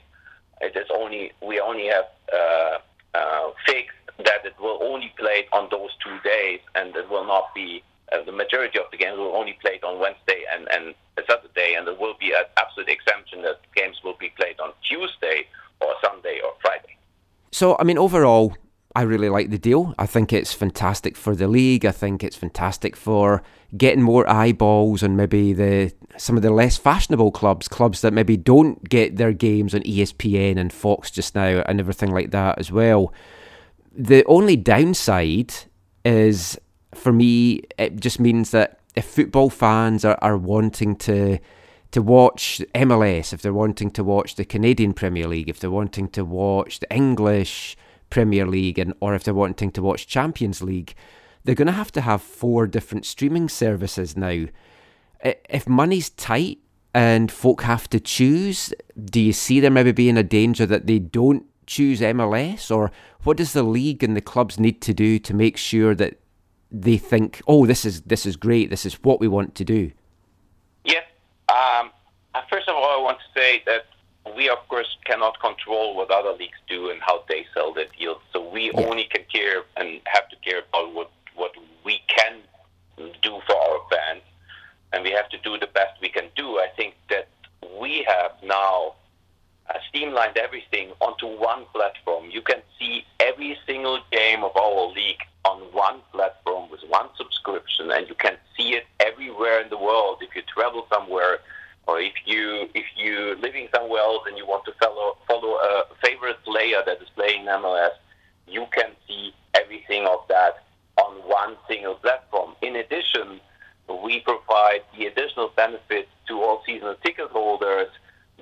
It 0.62 0.76
is 0.76 0.88
only 0.94 1.32
we 1.42 1.60
only 1.60 1.88
have 1.88 2.10
uh, 2.34 2.78
uh, 3.14 3.52
fixed 3.66 3.98
that 4.20 4.46
it 4.46 4.54
will 4.60 4.80
only 4.82 5.12
play 5.18 5.48
on 5.54 5.68
those 5.72 5.92
two 6.04 6.18
days, 6.24 6.60
and 6.76 6.96
it 6.96 7.10
will 7.10 7.26
not 7.26 7.54
be 7.56 7.84
uh, 8.12 8.24
the 8.24 8.32
majority 8.32 8.80
of 8.80 8.86
the 8.92 8.98
games 8.98 9.18
will 9.18 9.36
only 9.36 9.58
played 9.62 9.84
on 9.84 10.00
Wednesday 10.00 10.44
and 10.54 10.68
and 10.72 10.96
Saturday, 11.28 11.76
and 11.76 11.88
there 11.88 11.96
will 11.96 12.16
be 12.20 12.32
an 12.32 12.46
absolute 12.58 12.90
exemption 12.90 13.42
that 13.44 13.60
games 13.76 13.98
will 14.04 14.18
be 14.20 14.32
played 14.38 14.60
on 14.60 14.72
Tuesday 14.88 15.46
or 15.82 15.94
Sunday 16.04 16.40
or 16.44 16.54
Friday. 16.62 16.98
So, 17.52 17.76
I 17.80 17.84
mean, 17.84 17.98
overall, 17.98 18.56
I 18.96 19.04
really 19.04 19.30
like 19.30 19.50
the 19.50 19.58
deal. 19.58 19.94
I 20.00 20.06
think 20.06 20.34
it's 20.34 20.54
fantastic 20.54 21.16
for 21.16 21.36
the 21.36 21.48
league. 21.48 21.86
I 21.86 21.92
think 21.92 22.24
it's 22.24 22.36
fantastic 22.36 22.96
for 22.96 23.44
getting 23.78 24.02
more 24.02 24.30
eyeballs 24.30 25.04
on 25.04 25.16
maybe 25.16 25.54
the 25.54 25.94
some 26.18 26.36
of 26.36 26.42
the 26.42 26.52
less 26.52 26.78
fashionable 26.78 27.32
clubs, 27.32 27.68
clubs 27.68 28.02
that 28.02 28.14
maybe 28.14 28.36
don't 28.36 28.90
get 28.90 29.16
their 29.18 29.32
games 29.32 29.74
on 29.74 29.82
ESPN 29.82 30.58
and 30.58 30.74
Fox 30.74 31.12
just 31.12 31.36
now 31.36 31.64
and 31.66 31.80
everything 31.80 32.12
like 32.12 32.32
that 32.32 32.58
as 32.60 32.72
well. 32.72 33.14
The 33.96 34.26
only 34.26 34.56
downside 34.56 35.54
is 36.04 36.60
for 36.94 37.14
me 37.14 37.62
it 37.78 38.00
just 38.00 38.20
means 38.20 38.52
that 38.52 38.80
if 38.96 39.06
football 39.06 39.50
fans 39.50 40.04
are, 40.04 40.18
are 40.22 40.38
wanting 40.38 40.96
to 40.96 41.40
to 41.92 42.02
watch 42.02 42.62
MLS, 42.76 43.34
if 43.34 43.42
they're 43.42 43.54
wanting 43.54 43.90
to 43.92 44.04
watch 44.04 44.36
the 44.36 44.46
Canadian 44.46 44.94
Premier 44.94 45.28
League, 45.28 45.50
if 45.50 45.60
they're 45.60 45.72
wanting 45.72 46.08
to 46.10 46.24
watch 46.24 46.80
the 46.80 46.94
English 46.94 47.76
Premier 48.10 48.46
League, 48.46 48.78
and 48.78 48.94
or 49.00 49.16
if 49.16 49.24
they're 49.24 49.34
wanting 49.34 49.72
to 49.72 49.82
watch 49.82 50.08
Champions 50.08 50.62
League, 50.62 50.94
they're 51.44 51.56
going 51.56 51.66
to 51.68 51.72
have 51.72 51.92
to 51.94 52.02
have 52.02 52.22
four 52.22 52.68
different 52.68 53.06
streaming 53.06 53.50
services 53.50 54.16
now. 54.16 54.46
If 55.24 55.68
money's 55.68 56.10
tight 56.12 56.60
and 56.94 57.32
folk 57.32 57.64
have 57.64 57.90
to 57.90 58.00
choose, 58.00 58.74
do 59.04 59.20
you 59.20 59.34
see 59.34 59.60
there 59.60 59.72
maybe 59.72 59.92
being 59.92 60.18
a 60.18 60.24
danger 60.24 60.66
that 60.66 60.86
they 60.86 61.00
don't 61.00 61.46
choose 61.66 62.02
MLS, 62.02 62.76
or 62.76 62.92
what 63.24 63.38
does 63.38 63.54
the 63.54 63.64
league 63.64 64.04
and 64.04 64.16
the 64.16 64.22
clubs 64.22 64.60
need 64.60 64.82
to 64.82 64.94
do 64.94 65.20
to 65.20 65.34
make 65.34 65.58
sure 65.58 65.96
that 65.96 66.20
they 66.72 66.98
think, 66.98 67.42
oh, 67.48 67.66
this 67.66 67.86
is 67.86 68.02
this 68.02 68.26
is 68.26 68.36
great, 68.36 68.70
this 68.70 68.86
is 68.86 68.96
what 69.04 69.20
we 69.20 69.28
want 69.28 69.56
to 69.56 69.66
do? 69.66 69.92
Yes. 70.84 71.04
Um, 71.50 71.92
uh, 72.36 72.42
first 72.50 72.70
of 72.70 72.76
all, 72.76 73.00
I 73.00 73.02
want 73.02 73.18
to 73.20 73.40
say 73.40 73.64
that 73.66 73.86
we, 74.36 74.50
of 74.50 74.60
course, 74.68 74.98
cannot 75.06 75.40
control 75.40 75.96
what 75.96 76.12
other 76.12 76.34
leagues 76.34 76.60
do 76.68 76.90
and 76.92 77.02
how 77.02 77.24
they 77.28 77.46
sell 77.54 77.74
their 77.74 77.88
deals. 77.98 78.22
So 78.32 78.48
we 78.48 78.72
Yeah. 78.72 78.86
only 78.86 79.06
can 79.06 79.24
care 79.34 79.64
and 79.78 80.00
have 80.06 80.30
to 80.30 80.36
care 80.38 80.60
about 80.60 80.94
what, 80.94 81.12
what 81.36 81.54
we 81.84 82.02
can 82.08 82.42
do 83.24 83.42
for 83.48 83.56
our 83.56 83.80
fans. 83.90 84.22
And 84.94 85.04
we 85.04 85.12
have 85.12 85.30
to 85.30 85.38
do 85.40 85.58
the 85.58 85.68
best 85.68 86.00
we 86.02 86.10
can 86.10 86.30
do. 86.36 86.60
I 86.60 86.68
think 86.76 86.96
that 87.10 87.28
we 87.80 88.04
have 88.04 88.32
now 88.44 88.96
uh, 89.70 89.78
streamlined 89.88 90.38
everything 90.38 90.92
onto 91.02 91.28
one 91.28 91.66
platform. 91.74 92.30
You 92.30 92.42
can 92.42 92.62
see 92.78 93.04
every 93.20 93.58
single 93.66 94.00
game 94.12 94.44
of 94.44 94.56
our 94.56 94.88
league 94.88 95.22
on 95.46 95.60
one 95.74 96.02
platform 96.12 96.70
with 96.70 96.82
one 96.88 97.08
subscription, 97.18 97.92
and 97.92 98.08
you 98.08 98.16
can 98.16 98.38
see 98.58 98.74
it 98.74 98.86
everywhere 99.00 99.62
in 99.62 99.70
the 99.70 99.78
world. 99.78 100.18
If 100.22 100.36
you 100.36 100.42
travel 100.54 100.88
somewhere, 100.92 101.40
or 101.88 102.00
if 102.00 102.14
you 102.26 102.70
if 102.74 102.86
you 102.96 103.36
living 103.42 103.68
somewhere 103.74 104.02
else 104.02 104.24
and 104.28 104.38
you 104.38 104.46
want 104.46 104.66
to 104.66 104.74
follow 104.82 105.18
follow 105.28 105.56
a 105.56 105.86
favorite 106.04 106.44
player 106.44 106.82
that 106.86 107.02
is 107.02 107.10
playing 107.16 107.46
MLS, 107.46 107.96
you 108.48 108.66
can 108.72 108.92
see 109.08 109.34
everything 109.54 110.06
of 110.06 110.20
that 110.30 110.64
on 110.98 111.14
one 111.28 111.56
single 111.68 111.96
platform. 111.96 112.56
In 112.62 112.76
addition, 112.76 113.40
we 114.04 114.20
provide 114.20 114.82
the 114.98 115.06
additional 115.06 115.52
benefits 115.56 116.10
to 116.28 116.42
all 116.42 116.62
season 116.66 116.96
ticket 117.04 117.30
holders 117.30 117.90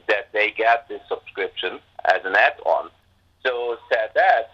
that 0.07 0.31
they 0.33 0.51
get 0.51 0.87
this 0.87 1.01
subscription 1.07 1.79
as 2.05 2.21
an 2.25 2.35
add-on. 2.35 2.89
So 3.45 3.77
said 3.91 4.11
that, 4.15 4.51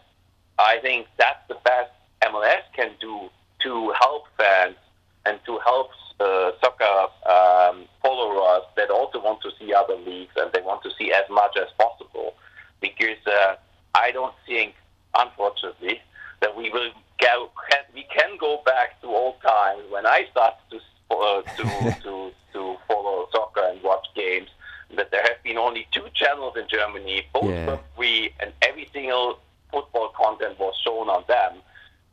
I 0.60 0.78
think 0.82 1.08
that's 1.18 1.48
the 1.48 1.58
best 1.64 1.92
MLS 2.24 2.64
can 2.76 2.92
do 3.00 3.30
to 3.64 3.94
help 4.00 4.26
fans 4.38 4.76
and 5.26 5.40
to 5.46 5.58
help 5.60 5.90
uh, 6.20 6.52
soccer 6.62 7.08
um, 7.30 7.86
followers 8.02 8.64
that 8.76 8.90
also 8.90 9.22
want 9.22 9.42
to 9.42 9.50
see 9.60 9.74
other 9.74 9.96
leagues 9.96 10.34
and 10.38 10.52
they 10.54 10.62
want 10.62 10.84
to 10.84 10.90
see 10.98 11.12
as 11.12 11.24
much 11.30 11.56
as 11.58 11.68
possible. 11.78 12.36
Because 12.82 13.26
uh, 13.26 13.56
I 13.96 14.12
don't 14.12 14.36
think, 14.46 14.76
unfortunately, 15.16 16.02
that 16.42 16.56
we 16.56 16.70
will 16.70 16.92
go. 17.20 17.50
Can, 17.70 17.80
we 17.94 18.06
can 18.16 18.38
go 18.38 18.62
back 18.66 19.00
to 19.02 19.08
old 19.08 19.42
times 19.42 19.84
when 19.90 20.06
I 20.06 20.26
started 20.32 20.60
to 20.72 20.80
uh, 21.16 21.42
to, 21.42 21.64
to 22.04 22.32
to 22.54 22.76
follow 22.88 23.28
soccer 23.32 23.64
and 23.70 23.82
watch 23.82 24.06
games. 24.16 24.50
That 24.96 25.12
there 25.12 25.24
have 25.24 25.42
been 25.44 25.58
only 25.58 25.88
two 25.92 26.06
channels 26.14 26.56
in 26.58 26.68
Germany, 26.68 27.26
both 27.34 27.46
Yeah. 27.46 27.66
were 27.66 27.80
free, 27.96 28.32
and 28.40 28.54
every 28.62 28.90
single 28.94 29.40
football 29.72 30.10
content 30.10 30.60
was 30.60 30.76
shown 30.84 31.10
on 31.10 31.24
them. 31.28 31.62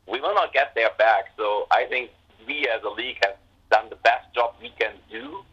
We 0.07 0.19
will 0.19 0.33
not 0.33 0.51
get 0.53 0.73
there 0.75 0.89
back. 0.97 1.25
So 1.37 1.67
I 1.71 1.85
think 1.85 2.09
we 2.47 2.67
as 2.67 2.81
a 2.83 2.89
league 2.89 3.17
have 3.23 3.35
done 3.71 3.89
the 3.89 3.95
best 3.97 4.33
job 4.33 4.55
we 4.61 4.69
can 4.79 4.93
do 5.11 5.43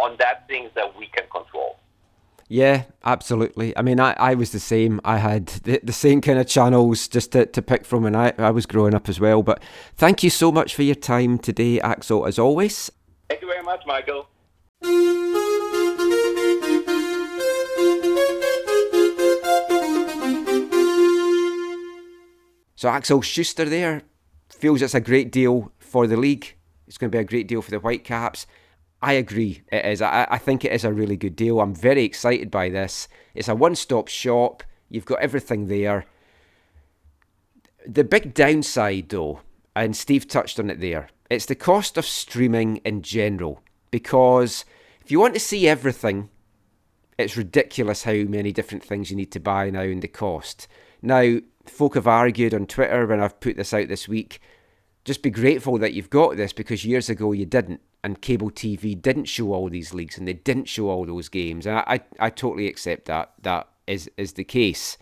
on 0.00 0.16
that 0.18 0.46
things 0.48 0.70
that 0.74 0.96
we 0.98 1.06
can 1.06 1.24
control. 1.30 1.78
Yeah, 2.48 2.84
absolutely. 3.04 3.76
I 3.76 3.82
mean, 3.82 3.98
I, 3.98 4.14
I 4.18 4.34
was 4.34 4.52
the 4.52 4.60
same. 4.60 5.00
I 5.04 5.18
had 5.18 5.46
the, 5.64 5.80
the 5.82 5.92
same 5.92 6.20
kind 6.20 6.38
of 6.38 6.46
channels 6.46 7.08
just 7.08 7.32
to, 7.32 7.44
to 7.46 7.60
pick 7.60 7.84
from 7.84 8.04
when 8.04 8.14
I, 8.14 8.32
I 8.38 8.50
was 8.50 8.66
growing 8.66 8.94
up 8.94 9.08
as 9.08 9.18
well. 9.18 9.42
But 9.42 9.62
thank 9.96 10.22
you 10.22 10.30
so 10.30 10.52
much 10.52 10.74
for 10.74 10.82
your 10.82 10.94
time 10.94 11.38
today, 11.38 11.80
Axel, 11.80 12.24
as 12.24 12.38
always. 12.38 12.90
Thank 13.28 13.42
you 13.42 13.48
very 13.48 13.64
much, 13.64 13.82
Michael. 13.86 14.28
So 22.76 22.90
Axel 22.90 23.22
Schuster 23.22 23.64
there 23.64 24.02
feels 24.50 24.82
it's 24.82 24.94
a 24.94 25.00
great 25.00 25.32
deal 25.32 25.72
for 25.78 26.06
the 26.06 26.16
league. 26.16 26.54
It's 26.86 26.98
going 26.98 27.10
to 27.10 27.16
be 27.16 27.20
a 27.20 27.24
great 27.24 27.48
deal 27.48 27.62
for 27.62 27.70
the 27.70 27.78
Whitecaps. 27.78 28.46
I 29.02 29.14
agree. 29.14 29.62
It 29.72 29.84
is. 29.86 30.02
I, 30.02 30.26
I 30.30 30.38
think 30.38 30.64
it 30.64 30.72
is 30.72 30.84
a 30.84 30.92
really 30.92 31.16
good 31.16 31.36
deal. 31.36 31.60
I'm 31.60 31.74
very 31.74 32.04
excited 32.04 32.50
by 32.50 32.68
this. 32.68 33.08
It's 33.34 33.48
a 33.48 33.54
one-stop 33.54 34.08
shop. 34.08 34.62
You've 34.90 35.04
got 35.06 35.20
everything 35.20 35.66
there. 35.66 36.04
The 37.86 38.04
big 38.04 38.34
downside, 38.34 39.08
though, 39.08 39.40
and 39.74 39.96
Steve 39.96 40.28
touched 40.28 40.58
on 40.58 40.70
it 40.70 40.80
there, 40.80 41.08
it's 41.30 41.46
the 41.46 41.54
cost 41.54 41.96
of 41.96 42.04
streaming 42.04 42.76
in 42.78 43.02
general. 43.02 43.62
Because 43.90 44.64
if 45.00 45.10
you 45.10 45.18
want 45.18 45.34
to 45.34 45.40
see 45.40 45.66
everything, 45.66 46.28
it's 47.18 47.36
ridiculous 47.36 48.02
how 48.02 48.12
many 48.12 48.52
different 48.52 48.84
things 48.84 49.10
you 49.10 49.16
need 49.16 49.32
to 49.32 49.40
buy 49.40 49.70
now 49.70 49.80
and 49.80 50.02
the 50.02 50.08
cost. 50.08 50.68
Now, 51.02 51.38
folk 51.66 51.94
have 51.94 52.06
argued 52.06 52.54
on 52.54 52.66
Twitter 52.66 53.06
when 53.06 53.20
I've 53.20 53.40
put 53.40 53.56
this 53.56 53.74
out 53.74 53.88
this 53.88 54.08
week, 54.08 54.40
just 55.04 55.22
be 55.22 55.30
grateful 55.30 55.78
that 55.78 55.92
you've 55.92 56.10
got 56.10 56.36
this 56.36 56.52
because 56.52 56.84
years 56.84 57.08
ago 57.08 57.32
you 57.32 57.46
didn't, 57.46 57.80
and 58.02 58.20
cable 58.20 58.50
TV 58.50 59.00
didn't 59.00 59.26
show 59.26 59.52
all 59.52 59.68
these 59.68 59.94
leagues 59.94 60.18
and 60.18 60.26
they 60.26 60.34
didn't 60.34 60.68
show 60.68 60.88
all 60.88 61.06
those 61.06 61.28
games. 61.28 61.66
And 61.66 61.78
I, 61.78 61.84
I, 61.86 62.26
I 62.26 62.30
totally 62.30 62.66
accept 62.66 63.06
that. 63.06 63.32
That 63.42 63.68
is, 63.86 64.10
is 64.16 64.34
the 64.34 64.44
case. 64.44 64.98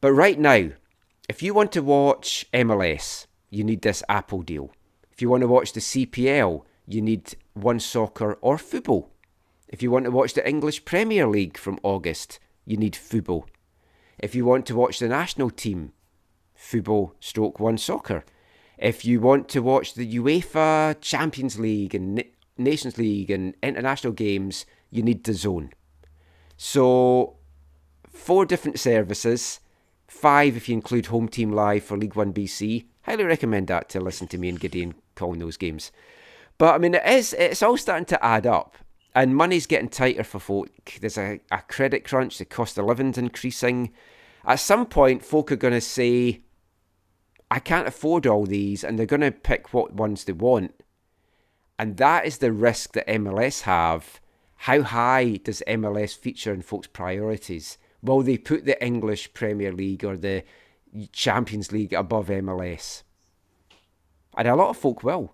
But 0.00 0.12
right 0.12 0.38
now, 0.38 0.70
if 1.28 1.42
you 1.42 1.54
want 1.54 1.72
to 1.72 1.82
watch 1.82 2.46
MLS, 2.52 3.26
you 3.50 3.64
need 3.64 3.82
this 3.82 4.02
Apple 4.08 4.42
deal. 4.42 4.72
If 5.12 5.22
you 5.22 5.28
want 5.28 5.42
to 5.42 5.48
watch 5.48 5.72
the 5.72 5.80
CPL, 5.80 6.62
you 6.86 7.00
need 7.00 7.34
One 7.54 7.80
Soccer 7.80 8.34
or 8.40 8.56
Fubo. 8.56 9.08
If 9.68 9.82
you 9.82 9.90
want 9.90 10.04
to 10.04 10.10
watch 10.10 10.34
the 10.34 10.48
English 10.48 10.84
Premier 10.84 11.26
League 11.26 11.58
from 11.58 11.80
August, 11.82 12.38
you 12.64 12.76
need 12.76 12.94
Fubo. 12.94 13.44
If 14.18 14.34
you 14.34 14.44
want 14.44 14.66
to 14.66 14.76
watch 14.76 14.98
the 14.98 15.08
national 15.08 15.50
team, 15.50 15.92
Fubo 16.58 17.12
stroke 17.20 17.60
One 17.60 17.78
Soccer. 17.78 18.24
If 18.78 19.04
you 19.04 19.20
want 19.20 19.48
to 19.50 19.60
watch 19.60 19.94
the 19.94 20.16
UEFA 20.16 21.00
Champions 21.00 21.58
League 21.58 21.94
and 21.94 22.22
Nations 22.58 22.98
League 22.98 23.30
and 23.30 23.54
international 23.62 24.12
games, 24.12 24.66
you 24.90 25.02
need 25.02 25.24
DAZN. 25.24 25.70
So, 26.56 27.36
four 28.08 28.46
different 28.46 28.80
services, 28.80 29.60
five 30.06 30.56
if 30.56 30.68
you 30.68 30.74
include 30.74 31.06
Home 31.06 31.28
Team 31.28 31.52
Live 31.52 31.84
for 31.84 31.96
League 31.96 32.16
One 32.16 32.32
BC. 32.32 32.86
Highly 33.02 33.24
recommend 33.24 33.68
that 33.68 33.88
to 33.90 34.00
listen 34.00 34.26
to 34.28 34.38
me 34.38 34.48
and 34.48 34.60
Gideon 34.60 34.94
calling 35.14 35.38
those 35.38 35.56
games. 35.56 35.92
But 36.58 36.74
I 36.74 36.78
mean, 36.78 36.94
it 36.94 37.06
is 37.06 37.34
it's 37.34 37.62
all 37.62 37.76
starting 37.76 38.06
to 38.06 38.24
add 38.24 38.46
up, 38.46 38.76
and 39.16 39.34
money's 39.34 39.66
getting 39.66 39.88
tighter 39.88 40.22
for 40.22 40.38
folk. 40.38 40.68
There's 41.00 41.16
a, 41.16 41.40
a 41.50 41.62
credit 41.62 42.04
crunch, 42.04 42.36
the 42.36 42.44
cost 42.44 42.76
of 42.76 42.84
living's 42.84 43.16
increasing. 43.16 43.94
At 44.44 44.56
some 44.56 44.84
point, 44.84 45.24
folk 45.24 45.50
are 45.50 45.56
going 45.56 45.72
to 45.72 45.80
say, 45.80 46.42
I 47.50 47.58
can't 47.58 47.88
afford 47.88 48.26
all 48.26 48.44
these, 48.44 48.84
and 48.84 48.98
they're 48.98 49.06
going 49.06 49.22
to 49.22 49.30
pick 49.32 49.72
what 49.72 49.94
ones 49.94 50.24
they 50.24 50.34
want. 50.34 50.74
And 51.78 51.96
that 51.96 52.26
is 52.26 52.38
the 52.38 52.52
risk 52.52 52.92
that 52.92 53.08
MLS 53.08 53.62
have. 53.62 54.20
How 54.56 54.82
high 54.82 55.40
does 55.42 55.62
MLS 55.66 56.14
feature 56.14 56.52
in 56.52 56.60
folks' 56.60 56.86
priorities? 56.86 57.78
Will 58.02 58.20
they 58.20 58.36
put 58.36 58.66
the 58.66 58.82
English 58.84 59.32
Premier 59.32 59.72
League 59.72 60.04
or 60.04 60.18
the 60.18 60.44
Champions 61.12 61.72
League 61.72 61.94
above 61.94 62.28
MLS? 62.28 63.02
And 64.36 64.46
a 64.46 64.56
lot 64.56 64.68
of 64.68 64.76
folk 64.76 65.02
will. 65.02 65.32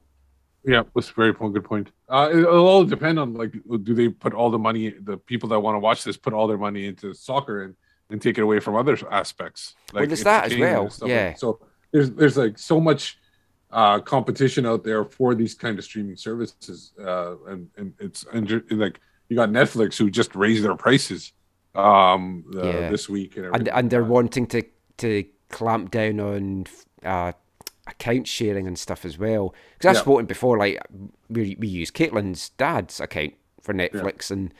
Yeah, 0.65 0.85
that's 0.95 1.11
a 1.11 1.15
very. 1.15 1.33
Good 1.33 1.65
point. 1.65 1.91
Uh, 2.13 2.29
it- 2.31 2.39
it'll 2.41 2.67
all 2.73 2.85
depend 2.85 3.19
on 3.19 3.33
like, 3.35 3.53
do 3.89 3.95
they 3.95 4.09
put 4.09 4.35
all 4.35 4.51
the 4.51 4.59
money? 4.69 4.91
The 4.91 5.17
people 5.17 5.49
that 5.49 5.61
want 5.61 5.75
to 5.77 5.79
watch 5.89 6.05
this 6.05 6.17
put 6.19 6.33
all 6.35 6.47
their 6.47 6.59
money 6.69 6.87
into 6.87 7.15
soccer 7.15 7.63
and 7.65 7.75
and 8.11 8.21
take 8.21 8.37
it 8.37 8.43
away 8.43 8.61
from 8.61 8.75
other 8.77 8.97
aspects. 9.11 9.75
Well, 9.95 10.07
there's 10.07 10.23
that 10.25 10.53
as 10.53 10.59
well, 10.59 10.91
yeah. 11.07 11.29
Like, 11.29 11.39
so 11.39 11.59
there's 11.93 12.11
there's 12.11 12.37
like 12.37 12.59
so 12.59 12.79
much 12.79 13.19
uh, 13.71 14.01
competition 14.01 14.67
out 14.67 14.85
there 14.85 15.03
for 15.07 15.35
these 15.35 15.55
kind 15.55 15.79
of 15.79 15.85
streaming 15.85 16.17
services, 16.17 16.93
uh, 17.01 17.37
and 17.51 17.71
and 17.79 17.95
it's 17.99 18.27
and 18.33 18.45
like 18.85 19.01
you 19.31 19.37
got 19.37 19.49
Netflix 19.49 19.97
who 19.97 20.11
just 20.11 20.35
raised 20.35 20.63
their 20.63 20.77
prices 20.77 21.33
um 21.75 22.45
uh, 22.55 22.67
Yeah. 22.67 22.91
this 22.91 23.09
week 23.09 23.39
and 23.39 23.47
and 23.57 23.69
and 23.69 23.91
they're 23.91 24.05
wanting 24.05 24.47
to 24.49 24.61
to 24.99 25.25
clamp 25.49 25.91
down 25.91 26.21
on 26.21 26.67
uh, 27.03 27.33
account 27.87 28.27
sharing 28.29 28.67
and 28.67 28.79
stuff 28.79 29.05
as 29.05 29.19
well. 29.19 29.55
Because 29.75 29.89
I've 29.91 29.97
Yeah. 29.97 30.03
spoken 30.03 30.27
before, 30.27 30.57
like 30.59 30.81
we 31.29 31.57
we 31.59 31.69
use 31.69 31.91
Caitlin's 31.91 32.51
dad's 32.51 33.01
account 33.01 33.35
for 33.61 33.75
Netflix, 33.75 34.31
and 34.31 34.53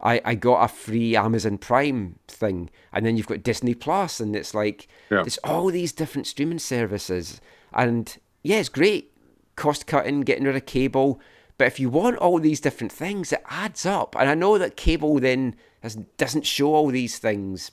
I 0.00 0.20
I 0.24 0.34
got 0.34 0.64
a 0.64 0.68
free 0.68 1.14
Amazon 1.16 1.58
Prime 1.58 2.18
thing, 2.28 2.70
and 2.92 3.04
then 3.04 3.16
you've 3.16 3.26
got 3.26 3.42
Disney 3.42 3.74
Plus, 3.74 4.20
and 4.20 4.34
it's 4.34 4.54
like 4.54 4.88
Yeah. 5.10 5.22
there's 5.22 5.38
all 5.38 5.66
these 5.70 5.92
different 5.92 6.26
streaming 6.26 6.58
services, 6.58 7.40
and 7.72 8.16
yeah, 8.42 8.58
it's 8.58 8.68
great 8.70 9.12
cost 9.56 9.86
cutting, 9.86 10.22
getting 10.22 10.44
rid 10.44 10.56
of 10.56 10.64
cable. 10.66 11.20
But 11.58 11.66
if 11.66 11.78
you 11.78 11.90
want 11.90 12.16
all 12.16 12.38
these 12.38 12.60
different 12.60 12.90
things, 12.90 13.30
it 13.34 13.42
adds 13.50 13.84
up. 13.84 14.16
And 14.18 14.30
I 14.30 14.34
know 14.34 14.56
that 14.56 14.78
cable 14.78 15.20
then 15.20 15.54
has, 15.82 15.96
doesn't 16.16 16.46
show 16.46 16.72
all 16.74 16.86
these 16.88 17.18
things, 17.18 17.70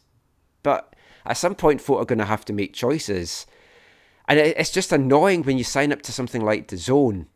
but 0.62 0.94
at 1.26 1.38
some 1.38 1.56
point, 1.56 1.80
folk 1.80 2.02
are 2.02 2.06
going 2.06 2.20
to 2.20 2.26
have 2.26 2.44
to 2.46 2.54
make 2.54 2.74
choices. 2.74 3.46
And 4.28 4.40
it's 4.40 4.72
just 4.72 4.92
annoying 4.92 5.44
when 5.44 5.58
you 5.58 5.64
sign 5.64 5.94
up 5.94 6.02
to 6.04 6.12
something 6.12 6.44
like 6.44 6.68
DAZN 6.68 7.28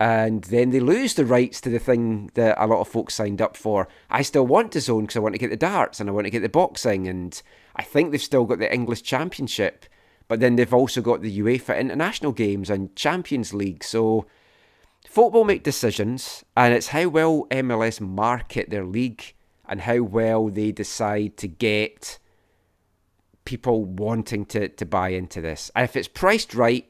and 0.00 0.42
then 0.44 0.70
they 0.70 0.80
lose 0.80 1.14
the 1.14 1.24
rights 1.24 1.60
to 1.60 1.70
the 1.70 1.78
thing 1.78 2.30
that 2.34 2.56
a 2.58 2.66
lot 2.66 2.80
of 2.80 2.88
folks 2.88 3.14
signed 3.14 3.40
up 3.40 3.56
for. 3.56 3.86
I 4.10 4.22
still 4.22 4.44
want 4.46 4.72
DAZN 4.72 5.02
because 5.02 5.16
I 5.16 5.20
want 5.20 5.34
to 5.34 5.38
get 5.38 5.50
the 5.50 5.56
darts 5.56 6.00
and 6.00 6.08
I 6.08 6.12
want 6.12 6.24
to 6.24 6.30
get 6.30 6.42
the 6.42 6.48
boxing, 6.48 7.06
and 7.06 7.40
I 7.76 7.82
think 7.82 8.10
they've 8.10 8.20
still 8.20 8.44
got 8.44 8.58
the 8.58 8.74
English 8.74 9.02
Championship, 9.02 9.86
but 10.26 10.40
then 10.40 10.56
they've 10.56 10.74
also 10.74 11.02
got 11.02 11.22
the 11.22 11.38
UEFA 11.38 11.78
International 11.78 12.32
Games 12.32 12.68
and 12.68 12.96
Champions 12.96 13.54
League. 13.54 13.84
So 13.84 14.26
football 15.06 15.44
make 15.44 15.62
decisions, 15.62 16.44
and 16.56 16.74
it's 16.74 16.88
how 16.88 17.06
well 17.08 17.46
MLS 17.50 18.00
market 18.00 18.70
their 18.70 18.84
league 18.84 19.34
and 19.68 19.82
how 19.82 20.02
well 20.02 20.48
they 20.48 20.72
decide 20.72 21.36
to 21.36 21.46
get 21.46 22.18
people 23.44 23.84
wanting 23.84 24.44
to, 24.46 24.68
to 24.68 24.86
buy 24.86 25.08
into 25.10 25.40
this. 25.40 25.70
And 25.74 25.84
if 25.84 25.96
it's 25.96 26.08
priced 26.08 26.54
right, 26.54 26.86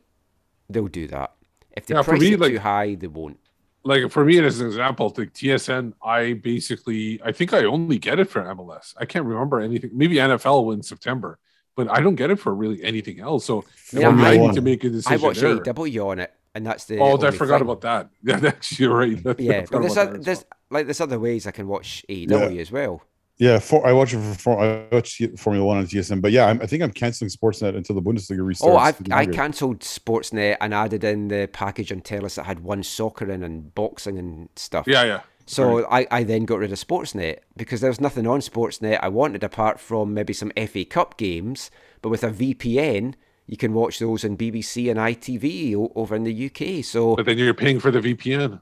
they'll 0.69 0.89
do 0.89 1.07
that. 1.09 1.33
If 1.77 1.87
they 1.87 1.95
Yeah, 1.95 2.03
for 2.03 2.11
price 2.13 2.21
me, 2.21 2.33
it 2.35 2.41
like- 2.41 2.53
too 2.53 2.59
high, 2.59 2.95
they 2.95 3.07
won't. 3.07 3.39
like 3.85 4.11
for 4.11 4.25
me 4.25 4.39
as 4.39 4.61
an 4.61 4.67
example, 4.67 5.13
like 5.17 5.33
TSN, 5.33 5.95
I 6.05 6.35
basically 6.35 7.21
I 7.25 7.33
think 7.33 7.53
I 7.53 7.65
only 7.65 7.99
get 7.99 8.21
it 8.21 8.29
for 8.29 8.43
MLS. 8.43 8.95
I 8.99 9.07
can't 9.07 9.25
remember 9.25 9.61
anything. 9.61 9.91
Maybe 9.95 10.17
NFL 10.17 10.73
in 10.75 10.83
September, 10.83 11.39
but 11.75 11.91
I 11.91 12.01
don't 12.01 12.15
get 12.17 12.31
it 12.31 12.39
for 12.39 12.55
really 12.55 12.83
anything 12.85 13.21
else. 13.21 13.47
So 13.47 13.65
Yeah, 13.93 14.11
I 14.11 14.35
I- 14.35 14.37
need 14.37 14.55
to 14.55 14.61
make 14.61 14.85
a 14.85 14.91
decision. 14.91 15.19
I 15.21 15.23
watch 15.25 15.39
there. 15.41 15.57
AEW 15.59 16.07
on 16.07 16.19
it, 16.21 16.33
and 16.55 16.67
that's 16.67 16.85
the. 16.85 16.99
Oh, 16.99 17.17
I 17.17 17.31
forgot 17.33 17.59
thing. 17.61 17.69
about 17.71 17.81
that. 17.81 18.11
Yeah, 18.23 18.37
that's 18.37 18.79
you're 18.79 18.95
right. 18.95 19.19
I 19.27 19.35
Yeah, 19.39 19.65
but 19.71 19.81
there's, 19.81 19.97
a, 19.97 20.05
that 20.07 20.23
there's 20.25 20.39
well. 20.39 20.47
like 20.71 20.87
there's 20.87 21.01
other 21.01 21.19
ways 21.19 21.47
I 21.47 21.51
can 21.53 21.67
watch 21.67 22.05
AEW 22.09 22.61
as 22.61 22.71
well. 22.71 23.03
Yeah, 23.43 23.59
for, 23.59 23.85
I 23.85 23.93
watch 23.93 24.15
it 24.15 24.19
for, 24.21 24.35
for 24.35 24.61
I 24.61 24.87
watch 24.93 25.21
Formula 25.37 25.67
One 25.67 25.79
on 25.79 25.85
TSN, 25.85 26.23
but 26.23 26.31
yeah, 26.31 26.47
I'm, 26.47 26.63
I 26.63 26.67
think 26.67 26.81
I'm 26.81 26.93
canceling 26.93 27.29
Sportsnet 27.29 27.77
until 27.77 27.97
the 27.97 28.01
Bundesliga 28.01 28.39
restarts. 28.39 28.69
Oh, 28.69 28.77
I've, 28.77 29.01
I 29.11 29.27
cancelled 29.27 29.81
Sportsnet 29.81 30.59
and 30.61 30.73
added 30.73 31.03
in 31.03 31.27
the 31.27 31.49
package 31.53 31.91
on 31.91 32.03
Telus 32.03 32.37
that 32.37 32.47
had 32.47 32.61
one 32.61 32.85
soccer 32.85 33.29
in 33.29 33.43
and 33.43 33.75
boxing 33.75 34.17
and 34.17 34.49
stuff. 34.55 34.87
Yeah, 34.87 35.03
yeah. 35.03 35.21
So 35.47 35.85
I, 35.91 36.07
I 36.13 36.23
then 36.23 36.45
got 36.45 36.61
rid 36.61 36.71
of 36.71 36.79
Sportsnet 36.79 37.39
because 37.57 37.81
there 37.81 37.91
was 37.91 38.01
nothing 38.01 38.29
on 38.29 38.39
Sportsnet 38.39 39.01
I 39.03 39.09
wanted 39.09 39.43
apart 39.43 39.81
from 39.81 40.15
maybe 40.15 40.33
some 40.33 40.53
FA 40.69 40.85
Cup 40.85 41.17
games. 41.17 41.73
But 42.01 42.11
with 42.11 42.23
a 42.23 42.31
VPN, 42.31 43.15
you 43.53 43.59
can 43.59 43.75
watch 43.75 43.99
those 43.99 44.25
on 44.25 44.35
BBC 44.35 44.89
and 44.91 44.99
ITV 44.99 45.75
o- 45.77 45.93
over 45.95 46.15
in 46.17 46.25
the 46.25 46.47
UK. 46.47 46.83
So 46.83 47.17
But 47.17 47.27
then 47.27 47.37
you're 47.37 47.53
paying 47.53 47.81
for 47.81 47.91
the 47.91 48.01
VPN. 48.01 48.61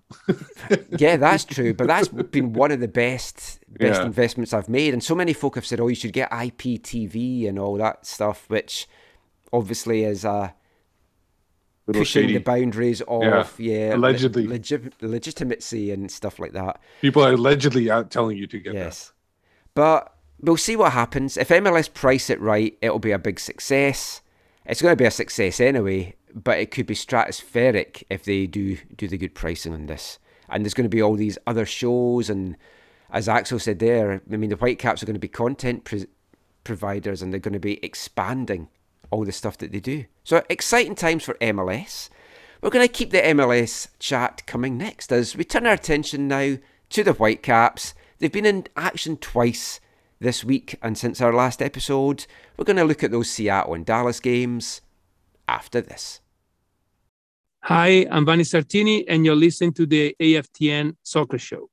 yeah, 0.99 1.17
that's 1.17 1.45
true. 1.45 1.73
But 1.75 1.87
that's 1.87 2.09
been 2.37 2.53
one 2.53 2.73
of 2.73 2.81
the 2.81 2.89
best 2.89 3.61
best 3.69 4.01
Yeah. 4.01 4.07
investments 4.07 4.53
I've 4.53 4.69
made. 4.69 4.93
And 4.93 5.03
so 5.11 5.15
many 5.15 5.33
folk 5.33 5.55
have 5.55 5.65
said, 5.65 5.79
"Oh, 5.81 5.87
you 5.87 5.95
should 5.95 6.13
get 6.13 6.29
IPTV 6.33 7.49
and 7.49 7.57
all 7.57 7.77
that 7.77 8.05
stuff," 8.05 8.47
which 8.49 8.89
obviously 9.53 10.03
is 10.03 10.25
Little 10.25 10.51
pushing 11.93 12.23
shady. 12.23 12.33
the 12.35 12.41
boundaries 12.41 13.01
of 13.09 13.59
yeah, 13.61 13.91
le- 13.91 13.97
Allegedly. 13.97 14.47
legi- 14.47 14.93
legitimacy 15.01 15.91
and 15.93 16.11
stuff 16.11 16.39
like 16.41 16.53
that. 16.53 16.81
People 17.01 17.25
are 17.25 17.33
allegedly 17.33 17.91
out 17.91 18.11
telling 18.11 18.37
you 18.37 18.47
to 18.49 18.59
get 18.59 18.75
Yes. 18.75 19.13
But 19.75 20.13
we'll 20.41 20.57
see 20.57 20.75
what 20.77 20.93
happens. 20.93 21.37
If 21.37 21.49
MLS 21.49 21.89
price 21.93 22.29
it 22.29 22.41
right, 22.41 22.77
it'll 22.83 22.99
be 22.99 23.13
a 23.13 23.19
big 23.21 23.39
success. 23.39 24.21
It's 24.71 24.81
going 24.81 24.93
to 24.93 24.97
be 24.97 25.05
a 25.05 25.11
success 25.11 25.59
anyway, 25.59 26.15
but 26.33 26.61
it 26.61 26.71
could 26.71 26.87
be 26.87 26.95
stratospheric 26.95 28.05
if 28.09 28.23
they 28.23 28.47
do 28.47 28.79
do 28.95 29.09
the 29.09 29.19
good 29.19 29.35
pricing 29.35 29.75
on 29.75 29.87
this. 29.87 30.21
And 30.49 30.65
there's 30.65 30.75
going 30.75 30.89
to 30.89 30.97
be 30.97 31.03
all 31.03 31.17
these 31.17 31.39
other 31.45 31.67
shows, 31.67 32.31
and 32.31 32.57
as 33.11 33.29
Axel 33.29 33.59
said 33.59 33.81
there, 33.81 34.23
I 34.33 34.37
mean, 34.37 34.49
the 34.49 34.55
Whitecaps 34.57 35.03
are 35.03 35.07
going 35.07 35.15
to 35.15 35.21
be 35.21 35.27
content 35.27 35.83
pro- 35.83 36.05
providers, 36.63 37.21
and 37.21 37.33
they're 37.33 37.41
going 37.41 37.53
to 37.53 37.59
be 37.59 37.85
expanding 37.85 38.69
all 39.11 39.25
the 39.25 39.33
stuff 39.33 39.59
that 39.59 39.73
they 39.73 39.81
do. 39.81 40.05
So 40.23 40.45
exciting 40.49 40.95
times 40.95 41.25
for 41.25 41.35
MLS. 41.35 42.09
We're 42.63 42.71
going 42.71 42.87
to 42.87 42.93
keep 42.93 43.11
the 43.11 43.23
MLS 43.23 43.89
chat 43.99 44.47
coming 44.47 44.79
next 44.79 45.11
as 45.11 45.35
we 45.35 45.43
turn 45.43 45.67
our 45.67 45.73
attention 45.73 46.29
now 46.29 46.59
to 46.91 47.03
the 47.03 47.15
Whitecaps. 47.15 47.93
They've 48.21 48.31
been 48.31 48.47
in 48.47 48.69
action 48.77 49.17
twice 49.17 49.81
this 50.21 50.45
week, 50.45 50.77
and 50.83 50.97
since 50.97 51.21
our 51.21 51.33
last 51.33 51.63
episode, 51.63 52.27
we're 52.57 52.65
going 52.65 52.77
to 52.77 52.85
look 52.85 53.03
at 53.03 53.11
those 53.11 53.31
Seattle 53.31 53.75
and 53.75 53.87
Dallas 53.87 54.21
games 54.21 54.83
after 55.49 55.81
this. 55.81 56.21
Hi, 57.65 58.07
I'm 58.11 58.25
Vanni 58.27 58.45
Sartini, 58.45 59.05
and 59.09 59.25
you're 59.25 59.35
listening 59.35 59.73
to 59.75 59.87
the 59.87 60.15
AFTN 60.21 60.97
Soccer 61.03 61.39
Show. 61.39 61.71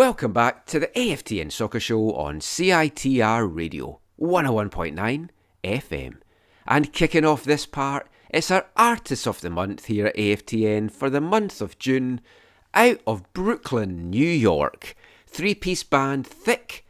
Welcome 0.00 0.32
back 0.32 0.64
to 0.68 0.78
the 0.78 0.86
AFTN 0.86 1.52
Soccer 1.52 1.78
Show 1.78 2.14
on 2.14 2.40
CITR 2.40 3.54
Radio 3.54 4.00
101.9 4.18 5.28
FM. 5.62 6.16
And 6.66 6.92
kicking 6.94 7.26
off 7.26 7.44
this 7.44 7.66
part, 7.66 8.08
it's 8.30 8.50
our 8.50 8.64
Artists 8.78 9.26
of 9.26 9.42
the 9.42 9.50
Month 9.50 9.84
here 9.84 10.06
at 10.06 10.16
AFTN 10.16 10.90
for 10.90 11.10
the 11.10 11.20
month 11.20 11.60
of 11.60 11.78
June, 11.78 12.22
out 12.72 13.02
of 13.06 13.30
Brooklyn, 13.34 14.08
New 14.08 14.26
York. 14.26 14.96
Three 15.26 15.54
piece 15.54 15.82
band 15.82 16.26
Thick, 16.26 16.86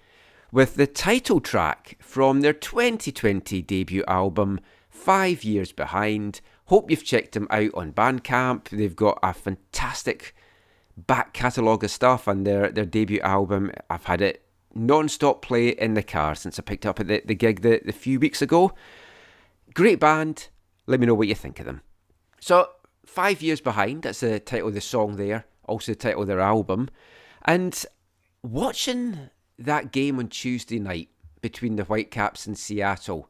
with 0.52 0.76
the 0.76 0.86
title 0.86 1.40
track 1.40 1.96
from 1.98 2.42
their 2.42 2.52
2020 2.52 3.60
debut 3.60 4.04
album, 4.06 4.60
Five 4.88 5.42
Years 5.42 5.72
Behind. 5.72 6.40
Hope 6.66 6.88
you've 6.88 7.02
checked 7.02 7.32
them 7.32 7.48
out 7.50 7.74
on 7.74 7.92
Bandcamp. 7.92 8.68
They've 8.68 8.94
got 8.94 9.18
a 9.20 9.34
fantastic 9.34 10.32
back 10.96 11.32
catalogue 11.32 11.84
of 11.84 11.90
stuff 11.90 12.26
and 12.26 12.46
their, 12.46 12.70
their 12.70 12.84
debut 12.84 13.20
album. 13.20 13.72
I've 13.88 14.04
had 14.04 14.20
it 14.20 14.44
non-stop 14.74 15.42
play 15.42 15.68
in 15.68 15.94
the 15.94 16.02
car 16.02 16.34
since 16.34 16.58
I 16.58 16.62
picked 16.62 16.86
up 16.86 17.00
at 17.00 17.08
the, 17.08 17.22
the 17.24 17.34
gig 17.34 17.62
the, 17.62 17.80
the 17.84 17.92
few 17.92 18.20
weeks 18.20 18.42
ago. 18.42 18.72
Great 19.74 20.00
band. 20.00 20.48
Let 20.86 21.00
me 21.00 21.06
know 21.06 21.14
what 21.14 21.28
you 21.28 21.34
think 21.34 21.60
of 21.60 21.66
them. 21.66 21.82
So, 22.40 22.68
Five 23.04 23.42
Years 23.42 23.60
Behind, 23.60 24.02
that's 24.02 24.20
the 24.20 24.38
title 24.40 24.68
of 24.68 24.74
the 24.74 24.80
song 24.80 25.16
there, 25.16 25.46
also 25.64 25.92
the 25.92 25.96
title 25.96 26.22
of 26.22 26.28
their 26.28 26.40
album. 26.40 26.88
And 27.44 27.84
watching 28.42 29.30
that 29.58 29.92
game 29.92 30.18
on 30.18 30.28
Tuesday 30.28 30.78
night 30.78 31.08
between 31.40 31.76
the 31.76 31.84
Whitecaps 31.84 32.46
and 32.46 32.56
Seattle, 32.56 33.28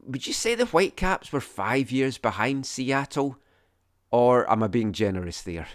would 0.00 0.26
you 0.26 0.32
say 0.32 0.54
the 0.54 0.66
Whitecaps 0.66 1.32
were 1.32 1.40
five 1.40 1.90
years 1.90 2.18
behind 2.18 2.66
Seattle? 2.66 3.38
Or 4.10 4.50
am 4.50 4.62
I 4.62 4.68
being 4.68 4.92
generous 4.92 5.42
there? 5.42 5.68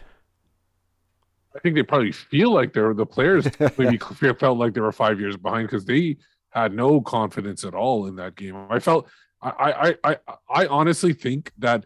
I 1.55 1.59
think 1.59 1.75
they 1.75 1.83
probably 1.83 2.11
feel 2.11 2.51
like 2.51 2.73
they're 2.73 2.93
the 2.93 3.05
players 3.05 3.47
maybe 3.77 3.97
felt 3.97 4.57
like 4.57 4.73
they 4.73 4.81
were 4.81 4.91
five 4.91 5.19
years 5.19 5.37
behind 5.37 5.67
because 5.67 5.85
they 5.85 6.17
had 6.49 6.73
no 6.73 7.01
confidence 7.01 7.63
at 7.63 7.73
all 7.73 8.07
in 8.07 8.15
that 8.17 8.35
game. 8.35 8.55
I 8.69 8.79
felt 8.79 9.07
I 9.41 9.95
I 10.03 10.11
I 10.11 10.17
I 10.49 10.65
honestly 10.67 11.13
think 11.13 11.51
that 11.57 11.85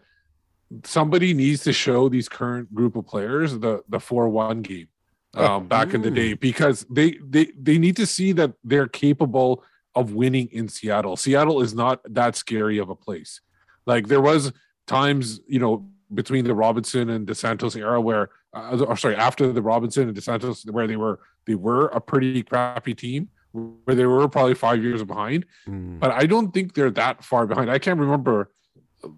somebody 0.84 1.32
needs 1.34 1.62
to 1.64 1.72
show 1.72 2.08
these 2.08 2.28
current 2.28 2.74
group 2.74 2.96
of 2.96 3.06
players 3.06 3.58
the 3.58 3.82
the 3.88 4.00
four 4.00 4.28
one 4.28 4.62
game 4.62 4.88
um, 5.34 5.66
back 5.66 5.94
in 5.94 6.02
the 6.02 6.10
day 6.10 6.34
because 6.34 6.86
they 6.90 7.18
they 7.22 7.52
they 7.58 7.78
need 7.78 7.96
to 7.96 8.06
see 8.06 8.32
that 8.32 8.52
they're 8.64 8.88
capable 8.88 9.64
of 9.94 10.12
winning 10.12 10.48
in 10.52 10.68
Seattle. 10.68 11.16
Seattle 11.16 11.60
is 11.60 11.74
not 11.74 12.00
that 12.12 12.36
scary 12.36 12.78
of 12.78 12.88
a 12.88 12.94
place. 12.94 13.40
Like 13.86 14.08
there 14.08 14.20
was 14.20 14.52
times 14.86 15.40
you 15.46 15.58
know 15.58 15.88
between 16.14 16.44
the 16.44 16.54
Robinson 16.54 17.10
and 17.10 17.26
Dos 17.26 17.38
Santos 17.40 17.76
era 17.76 18.00
where 18.00 18.30
uh, 18.54 18.78
or 18.86 18.96
sorry 18.96 19.16
after 19.16 19.52
the 19.52 19.62
Robinson 19.62 20.04
and 20.08 20.14
Dos 20.14 20.24
Santos 20.24 20.64
where 20.66 20.86
they 20.86 20.96
were 20.96 21.20
they 21.46 21.54
were 21.54 21.86
a 21.88 22.00
pretty 22.00 22.42
crappy 22.42 22.94
team 22.94 23.28
where 23.52 23.94
they 23.96 24.06
were 24.06 24.28
probably 24.28 24.54
five 24.54 24.82
years 24.82 25.02
behind. 25.04 25.46
Mm. 25.66 25.98
But 25.98 26.12
I 26.12 26.26
don't 26.26 26.52
think 26.52 26.74
they're 26.74 26.90
that 26.92 27.24
far 27.24 27.46
behind. 27.46 27.70
I 27.70 27.78
can't 27.78 27.98
remember 27.98 28.50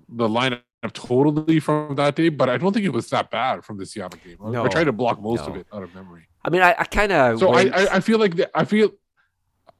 the 0.08 0.28
lineup 0.28 0.60
totally 0.92 1.60
from 1.60 1.94
that 1.96 2.14
day, 2.16 2.28
but 2.28 2.48
I 2.48 2.56
don't 2.56 2.72
think 2.72 2.86
it 2.86 2.92
was 2.92 3.10
that 3.10 3.30
bad 3.30 3.64
from 3.64 3.76
the 3.78 3.86
Seattle 3.86 4.18
game. 4.24 4.38
I- 4.44 4.50
No, 4.50 4.64
I 4.64 4.68
tried 4.68 4.84
to 4.84 4.92
block 4.92 5.20
most 5.20 5.46
of 5.46 5.56
it 5.56 5.66
out 5.72 5.82
of 5.82 5.94
memory. 5.94 6.26
I 6.44 6.50
mean, 6.50 6.62
I, 6.62 6.74
I 6.78 6.84
kind 6.84 7.12
of. 7.12 7.38
So 7.38 7.52
I, 7.52 7.62
I 7.62 7.96
I 7.96 8.00
feel 8.00 8.18
like 8.18 8.36
the, 8.36 8.50
I 8.58 8.64
feel 8.64 8.90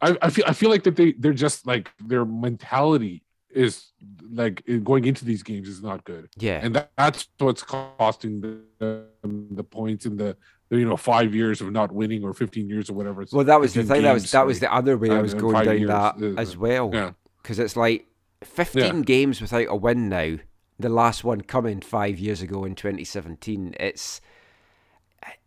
I, 0.03 0.17
I 0.23 0.31
feel 0.31 0.45
I 0.47 0.53
feel 0.53 0.71
like 0.71 0.83
that 0.85 0.97
they 0.97 1.13
they're 1.13 1.33
just 1.33 1.67
like 1.67 1.91
their 2.05 2.25
mentality 2.25 3.23
is 3.53 3.93
like 4.31 4.63
going 4.85 5.05
into 5.05 5.25
these 5.25 5.43
games 5.43 5.69
is 5.69 5.83
not 5.83 6.05
good. 6.05 6.29
yeah. 6.39 6.61
and 6.63 6.75
that, 6.77 6.91
that's 6.97 7.29
what's 7.39 7.63
costing 7.63 8.41
the 8.41 9.05
the 9.23 9.65
points 9.65 10.07
in 10.07 10.17
the, 10.17 10.37
the 10.69 10.79
you 10.79 10.85
know 10.85 10.97
five 10.97 11.35
years 11.35 11.61
of 11.61 11.71
not 11.73 11.93
winning 11.93 12.25
or 12.25 12.33
15 12.33 12.69
years 12.69 12.89
or 12.89 12.95
whatever. 12.95 13.25
Well, 13.33 13.45
that 13.45 13.61
was 13.61 13.75
the 13.75 13.81
15 13.81 13.95
thing. 13.97 14.03
That 14.05 14.13
was 14.15 14.31
that 14.31 14.47
was 14.47 14.61
the 14.61 14.73
other 14.73 14.97
way 14.97 15.11
I 15.11 15.21
was 15.21 15.35
going 15.35 15.65
down 15.65 15.79
years, 15.79 15.89
that 15.89 16.15
uh, 16.23 16.41
as 16.41 16.57
well. 16.57 16.91
Yeah, 16.93 17.11
Because 17.43 17.59
it's 17.59 17.77
like 17.77 18.07
15 18.45 18.83
Yeah. 18.83 19.03
games 19.03 19.41
without 19.41 19.67
a 19.69 19.77
win 19.77 20.09
now. 20.09 20.37
The 20.79 20.89
last 20.89 21.25
one 21.25 21.43
coming 21.43 21.81
five 21.83 22.19
years 22.19 22.41
ago 22.41 22.65
in 22.65 22.75
2017. 22.75 23.75
It's 23.79 24.21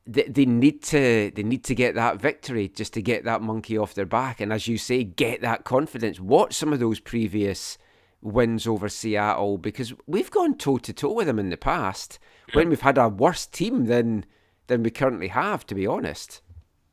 they, 0.05 0.23
they 0.23 0.45
need 0.45 0.83
to 0.83 1.31
they 1.33 1.43
need 1.43 1.63
to 1.63 1.73
get 1.75 1.95
that 1.95 2.21
victory 2.21 2.67
just 2.67 2.93
to 2.93 3.01
get 3.01 3.23
that 3.23 3.41
monkey 3.41 3.77
off 3.77 3.93
their 3.95 4.05
back, 4.05 4.41
and 4.41 4.51
as 4.53 4.67
you 4.67 4.77
say, 4.77 5.03
get 5.03 5.41
that 5.41 5.63
confidence. 5.63 6.19
Watch 6.19 6.53
some 6.53 6.73
of 6.73 6.79
those 6.79 6.99
previous 6.99 7.77
wins 8.23 8.65
over 8.65 8.89
Seattle 8.89 9.57
because 9.57 9.93
we've 10.07 10.31
gone 10.31 10.57
toe 10.57 10.77
to 10.77 10.93
toe 10.93 11.13
with 11.13 11.27
them 11.27 11.39
in 11.39 11.49
the 11.49 11.57
past 11.57 12.19
when 12.53 12.69
we've 12.69 12.81
had 12.81 12.97
a 12.97 13.09
worse 13.09 13.45
team 13.45 13.85
than 13.85 14.25
than 14.67 14.81
we 14.81 14.89
currently 14.89 15.27
have. 15.27 15.65
To 15.67 15.75
be 15.75 15.85
honest. 15.85 16.41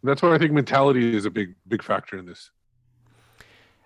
that's 0.03 0.23
why 0.23 0.35
I 0.35 0.39
think 0.39 0.53
mentality 0.53 1.15
is 1.15 1.25
a 1.25 1.31
big 1.31 1.55
big 1.69 1.83
factor 1.83 2.19
in 2.19 2.27
this. 2.27 2.51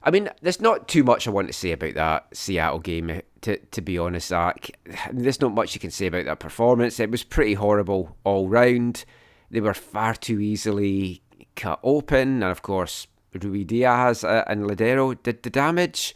I 0.06 0.10
mean, 0.10 0.28
there's 0.42 0.60
not 0.60 0.86
too 0.86 1.02
much 1.02 1.26
I 1.26 1.30
want 1.30 1.46
to 1.46 1.54
say 1.54 1.72
about 1.72 1.94
that 1.94 2.36
Seattle 2.36 2.78
game, 2.78 3.22
to, 3.40 3.56
to 3.56 3.80
be 3.80 3.96
honest, 3.96 4.28
Zach. 4.28 4.70
There's 5.10 5.40
not 5.40 5.54
much 5.54 5.74
you 5.74 5.80
can 5.80 5.90
say 5.90 6.06
about 6.06 6.26
that 6.26 6.40
performance. 6.40 7.00
It 7.00 7.10
was 7.10 7.24
pretty 7.24 7.54
horrible 7.54 8.14
all 8.22 8.46
round. 8.46 9.06
They 9.50 9.60
were 9.60 9.72
far 9.72 10.14
too 10.14 10.40
easily 10.40 11.22
cut 11.56 11.80
open. 11.82 12.42
And 12.42 12.52
of 12.52 12.60
course, 12.60 13.06
Ruidiaz 13.32 14.28
uh, 14.28 14.44
and 14.46 14.64
Lodeiro 14.64 15.20
did 15.22 15.42
the 15.42 15.50
damage. 15.50 16.14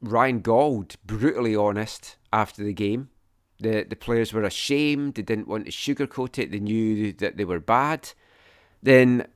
Ryan 0.00 0.40
Gauld, 0.40 0.96
brutally 1.04 1.54
honest 1.54 2.16
after 2.32 2.64
the 2.64 2.72
game. 2.72 3.10
The, 3.60 3.84
the 3.84 3.96
players 3.96 4.32
were 4.32 4.42
ashamed. 4.42 5.14
They 5.14 5.22
didn't 5.22 5.48
want 5.48 5.66
to 5.66 5.70
sugarcoat 5.70 6.38
it. 6.38 6.50
They 6.50 6.60
knew 6.60 7.12
that 7.14 7.36
they 7.36 7.44
were 7.44 7.60
bad. 7.60 8.12
Then 8.82 9.26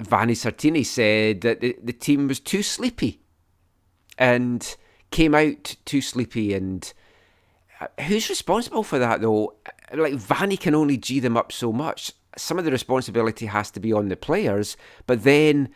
Vanni 0.00 0.34
Sartini 0.34 0.84
said 0.84 1.40
that 1.40 1.60
the, 1.60 1.76
the 1.82 1.94
team 1.94 2.28
was 2.28 2.40
too 2.40 2.62
sleepy 2.62 3.22
and 4.18 4.76
came 5.10 5.34
out 5.34 5.76
too 5.86 6.02
sleepy. 6.02 6.52
And 6.52 6.92
uh, 7.80 7.86
who's 8.02 8.28
responsible 8.28 8.82
for 8.82 8.98
that, 8.98 9.22
though? 9.22 9.54
Like, 9.94 10.14
Vanni 10.14 10.58
can 10.58 10.74
only 10.74 10.98
G 10.98 11.18
them 11.20 11.36
up 11.38 11.50
so 11.52 11.72
much. 11.72 12.12
Some 12.36 12.58
of 12.58 12.66
the 12.66 12.70
responsibility 12.70 13.46
has 13.46 13.70
to 13.70 13.80
be 13.80 13.92
on 13.92 14.08
the 14.08 14.16
players, 14.16 14.76
but 15.06 15.22
then 15.22 15.70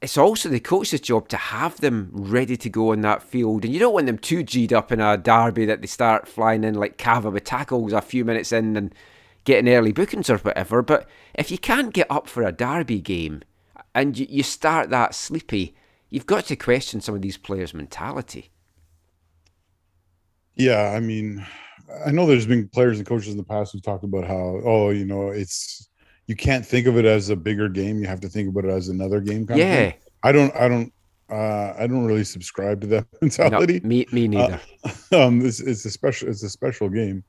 it's 0.00 0.16
also 0.16 0.48
the 0.48 0.60
coach's 0.60 1.00
job 1.00 1.28
to 1.28 1.36
have 1.36 1.80
them 1.80 2.10
ready 2.12 2.56
to 2.56 2.70
go 2.70 2.92
on 2.92 3.00
that 3.00 3.22
field. 3.22 3.64
And 3.64 3.74
you 3.74 3.80
don't 3.80 3.94
want 3.94 4.06
them 4.06 4.18
too 4.18 4.42
G'd 4.44 4.72
up 4.72 4.92
in 4.92 5.00
a 5.00 5.16
derby 5.16 5.64
that 5.66 5.80
they 5.80 5.88
start 5.88 6.28
flying 6.28 6.62
in 6.62 6.74
like 6.74 6.98
Cava 6.98 7.30
with 7.30 7.44
tackles 7.44 7.92
a 7.92 8.00
few 8.00 8.24
minutes 8.24 8.52
in 8.52 8.76
and 8.76 8.94
getting 9.44 9.72
early 9.72 9.92
bookings 9.92 10.30
or 10.30 10.38
whatever. 10.38 10.82
But 10.82 11.08
if 11.34 11.50
you 11.50 11.58
can't 11.58 11.92
get 11.92 12.10
up 12.10 12.28
for 12.28 12.44
a 12.44 12.52
derby 12.52 13.00
game 13.00 13.42
and 13.94 14.16
you, 14.16 14.26
you 14.28 14.42
start 14.44 14.90
that 14.90 15.16
sleepy, 15.16 15.74
you've 16.10 16.26
got 16.26 16.44
to 16.46 16.56
question 16.56 17.00
some 17.00 17.16
of 17.16 17.22
these 17.22 17.36
players' 17.36 17.74
mentality. 17.74 18.50
Yeah, 20.54 20.92
I 20.94 21.00
mean, 21.00 21.44
I 22.06 22.12
know 22.12 22.26
there's 22.26 22.46
been 22.46 22.68
players 22.68 22.98
and 22.98 23.06
coaches 23.06 23.32
in 23.32 23.36
the 23.36 23.44
past 23.44 23.72
who've 23.72 23.82
talked 23.82 24.04
about 24.04 24.26
how, 24.26 24.60
oh, 24.64 24.90
you 24.90 25.04
know, 25.04 25.30
it's 25.30 25.87
you 26.28 26.36
can't 26.36 26.64
think 26.64 26.86
of 26.86 26.96
it 26.96 27.06
as 27.06 27.30
a 27.30 27.36
bigger 27.36 27.68
game. 27.68 27.98
You 27.98 28.06
have 28.06 28.20
to 28.20 28.28
think 28.28 28.50
about 28.50 28.66
it 28.66 28.70
as 28.70 28.88
another 28.88 29.20
game. 29.20 29.46
Kind 29.46 29.58
Yeah. 29.58 29.92
I 30.22 30.30
don't, 30.30 30.54
I 30.54 30.68
don't, 30.68 30.92
uh, 31.30 31.72
I 31.76 31.86
don't 31.86 32.04
really 32.04 32.24
subscribe 32.24 32.82
to 32.82 32.86
that 32.88 33.06
no, 33.12 33.18
mentality. 33.22 33.80
me, 33.80 34.06
me 34.12 34.28
neither. 34.28 34.60
um, 35.12 35.40
this 35.40 35.60
it's 35.60 35.84
a 35.84 35.90
special, 35.90 36.28
it's 36.28 36.42
a 36.42 36.50
special 36.50 36.88
game. 36.88 37.24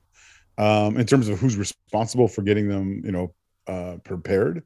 Um, 0.58 0.98
in 0.98 1.06
terms 1.06 1.28
of 1.28 1.40
who's 1.40 1.56
responsible 1.56 2.28
for 2.28 2.42
getting 2.42 2.68
them, 2.68 3.00
you 3.04 3.12
know, 3.12 3.34
uh, 3.66 3.96
prepared. 4.04 4.62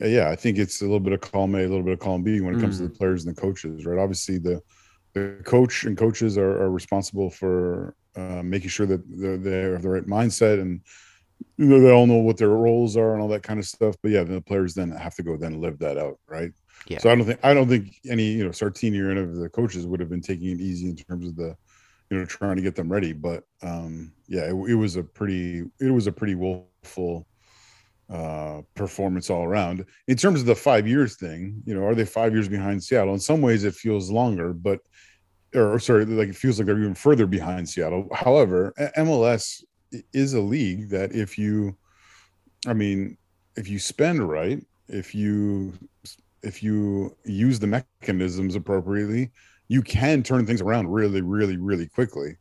Yeah, 0.00 0.30
I 0.30 0.36
think 0.36 0.58
it's 0.58 0.80
a 0.80 0.84
little 0.84 1.00
bit 1.00 1.12
of 1.12 1.20
column 1.20 1.54
A, 1.54 1.58
a 1.58 1.68
little 1.68 1.82
bit 1.82 1.92
of 1.92 1.98
column 2.00 2.22
B 2.22 2.40
when 2.40 2.56
it 2.56 2.60
comes 2.60 2.78
to 2.78 2.84
the 2.84 2.90
players 2.90 3.24
and 3.24 3.36
the 3.36 3.40
coaches, 3.40 3.86
right? 3.86 3.98
Obviously, 3.98 4.38
the 4.38 4.60
the 5.12 5.40
coach 5.44 5.84
and 5.84 5.96
coaches 5.96 6.36
are, 6.36 6.62
are 6.62 6.70
responsible 6.70 7.30
for 7.30 7.94
uh, 8.16 8.42
making 8.42 8.68
sure 8.68 8.86
that 8.86 9.02
they're, 9.08 9.36
they 9.36 9.72
have 9.72 9.82
the 9.82 9.88
right 9.88 10.06
mindset 10.06 10.60
and 10.60 10.80
they 11.58 11.90
all 11.90 12.06
know 12.06 12.16
what 12.16 12.36
their 12.36 12.48
roles 12.48 12.96
are 12.96 13.12
and 13.12 13.22
all 13.22 13.28
that 13.28 13.42
kind 13.42 13.60
of 13.60 13.66
stuff. 13.66 13.94
But 14.02 14.10
yeah, 14.10 14.24
the 14.24 14.40
players 14.40 14.74
then 14.74 14.90
have 14.90 15.14
to 15.16 15.22
go 15.22 15.36
then 15.36 15.60
live 15.60 15.78
that 15.78 15.98
out, 15.98 16.18
right? 16.26 16.52
Yeah. 16.86 16.98
So 16.98 17.10
I 17.10 17.14
don't 17.14 17.24
think 17.24 17.40
I 17.42 17.54
don't 17.54 17.68
think 17.68 17.94
any 18.08 18.24
you 18.24 18.44
know 18.44 18.50
Sartini 18.50 19.00
or 19.00 19.10
any 19.10 19.20
of 19.20 19.36
the 19.36 19.48
coaches 19.48 19.86
would 19.86 20.00
have 20.00 20.10
been 20.10 20.20
taking 20.20 20.48
it 20.48 20.60
easy 20.60 20.88
in 20.88 20.96
terms 20.96 21.26
of 21.26 21.36
the 21.36 21.56
you 22.10 22.18
know 22.18 22.24
trying 22.24 22.56
to 22.56 22.62
get 22.62 22.74
them 22.74 22.90
ready. 22.90 23.12
But 23.12 23.44
um 23.62 24.12
yeah, 24.26 24.42
it, 24.42 24.54
it 24.70 24.74
was 24.74 24.96
a 24.96 25.02
pretty 25.02 25.64
it 25.80 25.90
was 25.90 26.06
a 26.06 26.12
pretty 26.12 26.34
woeful 26.34 27.26
uh 28.10 28.62
performance 28.74 29.30
all 29.30 29.44
around. 29.44 29.86
In 30.08 30.16
terms 30.16 30.40
of 30.40 30.46
the 30.46 30.54
five 30.54 30.86
years 30.86 31.16
thing, 31.16 31.62
you 31.64 31.74
know, 31.74 31.84
are 31.84 31.94
they 31.94 32.04
five 32.04 32.32
years 32.32 32.48
behind 32.48 32.82
Seattle? 32.82 33.14
In 33.14 33.20
some 33.20 33.40
ways, 33.40 33.64
it 33.64 33.74
feels 33.74 34.10
longer, 34.10 34.52
but 34.52 34.80
or 35.54 35.78
sorry, 35.78 36.04
like 36.04 36.28
it 36.30 36.36
feels 36.36 36.58
like 36.58 36.66
they're 36.66 36.78
even 36.78 36.94
further 36.94 37.26
behind 37.26 37.68
Seattle. 37.68 38.08
However, 38.12 38.74
MLS 38.98 39.62
is 40.12 40.34
a 40.34 40.40
league 40.40 40.88
that 40.90 41.12
if 41.12 41.38
you, 41.38 41.76
I 42.66 42.72
mean, 42.72 43.16
if 43.56 43.68
you 43.68 43.78
spend 43.78 44.28
right, 44.28 44.64
if 44.88 45.14
you 45.14 45.72
if 46.42 46.62
you 46.62 47.16
use 47.24 47.58
the 47.58 47.66
mechanisms 47.66 48.54
appropriately, 48.54 49.30
you 49.68 49.82
can 49.82 50.22
turn 50.22 50.46
things 50.46 50.60
around 50.60 50.88
really, 50.88 51.22
really, 51.22 51.56
really 51.56 51.88
quickly. 51.88 52.36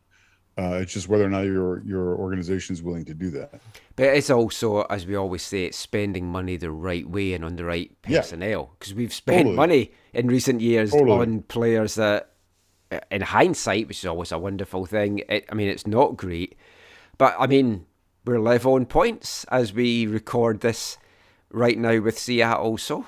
Uh, 0.56 0.78
it's 0.82 0.94
just 0.94 1.08
whether 1.08 1.24
or 1.24 1.30
not 1.30 1.46
your 1.46 1.84
your 1.84 2.16
organization 2.18 2.74
is 2.74 2.84
willing 2.84 3.06
to 3.06 3.14
do 3.14 3.32
that. 3.32 3.60
But 3.96 4.06
it's 4.06 4.30
also, 4.30 4.82
as 4.84 5.08
we 5.08 5.16
always 5.16 5.42
say, 5.42 5.66
it's 5.66 5.78
spending 5.78 6.28
money 6.28 6.58
the 6.58 6.70
right 6.70 7.10
way 7.10 7.34
and 7.34 7.44
on 7.44 7.56
the 7.56 7.66
right 7.66 7.92
personnel. 8.04 8.76
Because 8.78 8.94
we've 8.94 9.14
spent 9.14 9.40
Totally. 9.40 9.56
money 9.56 9.92
in 10.14 10.28
recent 10.28 10.62
years 10.62 10.92
Totally. 10.92 11.12
on 11.12 11.42
players 11.44 11.96
that, 11.96 12.34
in 13.10 13.22
hindsight, 13.22 13.88
which 13.88 14.00
is 14.00 14.06
always 14.06 14.32
a 14.32 14.38
wonderful 14.38 14.86
thing, 14.86 15.24
it, 15.28 15.46
I 15.50 15.56
mean, 15.56 15.70
it's 15.70 15.88
not 15.88 16.18
great. 16.18 16.56
But, 17.24 17.38
I 17.40 17.48
mean, 17.48 17.86
we're 18.26 18.42
live 18.42 18.68
on 18.68 18.86
points 18.86 19.46
as 19.46 19.72
we 19.72 20.06
record 20.06 20.60
this 20.60 20.98
right 21.52 21.78
now 21.78 22.02
with 22.02 22.20
Seattle. 22.20 22.78
So, 22.78 23.06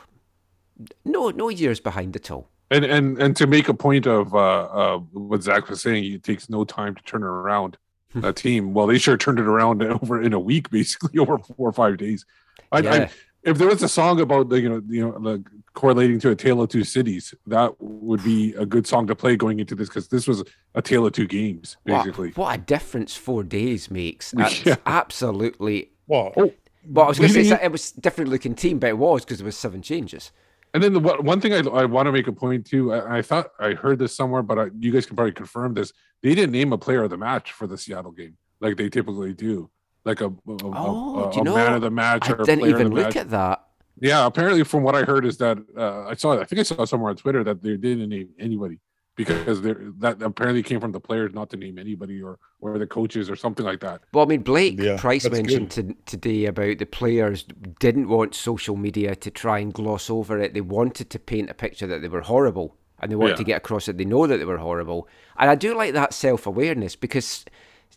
no, 1.04 1.32
no 1.32 1.50
years 1.50 1.82
behind 1.82 2.16
at 2.16 2.32
all. 2.32 2.48
And 2.72 2.86
and 2.86 3.22
and 3.22 3.36
to 3.36 3.46
make 3.46 3.68
a 3.68 3.74
point 3.74 4.08
of 4.08 4.34
uh, 4.34 4.38
uh, 4.38 4.98
what 5.00 5.44
Zach 5.44 5.68
was 5.68 5.82
saying, 5.82 6.06
it 6.14 6.24
takes 6.24 6.50
no 6.50 6.64
time 6.64 6.96
to 6.96 7.04
turn 7.04 7.24
it 7.24 7.26
around 7.26 7.76
a 8.24 8.32
team. 8.32 8.74
Well, 8.74 8.88
they 8.88 9.00
sure 9.00 9.18
turned 9.18 9.40
it 9.40 9.48
around 9.48 9.84
over 9.84 10.22
in 10.22 10.32
a 10.32 10.40
week, 10.40 10.70
basically 10.70 11.20
over 11.20 11.38
four 11.38 11.68
or 11.68 11.74
five 11.74 11.98
days. 11.98 12.26
I, 12.72 12.80
Yeah. 12.80 12.94
I, 12.94 13.10
if 13.46 13.58
there 13.58 13.68
was 13.68 13.82
a 13.84 13.90
song 13.90 14.20
about 14.20 14.50
the 14.50 14.60
you 14.60 14.70
know 14.70 14.82
you 14.88 15.02
know 15.02 15.20
the 15.20 15.44
correlating 15.74 16.20
to 16.20 16.32
a 16.32 16.36
tale 16.36 16.62
of 16.62 16.70
two 16.70 16.84
cities, 16.84 17.34
that 17.48 17.74
would 17.80 18.24
be 18.24 18.54
a 18.56 18.66
good 18.66 18.88
song 18.88 19.06
to 19.08 19.16
play 19.16 19.36
going 19.36 19.60
into 19.60 19.76
this 19.76 19.90
because 19.90 20.08
this 20.08 20.28
was 20.28 20.44
a 20.74 20.82
tale 20.82 21.06
of 21.06 21.14
two 21.14 21.28
games, 21.28 21.78
basically. 21.86 22.30
What, 22.30 22.38
what 22.38 22.56
a 22.56 22.62
difference 22.62 23.16
four 23.16 23.44
days 23.44 23.92
makes. 23.92 24.32
That's 24.38 24.66
Yeah. 24.66 24.78
absolutely. 24.86 25.92
Well, 26.08 26.34
Oh, 26.38 26.52
Well, 26.88 27.06
I 27.06 27.10
was 27.10 27.20
going 27.20 27.34
to 27.34 27.46
say 27.46 27.60
it 27.62 27.72
was 27.72 27.94
a 27.98 28.02
different 28.02 28.30
looking 28.32 28.56
team, 28.56 28.80
but 28.80 28.88
it 28.90 28.98
was 28.98 29.24
because 29.26 29.40
there 29.40 29.46
was 29.46 29.58
seven 29.58 29.82
changes. 29.82 30.32
And 30.74 30.84
then 30.84 30.94
the 30.94 31.00
one 31.00 31.24
one 31.26 31.42
thing 31.42 31.54
I, 31.54 31.60
I 31.60 31.86
want 31.86 32.06
to 32.08 32.12
make 32.12 32.28
a 32.28 32.34
point 32.34 32.66
to, 32.68 32.94
I, 32.94 33.18
I 33.18 33.22
thought 33.22 33.48
I 33.60 33.74
heard 33.74 34.00
this 34.00 34.16
somewhere, 34.16 34.44
but 34.44 34.60
I, 34.60 34.68
you 34.80 34.92
guys 34.92 35.06
can 35.06 35.16
probably 35.16 35.32
confirm 35.34 35.74
this. 35.74 35.94
They 36.22 36.36
didn't 36.36 36.52
name 36.52 36.74
a 36.74 36.78
player 36.78 37.04
of 37.04 37.10
the 37.10 37.18
match 37.18 37.52
for 37.54 37.66
the 37.68 37.78
Seattle 37.78 38.12
game 38.12 38.38
like 38.62 38.78
they 38.78 38.90
typically 38.90 39.34
do, 39.34 39.70
like 40.06 40.22
a, 40.22 40.26
a, 40.28 40.30
a- 40.30 40.58
Oh, 40.64 41.30
a- 41.30 41.32
do 41.34 41.38
you 41.44 41.52
a 41.54 41.56
man 41.56 41.74
of 41.74 41.82
the 41.82 41.92
match. 41.92 42.30
I 42.30 42.34
or 42.34 42.42
a 42.42 42.46
didn't 42.46 42.68
even 42.70 42.90
look 42.90 43.06
match. 43.06 43.16
at 43.18 43.30
that. 43.32 43.64
Yeah, 44.00 44.26
apparently 44.26 44.64
from 44.64 44.84
what 44.84 44.94
I 44.96 45.04
heard 45.04 45.26
is 45.26 45.38
that 45.38 45.58
uh, 45.78 46.04
I 46.08 46.16
saw. 46.16 46.40
I 46.40 46.44
think 46.46 46.60
I 46.60 46.64
saw 46.64 46.84
somewhere 46.86 47.10
on 47.12 47.16
Twitter 47.16 47.44
that 47.46 47.62
they 47.64 47.78
didn't 47.78 48.10
name 48.10 48.30
anybody 48.40 48.80
because 49.16 49.62
they 49.62 49.74
that 50.00 50.22
apparently 50.22 50.62
came 50.62 50.82
from 50.82 50.92
the 50.92 51.00
players 51.00 51.34
not 51.34 51.50
to 51.52 51.58
name 51.58 51.80
anybody 51.80 52.22
or 52.22 52.38
or 52.60 52.78
the 52.78 52.86
coaches 52.86 53.30
or 53.30 53.38
something 53.38 53.66
like 53.66 53.80
that. 53.80 54.02
Well, 54.14 54.26
I 54.26 54.28
mean, 54.28 54.42
Blake 54.44 54.78
Yeah, 54.78 54.98
Price 54.98 55.30
mentioned 55.30 55.72
to, 55.72 55.96
today 56.06 56.44
about 56.46 56.78
the 56.80 56.86
players 56.86 57.46
didn't 57.80 58.10
want 58.10 58.36
social 58.36 58.76
media 58.76 59.16
to 59.16 59.32
try 59.32 59.60
and 59.60 59.74
gloss 59.74 60.10
over 60.10 60.38
it. 60.40 60.54
They 60.54 60.60
wanted 60.62 61.10
to 61.12 61.18
paint 61.20 61.50
a 61.50 61.54
picture 61.54 61.88
that 61.88 62.02
they 62.02 62.10
were 62.10 62.22
horrible 62.22 62.76
and 63.00 63.10
they 63.10 63.16
wanted 63.16 63.32
Yeah. 63.32 63.38
to 63.38 63.44
get 63.46 63.58
across 63.58 63.86
that 63.86 63.98
they 63.98 64.04
know 64.04 64.28
that 64.28 64.38
they 64.40 64.46
were 64.46 64.58
horrible. 64.58 65.08
And 65.40 65.50
I 65.50 65.56
do 65.56 65.74
like 65.74 65.94
that 65.94 66.14
self 66.14 66.46
awareness 66.46 66.98
because 66.98 67.46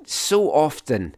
so 0.06 0.52
often, 0.52 1.16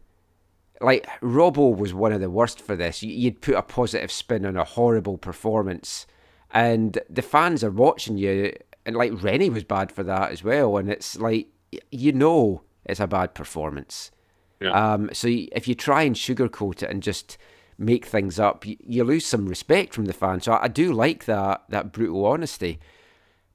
like 0.81 1.07
Robbo 1.21 1.75
was 1.75 1.93
one 1.93 2.11
of 2.11 2.21
the 2.21 2.29
worst 2.29 2.59
for 2.61 2.75
this. 2.75 3.01
You- 3.03 3.13
You'd 3.13 3.41
put 3.41 3.55
a 3.55 3.61
positive 3.61 4.11
spin 4.11 4.45
on 4.45 4.57
a 4.57 4.63
horrible 4.63 5.17
performance, 5.17 6.05
and 6.51 6.99
the 7.09 7.21
fans 7.21 7.63
are 7.63 7.71
watching 7.71 8.17
you. 8.17 8.53
And 8.85 8.95
like 8.95 9.11
Rennie 9.23 9.49
was 9.49 9.63
bad 9.63 9.91
for 9.91 10.03
that 10.03 10.31
as 10.31 10.43
well. 10.43 10.77
And 10.77 10.89
it's 10.89 11.17
like 11.19 11.47
you 11.91 12.11
know 12.11 12.63
it's 12.85 12.99
a 12.99 13.07
bad 13.07 13.33
performance. 13.35 14.11
Yeah. 14.59 14.71
Um, 14.93 15.09
so 15.13 15.27
if 15.29 15.67
you 15.67 15.75
try 15.75 16.01
and 16.03 16.15
sugarcoat 16.15 16.83
it 16.83 16.89
and 16.89 17.01
just 17.03 17.37
make 17.77 18.05
things 18.05 18.39
up, 18.39 18.65
you, 18.65 18.77
you 18.85 19.03
lose 19.03 19.25
some 19.25 19.47
respect 19.47 19.93
from 19.93 20.05
the 20.05 20.13
fans. 20.13 20.45
So 20.45 20.53
I, 20.53 20.63
I 20.63 20.67
do 20.67 20.93
like 20.93 21.25
that 21.25 21.63
that 21.69 21.91
brutal 21.91 22.25
honesty. 22.25 22.79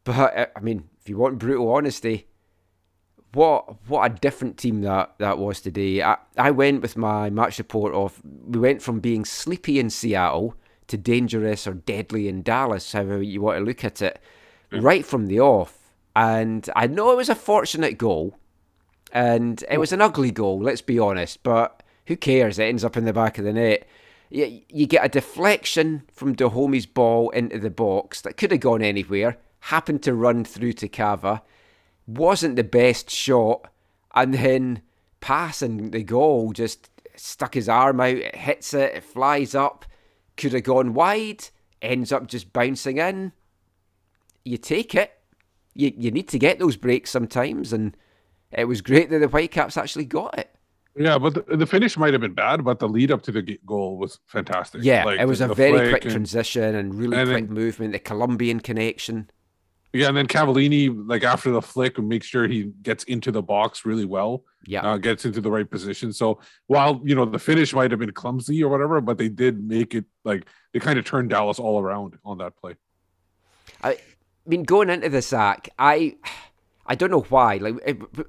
But 0.04 0.16
uh, 0.36 0.46
I 0.56 0.60
mean, 0.60 0.88
if 1.00 1.08
you 1.08 1.16
want 1.18 1.38
brutal 1.38 1.72
honesty, 1.72 2.28
what 3.32 3.86
what 3.88 4.10
a 4.10 4.14
different 4.14 4.56
team 4.56 4.82
that 4.82 5.14
that 5.18 5.38
was 5.38 5.60
today. 5.60 6.02
I, 6.02 6.16
I 6.36 6.50
went 6.50 6.82
with 6.82 6.96
my 6.96 7.30
match 7.30 7.58
report 7.58 7.94
of 7.94 8.20
we 8.24 8.58
went 8.58 8.82
from 8.82 9.00
being 9.00 9.24
sleepy 9.24 9.78
in 9.78 9.90
Seattle 9.90 10.54
to 10.88 10.96
dangerous 10.96 11.66
or 11.66 11.74
deadly 11.74 12.28
in 12.28 12.42
Dallas, 12.42 12.92
however 12.92 13.22
you 13.22 13.42
want 13.42 13.58
to 13.58 13.64
look 13.64 13.84
at 13.84 14.00
it, 14.00 14.20
mm. 14.70 14.82
right 14.82 15.04
from 15.04 15.26
the 15.26 15.40
off. 15.40 15.78
And 16.14 16.68
I 16.74 16.86
know 16.86 17.10
it 17.10 17.16
was 17.16 17.28
a 17.28 17.34
fortunate 17.34 17.98
goal, 17.98 18.38
and 19.12 19.62
it 19.70 19.78
was 19.78 19.92
an 19.92 20.00
ugly 20.00 20.30
goal. 20.30 20.60
Let's 20.60 20.80
be 20.80 20.98
honest, 20.98 21.42
but 21.42 21.82
who 22.06 22.16
cares? 22.16 22.58
It 22.58 22.64
ends 22.64 22.84
up 22.84 22.96
in 22.96 23.04
the 23.04 23.12
back 23.12 23.38
of 23.38 23.44
the 23.44 23.52
net. 23.52 23.86
You, 24.30 24.62
you 24.68 24.86
get 24.86 25.04
a 25.04 25.08
deflection 25.08 26.04
from 26.12 26.34
Dájome's 26.34 26.86
ball 26.86 27.30
into 27.30 27.58
the 27.58 27.70
box 27.70 28.22
that 28.22 28.36
could 28.36 28.50
have 28.50 28.60
gone 28.60 28.82
anywhere. 28.82 29.36
Happened 29.60 30.02
to 30.04 30.14
run 30.14 30.44
through 30.44 30.74
to 30.74 30.88
Cava 30.88 31.42
wasn't 32.06 32.56
the 32.56 32.64
best 32.64 33.10
shot, 33.10 33.68
and 34.14 34.34
then 34.34 34.82
passing 35.20 35.90
the 35.90 36.02
goal 36.02 36.52
just 36.52 36.90
stuck 37.16 37.54
his 37.54 37.68
arm 37.68 38.00
out, 38.00 38.16
it 38.16 38.36
hits 38.36 38.74
it, 38.74 38.94
it 38.96 39.04
flies 39.04 39.54
up, 39.54 39.84
could 40.36 40.52
have 40.52 40.62
gone 40.64 40.94
wide, 40.94 41.48
ends 41.82 42.12
up 42.12 42.26
just 42.26 42.52
bouncing 42.52 42.98
in. 42.98 43.32
You 44.44 44.56
take 44.58 44.94
it. 44.94 45.12
You 45.74 45.92
you 45.96 46.10
need 46.10 46.28
to 46.28 46.38
get 46.38 46.58
those 46.58 46.76
breaks 46.76 47.10
sometimes, 47.10 47.72
and 47.72 47.96
it 48.52 48.64
was 48.66 48.80
great 48.80 49.10
that 49.10 49.18
the 49.18 49.28
Whitecaps 49.28 49.76
actually 49.76 50.04
got 50.04 50.38
it. 50.38 50.50
Yeah, 50.98 51.18
but 51.18 51.34
the, 51.34 51.56
the 51.56 51.66
finish 51.66 51.98
might 51.98 52.14
have 52.14 52.22
been 52.22 52.32
bad, 52.32 52.64
but 52.64 52.78
the 52.78 52.88
lead 52.88 53.10
up 53.12 53.20
to 53.24 53.32
the 53.32 53.42
goal 53.66 53.98
was 53.98 54.18
fantastic. 54.24 54.82
Yeah, 54.82 55.04
Like, 55.04 55.20
it 55.20 55.26
was 55.26 55.42
a 55.42 55.48
very 55.48 55.90
quick 55.90 56.04
and- 56.04 56.12
transition 56.12 56.74
and 56.74 56.94
really 56.94 57.18
and 57.18 57.28
quick 57.28 57.46
then- 57.48 57.54
movement. 57.54 57.92
The 57.92 57.98
Colombian 57.98 58.60
connection. 58.60 59.28
Yeah, 59.96 60.08
and 60.08 60.16
then 60.16 60.26
Cavallini, 60.26 61.08
like 61.08 61.24
after 61.24 61.50
the 61.50 61.62
flick, 61.62 61.98
and 61.98 62.08
make 62.08 62.22
sure 62.22 62.46
he 62.46 62.72
gets 62.82 63.04
into 63.04 63.32
the 63.32 63.42
box 63.42 63.84
really 63.84 64.04
well. 64.04 64.44
Yeah. 64.66 64.82
uh, 64.82 64.96
gets 64.96 65.24
into 65.24 65.40
the 65.40 65.50
right 65.50 65.68
position. 65.70 66.12
So 66.12 66.40
while 66.66 67.00
you 67.04 67.14
know 67.14 67.24
the 67.24 67.38
finish 67.38 67.72
might 67.72 67.90
have 67.92 68.00
been 68.00 68.12
clumsy 68.12 68.62
or 68.62 68.68
whatever, 68.68 69.00
but 69.00 69.16
they 69.16 69.28
did 69.28 69.62
make 69.62 69.94
it 69.94 70.04
like 70.24 70.46
they 70.72 70.80
kind 70.80 70.98
of 70.98 71.04
turned 71.04 71.30
Dallas 71.30 71.58
all 71.58 71.80
around 71.80 72.18
on 72.24 72.38
that 72.38 72.56
play. 72.56 72.74
I 73.82 73.98
mean, 74.46 74.64
going 74.64 74.90
into 74.90 75.08
the 75.08 75.22
sack, 75.22 75.68
I 75.78 76.16
I 76.86 76.94
don't 76.94 77.10
know 77.10 77.26
why. 77.28 77.56
Like 77.56 77.76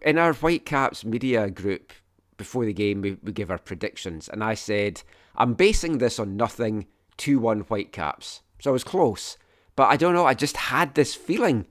in 0.01 0.17
our 0.17 0.33
Whitecaps 0.33 1.03
media 1.03 1.49
group 1.49 1.91
before 2.37 2.65
the 2.65 2.73
game, 2.73 3.01
we, 3.01 3.17
we 3.23 3.31
give 3.31 3.49
our 3.49 3.57
predictions, 3.57 4.29
and 4.29 4.43
I 4.43 4.53
said 4.53 5.01
I'm 5.35 5.53
basing 5.53 5.97
this 5.97 6.19
on 6.19 6.37
nothing. 6.37 6.87
Two 7.17 7.39
one 7.39 7.61
Whitecaps, 7.61 8.41
so 8.59 8.69
I 8.69 8.73
was 8.73 8.83
close, 8.83 9.39
but 9.77 9.89
I 9.89 9.95
don't 9.95 10.13
know. 10.13 10.25
I 10.25 10.33
just 10.33 10.57
had 10.57 10.95
this 10.95 11.15
feeling 11.15 11.67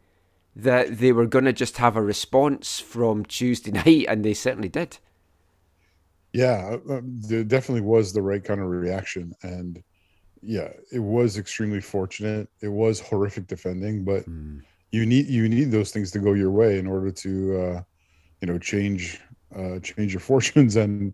that 0.54 0.98
they 0.98 1.12
were 1.12 1.26
going 1.26 1.44
to 1.44 1.52
just 1.52 1.76
have 1.76 1.96
a 1.96 2.00
response 2.00 2.80
from 2.80 3.26
Tuesday 3.26 3.70
night, 3.84 4.06
and 4.08 4.24
they 4.24 4.32
certainly 4.32 4.70
did. 4.70 4.96
Yeah, 6.32 6.76
uh, 6.88 7.00
there 7.04 7.44
definitely 7.44 7.82
was 7.82 8.12
the 8.12 8.22
right 8.22 8.42
kind 8.42 8.60
of 8.60 8.68
reaction, 8.68 9.34
and 9.42 9.82
yeah, 10.42 10.68
it 10.92 11.00
was 11.00 11.36
extremely 11.36 11.80
fortunate. 11.80 12.48
It 12.60 12.68
was 12.68 13.00
horrific 13.00 13.48
defending, 13.48 14.04
but 14.04 14.24
you 14.92 15.04
need 15.06 15.26
you 15.26 15.48
need 15.48 15.70
those 15.70 15.90
things 15.90 16.10
to 16.12 16.18
go 16.18 16.34
your 16.34 16.50
way 16.50 16.78
in 16.78 16.86
order 16.86 17.10
to 17.10 17.60
uh, 17.60 17.82
you 18.40 18.46
know 18.46 18.58
change 18.58 19.20
uh, 19.54 19.78
change 19.80 20.12
your 20.12 20.20
fortunes. 20.30 20.76
And 20.76 21.12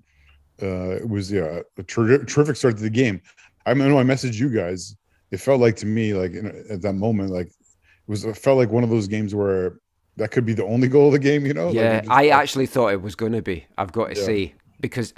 uh, 0.60 0.96
it 0.96 1.08
was 1.08 1.32
yeah 1.32 1.60
a 1.78 1.82
ter- 1.84 2.24
terrific 2.24 2.56
start 2.56 2.76
to 2.76 2.82
the 2.82 2.90
game. 2.90 3.22
I 3.64 3.74
know 3.74 3.98
I 3.98 4.04
messaged 4.04 4.34
you 4.34 4.50
guys. 4.50 4.96
It 5.32 5.40
felt 5.40 5.60
like 5.60 5.76
to 5.76 5.86
me 5.86 6.14
like 6.14 6.32
in, 6.32 6.46
at 6.70 6.82
that 6.82 6.92
moment 6.92 7.30
like 7.30 7.46
it 7.48 7.54
was 8.06 8.24
it 8.24 8.36
felt 8.36 8.58
like 8.58 8.70
one 8.70 8.84
of 8.84 8.90
those 8.90 9.08
games 9.08 9.34
where 9.34 9.78
that 10.18 10.30
could 10.30 10.44
be 10.44 10.52
the 10.52 10.64
only 10.64 10.88
goal 10.88 11.06
of 11.06 11.12
the 11.12 11.18
game. 11.18 11.46
You 11.46 11.54
know? 11.54 11.70
Yeah, 11.70 11.96
it 11.96 12.00
just 12.02 12.10
I 12.10 12.28
felt- 12.28 12.40
actually 12.42 12.66
thought 12.66 12.92
it 12.92 13.02
was 13.02 13.14
going 13.14 13.32
to 13.32 13.42
be. 13.42 13.66
I've 13.78 13.92
got 13.92 14.10
to 14.14 14.20
Yeah. 14.20 14.26
say 14.26 14.54
because 14.80 15.14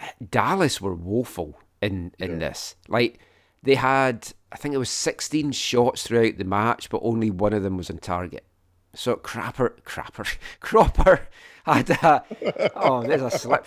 uh, 0.00 0.06
Dallas 0.30 0.80
were 0.80 0.94
woeful 0.94 1.58
in 1.82 2.12
in 2.18 2.38
this. 2.38 2.76
Like 2.88 3.18
they 3.62 3.74
had, 3.74 4.32
I 4.52 4.56
think 4.56 4.74
it 4.74 4.78
was 4.78 4.88
16 4.88 5.52
shots 5.52 6.04
throughout 6.06 6.38
the 6.38 6.44
match, 6.44 6.88
but 6.90 7.00
only 7.02 7.30
one 7.30 7.52
of 7.52 7.62
them 7.62 7.76
was 7.76 7.90
on 7.90 7.98
target. 7.98 8.44
So 8.94 9.16
Crapper, 9.16 9.80
Crapper, 9.82 10.36
Cropper 10.60 11.28
had 11.64 11.90
a. 11.90 12.24
Oh, 12.76 13.02
there's 13.02 13.22
a 13.22 13.30
slip. 13.30 13.66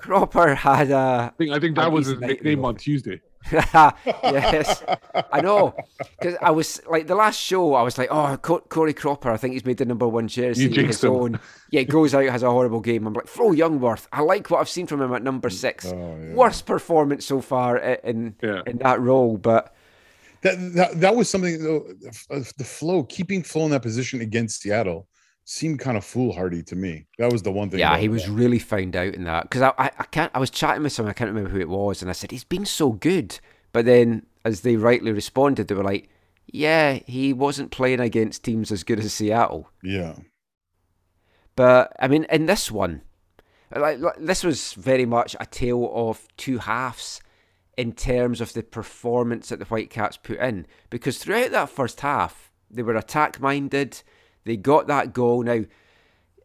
Cropper 0.00 0.54
had 0.54 0.90
a. 0.90 1.30
I 1.32 1.36
think 1.38 1.52
I 1.52 1.58
think 1.60 1.76
that 1.76 1.90
was 1.92 2.06
his 2.08 2.18
nickname 2.20 2.64
on 2.64 2.76
Tuesday. 2.76 3.20
yes, 3.52 4.82
I 5.32 5.40
know. 5.40 5.74
Because 6.18 6.36
I 6.40 6.50
was 6.50 6.80
like 6.88 7.06
the 7.06 7.14
last 7.14 7.40
show, 7.40 7.74
I 7.74 7.82
was 7.82 7.98
like, 7.98 8.08
oh, 8.10 8.36
Co- 8.36 8.60
Cody 8.60 8.92
Cropper. 8.92 9.30
I 9.30 9.36
think 9.36 9.54
he's 9.54 9.64
made 9.64 9.78
the 9.78 9.84
number 9.84 10.06
one 10.06 10.28
jersey. 10.28 10.68
You 10.68 10.86
his 10.86 11.02
own. 11.04 11.40
Yeah, 11.70 11.82
goes 11.82 12.14
out 12.14 12.24
has 12.24 12.42
a 12.42 12.50
horrible 12.50 12.80
game. 12.80 13.06
I'm 13.06 13.14
like, 13.14 13.26
Flo 13.26 13.52
Jungwirth. 13.52 14.06
I 14.12 14.22
like 14.22 14.50
what 14.50 14.60
I've 14.60 14.68
seen 14.68 14.86
from 14.86 15.02
him 15.02 15.12
at 15.14 15.22
number 15.22 15.48
mm. 15.48 15.52
six. 15.52 15.86
Oh, 15.86 16.18
yeah. 16.20 16.34
Worst 16.34 16.66
performance 16.66 17.26
so 17.26 17.40
far 17.40 17.76
in 17.78 18.36
Yeah. 18.42 18.62
in 18.66 18.78
that 18.78 19.00
role, 19.00 19.36
but 19.36 19.74
that 20.42 20.56
that, 20.74 21.00
that 21.00 21.16
was 21.16 21.28
something 21.28 21.62
though 21.62 21.86
the 22.28 22.64
flow 22.64 23.04
keeping 23.04 23.42
flow 23.42 23.64
in 23.64 23.70
that 23.70 23.82
position 23.82 24.20
against 24.20 24.62
Seattle 24.62 25.06
seemed 25.50 25.80
kind 25.80 25.96
of 25.96 26.04
foolhardy 26.04 26.62
to 26.62 26.76
me. 26.76 27.06
That 27.18 27.32
was 27.32 27.42
the 27.42 27.50
one 27.50 27.70
thing. 27.70 27.80
yeah, 27.80 27.98
he 27.98 28.08
was 28.08 28.24
that. 28.24 28.30
really 28.32 28.58
found 28.60 28.94
out 28.94 29.14
in 29.14 29.24
that 29.24 29.42
because 29.44 29.62
I, 29.62 29.72
I 29.78 29.90
I 29.98 30.04
can't. 30.04 30.30
I 30.34 30.38
was 30.38 30.50
chatting 30.50 30.82
with 30.84 30.92
someone. 30.92 31.10
I 31.10 31.14
can't 31.14 31.28
remember 31.28 31.50
who 31.50 31.60
it 31.60 31.68
was, 31.68 32.02
and 32.02 32.10
I 32.10 32.12
said 32.14 32.30
he's 32.30 32.44
been 32.44 32.66
so 32.66 32.92
good, 32.92 33.38
but 33.72 33.84
then 33.84 34.26
as 34.44 34.60
they 34.60 34.76
rightly 34.76 35.12
responded, 35.12 35.68
they 35.68 35.74
were 35.74 35.84
like, 35.84 36.08
yeah, 36.46 37.00
he 37.06 37.32
wasn't 37.32 37.70
playing 37.70 38.00
against 38.00 38.42
teams 38.44 38.70
as 38.72 38.84
good 38.84 38.98
as 39.00 39.12
Seattle. 39.12 39.68
Yeah, 39.82 40.14
But 41.56 41.92
I 41.98 42.08
mean, 42.08 42.24
in 42.30 42.46
this 42.46 42.70
one, 42.70 43.02
Like, 43.74 43.98
like, 43.98 44.16
this 44.18 44.42
was 44.44 44.72
very 44.74 45.04
much 45.06 45.36
a 45.38 45.46
tale 45.46 45.90
of 45.94 46.26
two 46.36 46.58
halves 46.58 47.20
in 47.76 47.92
terms 47.92 48.40
of 48.40 48.52
the 48.52 48.62
performance 48.62 49.48
that 49.48 49.58
the 49.58 49.64
Whitecaps 49.66 50.16
put 50.16 50.38
in. 50.38 50.66
Because 50.90 51.18
throughout 51.18 51.50
that 51.52 51.70
first 51.70 52.00
half, 52.00 52.50
they 52.70 52.82
were 52.82 52.96
attack 52.96 53.40
minded. 53.40 54.02
They 54.44 54.56
got 54.56 54.86
that 54.86 55.12
goal. 55.12 55.42
Now, 55.42 55.64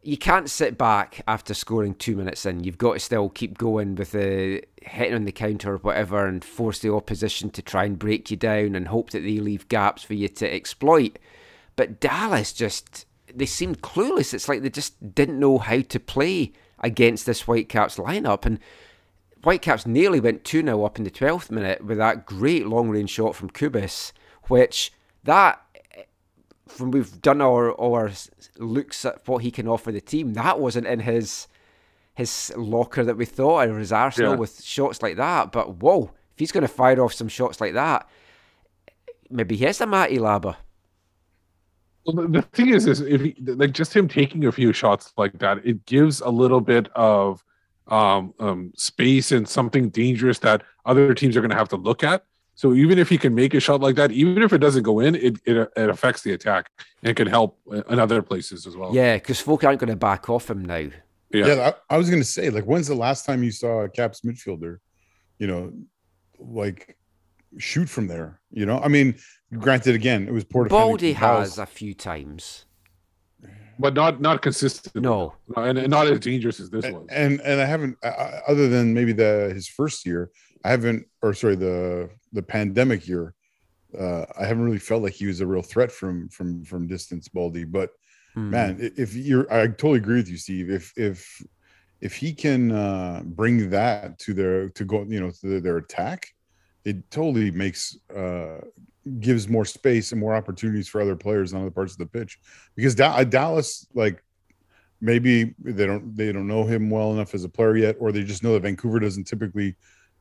you 0.06 0.18
can't 0.18 0.50
sit 0.50 0.78
back 0.78 1.24
after 1.28 1.56
scoring 1.56 1.96
two 1.96 2.16
minutes 2.16 2.46
in. 2.46 2.64
You've 2.64 2.78
got 2.78 2.94
to 2.94 3.00
still 3.00 3.30
keep 3.30 3.58
going 3.58 3.96
with 3.96 4.12
the 4.12 4.64
hitting 4.84 5.16
on 5.16 5.26
the 5.26 5.32
counter 5.32 5.74
or 5.74 5.78
whatever 5.78 6.28
and 6.28 6.46
force 6.46 6.78
the 6.78 6.94
opposition 6.94 7.50
to 7.50 7.62
try 7.64 7.86
and 7.86 7.98
break 7.98 8.30
you 8.30 8.38
down 8.38 8.76
and 8.76 8.90
hope 8.90 9.10
that 9.10 9.24
they 9.24 9.40
leave 9.40 9.68
gaps 9.68 10.04
for 10.04 10.14
you 10.14 10.28
to 10.28 10.54
exploit. 10.54 11.18
But 11.76 12.00
Dallas 12.00 12.54
just, 12.54 13.08
they 13.34 13.48
seemed 13.48 13.82
clueless. 13.82 14.34
It's 14.34 14.48
like 14.48 14.62
they 14.62 14.70
just 14.70 15.16
didn't 15.16 15.40
know 15.40 15.58
how 15.58 15.82
to 15.82 16.00
play 16.00 16.54
against 16.80 17.26
this 17.26 17.42
Whitecaps 17.42 17.98
lineup. 17.98 18.46
And 18.46 18.60
Whitecaps 19.44 19.88
nearly 19.88 20.20
went 20.20 20.44
2 20.44 20.62
0 20.62 20.84
up 20.84 21.00
in 21.00 21.04
the 21.04 21.12
12th 21.12 21.50
minute 21.50 21.84
with 21.84 21.98
that 21.98 22.28
great 22.28 22.68
long 22.68 22.90
range 22.90 23.10
shot 23.10 23.36
from 23.36 23.50
Cubas, 23.50 24.12
which 24.44 24.94
that 25.24 25.65
when 26.78 26.92
we've 26.92 27.22
done 27.22 27.42
our 27.42 27.80
our 27.80 28.12
looks 28.58 29.06
at 29.06 29.28
what 29.28 29.44
he 29.44 29.52
can 29.52 29.68
offer 29.68 29.92
the 29.92 30.02
team, 30.02 30.34
that 30.34 30.60
wasn't 30.60 30.88
in 30.88 31.00
his 31.00 31.48
his 32.16 32.54
locker 32.56 33.04
that 33.04 33.18
we 33.18 33.26
thought 33.26 33.68
or 33.68 33.78
his 33.78 33.92
arsenal 33.92 34.32
Yeah. 34.32 34.38
with 34.38 34.64
shots 34.64 35.02
like 35.04 35.18
that. 35.18 35.52
But 35.52 35.76
whoa, 35.78 36.12
if 36.34 36.40
he's 36.40 36.52
going 36.52 36.62
to 36.62 36.68
fire 36.68 37.04
off 37.04 37.14
some 37.14 37.28
shots 37.28 37.60
like 37.60 37.74
that, 37.74 38.08
maybe 39.30 39.56
he 39.58 39.66
is 39.66 39.80
the 39.80 39.86
Matty 39.86 40.18
Laba. 40.18 40.56
Well, 42.06 42.28
the, 42.28 42.40
the 42.40 42.42
thing 42.42 42.70
is, 42.70 42.88
is 42.88 43.02
if 43.02 43.22
he, 43.22 43.36
like 43.40 43.72
just 43.74 43.94
him 43.96 44.08
taking 44.08 44.46
a 44.46 44.52
few 44.52 44.72
shots 44.72 45.12
like 45.18 45.40
that, 45.40 45.66
it 45.66 45.86
gives 45.86 46.22
a 46.22 46.30
little 46.30 46.62
bit 46.62 46.88
of 46.96 47.44
um, 47.88 48.34
um, 48.40 48.72
space 48.76 49.32
and 49.32 49.48
something 49.48 49.90
dangerous 49.90 50.40
that 50.40 50.64
other 50.86 51.14
teams 51.14 51.36
are 51.36 51.42
going 51.42 51.52
to 51.52 51.58
have 51.58 51.70
to 51.70 51.78
look 51.78 52.04
at. 52.04 52.24
So 52.58 52.74
even 52.74 52.98
if 53.00 53.10
he 53.10 53.18
can 53.18 53.36
make 53.36 53.54
a 53.54 53.60
shot 53.60 53.82
like 53.82 53.96
that, 53.98 54.12
even 54.12 54.42
if 54.42 54.54
it 54.54 54.60
doesn't 54.60 54.84
go 54.84 55.00
in, 55.02 55.16
it 55.16 55.38
it, 55.46 55.70
it 55.76 55.90
affects 55.90 56.22
the 56.22 56.32
attack 56.34 56.70
and 57.04 57.12
it 57.12 57.16
can 57.16 57.28
help 57.28 57.60
in 57.90 58.00
other 58.00 58.22
places 58.22 58.66
as 58.66 58.76
well. 58.78 58.96
Yeah, 58.96 59.16
because 59.18 59.42
folk 59.42 59.64
aren't 59.66 59.80
going 59.80 59.90
to 59.90 59.96
back 59.98 60.30
off 60.30 60.50
him 60.50 60.64
now. 60.64 60.88
Yeah. 61.32 61.48
Yeah, 61.48 61.72
I, 61.90 61.96
I 61.96 61.98
was 61.98 62.10
gonna 62.10 62.24
say, 62.24 62.50
like, 62.50 62.64
when's 62.64 62.88
the 62.88 62.96
last 62.96 63.26
time 63.26 63.44
you 63.44 63.52
saw 63.52 63.82
a 63.82 63.90
Caps 63.90 64.22
midfielder, 64.22 64.78
you 65.38 65.48
know, 65.48 65.74
like 66.40 66.96
shoot 67.58 67.90
from 67.90 68.08
there? 68.08 68.40
You 68.52 68.66
know, 68.66 68.80
I 68.80 68.88
mean, 68.88 69.16
granted, 69.60 69.96
again, 69.96 70.28
it 70.28 70.32
was 70.34 70.46
poor 70.46 70.66
Baldy 70.70 71.12
has 71.14 71.58
a 71.58 71.66
few 71.66 71.94
times. 71.94 72.66
but 73.80 73.94
not 73.94 74.22
not 74.22 74.42
consistent. 74.42 74.96
No. 75.04 75.34
and, 75.58 75.78
and 75.78 75.90
not 75.90 76.08
as 76.08 76.20
dangerous 76.22 76.62
as 76.62 76.70
this 76.70 76.86
was. 76.90 77.06
and 77.10 77.42
and 77.42 77.60
I 77.60 77.66
haven't, 77.66 77.98
I- 78.02 78.08
I- 78.08 78.42
other 78.48 78.70
than 78.70 78.94
maybe 78.94 79.12
the 79.12 79.52
his 79.54 79.68
first 79.68 80.06
year, 80.06 80.32
I 80.66 80.70
haven't, 80.70 81.06
or 81.22 81.34
sorry, 81.34 81.56
the 81.56 82.10
the 82.34 82.42
pandemic 82.42 83.08
year, 83.08 83.34
uh, 83.98 84.26
I 84.42 84.46
haven't 84.46 84.66
really 84.66 84.80
felt 84.90 85.04
like 85.04 85.14
he 85.14 85.28
was 85.28 85.42
a 85.42 85.48
real 85.48 85.62
threat 85.62 85.92
from 85.92 86.30
from 86.30 86.66
from 86.66 86.88
distance, 86.88 87.28
Baldy. 87.28 87.66
But 87.66 87.92
Hmm. 88.34 88.52
man, 88.52 88.72
if 88.98 89.16
you're, 89.16 89.48
I 89.54 89.68
totally 89.68 90.00
agree 90.00 90.18
with 90.22 90.30
you, 90.30 90.38
Steve. 90.38 90.70
If 90.80 90.86
if 90.98 91.42
if 92.02 92.14
he 92.16 92.34
can 92.34 92.72
uh, 92.72 93.22
bring 93.26 93.70
that 93.70 94.20
to 94.20 94.34
their 94.34 94.70
to 94.70 94.84
go, 94.86 95.06
you 95.08 95.20
know, 95.22 95.32
to 95.32 95.48
their, 95.48 95.62
their 95.62 95.78
attack, 95.78 96.28
it 96.84 97.10
totally 97.12 97.52
makes 97.52 97.98
uh, 98.24 98.62
gives 99.20 99.48
more 99.48 99.66
space 99.66 100.12
and 100.12 100.20
more 100.20 100.36
opportunities 100.36 100.88
for 100.88 101.00
other 101.00 101.16
players 101.16 101.54
on 101.54 101.62
other 101.62 101.72
parts 101.72 101.94
of 101.94 102.00
the 102.00 102.06
pitch. 102.18 102.40
Because 102.76 102.96
Da- 102.96 103.24
Dallas, 103.24 103.88
like 103.94 104.24
maybe 105.00 105.54
they 105.60 105.86
don't 105.86 106.16
they 106.16 106.32
don't 106.32 106.48
know 106.48 106.66
him 106.66 106.90
well 106.90 107.14
enough 107.14 107.34
as 107.36 107.44
a 107.44 107.50
player 107.50 107.78
yet, 107.78 107.96
or 108.00 108.12
they 108.12 108.24
just 108.24 108.44
know 108.44 108.54
that 108.54 108.64
Vancouver 108.64 109.00
doesn't 109.00 109.28
typically 109.28 109.76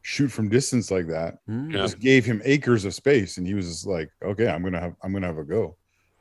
shoot 0.06 0.28
from 0.28 0.48
distance 0.51 0.90
like 0.90 1.06
that. 1.09 1.39
Hmm. 1.47 1.70
Yeah. 1.70 1.78
Just 1.78 1.98
gave 1.98 2.24
him 2.26 2.43
acres 2.44 2.85
of 2.85 2.93
space, 2.94 3.39
and 3.39 3.47
he 3.47 3.55
was 3.55 3.66
just 3.66 3.86
like, 3.86 4.10
okay, 4.22 4.47
I'm 4.48 4.62
gonna 4.62 4.81
have 4.81 4.94
I'm 5.02 5.12
gonna 5.14 5.26
have 5.26 5.39
a 5.39 5.44
go. 5.44 5.76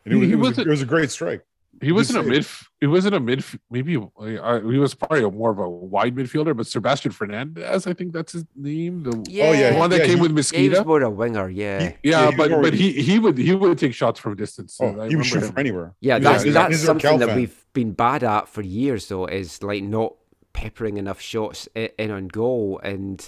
And 0.05 0.13
it 0.13 0.17
was, 0.17 0.27
He 0.27 0.33
it 0.33 0.35
was, 0.37 0.57
a, 0.57 0.61
it 0.61 0.67
was 0.67 0.81
a 0.81 0.85
great 0.85 1.11
strike. 1.11 1.43
He 1.81 1.91
wasn't 1.91 2.19
a 2.19 2.23
say- 2.23 2.29
mid. 2.29 2.47
He 2.79 2.87
wasn't 2.87 3.15
a 3.15 3.19
mid. 3.19 3.43
Maybe 3.69 3.97
uh, 3.97 4.59
he 4.59 4.77
was 4.77 4.93
probably 4.93 5.23
a 5.23 5.29
more 5.29 5.49
of 5.51 5.57
a 5.59 5.67
wide 5.69 6.15
midfielder. 6.15 6.55
But 6.55 6.67
Sebastian 6.67 7.11
Fernandez, 7.11 7.87
I 7.87 7.93
think 7.93 8.13
that's 8.13 8.33
his 8.33 8.45
name. 8.55 9.03
The, 9.03 9.25
Yeah, 9.27 9.45
Oh, 9.47 9.51
yeah, 9.53 9.71
the 9.73 9.79
one 9.79 9.89
that 9.89 9.99
yeah, 9.99 10.05
came 10.05 10.17
he- 10.17 10.21
with 10.21 10.31
Yeah, 10.31 10.59
he 10.59 10.69
Mosquito. 10.69 10.83
more 10.85 11.01
a 11.01 11.09
winger, 11.09 11.49
yeah. 11.49 11.79
He- 11.79 11.85
Yeah, 12.11 12.25
Yeah, 12.25 12.31
he 12.31 12.37
but 12.37 12.51
was 12.51 12.61
but 12.61 12.73
he 12.73 12.91
he 13.01 13.19
would 13.19 13.37
he 13.37 13.53
would 13.55 13.77
take 13.77 13.93
shots 13.93 14.19
from 14.19 14.35
distance. 14.35 14.77
Oh, 14.81 15.07
he 15.09 15.15
would 15.17 15.25
shoot 15.25 15.41
him. 15.43 15.49
from 15.49 15.59
anywhere. 15.59 15.93
Yeah, 15.99 16.19
He 16.19 16.25
was- 16.27 16.43
that's 16.43 16.53
that's 16.53 16.79
something 16.83 17.19
that 17.19 17.29
fan. 17.29 17.37
we've 17.37 17.65
been 17.73 17.91
bad 17.93 18.23
at 18.23 18.47
for 18.47 18.61
years, 18.61 19.07
though, 19.09 19.25
is 19.25 19.61
like 19.63 19.83
not 19.83 20.13
peppering 20.53 20.97
enough 20.97 21.19
shots 21.19 21.67
i- 21.75 21.91
in 21.97 22.11
on 22.11 22.27
goal. 22.27 22.79
And 22.83 23.19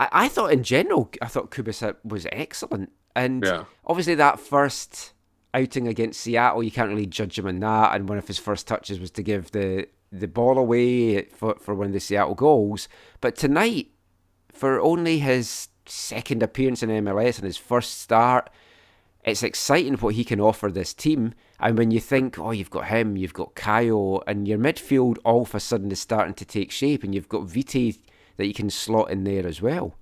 I, 0.00 0.08
I 0.24 0.28
thought 0.28 0.52
in 0.52 0.64
general, 0.64 1.10
I 1.22 1.26
thought 1.26 1.50
Kubicek 1.50 1.96
was 2.04 2.26
excellent. 2.32 2.90
And 3.14 3.44
Yeah. 3.44 3.64
obviously 3.86 4.14
that 4.16 4.40
first 4.40 5.12
outing 5.54 5.86
against 5.86 6.20
Seattle, 6.20 6.62
you 6.62 6.70
can't 6.70 6.88
really 6.88 7.06
judge 7.06 7.38
him 7.38 7.46
on 7.46 7.60
that. 7.60 7.94
And 7.94 8.08
one 8.08 8.18
of 8.18 8.26
his 8.26 8.38
first 8.38 8.66
touches 8.66 8.98
was 8.98 9.10
to 9.12 9.22
give 9.22 9.52
the 9.52 9.86
the 10.12 10.26
ball 10.26 10.58
away 10.58 11.22
for 11.26 11.54
for 11.60 11.74
one 11.74 11.88
of 11.88 11.92
the 11.92 12.00
Seattle 12.00 12.34
goals. 12.34 12.88
But 13.20 13.36
tonight, 13.36 13.90
for 14.52 14.80
only 14.80 15.18
his 15.20 15.68
second 15.86 16.42
appearance 16.42 16.82
in 16.82 16.90
MLS 16.90 17.36
and 17.36 17.44
his 17.44 17.56
first 17.56 18.00
start, 18.00 18.50
it's 19.24 19.42
exciting 19.42 19.94
what 19.94 20.14
he 20.14 20.24
can 20.24 20.40
offer 20.40 20.70
this 20.70 20.94
team. 20.94 21.34
And 21.60 21.76
when 21.76 21.90
you 21.90 22.00
think, 22.00 22.38
oh, 22.38 22.52
you've 22.52 22.70
got 22.70 22.86
him, 22.86 23.16
you've 23.16 23.34
got 23.34 23.54
Kyle, 23.54 24.22
and 24.26 24.48
your 24.48 24.58
midfield 24.58 25.18
all 25.24 25.42
of 25.42 25.54
a 25.54 25.60
sudden 25.60 25.92
is 25.92 26.00
starting 26.00 26.34
to 26.34 26.44
take 26.44 26.70
shape, 26.70 27.04
and 27.04 27.14
you've 27.14 27.28
got 27.28 27.44
Vite 27.44 27.98
that 28.40 28.46
you 28.46 28.54
can 28.54 28.70
slot 28.70 29.10
in 29.10 29.24
there 29.24 29.46
as 29.46 29.60
well. 29.60 29.94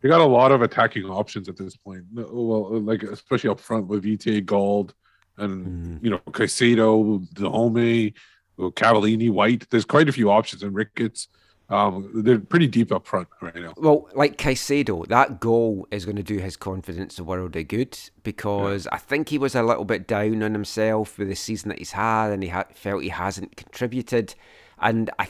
They 0.00 0.08
got 0.08 0.20
a 0.20 0.26
lot 0.26 0.52
of 0.52 0.62
attacking 0.62 1.04
options 1.04 1.48
at 1.48 1.56
this 1.56 1.76
point. 1.76 2.04
Well, 2.12 2.80
like 2.80 3.02
especially 3.02 3.50
up 3.50 3.60
front 3.60 3.86
with 3.86 4.04
Vite, 4.04 4.46
Gauld, 4.46 4.92
and 5.38 5.98
you 6.02 6.10
know 6.10 6.18
Caicedo, 6.30 7.26
Dájome, 7.34 8.14
Cavallini, 8.58 9.30
White. 9.30 9.68
There's 9.70 9.84
quite 9.84 10.08
a 10.08 10.12
few 10.12 10.30
options, 10.30 10.62
and 10.62 10.74
Ricketts. 10.74 11.28
Um, 11.70 12.10
they're 12.24 12.40
pretty 12.40 12.66
deep 12.66 12.90
up 12.90 13.06
front 13.06 13.28
right 13.40 13.54
now. 13.54 13.74
Well, 13.76 14.08
like 14.14 14.36
Caicedo, 14.36 15.06
that 15.06 15.38
goal 15.38 15.86
is 15.92 16.04
going 16.04 16.16
to 16.16 16.22
do 16.22 16.38
his 16.38 16.56
confidence 16.56 17.16
a 17.18 17.24
world 17.24 17.54
of 17.54 17.68
good 17.68 17.96
because 18.24 18.88
I 18.88 18.98
think 18.98 19.28
he 19.28 19.38
was 19.38 19.54
a 19.54 19.62
little 19.62 19.84
bit 19.84 20.08
down 20.08 20.42
on 20.42 20.52
himself 20.52 21.16
with 21.16 21.28
the 21.28 21.36
season 21.36 21.68
that 21.68 21.78
he's 21.78 21.92
had, 21.92 22.32
and 22.32 22.42
he 22.42 22.48
ha- 22.48 22.64
felt 22.74 23.04
he 23.04 23.10
hasn't 23.10 23.56
contributed. 23.56 24.34
And 24.80 25.10
I, 25.20 25.28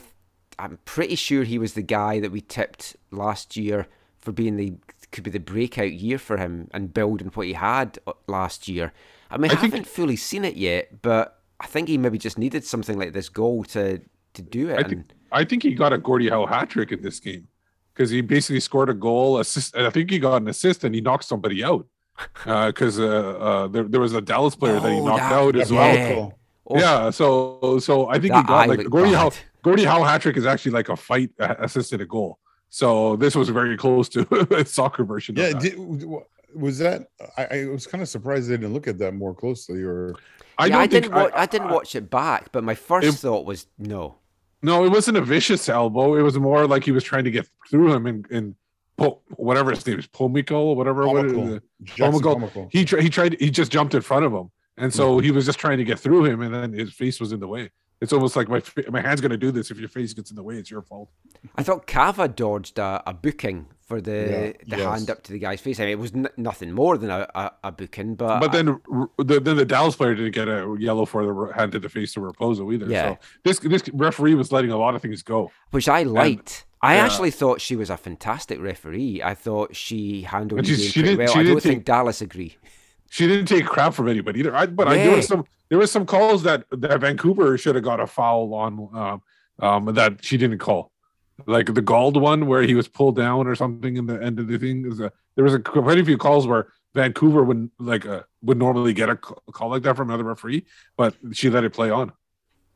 I'm 0.61 0.77
pretty 0.85 1.15
sure 1.15 1.43
he 1.43 1.57
was 1.57 1.73
the 1.73 1.81
guy 1.81 2.19
that 2.19 2.31
we 2.31 2.41
tipped 2.41 2.95
last 3.11 3.57
year 3.57 3.87
for 4.19 4.31
being 4.31 4.55
the 4.57 4.73
could 5.11 5.23
be 5.23 5.31
the 5.31 5.39
breakout 5.39 5.91
year 5.93 6.17
for 6.17 6.37
him 6.37 6.69
and 6.73 6.93
building 6.93 7.29
what 7.33 7.45
he 7.47 7.53
had 7.53 7.99
uh, 8.07 8.13
last 8.27 8.67
year. 8.67 8.93
I 9.29 9.37
mean, 9.37 9.51
I, 9.51 9.55
I 9.55 9.57
think- 9.57 9.73
haven't 9.73 9.87
fully 9.87 10.15
seen 10.15 10.45
it 10.45 10.55
yet, 10.55 11.01
but 11.01 11.41
I 11.59 11.65
think 11.67 11.87
he 11.89 11.97
maybe 11.97 12.17
just 12.17 12.37
needed 12.37 12.63
something 12.63 12.97
like 12.97 13.13
this 13.13 13.27
goal 13.29 13.63
to 13.75 13.99
to 14.33 14.41
do 14.41 14.69
it. 14.69 14.73
I 14.75 14.81
and- 14.81 14.89
think 14.89 15.05
I 15.33 15.43
think 15.45 15.63
he 15.63 15.73
got 15.73 15.93
a 15.93 15.97
Gordie 15.97 16.29
Howe 16.29 16.45
hat 16.45 16.69
trick 16.69 16.91
in 16.91 17.01
this 17.01 17.19
game 17.19 17.47
because 17.93 18.09
he 18.09 18.21
basically 18.21 18.59
scored 18.59 18.89
a 18.89 18.93
goal, 18.93 19.39
assist, 19.39 19.75
and 19.75 19.85
I 19.87 19.89
think 19.89 20.09
he 20.11 20.19
got 20.19 20.41
an 20.41 20.47
assist, 20.47 20.83
and 20.83 20.93
he 20.93 21.01
knocked 21.01 21.23
somebody 21.25 21.63
out 21.63 21.85
because 22.45 22.99
uh, 22.99 23.05
uh, 23.47 23.67
there, 23.67 23.83
there 23.83 24.01
was 24.01 24.13
a 24.13 24.21
Dallas 24.21 24.55
player 24.55 24.79
that 24.79 24.91
he 24.91 24.99
Oh, 24.99 25.05
knocked 25.05 25.19
that- 25.21 25.31
out 25.33 25.55
as 25.55 25.71
Yeah, 25.71 25.79
well. 26.15 26.37
Oh, 26.67 26.79
Yeah, 26.79 27.09
so 27.09 27.79
so 27.79 28.07
I 28.09 28.19
think 28.19 28.33
That 28.33 28.43
he 28.43 28.47
got 28.47 28.69
like 28.69 28.89
Gordie 28.89 29.13
Howe. 29.13 29.31
Bad. 29.61 29.69
Gordie 29.69 29.85
Howe 29.85 30.03
hat 30.03 30.21
trick 30.21 30.37
is 30.37 30.45
actually 30.45 30.71
like 30.71 30.89
a 30.89 30.95
fight 30.95 31.31
assisted 31.39 32.01
a 32.01 32.05
goal. 32.05 32.39
So 32.69 33.17
this 33.17 33.35
was 33.35 33.49
very 33.49 33.75
close 33.75 34.07
to 34.09 34.55
a 34.55 34.65
soccer 34.65 35.03
version. 35.03 35.35
Yeah, 35.35 35.47
of 35.47 35.53
that. 35.53 35.61
did, 35.61 35.77
was 36.55 36.79
that? 36.79 37.07
I, 37.37 37.45
I 37.45 37.65
was 37.65 37.85
kind 37.87 38.01
of 38.01 38.09
surprised 38.09 38.49
they 38.49 38.57
didn't 38.57 38.73
look 38.73 38.87
at 38.87 38.97
that 38.99 39.13
more 39.13 39.33
closely. 39.33 39.83
Or 39.83 40.15
I 40.57 40.67
yeah, 40.67 40.79
I 40.79 40.87
didn't. 40.87 41.13
Wa- 41.13 41.31
I, 41.33 41.45
didn't 41.45 41.69
watch 41.69 41.95
it 41.95 42.09
back, 42.09 42.51
but 42.51 42.63
my 42.63 42.75
first 42.75 43.07
It- 43.07 43.13
thought 43.13 43.45
was 43.45 43.67
no. 43.77 44.15
No, 44.63 44.85
it 44.85 44.89
wasn't 44.89 45.17
a 45.17 45.21
vicious 45.21 45.67
elbow. 45.69 46.15
It 46.15 46.21
was 46.21 46.37
more 46.37 46.67
like 46.67 46.83
he 46.83 46.91
was 46.91 47.03
trying 47.03 47.23
to 47.23 47.31
get 47.31 47.47
through 47.67 47.93
him 47.93 48.05
and 48.05 48.29
and 48.29 48.55
po- 48.95 49.21
whatever 49.31 49.71
his 49.71 49.85
name 49.87 49.97
is, 49.97 50.07
Pomykal, 50.07 50.51
or 50.51 50.75
whatever. 50.75 51.07
what 51.07 51.25
is 51.25 51.33
Comical. 51.33 51.55
it? 51.55 51.63
Paxton 51.87 52.11
Pomykal. 52.11 52.33
Comical. 52.33 52.69
He 52.71 52.85
tried. 52.85 53.01
He 53.01 53.09
tried. 53.09 53.39
He 53.39 53.49
just 53.49 53.71
jumped 53.71 53.95
in 53.95 54.01
front 54.01 54.23
of 54.23 54.31
him, 54.31 54.51
and 54.77 54.93
so 54.93 55.15
mm-hmm. 55.15 55.25
he 55.25 55.31
was 55.31 55.45
just 55.45 55.59
trying 55.59 55.79
to 55.79 55.83
get 55.83 55.99
through 55.99 56.25
him, 56.25 56.41
and 56.41 56.53
then 56.53 56.73
his 56.73 56.93
face 56.93 57.19
was 57.19 57.31
in 57.31 57.39
the 57.39 57.47
way. 57.47 57.71
It's 58.01 58.11
almost 58.11 58.35
like 58.35 58.49
my 58.49 58.61
my 58.89 58.99
hand's 59.01 59.21
gonna 59.21 59.37
do 59.37 59.51
this. 59.51 59.69
If 59.69 59.77
your 59.77 59.87
face 59.89 60.13
gets 60.13 60.31
in 60.31 60.35
the 60.35 60.41
way, 60.43 60.55
it's 60.55 60.71
your 60.71 60.81
fault. 60.81 61.09
I 61.55 61.61
thought 61.63 61.85
Cava 61.85 62.27
dodged 62.27 62.79
a, 62.79 63.03
a 63.05 63.13
booking 63.13 63.67
for 63.85 64.01
the 64.01 64.11
Yeah, 64.11 64.75
the 64.75 64.81
yes. 64.81 64.97
hand 64.99 65.09
up 65.11 65.21
to 65.23 65.31
the 65.31 65.37
guy's 65.39 65.61
face. 65.61 65.79
I 65.79 65.83
mean, 65.83 65.91
it 65.91 65.99
was 65.99 66.11
n- 66.13 66.27
nothing 66.35 66.71
more 66.71 66.97
than 66.97 67.11
a, 67.11 67.27
a, 67.35 67.51
a 67.65 67.71
booking, 67.71 68.15
but 68.15 68.39
But 68.39 68.51
then 68.53 68.69
r- 68.91 69.09
the, 69.19 69.39
then 69.39 69.55
the 69.55 69.65
Dallas 69.65 69.95
player 69.95 70.15
didn't 70.15 70.31
get 70.33 70.47
a 70.47 70.75
yellow 70.79 71.05
for 71.05 71.25
the 71.25 71.53
hand 71.53 71.73
to 71.73 71.79
the 71.79 71.89
face 71.89 72.13
to 72.13 72.21
Raposo 72.21 72.73
either. 72.73 72.87
Yeah. 72.87 73.11
So 73.11 73.17
this 73.43 73.59
this 73.59 73.83
referee 73.93 74.33
was 74.33 74.51
letting 74.51 74.71
a 74.71 74.77
lot 74.77 74.95
of 74.95 75.01
things 75.03 75.21
go. 75.21 75.51
which 75.69 75.87
I 75.87 76.01
liked. 76.03 76.65
I 76.81 76.95
yeah. 76.95 77.05
actually 77.05 77.29
thought 77.29 77.61
she 77.61 77.75
was 77.75 77.91
a 77.91 77.97
fantastic 77.97 78.59
referee. 78.59 79.21
I 79.23 79.35
thought 79.35 79.75
she 79.75 80.23
handled 80.23 80.61
And 80.61 80.67
the 80.67 80.75
game 80.75 80.79
she 80.87 80.93
pretty 80.93 81.09
didn't- 81.09 81.19
well. 81.19 81.27
she 81.33 81.39
I 81.39 81.43
don't 81.43 81.45
didn't 81.51 81.61
think 81.61 81.79
take- 81.81 81.85
Dallas 81.85 82.21
agree. 82.21 82.57
She 83.11 83.27
didn't 83.27 83.47
take 83.47 83.65
crap 83.65 83.93
from 83.93 84.07
anybody 84.07 84.39
either. 84.39 84.55
I, 84.55 84.65
but 84.67 84.87
I 84.87 84.95
there 84.95 85.15
was 85.15 85.27
some 85.27 85.43
there 85.69 85.77
was 85.77 85.91
some 85.91 86.05
calls 86.05 86.43
that 86.43 86.63
that 86.71 87.01
Vancouver 87.01 87.57
should 87.57 87.75
have 87.75 87.83
got 87.83 87.99
a 87.99 88.07
foul 88.07 88.53
on. 88.53 88.89
Um, 88.93 89.21
um, 89.61 89.93
that 89.93 90.23
she 90.25 90.37
didn't 90.37 90.57
call. 90.57 90.91
Like 91.45 91.73
the 91.73 91.81
Gauld 91.81 92.17
one 92.17 92.47
where 92.47 92.63
he 92.63 92.73
was 92.73 92.87
pulled 92.87 93.15
down 93.15 93.47
or 93.47 93.55
something 93.55 93.97
in 93.97 94.05
the 94.05 94.21
end 94.21 94.39
of 94.39 94.47
the 94.47 94.57
thing. 94.57 94.85
Is 94.85 94.99
a, 94.99 95.11
there 95.35 95.43
was 95.43 95.53
a 95.53 95.59
quite 95.59 95.99
a 95.99 96.05
few 96.05 96.17
calls 96.17 96.47
where 96.47 96.67
Vancouver 96.93 97.43
would 97.43 97.69
like 97.79 98.05
uh, 98.05 98.23
would 98.41 98.57
normally 98.57 98.93
get 98.93 99.09
a 99.09 99.15
call 99.15 99.69
like 99.69 99.83
that 99.83 99.95
from 99.95 100.09
another 100.09 100.23
referee, 100.23 100.65
but 100.97 101.15
she 101.31 101.49
let 101.49 101.63
it 101.63 101.73
play 101.73 101.89
on. 101.89 102.11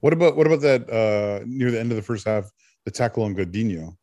What 0.02 0.14
about 0.14 0.36
what 0.36 0.48
about 0.48 0.62
that 0.62 0.90
uh 0.90 1.44
near 1.48 1.72
the 1.72 1.80
end 1.80 1.91
of 1.91 1.95
the 1.95 2.02
first 2.03 2.28
half, 2.28 2.52
the 2.86 2.91
tackle 2.91 3.24
on 3.24 3.36
Godinho? 3.36 3.98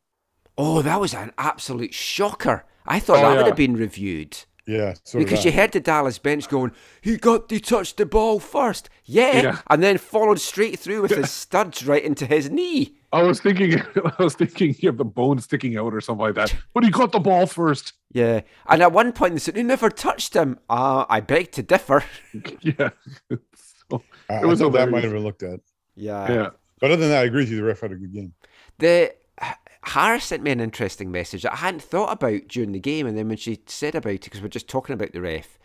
Oh, 0.57 0.81
that 0.81 0.99
was 0.99 1.13
an 1.13 1.31
absolute 1.37 1.93
shocker. 1.93 2.65
I 2.85 2.99
thought 2.99 3.19
Oh, 3.19 3.21
that 3.21 3.37
would 3.37 3.45
have 3.47 3.55
been 3.55 3.75
reviewed. 3.77 4.37
Yeah, 4.65 4.93
so 5.03 5.19
Because 5.19 5.43
you 5.43 5.51
heard 5.51 5.73
the 5.73 5.81
Dallas 5.81 6.17
bench 6.17 6.47
going, 6.47 6.71
he 7.01 7.17
got 7.17 7.51
he 7.51 7.59
touched 7.59 7.97
the 7.97 8.05
ball 8.05 8.39
first. 8.39 8.89
Yeah. 9.03 9.41
Yeah. 9.41 9.59
And 9.69 9.83
then 9.83 9.97
followed 9.97 10.39
straight 10.39 10.79
through 10.79 11.01
with 11.01 11.11
his 11.11 11.31
studs 11.41 11.85
right 11.85 12.03
into 12.03 12.25
his 12.25 12.49
knee. 12.49 12.95
I 13.11 13.23
was 13.23 13.41
thinking, 13.41 13.81
I 14.19 14.23
was 14.23 14.35
thinking 14.35 14.73
you 14.79 14.87
have 14.87 14.97
the 14.97 15.05
bone 15.05 15.39
sticking 15.39 15.77
out 15.77 15.93
or 15.93 15.99
something 15.99 16.25
like 16.25 16.35
that. 16.35 16.55
But 16.73 16.85
he 16.85 16.91
got 16.91 17.11
the 17.11 17.19
ball 17.19 17.45
first. 17.45 17.93
Yeah. 18.13 18.41
And 18.67 18.81
at 18.81 18.93
one 18.93 19.11
point 19.11 19.33
they 19.33 19.39
said, 19.39 19.57
he 19.57 19.63
never 19.63 19.89
touched 19.89 20.33
him. 20.33 20.59
Uh, 20.69 21.05
I 21.09 21.19
beg 21.19 21.51
to 21.53 21.63
differ. 21.63 22.03
Yeah, 22.61 22.89
so, 23.89 24.01
I, 24.29 24.41
it 24.41 24.45
was 24.45 24.61
I 24.61 24.65
thought 24.65 24.73
that 24.73 24.89
might 24.89 25.03
have 25.03 25.11
been 25.11 25.23
looked 25.23 25.43
at. 25.43 25.59
Yeah. 25.95 26.31
yeah. 26.31 26.49
But 26.79 26.91
other 26.91 27.01
than 27.01 27.09
that, 27.09 27.21
I 27.21 27.25
agree 27.25 27.41
with 27.43 27.51
you. 27.51 27.57
The 27.57 27.63
ref 27.63 27.81
had 27.81 27.91
a 27.91 27.95
good 27.95 28.13
game. 28.13 28.33
The 28.79 29.13
Harris 29.85 30.25
sent 30.25 30.43
me 30.43 30.51
an 30.51 30.59
interesting 30.59 31.11
message 31.11 31.43
that 31.43 31.53
I 31.53 31.57
hadn't 31.57 31.83
thought 31.83 32.13
about 32.13 32.47
during 32.47 32.71
the 32.71 32.79
game, 32.79 33.05
and 33.05 33.17
then 33.17 33.27
when 33.27 33.37
she 33.37 33.59
said 33.65 33.95
about 33.95 34.13
it, 34.13 34.23
because 34.23 34.41
we're 34.41 34.47
just 34.47 34.69
talking 34.69 34.93
about 34.93 35.11
the 35.11 35.21
ref, 35.21 35.59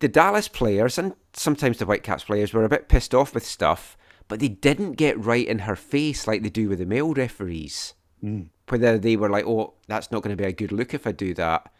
the 0.00 0.08
Dallas 0.08 0.48
players 0.48 0.96
and 0.96 1.14
sometimes 1.32 1.78
the 1.78 1.84
Whitecaps 1.84 2.24
players 2.24 2.52
were 2.52 2.64
a 2.64 2.68
bit 2.68 2.88
pissed 2.88 3.14
off 3.14 3.34
with 3.34 3.44
stuff, 3.44 3.96
but 4.28 4.40
they 4.40 4.48
didn't 4.48 4.92
get 4.92 5.18
right 5.18 5.46
in 5.46 5.60
her 5.60 5.74
face 5.74 6.26
like 6.26 6.42
they 6.42 6.50
do 6.50 6.68
with 6.68 6.78
the 6.78 6.86
male 6.86 7.12
referees. 7.12 7.94
Mm. 8.22 8.48
Whether 8.68 8.98
they 8.98 9.16
were 9.16 9.30
like, 9.30 9.46
"Oh, 9.46 9.74
that's 9.86 10.12
not 10.12 10.22
going 10.22 10.36
to 10.36 10.42
be 10.42 10.48
a 10.48 10.52
good 10.52 10.72
look 10.72 10.94
if 10.94 11.06
I 11.06 11.12
do 11.12 11.34
that," 11.34 11.72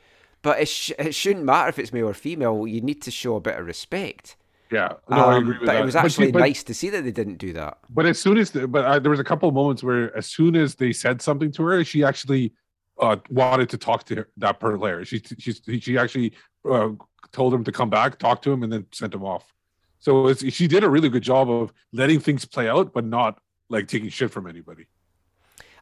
but 0.42 0.60
it, 0.60 0.68
sh- 0.68 0.92
it 0.98 1.14
shouldn't 1.14 1.44
matter 1.44 1.68
if 1.68 1.78
it's 1.78 1.92
male 1.92 2.08
or 2.08 2.14
female. 2.14 2.66
You 2.66 2.80
need 2.80 3.02
to 3.02 3.10
show 3.10 3.36
a 3.36 3.40
bit 3.40 3.58
of 3.58 3.66
respect. 3.66 4.36
Yeah, 4.70 4.92
no, 5.08 5.16
I 5.16 5.34
Um, 5.36 5.42
agree 5.42 5.58
with 5.58 5.66
but 5.66 5.72
that. 5.72 5.80
it 5.80 5.84
was 5.84 5.96
actually 5.96 6.32
but- 6.32 6.40
nice 6.40 6.62
to 6.64 6.74
see 6.74 6.90
that 6.90 7.02
they 7.02 7.10
didn't 7.10 7.38
do 7.38 7.52
that. 7.54 7.78
But 7.90 8.04
as 8.06 8.18
soon 8.18 8.36
as, 8.36 8.50
the, 8.50 8.68
but 8.68 8.84
I, 8.84 8.98
there 8.98 9.10
was 9.10 9.20
a 9.20 9.24
couple 9.24 9.48
of 9.48 9.54
moments 9.54 9.82
where, 9.82 10.14
as 10.16 10.26
soon 10.26 10.56
as 10.56 10.74
they 10.74 10.92
said 10.92 11.22
something 11.22 11.50
to 11.52 11.62
her, 11.64 11.84
she 11.84 12.04
actually 12.04 12.52
uh, 13.00 13.16
wanted 13.30 13.68
to 13.70 13.78
talk 13.78 14.04
to 14.04 14.14
her, 14.16 14.28
that 14.38 14.60
player. 14.60 15.04
She 15.04 15.22
she 15.38 15.52
she 15.80 15.96
actually 15.96 16.32
uh, 16.68 16.90
told 17.32 17.54
him 17.54 17.64
to 17.64 17.72
come 17.72 17.88
back, 17.88 18.18
talk 18.18 18.42
to 18.42 18.52
him, 18.52 18.62
and 18.62 18.72
then 18.72 18.86
sent 18.92 19.14
him 19.14 19.24
off. 19.24 19.54
So 20.00 20.26
it's, 20.28 20.44
she 20.52 20.66
did 20.68 20.84
a 20.84 20.88
really 20.90 21.08
good 21.08 21.22
job 21.22 21.50
of 21.50 21.72
letting 21.92 22.20
things 22.20 22.44
play 22.44 22.68
out, 22.68 22.92
but 22.92 23.04
not 23.04 23.40
like 23.70 23.88
taking 23.88 24.08
shit 24.10 24.30
from 24.30 24.46
anybody. 24.46 24.86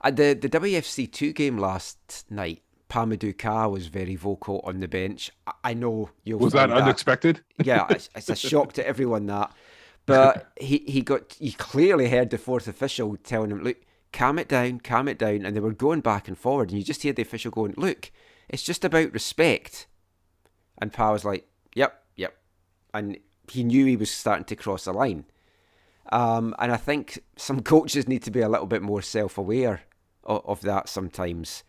At 0.03 0.17
the 0.17 0.35
the 0.35 0.49
WFC 0.49 1.11
two 1.11 1.33
game 1.33 1.59
last 1.59 2.27
night, 2.31 2.63
Pa-Modou 2.89 3.37
Kah 3.37 3.69
was 3.69 3.89
very 3.89 4.15
vocal 4.15 4.61
on 4.65 4.81
the 4.81 4.89
bench. 4.89 5.31
I, 5.65 5.75
know 5.75 6.11
you'll 6.23 6.39
Was 6.39 6.53
that 6.53 6.71
find 6.71 6.83
unexpected? 6.83 7.41
yeah, 7.63 7.87
it's, 7.91 8.09
it's 8.15 8.31
a 8.31 8.37
shock 8.37 8.73
to 8.75 8.87
everyone 8.87 9.27
that. 9.27 9.53
But 10.07 10.53
he, 10.61 10.85
he 10.87 11.03
got 11.03 11.35
he 11.39 11.53
clearly 11.53 12.09
heard 12.09 12.31
the 12.31 12.39
fourth 12.39 12.69
official 12.69 13.17
telling 13.17 13.51
him, 13.51 13.63
"Look, 13.63 13.79
calm 14.13 14.39
it 14.39 14.49
down, 14.49 14.81
calm 14.81 15.09
it 15.09 15.19
down," 15.19 15.45
and 15.45 15.57
they 15.57 15.61
were 15.61 15.73
going 15.73 16.01
back 16.01 16.29
and 16.29 16.39
forward, 16.39 16.71
and 16.71 16.79
you 16.79 16.85
just 16.85 17.03
hear 17.03 17.13
the 17.13 17.23
official 17.23 17.51
going, 17.51 17.75
"Look, 17.77 18.13
it's 18.49 18.63
just 18.63 18.85
about 18.85 19.13
respect." 19.13 19.89
And 20.79 20.93
Pa 20.93 21.11
was 21.13 21.25
like, 21.25 21.49
"Yep, 21.75 22.05
yep," 22.15 22.37
and 22.95 23.19
he 23.51 23.65
knew 23.65 23.85
he 23.85 23.97
was 23.97 24.11
starting 24.11 24.45
to 24.45 24.57
cross 24.57 24.85
the 24.85 24.93
line. 24.93 25.25
Um, 26.13 26.55
and 26.61 26.71
I 26.71 26.77
think 26.77 27.19
some 27.37 27.61
coaches 27.63 28.07
need 28.07 28.23
to 28.23 28.31
be 28.31 28.41
a 28.41 28.49
little 28.49 28.67
bit 28.67 28.83
more 28.83 29.03
self-aware 29.03 29.83
of, 30.23 30.43
of 30.45 30.61
that 30.63 30.89
sometimes. 30.89 31.65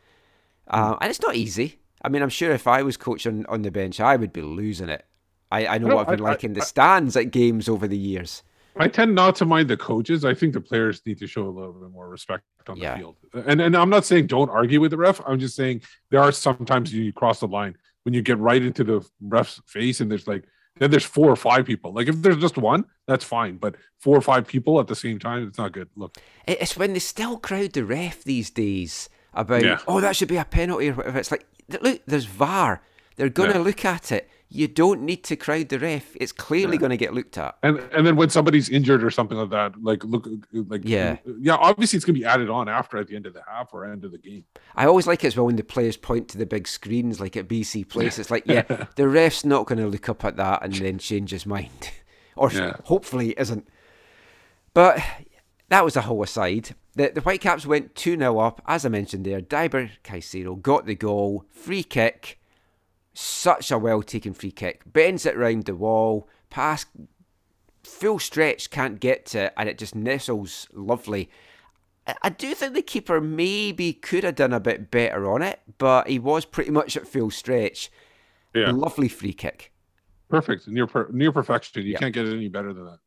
Uh, 0.70 0.96
and 1.02 1.10
it's 1.10 1.22
not 1.22 1.36
easy. 1.36 1.80
I 2.02 2.10
mean, 2.10 2.22
I'm 2.22 2.30
sure 2.30 2.52
if 2.52 2.68
I 2.68 2.84
was 2.84 2.98
coaching 2.98 3.46
on 3.48 3.62
the 3.64 3.72
bench, 3.72 4.00
I 4.00 4.16
would 4.16 4.32
be 4.34 4.42
losing 4.42 4.90
it. 4.90 5.06
I, 5.52 5.66
I 5.68 5.78
know 5.78 5.88
No, 5.88 5.96
what 5.96 6.10
I've 6.10 6.18
been 6.18 6.26
I- 6.26 6.30
like 6.32 6.44
in 6.44 6.54
the 6.54 6.62
I- 6.62 6.66
stands 6.66 7.16
at 7.16 7.32
games 7.32 7.68
over 7.70 7.88
the 7.88 7.98
years. 7.98 8.44
I 8.80 8.88
tend 8.88 9.16
not 9.16 9.36
to 9.38 9.46
mind 9.46 9.70
the 9.72 9.78
coaches. 9.78 10.24
I 10.24 10.36
think 10.36 10.54
the 10.54 10.62
players 10.62 11.02
need 11.04 11.18
to 11.18 11.26
show 11.26 11.48
a 11.48 11.50
little 11.50 11.74
bit 11.74 11.90
more 11.90 12.08
respect 12.10 12.44
on 12.68 12.78
Yeah. 12.78 12.92
the 12.94 12.98
field. 13.00 13.16
And 13.48 13.60
and 13.60 13.76
I'm 13.76 13.90
not 13.90 14.06
saying 14.06 14.28
don't 14.28 14.52
argue 14.52 14.80
with 14.80 14.92
the 14.92 14.98
ref. 14.98 15.20
I'm 15.26 15.40
just 15.40 15.56
saying 15.56 15.82
there 16.12 16.20
are 16.22 16.32
sometimes 16.32 16.94
you 16.94 17.12
cross 17.12 17.40
the 17.40 17.48
line 17.48 17.76
when 18.04 18.14
you 18.14 18.22
get 18.22 18.38
right 18.38 18.62
into 18.62 18.84
the 18.84 19.02
ref's 19.20 19.60
face 19.66 20.00
and 20.00 20.12
there's 20.12 20.28
like 20.28 20.44
then 20.78 20.92
there's 20.92 21.06
four 21.06 21.28
or 21.32 21.36
five 21.36 21.66
people. 21.66 21.92
Like 21.92 22.08
if 22.08 22.22
there's 22.22 22.38
just 22.38 22.56
one, 22.56 22.86
that's 23.08 23.24
fine. 23.26 23.58
But 23.58 23.78
four 23.98 24.16
or 24.16 24.22
five 24.22 24.46
people 24.46 24.80
at 24.80 24.86
the 24.86 24.96
same 24.96 25.18
time, 25.18 25.48
it's 25.48 25.58
not 25.58 25.72
good. 25.72 25.90
Look, 25.96 26.16
It's 26.48 26.78
when 26.78 26.94
they 26.94 27.00
still 27.00 27.38
crowd 27.40 27.74
the 27.74 27.84
ref 27.84 28.24
these 28.24 28.52
days 28.52 29.10
about, 29.38 29.64
Yeah. 29.64 29.80
oh, 29.88 30.02
that 30.02 30.16
should 30.16 30.28
be 30.28 30.38
a 30.38 30.46
penalty 30.46 30.90
or 30.90 30.94
whatever. 30.94 31.20
It's 31.20 31.32
like, 31.32 31.46
look, 31.82 32.02
there's 32.06 32.26
VAR. 32.26 32.82
They're 33.16 33.30
going 33.30 33.52
to 33.52 33.58
Yeah. 33.60 33.64
look 33.64 33.86
at 33.86 34.12
it. 34.12 34.30
You 34.50 34.68
don't 34.70 35.02
need 35.02 35.24
to 35.26 35.36
crowd 35.36 35.68
the 35.70 35.78
ref. 35.80 36.16
It's 36.16 36.32
clearly 36.32 36.78
going 36.78 36.92
to 36.92 36.98
get 36.98 37.14
looked 37.14 37.38
at. 37.38 37.58
and 37.64 37.80
and 37.92 38.08
then 38.08 38.16
when 38.16 38.30
somebody's 38.30 38.70
injured 38.70 39.04
or 39.04 39.10
something 39.12 39.38
like 39.38 39.50
that, 39.50 39.74
like 39.84 40.04
look, 40.06 40.26
like 40.54 40.82
Yeah. 40.86 41.18
yeah. 41.42 41.56
Obviously, 41.56 41.98
it's 41.98 42.06
gonna 42.06 42.18
be 42.18 42.24
added 42.24 42.50
on 42.50 42.70
after 42.70 42.98
at 42.98 43.08
the 43.08 43.16
end 43.18 43.26
of 43.26 43.34
the 43.34 43.42
half 43.46 43.74
or 43.74 43.84
end 43.84 44.06
of 44.06 44.12
the 44.14 44.18
game. 44.18 44.46
I 44.76 44.86
always 44.86 45.06
like 45.06 45.24
it 45.26 45.28
as 45.28 45.36
well 45.36 45.48
when 45.48 45.58
the 45.58 45.64
players 45.66 45.98
point 45.98 46.30
to 46.30 46.38
the 46.38 46.46
big 46.46 46.66
screens, 46.68 47.20
like 47.20 47.36
at 47.36 47.50
BC 47.50 47.84
Place. 47.90 48.18
It's 48.20 48.32
like, 48.32 48.44
yeah, 48.46 48.62
the 48.96 49.10
ref's 49.10 49.44
not 49.44 49.66
going 49.66 49.80
to 49.80 49.88
look 49.88 50.08
up 50.08 50.24
at 50.24 50.38
that 50.38 50.64
and 50.64 50.74
then 50.74 50.98
change 50.98 51.32
his 51.32 51.46
mind, 51.46 51.92
or 52.38 52.50
Yeah. 52.50 52.78
hopefully 52.86 53.34
isn't. 53.38 53.68
But 54.74 55.04
that 55.68 55.84
was 55.84 55.98
a 55.98 56.02
whole 56.04 56.24
aside. 56.24 56.70
The 56.98 57.12
the 57.14 57.22
Whitecaps 57.22 57.66
went 57.68 57.94
two 57.96 58.18
0 58.18 58.40
up, 58.40 58.60
as 58.66 58.84
I 58.86 58.90
mentioned 58.90 59.24
there. 59.26 59.40
Deiber 59.40 59.92
Caicedo 60.04 60.60
got 60.62 60.86
the 60.88 60.96
goal, 60.96 61.46
free 61.52 61.84
kick, 61.84 62.40
such 63.14 63.70
a 63.72 63.78
well 63.78 64.02
taken 64.02 64.34
free 64.34 64.52
kick, 64.52 64.82
bends 64.92 65.26
it 65.26 65.38
round 65.38 65.66
the 65.66 65.76
wall, 65.76 66.28
pass 66.50 66.88
full 67.84 68.18
stretch, 68.20 68.72
can't 68.72 69.00
get 69.00 69.28
to 69.28 69.46
it, 69.46 69.54
and 69.58 69.70
it 69.70 69.78
just 69.78 69.94
nestles 69.96 70.68
lovely. 70.74 71.30
I- 72.08 72.16
I 72.24 72.30
do 72.30 72.56
think 72.56 72.74
the 72.74 72.82
keeper 72.82 73.22
maybe 73.22 73.94
could 73.94 74.24
have 74.24 74.36
done 74.36 74.52
a 74.54 74.60
bit 74.60 74.90
better 74.90 75.30
on 75.32 75.42
it, 75.44 75.60
but 75.78 76.08
he 76.08 76.18
was 76.20 76.46
pretty 76.46 76.72
much 76.72 76.98
at 76.98 77.08
full 77.08 77.30
stretch. 77.30 77.92
Yeah, 78.56 78.72
Lovely 78.72 79.08
free 79.08 79.34
kick. 79.34 79.72
perfect, 80.30 80.68
near 80.68 80.88
per, 80.88 81.10
near 81.12 81.32
perfection. 81.32 81.84
You 81.84 81.92
Yeah. 81.92 82.00
can't 82.00 82.14
get 82.14 82.26
any 82.26 82.48
better 82.50 82.74
than 82.74 82.86
that. 82.86 83.00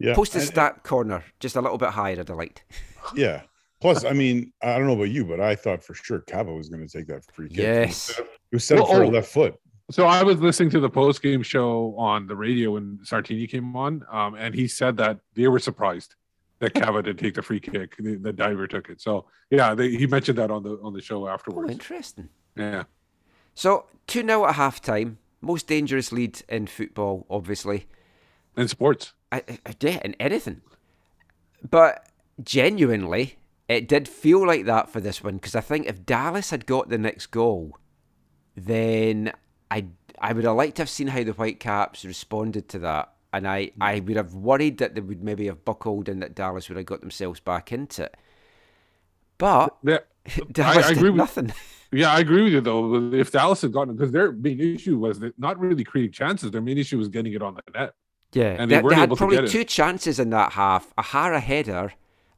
Yeah, 0.00 0.14
Post 0.14 0.32
the 0.32 0.38
and- 0.40 0.48
stat 0.48 0.82
corner, 0.82 1.22
just 1.40 1.54
a 1.56 1.60
little 1.60 1.78
bit 1.78 1.90
higher, 1.90 2.18
I'd 2.18 2.28
have 2.28 2.36
liked. 2.36 2.64
Yeah. 3.14 3.42
Plus, 3.80 4.04
I 4.04 4.12
mean, 4.22 4.52
I 4.62 4.76
don't 4.78 4.86
know 4.86 4.92
about 4.94 5.10
you, 5.10 5.24
but 5.24 5.40
I 5.40 5.54
thought 5.54 5.82
for 5.82 5.94
sure 5.94 6.20
Cava 6.20 6.52
was 6.52 6.68
going 6.68 6.86
to 6.86 6.92
take 6.98 7.06
that 7.08 7.24
free 7.32 7.48
kick. 7.48 7.58
Yes. 7.58 8.14
He 8.50 8.56
was 8.56 8.64
set 8.64 8.78
up 8.78 8.88
Well, 8.88 8.98
for 8.98 9.04
oh. 9.04 9.08
a 9.08 9.10
left 9.10 9.32
foot. 9.32 9.58
So 9.90 10.06
I 10.06 10.22
was 10.22 10.38
listening 10.40 10.70
to 10.70 10.80
the 10.80 10.90
post 10.90 11.20
game 11.22 11.42
show 11.42 11.94
on 11.96 12.26
the 12.26 12.36
radio 12.36 12.72
when 12.72 12.98
Sartini 13.04 13.48
came 13.48 13.74
on, 13.74 14.04
um, 14.10 14.34
and 14.36 14.54
he 14.54 14.68
said 14.68 14.96
that 14.98 15.18
they 15.34 15.48
were 15.48 15.58
surprised 15.58 16.14
that 16.60 16.74
Cava 16.74 17.02
did 17.02 17.18
take 17.18 17.34
the 17.34 17.42
free 17.42 17.58
kick. 17.58 17.96
The, 17.96 18.16
the 18.16 18.32
Deiber 18.32 18.68
took 18.68 18.88
it. 18.90 19.00
So 19.00 19.24
yeah, 19.50 19.74
they, 19.74 19.90
he 19.90 20.06
mentioned 20.06 20.38
that 20.38 20.50
on 20.50 20.62
the 20.62 20.78
on 20.82 20.92
the 20.92 21.00
show 21.02 21.24
Oh, 21.26 21.28
afterwards. 21.28 21.72
interesting. 21.72 22.28
yeah, 22.56 22.84
So, 23.54 23.86
2 24.06 24.24
0 24.26 24.46
at 24.46 24.54
half 24.54 24.80
time. 24.80 25.18
Most 25.40 25.66
dangerous 25.66 26.12
lead 26.12 26.42
in 26.50 26.66
football, 26.66 27.26
obviously. 27.30 27.86
In 28.60 28.68
sports. 28.68 29.14
I, 29.32 29.42
I, 29.66 29.74
yeah, 29.80 30.00
in 30.04 30.14
anything. 30.20 30.60
But 31.68 32.06
genuinely, 32.42 33.36
it 33.68 33.88
did 33.88 34.08
feel 34.08 34.46
like 34.46 34.64
that 34.66 34.90
for 34.90 35.00
this 35.00 35.22
one 35.22 35.34
because 35.34 35.54
I 35.54 35.60
think 35.60 35.86
if 35.86 36.04
Dallas 36.06 36.50
had 36.50 36.66
got 36.66 36.88
the 36.88 36.98
next 36.98 37.26
goal, 37.28 37.76
then 38.56 39.32
I 39.70 39.86
I 40.20 40.32
would 40.32 40.44
have 40.44 40.56
liked 40.56 40.76
to 40.76 40.82
have 40.82 40.90
seen 40.90 41.08
how 41.08 41.22
the 41.24 41.32
Whitecaps 41.32 42.04
responded 42.04 42.68
to 42.70 42.78
that, 42.80 43.12
and 43.32 43.46
I 43.46 43.70
I 43.80 44.00
would 44.00 44.16
have 44.16 44.34
worried 44.34 44.78
that 44.78 44.94
they 44.94 45.00
would 45.00 45.22
maybe 45.22 45.46
have 45.46 45.64
buckled 45.64 46.08
and 46.08 46.22
that 46.22 46.34
Dallas 46.34 46.68
would 46.68 46.76
have 46.76 46.86
got 46.86 47.00
themselves 47.00 47.40
back 47.40 47.72
into 47.72 48.04
it. 48.04 48.16
But 49.38 49.76
Yeah, 49.82 49.98
Dallas 50.52 50.86
I 50.86 50.88
did 50.88 50.96
agree 50.98 51.10
with- 51.10 51.16
nothing. 51.18 51.52
yeah, 51.92 52.12
I 52.12 52.20
agree 52.20 52.42
with 52.44 52.52
you 52.52 52.60
though. 52.60 53.12
If 53.14 53.30
Dallas 53.32 53.62
had 53.62 53.72
gotten 53.72 53.96
because 53.96 54.12
their 54.12 54.32
main 54.32 54.60
issue 54.60 54.98
was 54.98 55.20
that 55.20 55.38
not 55.38 55.58
really 55.58 55.84
creating 55.84 56.12
chances. 56.12 56.50
Their 56.50 56.60
main 56.62 56.78
issue 56.78 56.98
was 56.98 57.08
getting 57.08 57.32
it 57.32 57.42
on 57.42 57.54
the 57.54 57.62
net. 57.78 57.94
Yeah, 58.32 58.56
And 58.58 58.70
they, 58.70 58.80
they 58.80 58.88
they 58.88 58.94
had 58.94 59.04
able 59.04 59.16
to 59.16 59.26
probably 59.26 59.48
two 59.48 59.64
chances 59.64 60.18
in 60.20 60.30
that 60.30 60.52
half: 60.52 60.92
a 60.96 61.02
Jara 61.02 61.40
header, 61.40 61.92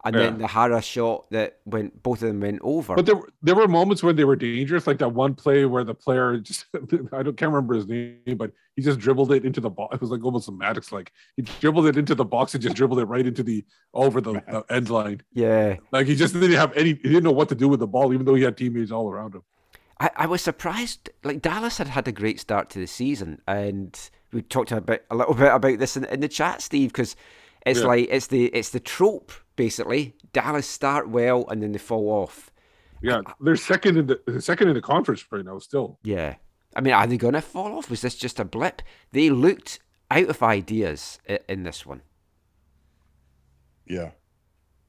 and 0.04 0.14
then 0.14 0.38
the 0.38 0.48
Jara 0.48 0.80
shot 0.80 1.26
that 1.30 1.58
went. 1.64 2.02
Both 2.02 2.22
of 2.22 2.28
them 2.28 2.40
went 2.40 2.60
over. 2.62 2.96
But 2.96 3.06
there 3.06 3.16
were 3.16 3.28
there 3.42 3.54
were 3.54 3.68
moments 3.68 4.02
when 4.02 4.16
they 4.16 4.24
were 4.24 4.36
dangerous, 4.36 4.86
like 4.86 4.98
that 4.98 5.10
one 5.10 5.34
play 5.34 5.64
where 5.66 5.84
the 5.84 5.94
player 5.94 6.38
just 6.38 6.66
I 7.12 7.22
don't 7.22 7.36
can't 7.36 7.52
remember 7.52 7.74
his 7.74 7.86
name, 7.86 8.36
but 8.36 8.52
he 8.74 8.82
just 8.82 8.98
dribbled 8.98 9.32
it 9.32 9.44
into 9.44 9.60
the 9.60 9.70
box. 9.70 9.94
It 9.94 10.00
was 10.00 10.10
like 10.10 10.24
almost 10.24 10.48
a 10.48 10.52
Maddox 10.52 10.92
like 10.92 11.12
he 11.36 11.42
dribbled 11.42 11.86
it 11.86 11.96
into 11.96 12.14
the 12.14 12.24
box 12.24 12.54
and 12.54 12.62
just 12.62 12.74
dribbled 12.74 12.98
it 12.98 13.04
right 13.04 13.26
into 13.26 13.42
the 13.42 13.64
over 13.92 14.20
the, 14.20 14.32
the 14.32 14.64
end 14.70 14.88
line. 14.90 15.22
yeah, 15.32 15.76
Like 15.92 16.06
he 16.06 16.16
just 16.16 16.32
didn't 16.34 16.52
have 16.52 16.72
any. 16.76 16.90
He 16.90 17.08
didn't 17.08 17.24
know 17.24 17.32
what 17.32 17.48
to 17.50 17.54
do 17.54 17.68
with 17.68 17.80
the 17.80 17.86
ball, 17.86 18.12
even 18.14 18.24
though 18.24 18.34
he 18.34 18.42
had 18.42 18.56
teammates 18.56 18.90
all 18.90 19.10
around 19.10 19.34
him. 19.34 19.42
I, 20.00 20.10
I 20.16 20.26
was 20.26 20.42
surprised. 20.42 21.10
Like 21.22 21.42
Dallas 21.42 21.78
had 21.78 21.88
had 21.88 22.08
a 22.08 22.12
great 22.12 22.40
start 22.40 22.70
to 22.70 22.80
the 22.80 22.86
season, 22.86 23.40
and 23.46 23.96
we 24.32 24.42
talked 24.42 24.72
about 24.72 25.00
a 25.10 25.14
little 25.16 25.34
bit 25.44 25.52
about 25.52 25.78
this 25.78 25.96
in, 25.96 26.04
in 26.06 26.20
the 26.20 26.28
chat, 26.28 26.62
Steve, 26.62 26.90
because 26.92 27.16
it's 27.66 27.80
Yeah. 27.80 27.86
like 27.86 28.08
it's 28.10 28.26
the 28.28 28.46
it's 28.46 28.70
the 28.70 28.80
trope 28.80 29.32
basically. 29.56 30.14
Dallas 30.32 30.66
start 30.66 31.08
well 31.08 31.46
and 31.48 31.62
then 31.62 31.72
they 31.72 31.78
fall 31.78 32.08
off. 32.10 32.50
Yeah, 33.02 33.20
they're 33.40 33.56
second 33.56 33.96
in 33.98 34.06
the 34.06 34.40
second 34.40 34.68
in 34.68 34.74
the 34.74 34.80
conference 34.82 35.24
right 35.30 35.44
now. 35.44 35.58
Still, 35.58 35.98
Yeah. 36.04 36.36
I 36.74 36.80
mean, 36.80 36.94
are 36.94 37.06
they 37.06 37.18
going 37.18 37.34
to 37.34 37.42
fall 37.42 37.76
off? 37.76 37.90
Was 37.90 38.00
this 38.00 38.14
just 38.14 38.40
a 38.40 38.44
blip? 38.46 38.80
They 39.10 39.28
looked 39.28 39.78
out 40.10 40.28
of 40.28 40.42
ideas 40.42 41.18
in 41.48 41.64
this 41.64 41.84
one. 41.84 42.00
Yeah. 43.86 44.10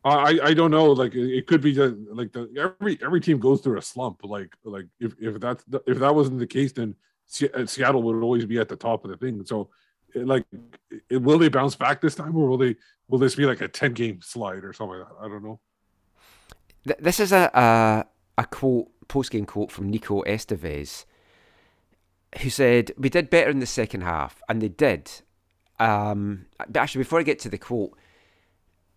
I 0.05 0.37
I 0.43 0.53
don't 0.53 0.71
know. 0.71 0.91
Like 0.91 1.15
it 1.15 1.29
it 1.37 1.47
could 1.47 1.61
be 1.61 1.73
just 1.73 1.95
like 2.11 2.31
the 2.33 2.49
every 2.81 2.99
every 3.03 3.21
team 3.21 3.39
goes 3.39 3.61
through 3.61 3.77
a 3.77 3.81
slump. 3.81 4.19
Like 4.23 4.53
like 4.63 4.85
if 4.99 5.13
if 5.19 5.39
that's 5.39 5.63
the- 5.65 5.83
if 5.87 5.99
that 5.99 6.13
wasn't 6.13 6.39
the 6.39 6.47
case, 6.47 6.71
then 6.73 6.89
Se- 6.91 6.97
Seattle 7.25 8.03
would 8.03 8.21
always 8.21 8.45
be 8.45 8.59
at 8.59 8.69
the 8.69 8.75
top 8.75 9.03
of 9.05 9.11
the 9.11 9.17
thing. 9.17 9.45
So, 9.45 9.69
like, 10.15 10.45
will 11.11 11.39
they 11.39 11.49
bounce 11.49 11.75
back 11.75 12.01
this 12.01 12.15
time, 12.15 12.35
or 12.35 12.47
will 12.47 12.57
they 12.57 12.75
will 13.07 13.19
this 13.19 13.35
be 13.35 13.45
like 13.45 13.61
a 13.61 13.67
ten 13.67 13.93
game 13.93 14.21
slide 14.21 14.63
or 14.63 14.73
something 14.73 14.99
like 14.99 15.07
that? 15.09 15.25
I 15.25 15.27
don't 15.27 15.43
know. 15.43 15.59
This 16.99 17.19
is 17.19 17.31
a 17.31 17.49
a, 17.53 18.05
a 18.41 18.45
quote, 18.45 18.89
post 19.07 19.31
game 19.31 19.45
quote 19.45 19.71
from 19.71 19.89
Nico 19.89 20.21
Estevez, 20.23 21.05
who 22.41 22.49
said, 22.49 22.91
"We 22.97 23.09
did 23.09 23.29
better 23.29 23.49
in 23.49 23.59
the 23.59 23.65
second 23.65 24.01
half, 24.01 24.41
and 24.47 24.61
they 24.61 24.69
did." 24.69 25.09
Um, 25.79 26.45
but 26.57 26.77
actually, 26.77 27.03
before 27.03 27.19
I 27.19 27.23
get 27.23 27.39
to 27.39 27.49
the 27.49 27.57
quote, 27.57 27.97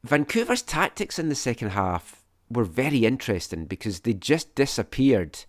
Vancouver's 0.05 0.63
tactics 0.63 1.19
in 1.19 1.29
the 1.29 1.35
second 1.35 1.71
half 1.71 2.23
were 2.49 2.65
very 2.65 3.05
interesting 3.05 3.65
because 3.65 4.01
they 4.01 4.13
just 4.13 4.55
disappeared 4.55 5.45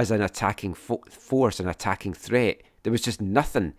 as 0.00 0.10
an 0.10 0.22
attacking 0.22 0.74
fo- 0.74 1.02
force, 1.10 1.58
an 1.60 1.68
attacking 1.68 2.14
threat. 2.14 2.56
There 2.82 2.90
was 2.96 3.02
just 3.02 3.20
nothing. 3.20 3.74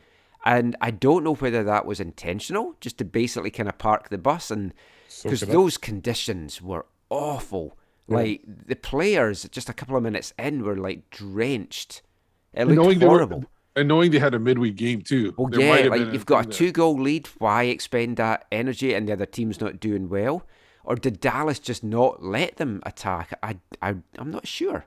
And 0.45 0.75
I 0.81 0.91
don't 0.91 1.23
know 1.23 1.35
whether 1.35 1.63
that 1.63 1.85
was 1.85 1.99
intentional, 1.99 2.75
just 2.81 2.97
to 2.99 3.05
basically 3.05 3.51
kind 3.51 3.69
of 3.69 3.77
park 3.77 4.09
the 4.09 4.17
bus. 4.17 4.51
And 4.51 4.73
because 5.23 5.43
up. 5.43 5.49
those 5.49 5.77
conditions 5.77 6.61
were 6.61 6.85
awful. 7.09 7.77
Like 8.07 8.41
the 8.71 8.75
players, 8.75 9.37
just 9.51 9.69
a 9.69 9.73
couple 9.73 9.95
of 9.95 10.03
minutes 10.03 10.33
in, 10.39 10.63
were 10.63 10.75
like 10.77 11.09
drenched. 11.11 12.01
It 12.53 12.61
And 12.61 12.69
looked 12.69 12.81
knowing 12.81 12.99
they 12.99 13.05
were- 13.05 13.11
horrible. 13.11 13.45
and 13.75 13.87
knowing 13.87 14.09
they 14.11 14.19
had 14.19 14.33
a 14.33 14.39
midweek 14.39 14.75
game 14.75 15.01
too. 15.01 15.33
Well, 15.37 15.47
there 15.47 15.83
yeah, 15.85 15.89
like 15.89 16.11
you've 16.13 16.25
got 16.25 16.47
a 16.47 16.49
two 16.49 16.71
goal 16.71 16.97
lead. 16.99 17.27
Why 17.37 17.63
expend 17.63 18.17
that 18.17 18.45
energy 18.51 18.93
and 18.95 19.07
the 19.07 19.13
other 19.13 19.27
team's 19.27 19.61
not 19.61 19.79
doing 19.79 20.09
well? 20.09 20.45
Or 20.83 20.95
did 20.95 21.19
Dallas 21.19 21.59
just 21.59 21.83
not 21.83 22.23
let 22.23 22.57
them 22.57 22.81
attack? 22.83 23.37
I, 23.43 23.57
I, 23.81 23.89
I'm 24.17 24.31
not 24.31 24.47
sure. 24.47 24.85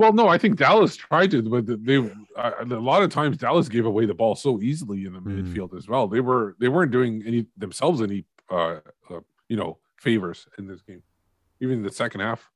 Well, 0.00 0.14
no, 0.14 0.28
I 0.28 0.38
think 0.38 0.56
Dallas 0.56 0.96
tried 0.96 1.30
to, 1.32 1.42
but 1.42 1.66
they 1.84 1.98
uh, 2.34 2.52
a 2.62 2.64
lot 2.64 3.02
of 3.02 3.10
times 3.10 3.36
Dallas 3.36 3.68
gave 3.68 3.84
away 3.84 4.06
the 4.06 4.14
ball 4.14 4.34
so 4.34 4.58
easily 4.62 5.04
in 5.04 5.12
the 5.12 5.20
Hmm. 5.20 5.42
midfield 5.42 5.76
as 5.76 5.88
well. 5.88 6.08
They 6.08 6.20
were 6.20 6.56
they 6.58 6.68
weren't 6.68 6.90
doing 6.90 7.22
any 7.26 7.48
themselves 7.54 8.00
any 8.00 8.24
uh, 8.48 8.80
uh 9.10 9.20
you 9.50 9.58
know 9.58 9.76
favors 9.98 10.48
in 10.56 10.68
this 10.68 10.80
game, 10.80 11.02
even 11.60 11.74
in 11.80 11.82
the 11.82 11.92
second 11.92 12.22
half. 12.22 12.50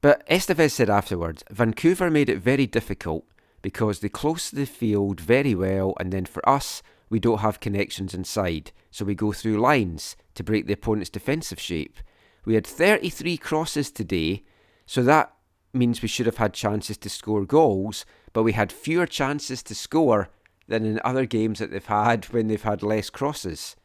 But 0.00 0.26
Estevez 0.26 0.72
said 0.72 0.90
afterwards, 0.90 1.44
Vancouver 1.52 2.10
made 2.10 2.28
it 2.28 2.38
very 2.38 2.66
difficult 2.66 3.24
because 3.62 4.00
they 4.00 4.08
close 4.08 4.50
the 4.50 4.66
field 4.66 5.20
very 5.20 5.54
well, 5.54 5.94
and 6.00 6.12
then 6.12 6.24
for 6.24 6.42
us, 6.48 6.82
we 7.08 7.20
don't 7.20 7.42
have 7.46 7.60
connections 7.60 8.12
inside, 8.12 8.72
so 8.90 9.04
we 9.04 9.14
go 9.14 9.30
through 9.30 9.60
lines 9.60 10.16
to 10.34 10.42
break 10.42 10.66
the 10.66 10.72
opponent's 10.72 11.10
defensive 11.10 11.60
shape. 11.60 11.98
We 12.44 12.54
had 12.54 12.66
33 12.66 13.36
crosses 13.36 13.92
today, 13.92 14.42
so 14.84 15.04
that 15.04 15.32
means 15.72 16.02
we 16.02 16.08
should 16.08 16.26
have 16.26 16.38
had 16.38 16.52
chances 16.52 16.96
to 16.98 17.08
score 17.08 17.44
goals, 17.44 18.04
but 18.32 18.42
we 18.42 18.52
had 18.52 18.72
fewer 18.72 19.06
chances 19.06 19.62
to 19.64 19.74
score 19.74 20.28
than 20.68 20.84
in 20.84 21.00
other 21.04 21.26
games 21.26 21.58
that 21.58 21.70
they've 21.70 21.84
had 21.84 22.24
when 22.26 22.48
they've 22.48 22.62
had 22.62 22.82
less 22.82 23.10
crosses. 23.10 23.76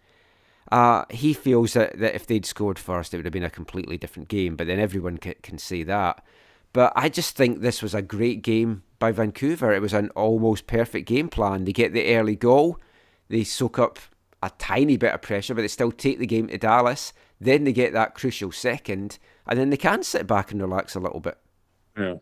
Uh, 0.71 1.05
he 1.09 1.33
feels 1.33 1.73
that, 1.73 1.97
that 1.99 2.15
if 2.15 2.25
they'd 2.25 2.45
scored 2.45 2.79
first, 2.79 3.13
it 3.13 3.17
would 3.17 3.25
have 3.25 3.33
been 3.33 3.43
a 3.43 3.49
completely 3.49 3.97
different 3.97 4.29
game, 4.29 4.55
but 4.55 4.67
then 4.67 4.79
everyone 4.79 5.17
can, 5.17 5.35
can 5.43 5.57
say 5.57 5.83
that. 5.83 6.23
But 6.73 6.91
I 6.95 7.09
just 7.09 7.35
think 7.35 7.61
this 7.61 7.81
was 7.81 7.93
a 7.93 8.01
great 8.01 8.41
game 8.41 8.83
by 8.99 9.11
Vancouver. 9.11 9.73
It 9.73 9.81
was 9.81 9.93
an 9.93 10.09
almost 10.09 10.67
perfect 10.67 11.07
game 11.07 11.29
plan. 11.29 11.65
They 11.65 11.71
get 11.71 11.93
the 11.93 12.15
early 12.15 12.35
goal, 12.35 12.79
they 13.29 13.43
soak 13.43 13.79
up 13.79 13.99
a 14.43 14.51
tiny 14.57 14.97
bit 14.97 15.13
of 15.13 15.21
pressure, 15.21 15.55
but 15.55 15.61
they 15.61 15.67
still 15.67 15.91
take 15.91 16.19
the 16.19 16.27
game 16.27 16.47
to 16.47 16.57
Dallas. 16.57 17.13
Then 17.39 17.63
they 17.63 17.73
get 17.73 17.93
that 17.93 18.13
crucial 18.13 18.51
second, 18.51 19.17
and 19.47 19.59
then 19.59 19.69
they 19.69 19.77
can 19.77 20.03
sit 20.03 20.27
back 20.27 20.51
and 20.51 20.61
relax 20.61 20.95
a 20.95 20.99
little 20.99 21.19
bit. 21.19 21.37
Yeah. 21.97 22.15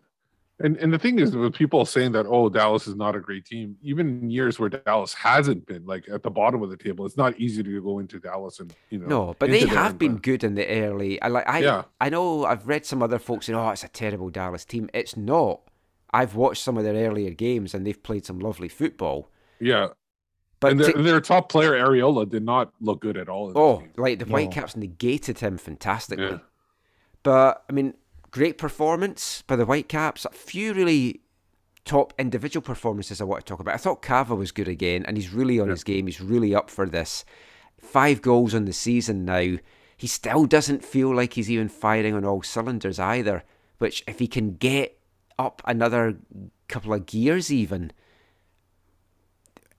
And 0.60 0.78
and 0.78 0.94
the 0.94 1.00
thing 1.00 1.18
is 1.20 1.34
hmm. 1.34 1.42
with 1.42 1.54
people 1.56 1.84
saying 1.84 2.12
that 2.12 2.28
oh 2.28 2.48
Dallas 2.48 2.88
is 2.88 2.96
not 2.96 3.16
a 3.16 3.20
great 3.20 3.44
team, 3.44 3.76
even 3.82 4.22
in 4.22 4.30
years 4.30 4.60
where 4.60 4.70
Dallas 4.70 5.14
hasn't 5.14 5.66
been 5.66 5.84
like 5.86 6.08
at 6.10 6.22
the 6.22 6.30
bottom 6.30 6.62
of 6.62 6.70
the 6.70 6.78
table, 6.78 7.06
it's 7.06 7.18
not 7.18 7.38
easy 7.40 7.64
to 7.64 7.82
go 7.82 8.00
into 8.00 8.20
Dallas 8.20 8.60
and 8.60 8.74
you 8.92 9.00
know 9.00 9.08
No, 9.08 9.36
but 9.40 9.50
they 9.50 9.66
have 9.66 9.92
and- 9.92 10.00
been 10.00 10.18
good 10.18 10.44
in 10.44 10.54
the 10.56 10.68
early. 10.68 11.20
I 11.22 11.28
like. 11.30 11.50
I 11.50 11.60
Yeah. 11.60 11.84
I 12.00 12.10
know. 12.10 12.46
I've 12.46 12.68
read 12.68 12.86
some 12.86 13.02
other 13.02 13.18
folks 13.20 13.48
saying, 13.48 13.58
"Oh, 13.58 13.70
it's 13.72 13.84
a 13.84 13.88
terrible 13.90 14.30
Dallas 14.30 14.64
team." 14.64 14.90
It's 14.94 15.18
not. 15.18 15.62
I've 16.14 16.36
watched 16.36 16.64
some 16.64 16.78
of 16.78 16.84
their 16.84 17.10
earlier 17.10 17.32
games, 17.32 17.74
and 17.74 17.86
they've 17.86 18.02
played 18.02 18.26
some 18.26 18.40
lovely 18.40 18.70
football. 18.70 19.30
yeah. 19.60 19.88
But 20.60 20.72
and 20.72 20.80
their, 20.80 20.92
to- 20.94 21.02
their 21.04 21.20
top 21.20 21.50
player 21.50 21.72
Arriola 21.72 22.30
did 22.30 22.44
not 22.46 22.72
look 22.80 23.02
good 23.02 23.18
at 23.18 23.28
all. 23.28 23.50
in 23.50 23.58
oh, 23.58 23.84
like 23.98 24.20
the 24.20 24.26
No. 24.26 24.32
Whitecaps 24.32 24.78
negated 24.78 25.40
him 25.40 25.58
fantastically. 25.58 26.26
Yeah. 26.26 26.38
But 27.24 27.66
I 27.70 27.74
mean, 27.74 27.96
great 28.34 28.58
performance 28.58 29.44
by 29.46 29.56
the 29.56 29.64
Whitecaps. 29.64 30.26
A 30.26 30.30
few 30.32 30.74
really 30.74 31.22
top 31.86 32.14
individual 32.18 32.64
performances 32.64 33.22
I 33.22 33.26
want 33.26 33.46
to 33.46 33.50
talk 33.50 33.60
about. 33.60 33.76
I 33.76 33.78
thought 33.78 34.02
Cava 34.02 34.34
was 34.34 34.52
good 34.52 34.68
again, 34.68 35.06
and 35.06 35.16
he's 35.16 35.32
really 35.32 35.60
on 35.60 35.70
his 35.70 35.84
game. 35.84 36.08
He's 36.08 36.20
really 36.20 36.56
up 36.56 36.72
for 36.72 36.88
this. 36.88 37.24
Five 37.80 38.24
goals 38.24 38.56
on 38.56 38.66
the 38.66 38.74
season 38.74 39.24
now. 39.24 39.58
He 39.96 40.08
still 40.08 40.48
doesn't 40.48 40.84
feel 40.84 41.16
like 41.16 41.34
he's 41.34 41.52
even 41.52 41.70
firing 41.70 42.16
on 42.16 42.26
all 42.26 42.42
cylinders 42.42 42.98
either. 42.98 43.44
Which, 43.78 44.04
if 44.08 44.18
he 44.18 44.28
can 44.28 44.56
get 44.56 44.98
up 45.38 45.62
another 45.66 46.18
couple 46.68 46.94
of 46.94 47.06
gears, 47.06 47.52
even 47.52 47.92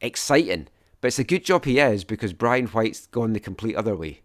exciting. 0.01 0.68
But 1.01 1.09
it's 1.09 1.18
a 1.18 1.24
good 1.24 1.44
job 1.44 1.64
he 1.64 1.81
is 1.81 2.05
because 2.05 2.32
Brian 2.32 2.66
White's 2.68 3.06
gone 3.06 3.32
the 3.32 3.40
complete 3.40 3.74
other 3.74 3.97
way. 3.97 4.20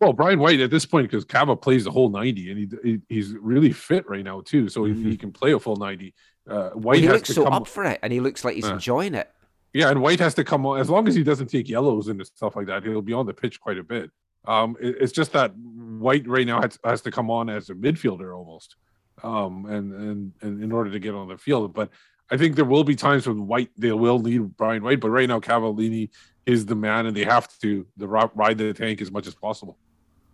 Well, 0.00 0.12
Brian 0.14 0.38
White 0.38 0.60
at 0.60 0.70
this 0.70 0.86
point 0.86 1.10
because 1.10 1.24
Cava 1.26 1.54
plays 1.56 1.84
the 1.84 1.90
whole 1.90 2.08
ninety, 2.08 2.50
and 2.50 2.58
he, 2.58 2.68
he 2.82 2.98
he's 3.08 3.32
really 3.34 3.70
fit 3.72 4.08
right 4.08 4.24
now 4.24 4.40
too, 4.40 4.68
so 4.68 4.84
he, 4.84 4.94
he 5.02 5.16
can 5.16 5.30
play 5.30 5.52
a 5.52 5.58
full 5.60 5.76
ninety. 5.76 6.14
Uh, 6.48 6.70
White 6.70 6.96
Mm-hmm. 6.96 7.02
he 7.02 7.06
has 7.06 7.14
looks 7.16 7.28
to 7.28 7.34
so 7.34 7.44
come, 7.44 7.52
up 7.52 7.68
for 7.68 7.84
it, 7.84 8.00
and 8.02 8.12
he 8.12 8.20
looks 8.20 8.44
like 8.44 8.54
he's 8.54 8.64
Uh. 8.68 8.72
enjoying 8.74 9.14
it. 9.14 9.30
yeah, 9.74 9.90
and 9.90 10.00
White 10.00 10.18
has 10.20 10.34
to 10.34 10.44
come 10.44 10.64
on 10.66 10.80
as 10.80 10.88
long 10.88 11.06
as 11.06 11.14
he 11.14 11.22
doesn't 11.22 11.48
take 11.48 11.68
yellows 11.68 12.08
and 12.08 12.24
stuff 12.26 12.56
like 12.56 12.66
that. 12.68 12.82
He'll 12.82 13.02
be 13.02 13.12
on 13.12 13.26
the 13.26 13.34
pitch 13.34 13.60
quite 13.60 13.78
a 13.78 13.82
bit. 13.84 14.10
Um, 14.46 14.74
it- 14.80 14.96
it's 15.02 15.12
just 15.12 15.32
that 15.32 15.52
White 15.56 16.26
right 16.26 16.46
now 16.46 16.62
has, 16.62 16.78
has 16.82 17.02
to 17.02 17.10
come 17.10 17.30
on 17.30 17.50
as 17.50 17.68
a 17.68 17.74
midfielder 17.74 18.34
almost, 18.34 18.76
um, 19.22 19.66
and 19.66 19.92
and 19.92 20.32
and 20.40 20.64
in 20.64 20.72
order 20.72 20.90
to 20.90 20.98
get 20.98 21.14
on 21.14 21.28
the 21.28 21.36
field. 21.36 21.74
But 21.74 21.90
I 22.30 22.38
think 22.38 22.56
there 22.56 22.64
will 22.64 22.84
be 22.84 22.96
times 22.96 23.28
when 23.28 23.46
White 23.46 23.68
they 23.76 23.92
will 23.92 24.18
need 24.18 24.56
Brian 24.56 24.82
White, 24.82 25.00
but 25.00 25.10
right 25.10 25.28
now 25.28 25.40
Cavallini 25.40 26.08
is 26.46 26.64
the 26.64 26.74
man, 26.74 27.04
and 27.06 27.14
they 27.14 27.24
have 27.24 27.46
to 27.60 27.86
the 27.98 28.08
ride 28.08 28.56
the 28.56 28.72
tank 28.72 29.02
as 29.02 29.10
much 29.12 29.26
as 29.26 29.34
possible. 29.34 29.76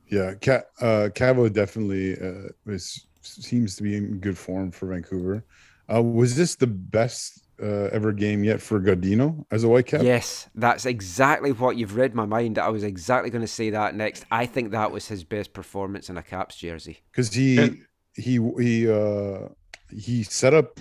Yeah, 0.09 0.35
Ca 0.41 0.63
uh, 0.81 1.09
Cava 1.15 1.51
definitely 1.51 2.19
uh, 2.21 2.49
is, 2.67 3.07
seems 3.23 3.77
to 3.77 3.83
be 3.83 3.97
in 3.97 4.19
good 4.19 4.39
form 4.39 4.71
for 4.71 4.87
Vancouver. 4.87 5.45
Uh, 5.93 6.03
was 6.03 6.37
this 6.37 6.55
the 6.57 6.67
best 6.67 7.43
uh, 7.63 7.89
ever 7.93 8.13
game 8.13 8.45
yet 8.45 8.61
for 8.61 8.81
Godinho 8.81 9.45
as 9.51 9.65
a 9.65 9.69
White 9.69 9.87
Whitecap? 9.87 10.05
Yes, 10.05 10.49
that's 10.55 10.87
exactly 10.87 11.53
what 11.53 11.77
you've 11.77 11.97
read 11.97 12.15
my 12.15 12.27
mind. 12.27 12.59
I 12.59 12.69
was 12.69 12.85
exactly 12.85 13.31
going 13.31 13.43
to 13.43 13.49
say 13.49 13.71
that 13.71 13.95
next. 13.95 14.27
I 14.31 14.47
think 14.47 14.71
that 14.73 14.91
was 14.93 15.09
his 15.09 15.25
best 15.25 15.53
performance 15.53 16.09
in 16.11 16.17
a 16.17 16.23
Caps 16.23 16.57
jersey. 16.57 16.99
because 17.11 17.33
he 17.33 17.59
And- 17.59 17.83
he 18.15 18.39
he 18.59 18.91
uh 18.91 19.49
he 19.91 20.23
set 20.23 20.55
up 20.55 20.81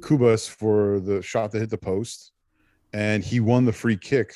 Cubas 0.00 0.48
for 0.48 0.98
the 1.00 1.22
shot 1.22 1.52
that 1.52 1.60
hit 1.60 1.70
the 1.70 1.78
post, 1.78 2.32
and 2.92 3.22
he 3.22 3.38
won 3.40 3.64
the 3.64 3.72
free 3.72 3.96
kick 3.96 4.34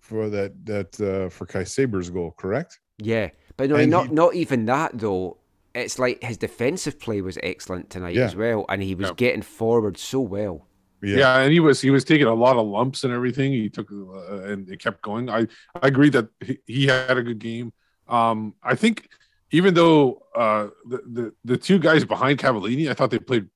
for 0.00 0.30
that 0.30 0.52
that 0.64 1.00
uh, 1.00 1.28
for 1.28 1.44
Caicedo's 1.46 2.08
goal. 2.10 2.32
Correct? 2.38 2.78
Yeah, 2.96 3.28
but 3.58 3.68
no, 3.68 3.76
And 3.76 3.90
not 3.90 4.06
he- 4.08 4.12
not 4.14 4.34
even 4.34 4.64
that 4.66 4.98
though. 4.98 5.36
It's 5.74 5.98
like 5.98 6.22
his 6.24 6.38
defensive 6.38 6.98
play 6.98 7.20
was 7.20 7.38
excellent 7.42 7.90
tonight 7.90 8.14
Yeah. 8.16 8.24
as 8.24 8.34
well, 8.34 8.64
and 8.70 8.82
he 8.82 8.94
was 8.94 9.08
Yeah. 9.10 9.14
getting 9.16 9.42
forward 9.42 9.98
so 9.98 10.20
well. 10.20 10.66
Yeah. 11.02 11.38
and 11.40 11.52
he 11.52 11.60
was 11.60 11.80
he 11.80 11.90
was 11.90 12.04
taking 12.04 12.26
a 12.26 12.34
lot 12.34 12.56
of 12.56 12.66
lumps 12.66 13.04
and 13.04 13.12
everything. 13.12 13.52
He 13.52 13.68
took 13.68 13.92
uh, 13.92 14.42
and 14.50 14.68
it 14.68 14.80
kept 14.80 15.02
going. 15.02 15.28
I 15.30 15.40
I 15.80 15.86
agree 15.86 16.08
that 16.10 16.28
he, 16.40 16.58
he 16.66 16.86
had 16.88 17.16
a 17.18 17.22
good 17.22 17.38
game. 17.38 17.72
Um, 18.08 18.54
I 18.62 18.74
think 18.74 19.08
even 19.52 19.74
though 19.74 20.22
uh 20.34 20.68
the, 20.88 20.98
the 21.16 21.24
the 21.44 21.56
two 21.58 21.78
guys 21.78 22.04
behind 22.04 22.38
Cavallini, 22.40 22.90
I 22.90 22.94
thought 22.94 23.10
they 23.10 23.20
played 23.20 23.46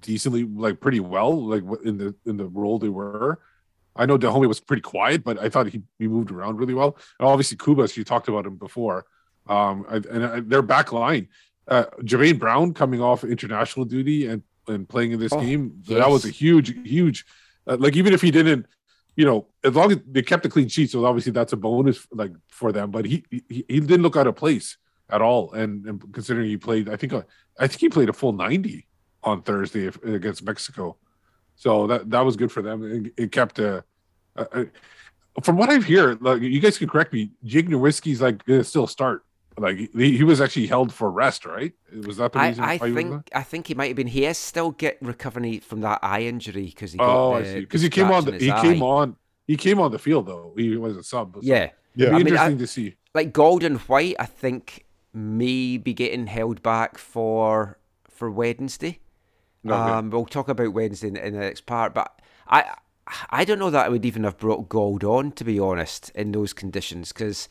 decently, 0.00 0.44
like 0.44 0.78
pretty 0.80 1.00
well, 1.00 1.32
like 1.52 1.64
in 1.84 1.96
the 1.98 2.14
in 2.26 2.36
the 2.36 2.46
role 2.46 2.78
they 2.78 2.88
were. 2.90 3.40
I 3.96 4.06
know 4.06 4.16
Dájome 4.18 4.46
was 4.48 4.60
pretty 4.60 4.82
quiet, 4.82 5.22
but 5.24 5.38
I 5.38 5.48
thought 5.48 5.66
he, 5.68 5.82
he 5.98 6.06
moved 6.08 6.30
around 6.30 6.56
really 6.58 6.72
well. 6.74 6.96
And 7.18 7.28
obviously, 7.28 7.56
Cubas, 7.58 7.96
you 7.96 8.04
talked 8.04 8.28
about 8.28 8.46
him 8.46 8.56
before. 8.56 9.04
Um, 9.46 9.84
and 9.88 10.48
their 10.48 10.62
back 10.62 10.92
line, 10.92 11.28
uh, 11.68 11.84
Javain 12.00 12.38
Brown 12.38 12.74
coming 12.74 13.00
off 13.00 13.24
international 13.24 13.84
duty 13.84 14.26
and 14.26 14.42
and 14.68 14.88
playing 14.88 15.10
in 15.12 15.18
this 15.18 15.32
Oh, 15.32 15.40
game, 15.40 15.82
that 15.88 16.08
was 16.08 16.24
a 16.24 16.30
huge, 16.30 16.72
huge. 16.88 17.26
Uh, 17.66 17.76
like 17.80 17.96
even 17.96 18.12
if 18.12 18.22
he 18.22 18.30
didn't 18.30 18.66
you 19.16 19.24
know, 19.24 19.46
as 19.62 19.74
long 19.74 19.92
as 19.92 19.98
they 20.10 20.22
kept 20.22 20.46
a 20.46 20.48
clean 20.48 20.68
sheet, 20.68 20.90
so 20.90 21.04
obviously 21.04 21.32
that's 21.32 21.52
a 21.52 21.56
bonus 21.56 22.06
like 22.12 22.32
for 22.48 22.72
them. 22.72 22.90
But 22.90 23.04
he 23.04 23.24
he, 23.30 23.64
he 23.68 23.80
didn't 23.80 24.02
look 24.02 24.16
out 24.16 24.26
of 24.26 24.36
place 24.36 24.78
at 25.10 25.20
all, 25.20 25.52
and, 25.52 25.84
and 25.86 26.12
considering 26.12 26.48
he 26.48 26.56
played, 26.56 26.88
I 26.88 26.96
think 26.96 27.12
uh, 27.12 27.22
I 27.58 27.66
think 27.66 27.80
he 27.80 27.88
played 27.88 28.08
a 28.08 28.12
full 28.12 28.32
ninety 28.32 28.86
on 29.22 29.42
Thursday 29.42 29.86
if, 29.86 30.02
against 30.02 30.42
Mexico, 30.42 30.96
so 31.56 31.86
that 31.88 32.10
that 32.10 32.20
was 32.20 32.36
good 32.36 32.50
for 32.50 32.62
them. 32.62 33.06
It, 33.16 33.24
it 33.24 33.32
kept 33.32 33.58
a. 33.58 33.84
Uh, 34.34 34.44
uh, 34.52 34.64
from 35.42 35.56
what 35.56 35.70
I've 35.70 35.86
heard, 35.86 36.22
like 36.22 36.40
you 36.40 36.60
guys 36.60 36.78
can 36.78 36.88
correct 36.88 37.12
me, 37.12 37.32
Jake 37.44 37.68
Nowitzki's 37.68 38.22
like 38.22 38.44
gonna 38.44 38.64
still 38.64 38.86
start. 38.86 39.24
Like 39.58 39.76
he, 39.94 40.16
he 40.16 40.24
was 40.24 40.40
actually 40.40 40.66
held 40.66 40.92
for 40.92 41.10
rest, 41.10 41.44
right? 41.44 41.72
Was 42.06 42.16
that 42.16 42.32
the 42.32 42.38
reason? 42.40 42.64
I 42.64 42.78
was 42.80 42.94
think 42.94 43.28
I 43.34 43.42
think 43.42 43.66
he 43.66 43.74
might 43.74 43.88
have 43.88 43.96
been. 43.96 44.06
He 44.06 44.24
is 44.24 44.38
still 44.38 44.70
get 44.72 44.98
recovering 45.02 45.60
from 45.60 45.80
that 45.82 45.98
eye 46.02 46.22
injury 46.22 46.66
because 46.66 46.92
he 46.92 46.98
got 46.98 47.08
Oh, 47.08 47.34
the, 47.34 47.40
I 47.40 47.44
see. 47.44 47.52
the 47.54 47.60
Because 47.60 47.82
he 47.82 47.90
came 47.90 48.10
on. 48.10 48.24
The, 48.24 48.38
he 48.38 48.50
eye. 48.50 48.60
came 48.62 48.82
on. 48.82 49.16
He 49.46 49.56
came 49.56 49.78
on 49.80 49.90
the 49.92 49.98
field 49.98 50.26
though. 50.26 50.54
He 50.56 50.76
was 50.76 50.96
a 50.96 51.02
sub. 51.02 51.34
so 51.34 51.40
Yeah, 51.42 51.64
it'd 51.64 51.72
be 51.96 52.06
I 52.06 52.10
mean, 52.18 52.26
interesting 52.28 52.54
I- 52.56 52.58
to 52.58 52.66
see. 52.66 52.94
like 53.14 53.32
Golden 53.32 53.76
White, 53.76 54.16
I 54.18 54.26
think 54.26 54.86
may 55.12 55.76
be 55.76 55.92
getting 55.92 56.26
held 56.28 56.62
back 56.62 56.96
for 56.98 57.78
for 58.08 58.30
Wednesday. 58.30 59.00
Okay. 59.66 59.74
Um, 59.74 60.10
we'll 60.10 60.24
talk 60.26 60.48
about 60.48 60.72
Wednesday 60.72 61.08
in, 61.08 61.16
in 61.16 61.34
the 61.34 61.40
next 61.40 61.66
part, 61.66 61.92
but 61.94 62.20
I 62.48 62.74
I 63.30 63.44
don't 63.44 63.58
know 63.58 63.70
that 63.70 63.84
I 63.86 63.88
would 63.90 64.06
even 64.06 64.24
have 64.24 64.38
brought 64.38 64.68
Gauld 64.68 65.04
on 65.04 65.32
to 65.32 65.44
be 65.44 65.58
honest 65.60 66.10
in 66.14 66.32
those 66.32 66.52
conditions 66.52 67.12
because 67.12 67.48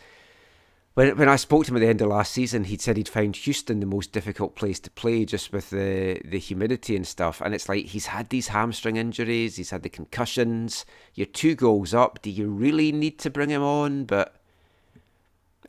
when 0.93 1.17
when 1.17 1.29
I 1.29 1.37
spoke 1.37 1.65
to 1.65 1.71
him 1.71 1.77
at 1.77 1.79
the 1.79 1.87
end 1.87 2.01
of 2.01 2.09
last 2.09 2.33
season, 2.33 2.65
he'd 2.65 2.81
said 2.81 2.97
he'd 2.97 3.07
found 3.07 3.35
Houston 3.37 3.79
the 3.79 3.85
most 3.85 4.11
difficult 4.11 4.55
place 4.55 4.79
to 4.81 4.91
play 4.91 5.25
just 5.25 5.53
with 5.53 5.69
the 5.69 6.21
the 6.25 6.39
humidity 6.39 6.95
and 6.95 7.07
stuff, 7.07 7.41
and 7.41 7.53
it's 7.55 7.69
like 7.69 7.85
he's 7.85 8.07
had 8.07 8.29
these 8.29 8.49
hamstring 8.49 8.97
injuries, 8.97 9.55
he's 9.55 9.69
had 9.69 9.83
the 9.83 9.89
concussions. 9.89 10.85
You're 11.13 11.27
two 11.27 11.55
goals 11.55 11.93
up. 11.93 12.21
Do 12.21 12.29
you 12.29 12.49
really 12.49 12.91
need 12.91 13.19
to 13.19 13.29
bring 13.29 13.49
him 13.49 13.63
on? 13.63 14.05
But 14.05 14.35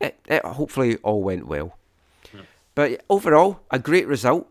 it, 0.01 0.19
it 0.27 0.43
hopefully 0.43 0.97
all 0.97 1.23
went 1.23 1.47
well. 1.47 1.77
But 2.75 3.03
overall, 3.09 3.61
a 3.71 3.79
great 3.79 4.07
result. 4.07 4.49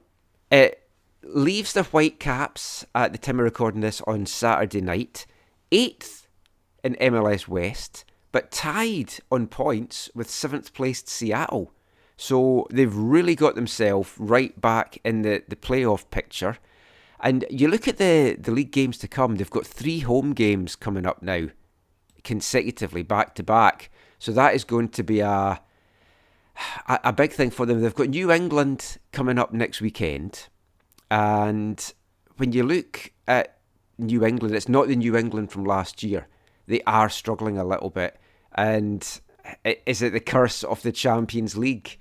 It 0.50 0.82
leaves 1.22 1.72
the 1.72 1.82
Whitecaps 1.82 2.86
at 2.94 3.12
the 3.12 3.18
time 3.18 3.38
of 3.38 3.44
recording 3.44 3.80
this 3.80 4.00
on 4.06 4.26
Saturday 4.26 4.80
night, 4.80 5.26
eighth 5.70 6.28
in 6.84 6.94
MLS 6.94 7.48
West, 7.48 8.04
but 8.32 8.50
tied 8.50 9.14
on 9.30 9.46
points 9.46 10.10
with 10.14 10.30
seventh 10.30 10.72
placed 10.72 11.08
Seattle. 11.08 11.72
So 12.16 12.66
they've 12.70 12.94
really 12.94 13.34
got 13.34 13.54
themselves 13.54 14.12
right 14.18 14.58
back 14.60 14.98
in 15.04 15.22
the, 15.22 15.42
the 15.48 15.56
playoff 15.56 16.10
picture. 16.10 16.58
And 17.20 17.44
you 17.50 17.68
look 17.68 17.86
at 17.86 17.98
the, 17.98 18.36
the 18.38 18.50
league 18.50 18.72
games 18.72 18.98
to 18.98 19.08
come, 19.08 19.36
they've 19.36 19.48
got 19.48 19.66
three 19.66 20.00
home 20.00 20.32
games 20.32 20.74
coming 20.74 21.06
up 21.06 21.22
now, 21.22 21.48
consecutively, 22.24 23.02
back 23.02 23.34
to 23.36 23.42
back. 23.42 23.90
So 24.18 24.32
that 24.32 24.54
is 24.54 24.64
going 24.64 24.88
to 24.90 25.02
be 25.02 25.20
a, 25.20 25.60
a, 26.88 27.00
a 27.04 27.12
big 27.12 27.32
thing 27.32 27.50
for 27.50 27.66
them. 27.66 27.80
They've 27.80 27.94
got 27.94 28.08
New 28.08 28.32
England 28.32 28.98
coming 29.12 29.38
up 29.38 29.52
next 29.52 29.80
weekend. 29.80 30.48
And 31.10 31.92
when 32.38 32.52
you 32.52 32.62
look 32.62 33.12
at 33.28 33.58
New 33.98 34.24
England, 34.24 34.54
it's 34.54 34.68
not 34.68 34.88
the 34.88 34.96
New 34.96 35.16
England 35.16 35.52
from 35.52 35.64
last 35.64 36.02
year. 36.02 36.28
They 36.66 36.82
are 36.86 37.08
struggling 37.08 37.58
a 37.58 37.64
little 37.64 37.90
bit. 37.90 38.18
And 38.54 39.02
is 39.64 40.02
it 40.02 40.12
the 40.12 40.20
curse 40.20 40.62
of 40.62 40.82
the 40.82 40.92
Champions 40.92 41.56
League 41.56 41.98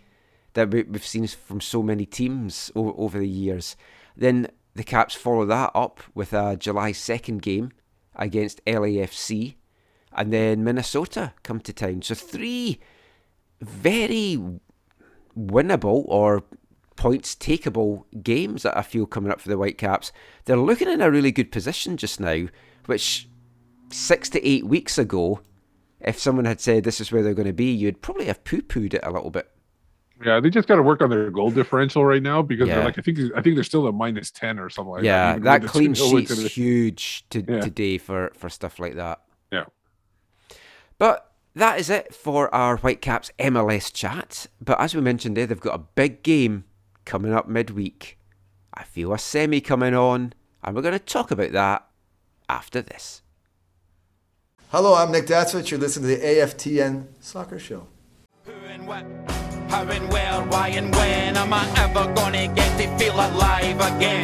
that 0.54 0.72
we- 0.72 0.84
we've 0.84 1.06
seen 1.06 1.28
from 1.28 1.62
so 1.62 1.82
many 1.82 2.06
teams 2.06 2.72
over 2.76 3.20
the 3.20 3.28
years? 3.28 3.76
Then 4.16 4.48
the 4.76 4.84
Caps 4.84 5.16
follow 5.16 5.46
that 5.46 5.72
up 5.74 6.02
with 6.14 6.34
a 6.34 6.56
July 6.58 6.92
2nd 6.92 7.42
game 7.42 7.72
against 8.16 8.62
LAFC. 8.66 9.56
And 10.14 10.32
then 10.34 10.64
Minnesota 10.64 11.34
come 11.44 11.62
to 11.62 11.74
town. 11.74 12.02
So 12.02 12.16
three 12.16 12.80
very 13.62 14.38
winnable 15.38 16.04
or 16.08 16.44
points 16.98 17.36
takeable 17.36 18.04
games 18.22 18.64
that 18.64 18.78
I 18.78 18.82
feel 18.82 19.06
coming 19.06 19.32
up 19.32 19.40
for 19.40 19.50
the 19.50 19.56
Whitecaps. 19.56 20.12
They're 20.46 20.58
looking 20.58 20.90
in 20.90 21.02
a 21.02 21.10
really 21.10 21.32
good 21.32 21.52
position 21.52 21.98
just 21.98 22.20
now, 22.20 22.48
which 22.86 23.30
six 23.90 24.30
to 24.30 24.46
eight 24.46 24.66
weeks 24.66 24.98
ago, 24.98 25.40
if 26.04 26.20
someone 26.20 26.46
had 26.46 26.60
said 26.62 26.84
this 26.84 27.00
is 27.02 27.12
where 27.12 27.22
they're 27.24 27.34
going 27.34 27.48
to 27.48 27.54
be, 27.54 27.72
you'd 27.72 28.02
probably 28.02 28.26
have 28.26 28.44
poo 28.44 28.62
pooed 28.62 28.94
it 28.94 29.02
a 29.04 29.12
little 29.12 29.30
bit. 29.32 29.50
Yeah, 30.24 30.40
they 30.40 30.52
just 30.52 30.68
got 30.68 30.76
to 30.76 30.84
work 30.84 31.02
on 31.02 31.10
their 31.10 31.32
goal 31.32 31.50
differential 31.50 32.06
right 32.06 32.22
now 32.22 32.42
because 32.44 32.68
Yeah. 32.68 32.76
they're 32.76 32.86
like 32.86 33.00
I 33.00 33.02
think 33.02 33.18
I 33.36 33.42
think 33.42 33.56
they're 33.56 33.64
still 33.64 33.88
at 33.88 33.94
minus 33.96 34.30
ten 34.30 34.60
or 34.60 34.70
something 34.70 34.92
like 34.92 35.04
yeah, 35.04 35.32
that. 35.34 35.38
even 35.38 35.44
that 35.44 35.66
clean 35.66 35.94
2-0 35.96 36.12
sheet's 36.28 36.36
the- 36.42 36.48
huge 36.48 37.26
to, 37.32 37.44
Yeah. 37.48 37.60
today 37.62 37.98
for, 37.98 38.32
for 38.36 38.48
stuff 38.50 38.78
like 38.80 38.96
that. 38.96 39.22
Yeah. 39.52 39.66
But 40.98 41.32
that 41.56 41.80
is 41.80 41.90
it 41.90 42.14
for 42.14 42.54
our 42.54 42.78
Whitecaps 42.78 43.32
MLS 43.40 43.92
chat. 43.92 44.46
But 44.64 44.80
as 44.80 44.94
we 44.96 45.02
mentioned 45.02 45.36
there, 45.38 45.48
they've 45.48 45.60
got 45.60 45.76
a 45.76 45.84
big 45.96 46.24
game 46.24 46.66
coming 47.06 47.34
up 47.34 47.48
midweek. 47.50 48.20
I 48.74 48.84
feel 48.84 49.12
a 49.14 49.18
semi 49.18 49.60
coming 49.60 49.94
on, 49.96 50.34
and 50.64 50.76
we're 50.76 50.82
going 50.84 50.94
to 50.94 51.00
talk 51.00 51.32
about 51.32 51.52
that 51.52 51.88
after 52.48 52.82
this. 52.82 53.21
Hello, 54.72 54.96
I'm 54.96 55.12
Nick 55.12 55.26
Datsvich. 55.26 55.70
You're 55.70 55.82
listening 55.82 56.16
to 56.16 56.16
the 56.16 56.26
AFTN 56.26 57.08
Soccer 57.20 57.60
Show. 57.60 57.88
How 58.46 59.84
and 59.84 60.10
where, 60.10 60.42
why 60.44 60.70
and 60.70 60.96
when 60.96 61.36
am 61.36 61.52
I 61.52 61.68
ever 61.76 62.06
gonna 62.14 62.48
get 62.48 62.78
to 62.78 62.88
feel 62.98 63.16
alive 63.16 63.76
again? 63.76 64.24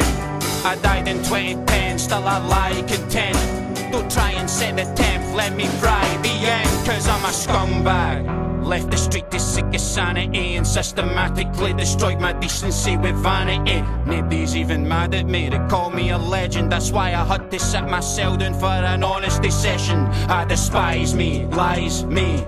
I 0.64 0.78
died 0.80 1.06
in 1.06 1.18
2010, 1.18 1.98
still 1.98 2.26
I 2.26 2.38
lie 2.38 2.82
content. 2.88 3.92
Don't 3.92 4.10
try 4.10 4.30
and 4.30 4.48
send 4.48 4.80
a 4.80 4.86
temp, 4.94 5.22
let 5.38 5.54
me 5.54 5.66
fry 5.80 6.04
the 6.20 6.34
end, 6.58 6.68
cause 6.84 7.06
I'm 7.06 7.24
a 7.24 7.28
scumbag. 7.28 8.64
Left 8.64 8.90
the 8.90 8.96
street 8.96 9.30
to 9.30 9.38
seek 9.38 9.78
sanity 9.78 10.56
and 10.56 10.66
systematically 10.66 11.72
destroyed 11.74 12.20
my 12.20 12.32
decency 12.32 12.96
with 12.96 13.14
vanity. 13.14 13.80
Nobody's 14.04 14.56
even 14.56 14.86
mad 14.86 15.14
at 15.14 15.26
me, 15.26 15.48
they 15.48 15.60
call 15.68 15.90
me 15.90 16.10
a 16.10 16.18
legend. 16.18 16.72
That's 16.72 16.90
why 16.90 17.14
I 17.14 17.24
had 17.24 17.50
to 17.52 17.58
sit 17.60 17.84
myself 17.84 18.40
down 18.40 18.54
for 18.54 18.66
an 18.66 19.04
honesty 19.04 19.50
session. 19.50 19.98
I 20.28 20.44
despise 20.44 21.14
me, 21.14 21.46
lies 21.46 22.04
me, 22.04 22.44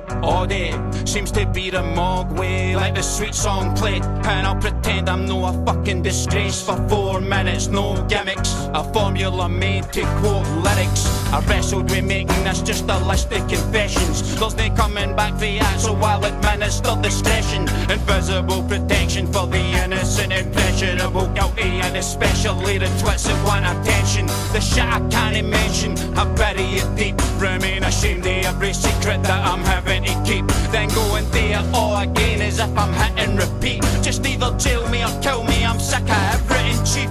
day. 0.48 0.72
Seems 1.04 1.30
to 1.32 1.46
be 1.46 1.70
the 1.70 1.82
mog 1.82 2.38
way, 2.38 2.74
like 2.76 2.94
the 2.94 3.02
sweet 3.02 3.34
song 3.34 3.74
played. 3.76 4.04
And 4.04 4.46
I'll 4.46 4.60
pretend 4.60 5.08
I'm 5.08 5.24
no 5.26 5.44
a 5.44 5.52
fucking 5.64 6.02
disgrace 6.02 6.60
for 6.62 6.76
four 6.88 7.20
minutes, 7.20 7.68
no 7.68 8.04
gimmicks. 8.08 8.52
A 8.74 8.82
formula 8.92 9.48
made 9.48 9.84
to 9.92 10.02
quote 10.20 10.46
lyrics. 10.64 11.02
I 11.32 11.40
wrestled 11.48 11.90
with 11.90 12.04
making 12.04 12.42
this 12.44 12.60
just 12.62 12.79
of 12.88 13.48
confessions. 13.48 14.38
Those 14.38 14.54
no 14.54 14.70
coming 14.70 15.14
back 15.16 15.34
for 15.34 15.46
that, 15.60 15.80
so 15.80 15.94
I'll 15.96 16.24
administer 16.24 16.96
discretion. 17.02 17.62
Invisible 17.90 18.62
protection 18.62 19.26
for 19.26 19.46
the 19.46 19.58
innocent, 19.58 20.32
impressionable, 20.32 21.26
guilty, 21.28 21.80
and 21.84 21.96
especially 21.96 22.78
the 22.78 22.88
that 23.24 23.44
want 23.44 23.64
attention. 23.66 24.26
The 24.52 24.60
shit 24.60 24.84
I 24.84 25.00
can't 25.08 25.46
mention, 25.48 25.98
I 26.16 26.24
bury 26.34 26.80
it 26.80 26.96
deep. 26.96 27.16
Remain 27.40 27.84
ashamed 27.84 28.26
of 28.26 28.44
every 28.44 28.72
secret 28.72 29.22
that 29.24 29.46
I'm 29.46 29.64
having 29.64 30.04
to 30.04 30.14
keep. 30.24 30.46
Then 30.70 30.88
go 30.88 31.16
and 31.16 31.26
it 31.52 31.74
all 31.74 31.96
again 32.00 32.40
as 32.40 32.58
if 32.58 32.76
I'm 32.78 32.92
hit 32.92 33.12
and 33.18 33.38
repeat. 33.38 33.82
Just 34.02 34.24
either 34.26 34.56
jail 34.58 34.88
me 34.88 35.04
or 35.04 35.20
kill 35.20 35.44
me, 35.44 35.64
I'm 35.64 35.80
sick 35.80 36.02
of 36.02 36.10
everything 36.34 36.84
cheap. 36.84 37.10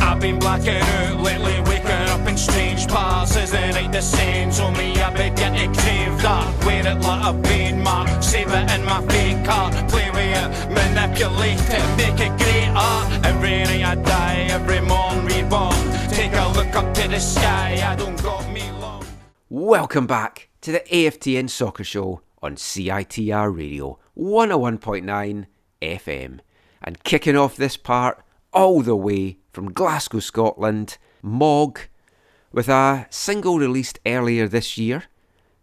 I've 0.00 0.20
been 0.20 0.38
blacking 0.38 0.76
out 0.76 1.20
lately, 1.20 1.60
waking 1.70 2.03
in 2.34 2.38
strange 2.38 2.88
parts 2.88 3.36
as 3.36 3.52
the 3.52 3.60
night 3.70 3.92
descends 3.92 4.58
on 4.58 4.72
me. 4.74 5.00
I 5.00 5.10
begin 5.10 5.52
to 5.54 5.80
crave 5.80 6.22
that, 6.22 6.64
wear 6.64 6.86
it 6.86 7.00
like 7.00 7.24
a 7.24 7.32
vein 7.48 7.80
mark, 7.82 8.22
save 8.22 8.48
it 8.48 8.70
in 8.72 8.84
my 8.84 9.00
fake 9.06 9.48
art, 9.48 9.72
play 9.88 10.10
with 10.10 10.42
it, 10.42 10.48
manipulate 10.70 11.60
it, 11.78 11.86
make 11.96 12.20
it 12.26 12.36
great 12.38 12.70
art. 12.74 13.24
Every 13.24 13.62
night 13.64 13.84
I 13.84 13.94
die, 13.94 14.46
every 14.50 14.80
morn 14.80 15.24
reborn. 15.26 15.78
Take 16.10 16.32
a 16.32 16.48
look 16.56 16.74
up 16.74 16.92
to 16.94 17.08
the 17.08 17.20
sky, 17.20 17.80
I 17.84 17.94
don't 17.94 18.20
got 18.20 18.50
me 18.50 18.68
long. 18.80 19.04
Welcome 19.48 20.06
back 20.06 20.48
to 20.62 20.72
the 20.72 20.80
AFTN 20.80 21.48
Soccer 21.48 21.84
Show 21.84 22.22
on 22.42 22.56
CITR 22.56 23.56
Radio 23.56 23.98
101.9 24.18 25.46
FM. 25.80 26.40
And 26.82 27.04
kicking 27.04 27.36
off 27.36 27.56
this 27.56 27.76
part 27.76 28.24
all 28.52 28.82
the 28.82 28.96
way 28.96 29.38
from 29.52 29.72
Glasgow, 29.72 30.18
Scotland, 30.18 30.98
Mog, 31.22 31.78
with 32.54 32.68
a 32.68 33.06
single 33.10 33.58
released 33.58 33.98
earlier 34.06 34.46
this 34.46 34.78
year 34.78 35.04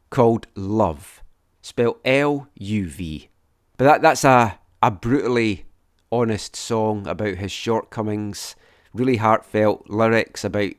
called 0.10 0.48
Love, 0.56 1.24
spelled 1.62 2.00
L 2.04 2.50
U 2.56 2.88
V. 2.88 3.30
But 3.78 3.86
that, 3.86 4.02
that's 4.02 4.24
a, 4.26 4.60
a 4.84 4.92
brutally 4.92 5.66
honest 6.12 6.56
song 6.56 7.08
about 7.08 7.36
his 7.36 7.52
shortcomings, 7.52 8.56
really 8.94 9.16
heartfelt 9.16 9.90
lyrics 9.90 10.44
about 10.44 10.74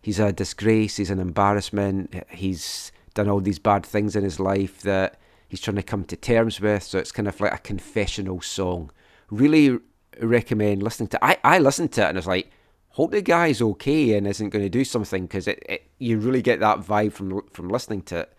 he's 0.00 0.20
a 0.20 0.32
disgrace, 0.32 0.96
he's 0.96 1.10
an 1.10 1.18
embarrassment, 1.18 2.14
he's 2.30 2.92
done 3.14 3.28
all 3.28 3.40
these 3.40 3.58
bad 3.58 3.84
things 3.84 4.14
in 4.14 4.22
his 4.22 4.38
life 4.38 4.80
that 4.82 5.18
he's 5.48 5.60
trying 5.60 5.76
to 5.76 5.82
come 5.82 6.04
to 6.04 6.16
terms 6.16 6.60
with. 6.60 6.84
So 6.84 6.98
it's 6.98 7.10
kind 7.10 7.26
of 7.26 7.40
like 7.40 7.52
a 7.52 7.58
confessional 7.58 8.40
song. 8.40 8.92
Really 9.28 9.80
recommend 10.20 10.84
listening 10.84 11.08
to. 11.08 11.24
I 11.24 11.38
I 11.42 11.58
listened 11.58 11.92
to 11.92 12.02
it 12.02 12.08
and 12.10 12.16
I 12.16 12.20
was 12.20 12.26
like, 12.28 12.50
hope 12.98 13.12
the 13.12 13.22
guy's 13.22 13.62
okay 13.62 14.16
and 14.16 14.26
isn't 14.26 14.48
going 14.48 14.64
to 14.64 14.68
do 14.68 14.84
something 14.84 15.22
because 15.22 15.46
it, 15.46 15.62
it, 15.68 15.88
you 16.00 16.18
really 16.18 16.42
get 16.42 16.58
that 16.58 16.80
vibe 16.80 17.12
from 17.12 17.46
from 17.52 17.68
listening 17.68 18.02
to 18.02 18.16
it 18.18 18.32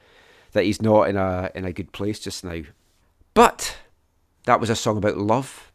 that 0.51 0.65
he's 0.65 0.81
not 0.81 1.03
in 1.03 1.15
a 1.15 1.49
in 1.55 1.63
a 1.63 1.71
good 1.71 1.93
place 1.93 2.19
just 2.19 2.43
now. 2.43 2.61
But 3.33 3.77
that 4.43 4.59
was 4.59 4.69
a 4.69 4.75
song 4.75 4.97
about 4.97 5.17
love. 5.17 5.71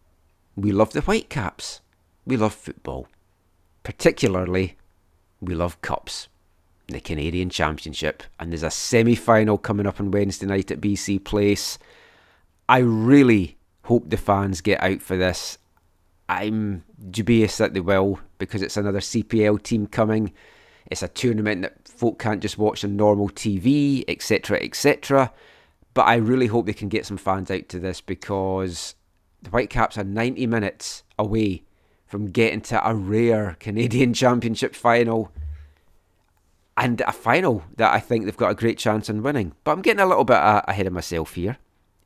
We 0.55 0.71
love 0.71 0.93
the 0.93 1.01
Whitecaps. 1.01 1.81
We 2.27 2.37
love 2.37 2.55
football. 2.55 3.09
Particularly, 3.85 4.77
we 5.41 5.55
love 5.55 5.81
cups. 5.81 6.29
The 6.89 7.01
Canadian 7.01 7.49
Championship. 7.49 8.23
And 8.39 8.53
there's 8.53 8.63
a 8.63 8.71
semi 8.71 9.15
final 9.15 9.57
coming 9.57 9.87
up 9.87 9.99
on 9.99 10.11
Wednesday 10.11 10.45
night 10.45 10.71
at 10.71 10.83
BC 10.83 11.25
Place. 11.25 11.79
I 12.69 12.79
really 12.81 13.57
hope 13.85 14.11
the 14.11 14.19
fans 14.19 14.61
get 14.61 14.83
out 14.83 15.01
for 15.01 15.17
this. 15.17 15.57
I'm 16.29 16.85
dubious 17.11 17.57
that 17.57 17.73
they 17.73 17.81
will 17.81 18.21
because 18.39 18.63
it's 18.63 18.77
another 18.77 19.01
CPL 19.01 19.63
team 19.63 19.87
coming. 19.87 20.33
It's 20.87 21.03
a 21.03 21.09
tournament 21.09 21.63
that 21.63 21.89
folk 21.89 22.19
can't 22.19 22.43
just 22.43 22.59
watch 22.59 22.85
on 22.85 22.97
normal 22.97 23.29
TV, 23.29 24.05
etc., 24.09 24.59
etc. 24.63 25.33
But 25.95 26.03
I 26.03 26.17
really 26.17 26.49
hope 26.49 26.67
they 26.67 26.73
can 26.73 26.89
get 26.89 27.07
some 27.07 27.17
fans 27.17 27.51
out 27.51 27.69
to 27.71 27.79
this 27.79 28.01
because 28.01 28.95
the 29.43 29.51
Whitecaps 29.51 29.97
are 29.97 30.05
90 30.05 30.47
minutes 30.47 31.05
away 31.19 31.63
from 32.07 32.31
getting 32.31 32.61
to 32.63 32.89
a 32.89 32.95
rare 32.95 33.57
Canadian 33.61 34.13
Championship 34.15 34.75
final 34.75 35.33
and 36.77 37.01
a 37.03 37.13
final 37.13 37.65
that 37.77 37.93
I 37.93 38.01
think 38.01 38.25
they've 38.25 38.37
got 38.37 38.51
a 38.51 38.55
great 38.55 38.79
chance 38.79 39.09
in 39.09 39.23
winning. 39.23 39.53
But 39.63 39.73
I'm 39.73 39.83
getting 39.83 40.01
a 40.01 40.07
little 40.07 40.25
bit 40.25 40.37
uh, 40.37 40.63
ahead 40.67 40.87
of 40.87 40.93
myself 40.93 41.35
here. 41.35 41.59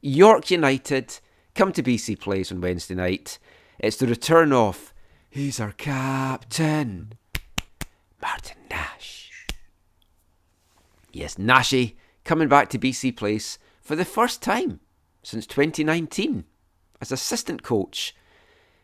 York 0.02 0.50
United 0.50 1.18
come 1.54 1.72
to 1.72 1.82
BC 1.82 2.20
Place 2.20 2.52
on 2.52 2.60
Wednesday 2.60 2.94
night. 2.94 3.38
It's 3.78 3.96
the 3.96 4.06
return 4.06 4.52
of 4.52 4.92
He's 5.30 5.60
our 5.60 5.72
captain, 5.72 7.12
Martin 8.20 8.56
Nash. 8.70 9.30
Yes, 11.12 11.34
Nashy 11.34 11.96
coming 12.24 12.48
back 12.48 12.70
to 12.70 12.78
BC 12.78 13.14
Place 13.14 13.58
for 13.82 13.94
the 13.94 14.06
first 14.06 14.42
time 14.42 14.80
since 15.22 15.46
2019 15.46 16.44
as 17.02 17.12
assistant 17.12 17.62
coach 17.62 18.16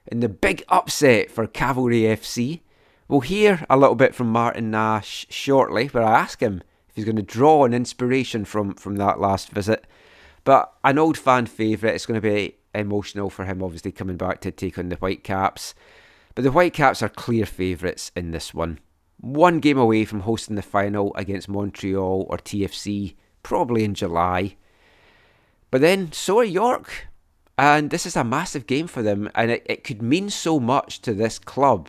in 0.06 0.20
the 0.20 0.28
big 0.28 0.62
upset 0.68 1.30
for 1.30 1.46
Cavalry 1.46 2.02
FC. 2.02 2.60
We'll 3.08 3.20
hear 3.20 3.64
a 3.70 3.78
little 3.78 3.94
bit 3.94 4.14
from 4.14 4.28
Martin 4.28 4.70
Nash 4.70 5.26
shortly, 5.30 5.86
where 5.86 6.04
I 6.04 6.20
ask 6.20 6.40
him 6.40 6.62
if 6.90 6.94
he's 6.94 7.06
going 7.06 7.16
to 7.16 7.22
draw 7.22 7.64
an 7.64 7.72
inspiration 7.72 8.44
from, 8.44 8.74
from 8.74 8.96
that 8.96 9.18
last 9.18 9.48
visit. 9.48 9.86
But 10.44 10.74
an 10.84 10.98
old 10.98 11.16
fan 11.16 11.46
favourite, 11.46 11.94
it's 11.94 12.06
going 12.06 12.20
to 12.20 12.28
be 12.28 12.56
emotional 12.74 13.30
for 13.30 13.46
him, 13.46 13.62
obviously, 13.62 13.92
coming 13.92 14.18
back 14.18 14.42
to 14.42 14.52
take 14.52 14.78
on 14.78 14.90
the 14.90 14.96
Whitecaps. 14.96 15.74
But 16.34 16.44
the 16.44 16.50
Whitecaps 16.50 17.02
are 17.02 17.08
clear 17.08 17.46
favourites 17.46 18.10
in 18.16 18.32
this 18.32 18.52
one. 18.52 18.80
One 19.20 19.60
game 19.60 19.78
away 19.78 20.04
from 20.04 20.20
hosting 20.20 20.56
the 20.56 20.62
final 20.62 21.14
against 21.14 21.48
Montreal 21.48 22.26
or 22.28 22.38
TFC, 22.38 23.14
probably 23.42 23.84
in 23.84 23.94
July. 23.94 24.56
But 25.70 25.80
then, 25.80 26.12
so 26.12 26.40
are 26.40 26.44
York. 26.44 27.08
And 27.56 27.90
this 27.90 28.04
is 28.04 28.16
a 28.16 28.24
massive 28.24 28.66
game 28.66 28.88
for 28.88 29.00
them, 29.00 29.30
and 29.34 29.50
it, 29.50 29.64
it 29.66 29.84
could 29.84 30.02
mean 30.02 30.28
so 30.28 30.58
much 30.58 31.00
to 31.02 31.14
this 31.14 31.38
club 31.38 31.88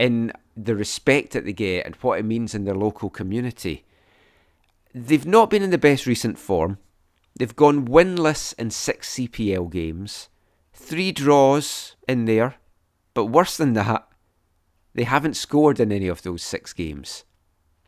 in 0.00 0.32
the 0.56 0.74
respect 0.74 1.32
that 1.32 1.44
they 1.44 1.52
get 1.52 1.86
and 1.86 1.94
what 1.96 2.18
it 2.18 2.24
means 2.24 2.54
in 2.54 2.64
their 2.64 2.74
local 2.74 3.08
community. 3.08 3.84
They've 4.92 5.26
not 5.26 5.48
been 5.48 5.62
in 5.62 5.70
the 5.70 5.78
best 5.78 6.06
recent 6.06 6.38
form. 6.38 6.78
They've 7.38 7.54
gone 7.54 7.86
winless 7.86 8.54
in 8.58 8.70
six 8.70 9.14
CPL 9.14 9.70
games, 9.70 10.28
three 10.72 11.12
draws 11.12 11.94
in 12.08 12.24
there, 12.24 12.56
but 13.14 13.26
worse 13.26 13.56
than 13.56 13.72
that, 13.74 14.06
they 14.94 15.04
haven't 15.04 15.34
scored 15.34 15.80
in 15.80 15.90
any 15.90 16.08
of 16.08 16.22
those 16.22 16.42
six 16.42 16.72
games. 16.72 17.24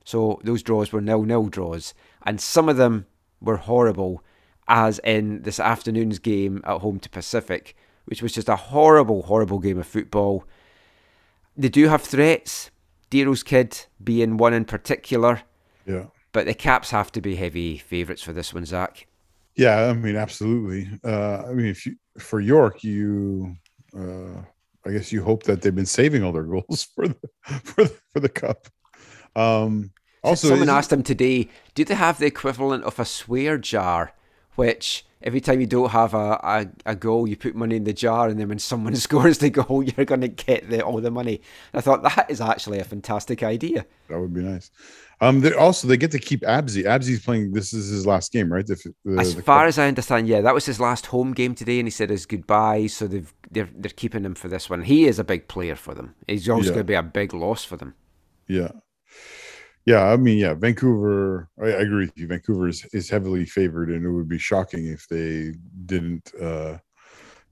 So 0.04 0.40
those 0.44 0.62
draws 0.62 0.92
were 0.92 1.00
nil 1.00 1.24
nil 1.24 1.46
draws, 1.46 1.94
and 2.24 2.40
some 2.40 2.68
of 2.68 2.76
them 2.76 3.06
were 3.40 3.56
horrible, 3.56 4.24
as 4.68 4.98
in 5.00 5.42
this 5.42 5.60
afternoon's 5.60 6.18
game 6.18 6.62
at 6.64 6.80
home 6.80 7.00
to 7.00 7.10
Pacific, 7.10 7.76
which 8.06 8.22
was 8.22 8.32
just 8.32 8.48
a 8.48 8.56
horrible, 8.56 9.22
horrible 9.22 9.58
game 9.58 9.78
of 9.78 9.86
football. 9.86 10.44
They 11.56 11.68
do 11.68 11.88
have 11.88 12.02
threats, 12.02 12.70
Dero's 13.10 13.42
kid 13.42 13.86
being 14.02 14.36
one 14.36 14.54
in 14.54 14.64
particular. 14.64 15.42
Yeah. 15.86 16.06
But 16.32 16.46
the 16.46 16.54
Caps 16.54 16.90
have 16.90 17.10
to 17.12 17.20
be 17.20 17.36
heavy 17.36 17.78
favourites 17.78 18.22
for 18.22 18.32
this 18.32 18.52
one, 18.52 18.64
Zach. 18.64 19.06
Yeah, 19.54 19.86
I 19.86 19.94
mean, 19.94 20.16
absolutely. 20.16 20.88
Uh, 21.02 21.44
I 21.48 21.52
mean, 21.54 21.66
if 21.66 21.86
you 21.86 21.96
for 22.18 22.40
York, 22.40 22.84
you, 22.84 23.56
uh, 23.96 24.42
I 24.86 24.92
guess 24.92 25.12
you 25.12 25.22
hope 25.22 25.42
that 25.44 25.62
they've 25.62 25.74
been 25.74 25.86
saving 25.86 26.22
all 26.22 26.32
their 26.32 26.44
goals 26.44 26.88
for 26.94 27.08
the 27.08 27.16
for 27.64 27.84
the, 27.84 28.00
for 28.12 28.20
the 28.20 28.28
cup. 28.28 28.68
Um, 29.34 29.90
also, 30.22 30.48
someone 30.48 30.68
asked 30.68 30.92
him 30.92 31.02
today, 31.02 31.48
do 31.74 31.84
they 31.84 31.94
have 31.94 32.18
the 32.18 32.26
equivalent 32.26 32.84
of 32.84 32.98
a 32.98 33.04
swear 33.04 33.58
jar, 33.58 34.12
which 34.54 35.04
every 35.22 35.40
time 35.40 35.60
you 35.60 35.66
don't 35.66 35.90
have 35.90 36.14
a, 36.14 36.40
a, 36.42 36.66
a 36.84 36.94
goal, 36.96 37.28
you 37.28 37.36
put 37.36 37.54
money 37.54 37.76
in 37.76 37.84
the 37.84 37.92
jar, 37.92 38.28
and 38.28 38.38
then 38.40 38.48
when 38.48 38.58
someone 38.58 38.94
scores 39.06 39.38
the 39.38 39.50
goal, 39.50 39.82
you're 39.82 40.06
going 40.06 40.20
to 40.22 40.28
get 40.28 40.68
the, 40.70 40.82
all 40.82 41.00
the 41.00 41.10
money. 41.10 41.42
I 41.74 41.80
thought 41.80 42.02
that 42.02 42.30
is 42.30 42.40
actually 42.40 42.78
a 42.78 42.84
fantastic 42.84 43.42
idea. 43.42 43.86
That 44.08 44.20
would 44.20 44.34
be 44.34 44.42
nice. 44.42 44.70
Um, 45.20 45.40
they 45.40 45.52
also 45.54 45.88
they 45.88 45.96
get 45.96 46.10
to 46.10 46.18
keep 46.18 46.42
Absy. 46.42 46.84
Absy's 46.84 47.24
playing. 47.24 47.52
This 47.52 47.72
is 47.72 47.88
his 47.88 48.06
last 48.06 48.32
game, 48.32 48.52
right? 48.52 48.66
The, 48.66 48.76
the, 49.04 49.18
As 49.18 49.34
the 49.34 49.42
far 49.42 49.66
as 49.66 49.78
I 49.78 49.88
understand, 49.88 50.28
yeah, 50.28 50.42
that 50.42 50.52
was 50.54 50.66
his 50.66 50.78
last 50.78 51.06
home 51.06 51.32
game 51.32 51.54
today, 51.54 51.78
and 51.78 51.86
he 51.86 51.90
said 51.90 52.10
his 52.10 52.26
goodbye. 52.26 52.86
So 52.88 53.06
they've 53.06 53.32
they're 53.50 53.70
they're 53.74 53.90
keeping 53.96 54.24
him 54.24 54.34
for 54.34 54.48
this 54.48 54.68
one. 54.68 54.82
He 54.82 55.06
is 55.06 55.18
a 55.18 55.24
big 55.24 55.48
player 55.48 55.74
for 55.76 55.94
them. 55.94 56.14
He's 56.28 56.48
always 56.48 56.66
Yeah. 56.66 56.72
going 56.74 56.86
to 56.86 56.92
be 56.92 56.94
a 56.94 57.02
big 57.02 57.32
loss 57.32 57.64
for 57.64 57.76
them. 57.78 57.94
yeah, 58.46 58.72
yeah. 59.86 60.04
I 60.04 60.16
mean, 60.16 60.38
yeah. 60.38 60.54
Vancouver. 60.54 61.48
I, 61.62 61.64
I 61.66 61.80
agree 61.80 62.06
with 62.06 62.18
you. 62.18 62.26
Vancouver 62.26 62.68
is, 62.68 62.84
is 62.92 63.08
heavily 63.08 63.46
favored, 63.46 63.88
and 63.90 64.04
it 64.04 64.10
would 64.10 64.28
be 64.28 64.38
shocking 64.38 64.86
if 64.86 65.06
they 65.08 65.54
didn't 65.86 66.30
uh, 66.40 66.78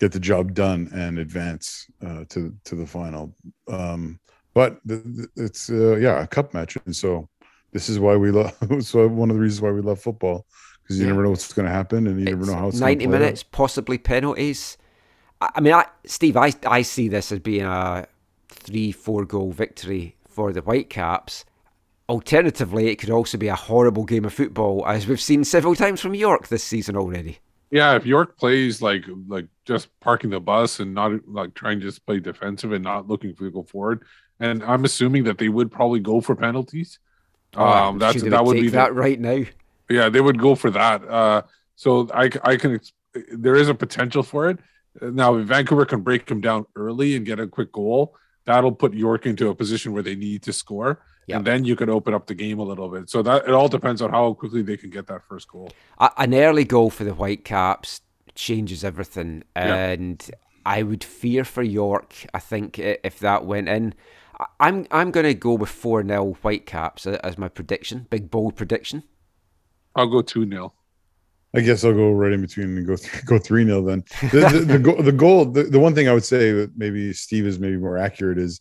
get 0.00 0.12
the 0.12 0.20
job 0.20 0.52
done 0.54 0.90
and 0.92 1.18
advance 1.18 1.86
uh, 2.06 2.24
to 2.30 2.54
to 2.64 2.74
the 2.74 2.86
final. 2.86 3.34
Um, 3.68 4.20
but 4.54 4.78
the, 4.84 4.96
the- 4.96 5.44
it's 5.44 5.70
uh, 5.70 5.96
yeah 5.96 6.22
a 6.22 6.26
cup 6.26 6.52
match, 6.54 6.76
and 6.84 6.94
so 6.94 7.28
this 7.74 7.90
is 7.90 8.00
why 8.00 8.16
we 8.16 8.32
love. 8.32 8.56
so 8.84 9.08
one 9.08 9.30
of 9.30 9.36
the 9.36 9.42
reasons 9.42 9.62
why 9.62 9.72
we 9.72 9.82
love 9.82 10.00
football 10.00 10.46
because 10.82 11.00
you 11.00 11.06
Yeah. 11.06 11.08
never 11.08 11.24
know 11.24 11.30
what's 11.30 11.52
going 11.52 11.66
to 11.66 11.72
happen, 11.72 12.06
and 12.08 12.20
you 12.20 12.28
never 12.28 12.46
know 12.46 12.56
how 12.56 12.68
it's 12.68 12.80
gonna 12.80 12.96
90 12.96 12.96
play 12.96 13.18
out. 13.18 13.20
minutes, 13.20 13.42
possibly 13.42 13.98
penalties. 13.98 14.76
I, 15.40 15.50
I 15.56 15.60
mean, 15.62 15.74
I, 15.74 15.86
Steve, 16.06 16.36
I, 16.36 16.52
I 16.66 16.82
see 16.82 17.08
this 17.08 17.32
as 17.32 17.40
being 17.40 17.64
a 17.64 18.06
three, 18.48 18.92
four 18.92 19.24
goal 19.26 19.52
victory 19.52 20.16
for 20.28 20.52
the 20.52 20.62
Whitecaps. 20.62 21.44
Alternatively, 22.08 22.88
it 22.90 22.96
could 22.96 23.10
also 23.10 23.38
be 23.38 23.48
a 23.48 23.56
horrible 23.56 24.04
game 24.04 24.24
of 24.26 24.34
football, 24.34 24.86
as 24.86 25.06
we've 25.06 25.20
seen 25.20 25.44
several 25.44 25.74
times 25.76 26.00
from 26.00 26.14
York 26.14 26.48
this 26.48 26.64
season 26.64 26.96
already. 26.96 27.40
Yeah, 27.70 27.96
if 27.96 28.06
York 28.06 28.36
plays 28.38 28.80
like 28.82 29.04
like 29.26 29.48
just 29.64 29.88
parking 30.00 30.30
the 30.30 30.40
bus 30.40 30.80
and 30.80 30.94
not 30.94 31.26
like 31.26 31.54
trying 31.54 31.80
to 31.80 31.86
just 31.86 32.06
play 32.06 32.20
defensive 32.20 32.72
and 32.72 32.84
not 32.84 33.08
looking 33.08 33.34
to 33.34 33.50
go 33.50 33.62
forward, 33.64 34.04
and 34.38 34.62
I'm 34.62 34.84
assuming 34.84 35.24
that 35.24 35.38
they 35.38 35.48
would 35.48 35.72
probably 35.72 36.00
go 36.00 36.20
for 36.20 36.36
penalties. 36.36 36.98
Oh, 37.56 37.64
um, 37.66 37.98
that's 37.98 38.22
that 38.22 38.44
would 38.44 38.54
be 38.54 38.62
the- 38.68 38.70
that 38.76 38.94
right 38.94 39.18
now. 39.20 39.44
yeah, 39.88 40.08
they 40.08 40.20
would 40.20 40.38
go 40.38 40.54
for 40.54 40.70
that. 40.70 41.06
Uh, 41.08 41.42
so 41.76 42.08
I 42.14 42.30
I 42.42 42.56
can 42.56 42.80
there 43.32 43.54
is 43.54 43.68
a 43.68 43.74
potential 43.74 44.22
for 44.22 44.50
it. 44.50 44.58
Now, 45.00 45.36
if 45.36 45.46
Vancouver 45.46 45.84
can 45.86 46.00
break 46.02 46.26
them 46.26 46.40
down 46.40 46.66
early 46.76 47.16
and 47.16 47.26
get 47.26 47.40
a 47.40 47.46
quick 47.46 47.72
goal, 47.72 48.16
that'll 48.44 48.72
put 48.72 48.94
York 48.94 49.26
into 49.26 49.48
a 49.48 49.54
position 49.54 49.92
where 49.92 50.02
they 50.02 50.14
need 50.14 50.42
to 50.42 50.52
score, 50.52 51.00
Yeah. 51.26 51.36
and 51.38 51.44
then 51.44 51.64
you 51.64 51.74
can 51.76 51.90
open 51.90 52.14
up 52.14 52.26
the 52.26 52.34
game 52.34 52.58
a 52.60 52.62
little 52.62 52.88
bit. 52.88 53.10
So 53.10 53.22
that 53.22 53.44
it 53.48 53.50
all 53.50 53.68
depends 53.68 54.00
on 54.02 54.10
how 54.10 54.34
quickly 54.34 54.62
they 54.62 54.76
can 54.76 54.90
get 54.90 55.06
that 55.08 55.22
first 55.28 55.48
goal. 55.48 55.70
An 55.98 56.32
early 56.34 56.64
goal 56.64 56.90
for 56.90 57.02
the 57.04 57.12
Whitecaps 57.14 58.00
changes 58.36 58.84
everything, 58.84 59.42
and 59.56 60.28
I 60.66 60.82
would 60.82 61.02
fear 61.04 61.44
for 61.44 61.62
York. 61.62 62.14
I 62.32 62.38
think 62.38 62.78
if 62.78 63.18
that 63.20 63.44
went 63.44 63.68
in, 63.68 63.94
I'm 64.60 64.86
I'm 64.90 65.10
going 65.10 65.26
to 65.26 65.34
go 65.34 65.54
with 65.54 65.68
four 65.70 66.06
0 66.06 66.32
Whitecaps 66.42 67.06
as 67.06 67.38
my 67.38 67.48
prediction, 67.48 68.06
big 68.10 68.30
bold 68.30 68.56
prediction. 68.56 69.02
I'll 69.96 70.08
go 70.08 70.22
two 70.22 70.48
0 70.48 70.72
I 71.56 71.60
guess 71.60 71.84
I'll 71.84 71.92
go 71.94 72.10
right 72.12 72.32
in 72.32 72.40
between 72.40 72.76
and 72.76 72.86
go 72.86 72.96
th- 72.96 73.24
go 73.26 73.38
three 73.38 73.64
nil 73.64 73.84
then. 73.84 74.02
The 74.32 74.48
the, 74.52 74.58
the, 74.74 74.78
goal, 74.78 75.02
the 75.02 75.12
goal 75.12 75.44
the, 75.44 75.62
the 75.64 75.78
one 75.78 75.94
thing 75.94 76.08
I 76.08 76.12
would 76.14 76.24
say 76.24 76.50
that 76.52 76.76
maybe 76.76 77.12
Steve 77.12 77.46
is 77.46 77.58
maybe 77.60 77.76
more 77.76 77.96
accurate 77.96 78.38
is 78.38 78.60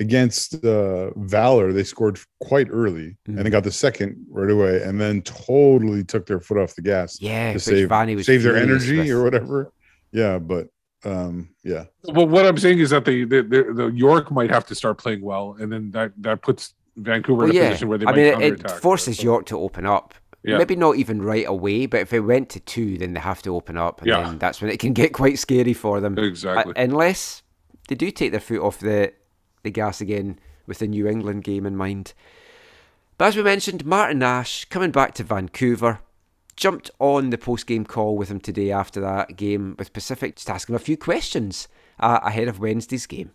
against 0.00 0.64
uh, 0.64 1.10
Valor 1.16 1.72
they 1.72 1.82
scored 1.84 2.18
quite 2.40 2.68
early 2.70 3.16
and 3.26 3.34
Mm-hmm. 3.34 3.42
they 3.42 3.50
got 3.50 3.64
the 3.64 3.72
second 3.72 4.24
right 4.30 4.50
away 4.50 4.80
and 4.82 4.98
then 5.00 5.20
totally 5.22 6.02
took 6.04 6.24
their 6.24 6.40
foot 6.40 6.56
off 6.56 6.74
the 6.76 6.82
gas 6.82 7.20
Yeah, 7.20 7.52
to 7.52 7.60
save 7.60 7.88
Vanny 7.90 8.14
was 8.16 8.24
save 8.26 8.42
their 8.42 8.56
energy 8.56 8.96
with. 8.98 9.10
or 9.10 9.22
whatever. 9.24 9.72
Yeah, 10.12 10.38
but 10.38 10.68
um 11.04 11.48
yeah 11.62 11.84
But 12.12 12.28
what 12.28 12.44
I'm 12.44 12.58
saying 12.58 12.80
is 12.80 12.90
that 12.90 13.04
they, 13.04 13.24
they, 13.24 13.42
they 13.42 13.62
the 13.62 13.86
York 13.94 14.30
might 14.30 14.50
have 14.50 14.66
to 14.66 14.74
start 14.74 14.98
playing 14.98 15.20
well, 15.22 15.56
and 15.60 15.70
then 15.72 15.90
that 15.92 16.12
that 16.18 16.42
puts 16.42 16.74
Vancouver 16.96 17.42
Well, 17.42 17.50
in 17.50 17.56
a 17.56 17.60
yeah, 17.60 17.68
position 17.68 17.88
where 17.88 17.98
they 17.98 18.06
I 18.06 18.10
might 18.10 18.16
mean, 18.16 18.26
it, 18.26 18.32
counterattack. 18.32 18.70
it 18.78 18.80
forces 18.80 19.22
York 19.22 19.46
to 19.46 19.58
open 19.60 19.86
up. 19.86 20.14
Yeah. 20.42 20.58
Maybe 20.58 20.76
not 20.76 20.96
even 20.96 21.20
right 21.22 21.46
away, 21.46 21.86
but 21.86 22.00
if 22.00 22.12
it 22.12 22.20
went 22.20 22.48
to 22.50 22.60
two, 22.60 22.96
then 22.98 23.12
they 23.12 23.20
have 23.20 23.42
to 23.42 23.54
open 23.54 23.76
up, 23.76 24.00
and 24.00 24.08
Yeah. 24.08 24.22
then 24.24 24.38
that's 24.38 24.60
when 24.60 24.70
it 24.70 24.78
can 24.80 24.92
get 24.92 25.12
quite 25.12 25.38
scary 25.38 25.72
for 25.74 26.00
them. 26.00 26.18
Exactly. 26.18 26.74
Uh, 26.74 26.82
unless 26.82 27.42
they 27.88 27.94
do 27.94 28.10
take 28.10 28.30
their 28.32 28.40
foot 28.40 28.60
off 28.60 28.78
the 28.78 29.12
the 29.62 29.70
gas 29.70 30.00
again 30.00 30.38
with 30.66 30.78
the 30.78 30.86
New 30.86 31.06
England 31.08 31.44
game 31.44 31.66
in 31.66 31.76
mind. 31.76 32.12
But 33.18 33.26
as 33.26 33.36
we 33.36 33.42
mentioned, 33.42 33.84
Martin 33.84 34.20
Nash 34.20 34.64
coming 34.66 34.92
back 34.92 35.12
to 35.14 35.24
Vancouver. 35.24 36.00
Jumped 36.58 36.90
on 36.98 37.30
the 37.30 37.38
post 37.38 37.68
game 37.68 37.84
call 37.84 38.16
with 38.16 38.28
him 38.28 38.40
today 38.40 38.72
after 38.72 39.00
that 39.00 39.36
game 39.36 39.76
with 39.78 39.92
Pacific, 39.92 40.34
just 40.34 40.50
asking 40.50 40.72
him 40.72 40.76
a 40.76 40.80
few 40.80 40.96
questions 40.96 41.68
uh, 42.00 42.18
ahead 42.24 42.48
of 42.48 42.58
Wednesday's 42.58 43.06
game. 43.06 43.30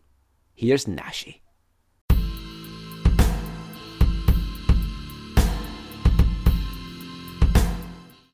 Here's 0.53 0.83
Nashy. 0.83 1.39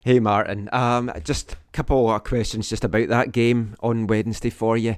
Hey 0.01 0.19
Martin, 0.19 0.69
um, 0.71 1.11
just 1.23 1.53
a 1.53 1.57
couple 1.71 2.09
of 2.09 2.23
questions 2.23 2.67
just 2.67 2.83
about 2.83 3.09
that 3.09 3.31
game 3.31 3.75
on 3.81 4.07
Wednesday 4.07 4.49
for 4.49 4.75
you. 4.75 4.95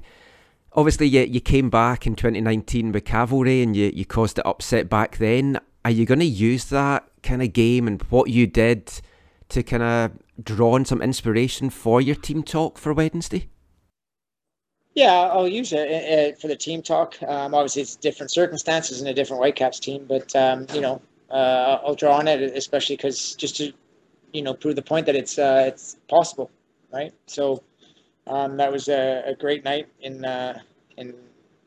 Obviously, 0.72 1.06
you, 1.06 1.20
you 1.20 1.40
came 1.42 1.68
back 1.68 2.06
in 2.06 2.16
2019 2.16 2.92
with 2.92 3.04
Cavalry 3.04 3.62
and 3.62 3.76
you, 3.76 3.92
you 3.94 4.06
caused 4.06 4.36
the 4.36 4.48
upset 4.48 4.88
back 4.88 5.18
then. 5.18 5.60
Are 5.84 5.90
you 5.90 6.06
going 6.06 6.20
to 6.20 6.24
use 6.24 6.64
that 6.70 7.06
kind 7.22 7.42
of 7.42 7.52
game 7.52 7.86
and 7.86 8.00
what 8.04 8.30
you 8.30 8.46
did 8.46 8.90
to 9.52 9.62
kind 9.62 9.82
of 9.82 10.12
draw 10.42 10.74
on 10.74 10.84
some 10.84 11.02
inspiration 11.02 11.70
for 11.70 12.00
your 12.00 12.16
team 12.16 12.42
talk 12.42 12.78
for 12.78 12.92
Wednesday? 12.92 13.48
Yeah, 14.94 15.12
I'll 15.12 15.48
use 15.48 15.72
it 15.72 16.34
uh, 16.34 16.38
for 16.38 16.48
the 16.48 16.56
team 16.56 16.82
talk. 16.82 17.16
Um, 17.22 17.54
obviously, 17.54 17.82
it's 17.82 17.96
different 17.96 18.30
circumstances 18.30 19.00
in 19.00 19.06
a 19.06 19.14
different 19.14 19.40
Whitecaps 19.40 19.80
team, 19.80 20.04
but 20.06 20.34
um, 20.36 20.66
you 20.74 20.82
know, 20.82 21.00
uh, 21.30 21.78
I'll 21.84 21.94
draw 21.94 22.18
on 22.18 22.28
it, 22.28 22.42
especially 22.42 22.96
because 22.96 23.34
just 23.34 23.56
to 23.56 23.72
you 24.32 24.42
know 24.42 24.52
prove 24.52 24.76
the 24.76 24.82
point 24.82 25.06
that 25.06 25.16
it's 25.16 25.38
uh, 25.38 25.64
it's 25.66 25.96
possible, 26.08 26.50
right? 26.92 27.14
So 27.26 27.62
um, 28.26 28.58
that 28.58 28.70
was 28.70 28.88
a, 28.88 29.22
a, 29.26 29.34
great 29.34 29.64
night 29.64 29.88
in 30.00 30.26
uh, 30.26 30.58
in 30.98 31.14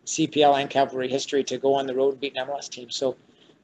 CPL 0.05 0.61
and 0.61 0.69
Cavalry 0.69 1.09
history 1.09 1.43
to 1.45 1.57
go 1.57 1.73
on 1.73 1.87
the 1.87 1.95
road 1.95 2.11
and 2.11 2.19
beat 2.21 2.37
an 2.37 2.47
MLS 2.47 2.69
team. 2.69 2.91
So 2.91 3.17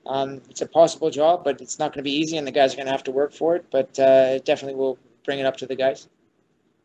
um, 0.06 0.42
it's 0.50 0.62
a 0.62 0.66
possible 0.66 1.10
job, 1.10 1.44
but 1.44 1.62
it's 1.62 1.80
not 1.80 1.94
going 1.94 2.00
to 2.00 2.04
be 2.04 2.16
easy, 2.16 2.38
and 2.38 2.48
the 2.48 2.52
guys 2.52 2.74
are 2.74 2.78
going 2.78 2.88
to 2.88 2.92
have 2.92 3.04
to 3.04 3.12
work 3.12 3.34
for 3.34 3.56
it. 3.56 3.66
But 3.72 3.98
uh, 4.00 4.40
definitely 4.40 4.76
will 4.76 4.98
bring 5.26 5.40
it 5.40 5.46
up 5.46 5.58
to 5.58 5.66
the 5.66 5.76
guys. 5.76 6.08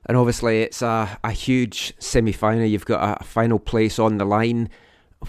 And 0.07 0.17
obviously, 0.17 0.63
it's 0.63 0.83
a, 0.83 1.19
a 1.25 1.33
huge 1.33 1.95
semi 1.99 2.33
final. 2.33 2.65
You've 2.65 2.87
got 2.87 3.21
a 3.21 3.25
final 3.25 3.59
place 3.59 3.99
on 3.99 4.19
the 4.19 4.25
line. 4.25 4.69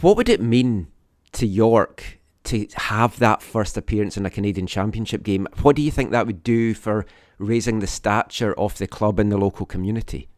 What 0.01 0.17
would 0.17 0.29
it 0.29 0.41
mean 0.41 0.87
to 1.33 1.47
York 1.47 2.17
to 2.47 2.65
have 2.75 3.19
that 3.19 3.41
first 3.41 3.75
appearance 3.75 4.15
in 4.15 4.25
a 4.25 4.29
Canadian 4.29 4.67
Championship 4.67 5.21
game. 5.23 5.47
What 5.61 5.75
do 5.75 5.81
you 5.81 5.91
think 5.91 6.11
that 6.11 6.25
would 6.25 6.43
do 6.43 6.73
for 6.73 7.05
raising 7.37 7.79
the 7.79 7.87
stature 7.87 8.57
of 8.57 8.77
the 8.77 8.87
club 8.87 9.19
in 9.19 9.29
the 9.29 9.37
local 9.37 9.65
community? 9.65 10.29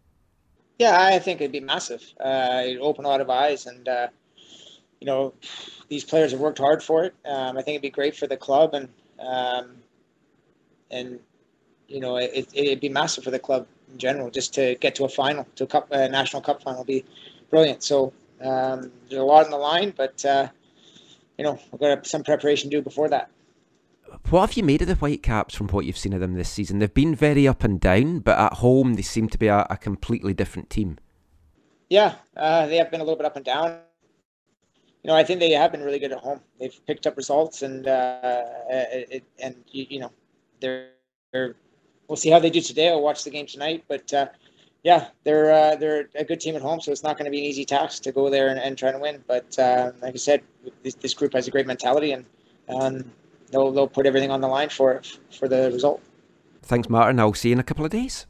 Yeah, 0.79 0.99
I 0.99 1.19
think 1.19 1.39
it'd 1.39 1.51
be 1.51 1.59
massive. 1.59 2.01
Uh, 2.19 2.63
it'd 2.65 2.81
open 2.81 3.05
a 3.05 3.07
lot 3.07 3.21
of 3.21 3.29
eyes, 3.29 3.67
and 3.67 3.87
uh, 3.87 4.07
you 4.99 5.05
know, 5.05 5.33
these 5.87 6.03
players 6.03 6.31
have 6.31 6.39
worked 6.39 6.59
hard 6.59 6.83
for 6.83 7.05
it. 7.05 7.15
Um, 7.25 7.57
I 7.57 7.61
think 7.61 7.75
it'd 7.75 7.81
be 7.81 7.89
great 7.89 8.15
for 8.15 8.27
the 8.27 8.37
club, 8.37 8.73
and 8.73 8.89
um, 9.19 9.77
and 10.91 11.19
you 11.87 11.99
know, 11.99 12.17
it, 12.17 12.47
it'd 12.53 12.79
be 12.79 12.89
massive 12.89 13.23
for 13.23 13.31
the 13.31 13.39
club 13.39 13.65
in 13.91 13.97
general. 13.97 14.29
Just 14.29 14.53
to 14.55 14.75
get 14.75 14.95
to 14.95 15.05
a 15.05 15.09
final, 15.09 15.47
to 15.55 15.63
a 15.63 15.67
cup, 15.67 15.87
a 15.91 16.09
national 16.09 16.41
cup 16.41 16.61
final, 16.61 16.81
would 16.81 16.87
be 16.87 17.05
brilliant. 17.49 17.83
So 17.83 18.13
um, 18.41 18.91
there's 19.09 19.21
a 19.21 19.23
lot 19.23 19.45
on 19.45 19.51
the 19.51 19.57
line, 19.57 19.93
but 19.95 20.23
uh, 20.25 20.49
you 21.37 21.43
know, 21.43 21.59
we've 21.71 21.79
got 21.79 22.05
some 22.05 22.23
preparation 22.23 22.69
to 22.69 22.77
do 22.77 22.81
before 22.81 23.09
that. 23.09 23.29
What 24.29 24.41
have 24.41 24.57
you 24.57 24.63
made 24.63 24.81
of 24.81 24.87
the 24.87 24.95
Whitecaps 24.95 25.55
from 25.55 25.67
what 25.67 25.85
you've 25.85 25.97
seen 25.97 26.13
of 26.13 26.19
them 26.19 26.33
this 26.33 26.49
season? 26.49 26.79
They've 26.79 26.93
been 26.93 27.15
very 27.15 27.47
up 27.47 27.63
and 27.63 27.79
down, 27.79 28.19
but 28.19 28.37
at 28.39 28.53
home 28.53 28.95
they 28.95 29.01
seem 29.03 29.29
to 29.29 29.37
be 29.37 29.47
a, 29.47 29.67
a 29.69 29.77
completely 29.77 30.33
different 30.33 30.69
team. 30.69 30.97
Yeah, 31.89 32.15
uh, 32.35 32.67
they 32.67 32.77
have 32.77 32.91
been 32.91 33.01
a 33.01 33.03
little 33.03 33.17
bit 33.17 33.25
up 33.25 33.35
and 33.35 33.45
down. 33.45 33.79
You 35.03 35.09
know, 35.09 35.15
I 35.15 35.23
think 35.23 35.39
they 35.39 35.51
have 35.51 35.71
been 35.71 35.81
really 35.81 35.99
good 35.99 36.11
at 36.11 36.19
home. 36.19 36.41
They've 36.59 36.77
picked 36.85 37.07
up 37.07 37.15
results, 37.15 37.61
and 37.61 37.87
uh, 37.87 38.41
it, 38.69 39.23
and 39.41 39.55
you, 39.71 39.85
you 39.89 39.99
know, 39.99 40.11
they're, 40.59 40.89
they're. 41.31 41.55
We'll 42.07 42.17
see 42.17 42.29
how 42.29 42.39
they 42.39 42.49
do 42.49 42.59
today. 42.59 42.89
I'll 42.89 43.01
watch 43.01 43.23
the 43.23 43.29
game 43.29 43.45
tonight, 43.45 43.85
but 43.87 44.11
uh, 44.13 44.27
yeah, 44.83 45.09
they're 45.23 45.51
uh, 45.51 45.75
they're 45.75 46.09
a 46.15 46.23
good 46.23 46.39
team 46.39 46.55
at 46.55 46.61
home, 46.61 46.81
so 46.81 46.91
it's 46.91 47.03
not 47.03 47.17
going 47.17 47.25
to 47.25 47.31
be 47.31 47.39
an 47.39 47.45
easy 47.45 47.65
task 47.65 48.03
to 48.03 48.11
go 48.11 48.29
there 48.29 48.49
and, 48.49 48.59
and 48.59 48.77
try 48.77 48.91
to 48.91 48.99
win. 48.99 49.23
But 49.27 49.57
uh, 49.59 49.91
like 50.01 50.13
I 50.15 50.17
said, 50.17 50.41
this, 50.83 50.95
this 50.95 51.13
group 51.13 51.33
has 51.33 51.47
a 51.47 51.51
great 51.51 51.67
mentality, 51.67 52.11
and 52.11 52.25
um, 52.67 53.11
they'll 53.51 53.71
they'll 53.71 53.87
put 53.87 54.05
everything 54.05 54.31
on 54.31 54.41
the 54.41 54.47
line 54.47 54.69
for 54.69 55.01
for 55.37 55.47
the 55.47 55.71
result. 55.71 56.01
Thanks, 56.61 56.89
Martin. 56.89 57.19
I'll 57.19 57.33
see 57.33 57.49
you 57.49 57.53
in 57.53 57.59
a 57.59 57.63
couple 57.63 57.85
of 57.85 57.91
days. 57.91 58.25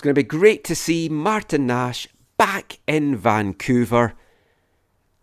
It's 0.00 0.02
going 0.02 0.14
to 0.14 0.22
be 0.22 0.26
great 0.26 0.64
to 0.64 0.74
see 0.74 1.10
Martin 1.10 1.66
Nash 1.66 2.08
back 2.38 2.78
in 2.86 3.14
Vancouver 3.16 4.14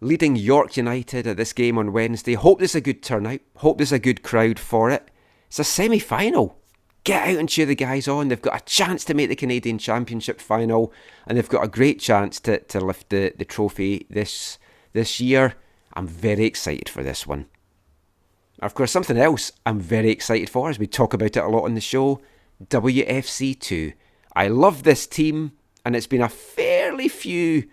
leading 0.01 0.35
York 0.35 0.77
United 0.77 1.25
at 1.25 1.35
this 1.35 1.51
game 1.51 1.79
on 1.79 1.93
Wednesday. 1.93 2.35
Hope 2.35 2.59
there's 2.59 2.75
a 2.75 2.79
good 2.79 3.01
turnout. 3.01 3.39
Hope 3.55 3.77
there's 3.77 3.91
a 3.91 3.97
good 3.97 4.21
crowd 4.21 4.59
for 4.59 4.91
it. 4.91 5.09
It's 5.47 5.57
a 5.57 5.63
semi 5.63 5.97
final. 5.97 6.59
Get 7.05 7.27
out 7.27 7.37
and 7.37 7.49
cheer 7.49 7.65
the 7.65 7.73
guys 7.73 8.07
on. 8.07 8.27
They've 8.27 8.39
got 8.39 8.61
a 8.61 8.65
chance 8.65 9.03
to 9.05 9.15
make 9.15 9.29
the 9.29 9.35
Canadian 9.35 9.79
Championship 9.79 10.39
final, 10.39 10.93
and 11.25 11.39
they've 11.39 11.49
got 11.49 11.63
a 11.63 11.67
great 11.67 11.99
chance 11.99 12.39
to, 12.41 12.59
to 12.59 12.79
lift 12.79 13.09
the, 13.09 13.33
the 13.35 13.45
trophy 13.45 14.05
this 14.11 14.59
this 14.93 15.19
year. 15.19 15.55
I'm 15.95 16.05
very 16.05 16.45
excited 16.45 16.87
for 16.87 17.01
this 17.01 17.25
one. 17.25 17.47
Of 18.59 18.75
course, 18.75 18.91
something 18.91 19.17
else 19.17 19.53
I'm 19.65 19.79
very 19.79 20.11
excited 20.11 20.51
for, 20.51 20.69
as 20.69 20.77
we 20.77 20.85
talk 20.85 21.15
about 21.15 21.35
it 21.35 21.43
a 21.43 21.47
lot 21.47 21.63
on 21.63 21.73
the 21.73 21.81
show, 21.81 22.21
WFC2. 22.63 23.93
I 24.37 24.49
love 24.49 24.83
this 24.83 25.07
team, 25.07 25.53
and 25.83 25.95
it's 25.95 26.05
been 26.05 26.21
a 26.21 26.29
fairly 26.29 27.07
few 27.07 27.67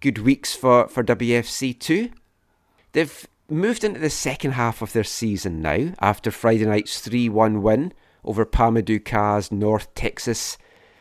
good 0.00 0.16
weeks 0.16 0.56
for, 0.56 0.88
for 0.88 1.04
WFC2. 1.04 2.10
They've 2.92 3.28
moved 3.50 3.84
into 3.84 4.00
the 4.00 4.08
second 4.08 4.52
half 4.52 4.80
of 4.80 4.94
their 4.94 5.04
season 5.04 5.60
now 5.60 5.92
after 6.00 6.30
Friday 6.30 6.64
night's 6.64 6.98
3 7.02 7.28
1 7.28 7.60
win 7.60 7.92
over 8.24 8.46
Pa-Modou 8.46 9.52
North 9.52 9.94
Texas 9.94 10.56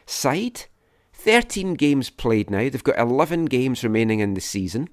side. 0.06 0.66
13 1.14 1.76
games 1.76 2.10
played 2.10 2.50
now. 2.50 2.68
They've 2.68 2.84
got 2.84 3.00
11 3.00 3.46
games 3.46 3.86
remaining 3.86 4.20
in 4.20 4.34
the 4.34 4.42
season. 4.42 4.90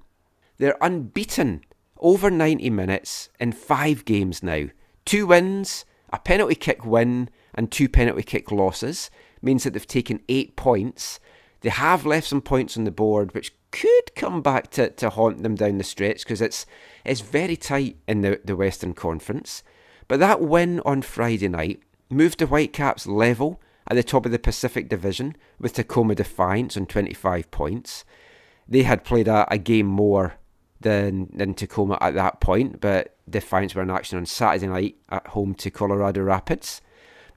They're 0.59 0.77
unbeaten 0.79 1.65
over 1.97 2.31
90 2.31 2.69
minutes 2.69 3.27
in 3.37 3.51
five 3.51 4.05
games 4.05 4.43
now. 4.43 4.67
Two 5.03 5.27
wins, 5.27 5.83
a 6.09 6.19
penalty 6.19 6.55
kick 6.55 6.85
win, 6.85 7.29
and 7.53 7.69
two 7.69 7.89
penalty 7.89 8.23
kick 8.23 8.49
losses 8.49 9.11
means 9.41 9.63
that 9.63 9.73
they've 9.73 9.87
taken 9.87 10.21
eight 10.29 10.55
points. 10.55 11.19
They 11.61 11.69
have 11.69 12.05
left 12.05 12.27
some 12.27 12.41
points 12.41 12.77
on 12.77 12.83
the 12.83 12.91
board, 12.91 13.33
which 13.33 13.53
could 13.71 14.15
come 14.15 14.41
back 14.41 14.71
to, 14.71 14.89
to 14.89 15.09
haunt 15.09 15.43
them 15.43 15.55
down 15.55 15.77
the 15.77 15.83
stretch 15.83 16.23
because 16.23 16.41
it's 16.41 16.65
it's 17.05 17.21
very 17.21 17.55
tight 17.55 17.97
in 18.07 18.21
the, 18.21 18.39
the 18.43 18.55
Western 18.55 18.93
Conference. 18.93 19.63
But 20.07 20.19
that 20.19 20.41
win 20.41 20.79
on 20.85 21.01
Friday 21.01 21.47
night 21.47 21.81
moved 22.09 22.39
the 22.39 22.47
Whitecaps 22.47 23.05
level 23.05 23.61
at 23.87 23.95
the 23.95 24.03
top 24.03 24.25
of 24.25 24.31
the 24.31 24.39
Pacific 24.39 24.89
Division 24.89 25.35
with 25.59 25.73
Tacoma 25.73 26.15
Defiance 26.15 26.77
on 26.77 26.85
25 26.85 27.51
points. 27.51 28.05
They 28.67 28.83
had 28.83 29.03
played 29.03 29.27
a, 29.27 29.47
a 29.51 29.57
game 29.57 29.87
more 29.87 30.35
than, 30.81 31.29
than 31.33 31.53
Tacoma 31.53 31.97
at 32.01 32.13
that 32.13 32.39
point, 32.39 32.81
but 32.81 33.15
Defiance 33.29 33.75
were 33.75 33.81
in 33.81 33.89
action 33.89 34.17
on 34.17 34.25
Saturday 34.25 34.67
night 34.67 34.95
at 35.09 35.27
home 35.27 35.53
to 35.55 35.69
Colorado 35.69 36.21
Rapids. 36.21 36.81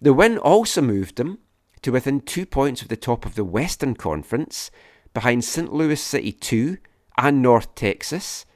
The 0.00 0.12
win 0.12 0.38
also 0.38 0.82
moved 0.82 1.16
them 1.16 1.38
to 1.82 1.92
within 1.92 2.20
two 2.20 2.46
points 2.46 2.82
of 2.82 2.88
the 2.88 2.96
top 2.96 3.26
of 3.26 3.34
the 3.34 3.44
Western 3.44 3.94
Conference 3.94 4.70
behind 5.14 5.44
St. 5.44 5.72
Louis 5.72 6.00
City 6.00 6.32
2 6.32 6.78
and 7.18 7.42
North 7.42 7.74
Texas. 7.74 8.46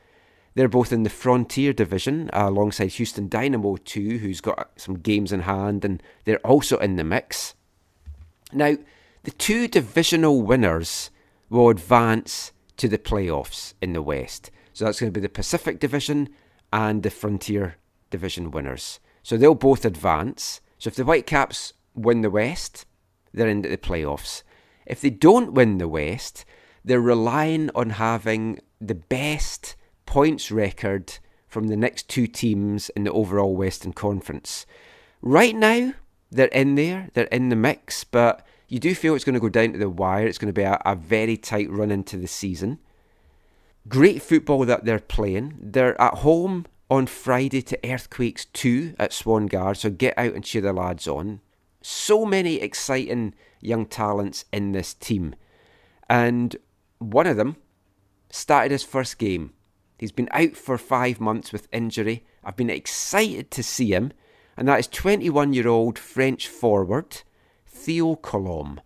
They're 0.55 0.69
both 0.69 0.93
in 0.93 1.03
the 1.03 1.11
Frontier 1.11 1.73
Division 1.73 2.31
uh, 2.33 2.49
alongside 2.49 2.93
Houston 2.93 3.29
Dynamo 3.29 3.77
2, 3.77 4.19
who's 4.19 4.41
got 4.41 4.71
some 4.77 4.99
games 4.99 5.33
in 5.33 5.41
hand, 5.41 5.85
and 5.85 6.03
they're 6.25 6.39
also 6.39 6.79
in 6.79 6.97
the 6.97 7.05
mix. 7.05 7.55
Now, 8.53 8.77
the 9.25 9.33
two 9.33 9.69
divisional 9.69 10.41
winners 10.41 11.11
will 11.51 11.69
advance 11.69 12.53
to 12.79 12.89
the 12.89 12.99
playoffs 12.99 13.75
in 13.83 13.93
the 13.93 14.03
West. 14.03 14.51
So 14.73 14.85
that's 14.85 15.01
going 15.01 15.13
to 15.13 15.21
be 15.21 15.23
the 15.23 15.29
Pacific 15.29 15.79
Division 15.79 16.29
and 16.73 17.03
the 17.03 17.11
Frontier 17.11 17.77
Division 18.11 18.51
winners. 18.51 19.01
So 19.23 19.37
they'll 19.37 19.55
both 19.55 19.85
advance. 19.85 20.61
So 20.79 20.89
if 20.89 20.95
the 20.95 21.05
Whitecaps 21.05 21.73
win 21.95 22.21
the 22.21 22.31
West, 22.31 22.87
they're 23.37 23.49
into 23.49 23.69
the 23.69 23.79
playoffs. 23.79 24.43
If 24.85 25.01
they 25.01 25.11
don't 25.11 25.53
win 25.53 25.79
the 25.79 25.89
West, 25.89 26.45
they're 26.85 27.01
relying 27.01 27.71
on 27.75 27.91
having 27.91 28.61
the 28.81 28.95
best 28.95 29.77
points 30.07 30.51
record 30.51 31.19
from 31.47 31.69
the 31.69 31.77
next 31.77 32.09
two 32.09 32.27
teams 32.27 32.89
in 32.91 33.05
the 33.05 33.13
overall 33.13 33.55
Western 33.55 33.93
Conference. 33.93 34.67
Right 35.23 35.55
now, 35.55 35.95
they're 36.31 36.47
in 36.49 36.75
there, 36.75 37.11
they're 37.15 37.25
in 37.25 37.49
the 37.49 37.57
mix, 37.57 38.05
but 38.05 38.45
you 38.69 38.79
do 38.79 38.95
feel 38.95 39.15
it's 39.15 39.25
going 39.25 39.35
to 39.35 39.41
go 39.41 39.49
down 39.49 39.73
to 39.73 39.79
the 39.79 39.89
wire. 39.89 40.27
It's 40.27 40.39
going 40.39 40.53
to 40.53 40.61
be 40.61 40.65
a, 40.65 40.81
a 40.85 40.97
very 40.97 41.37
tight 41.37 41.71
run 41.71 41.91
into 41.91 42.17
the 42.17 42.27
season. 42.27 42.79
Great 43.89 44.23
football 44.23 44.65
that 44.65 44.85
they're 44.85 44.99
playing. 44.99 45.57
They're 45.61 46.01
at 46.01 46.15
home 46.15 46.67
on 46.91 47.07
Friday 47.07 47.63
to 47.63 47.79
Earthquakes 47.85 48.47
2 48.47 48.95
at 48.99 49.11
Swangard, 49.11 49.77
so 49.77 49.91
get 49.91 50.17
out 50.17 50.35
and 50.35 50.45
cheer 50.45 50.63
the 50.63 50.73
lads 50.73 51.07
on. 51.07 51.41
So 51.89 52.25
many 52.25 52.57
exciting 52.57 53.33
young 53.61 53.87
talents 53.87 54.45
in 54.53 54.73
this 54.73 54.93
team. 54.93 55.37
And 56.11 56.57
one 56.99 57.29
of 57.29 57.37
them 57.37 57.59
started 58.29 58.73
his 58.73 58.83
first 58.83 59.19
game. 59.19 59.53
He's 59.97 60.11
been 60.11 60.29
out 60.33 60.57
for 60.57 60.79
five 60.79 61.21
months 61.21 61.53
with 61.53 61.69
injury. 61.71 62.25
I've 62.43 62.57
been 62.57 62.71
excited 62.71 63.53
to 63.53 63.63
see 63.63 63.93
him, 63.93 64.11
and 64.57 64.67
that 64.67 64.81
is 64.81 64.89
21 64.89 65.53
year 65.53 65.69
old 65.69 65.97
French 65.97 66.49
forward 66.49 67.23
Theo 67.69 68.17
Colombe. 68.17 68.81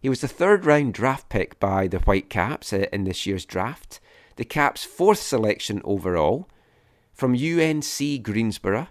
He 0.00 0.08
was 0.08 0.22
the 0.22 0.26
third 0.26 0.64
round 0.64 0.94
draft 0.94 1.28
pick 1.28 1.60
by 1.60 1.88
the 1.88 1.98
Whitecaps 1.98 2.72
uh, 2.72 2.86
in 2.90 3.04
this 3.04 3.26
year's 3.26 3.44
draft, 3.44 4.00
the 4.36 4.46
Caps' 4.46 4.82
fourth 4.82 5.20
selection 5.20 5.82
overall, 5.84 6.48
from 7.12 7.34
UNC 7.34 8.22
Greensboro. 8.22 8.88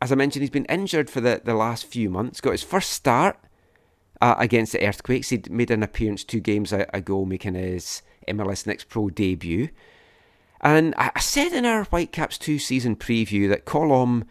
As 0.00 0.12
I 0.12 0.14
mentioned, 0.14 0.42
he's 0.42 0.50
been 0.50 0.66
injured 0.66 1.08
for 1.08 1.20
the, 1.20 1.40
the 1.44 1.54
last 1.54 1.86
few 1.86 2.10
months. 2.10 2.40
Got 2.40 2.52
his 2.52 2.62
first 2.62 2.90
start 2.90 3.38
uh, 4.20 4.34
against 4.38 4.72
the 4.72 4.86
Earthquakes. 4.86 5.30
He'd 5.30 5.50
made 5.50 5.70
an 5.70 5.82
appearance 5.82 6.24
two 6.24 6.40
games 6.40 6.72
ago, 6.72 7.24
making 7.24 7.54
his 7.54 8.02
MLS 8.28 8.66
Next 8.66 8.88
Pro 8.88 9.08
debut. 9.08 9.70
And 10.60 10.94
I 10.96 11.20
said 11.20 11.52
in 11.52 11.64
our 11.64 11.84
Whitecaps 11.84 12.38
2 12.38 12.58
season 12.58 12.96
preview 12.96 13.48
that 13.48 13.66
Colom 13.66 14.24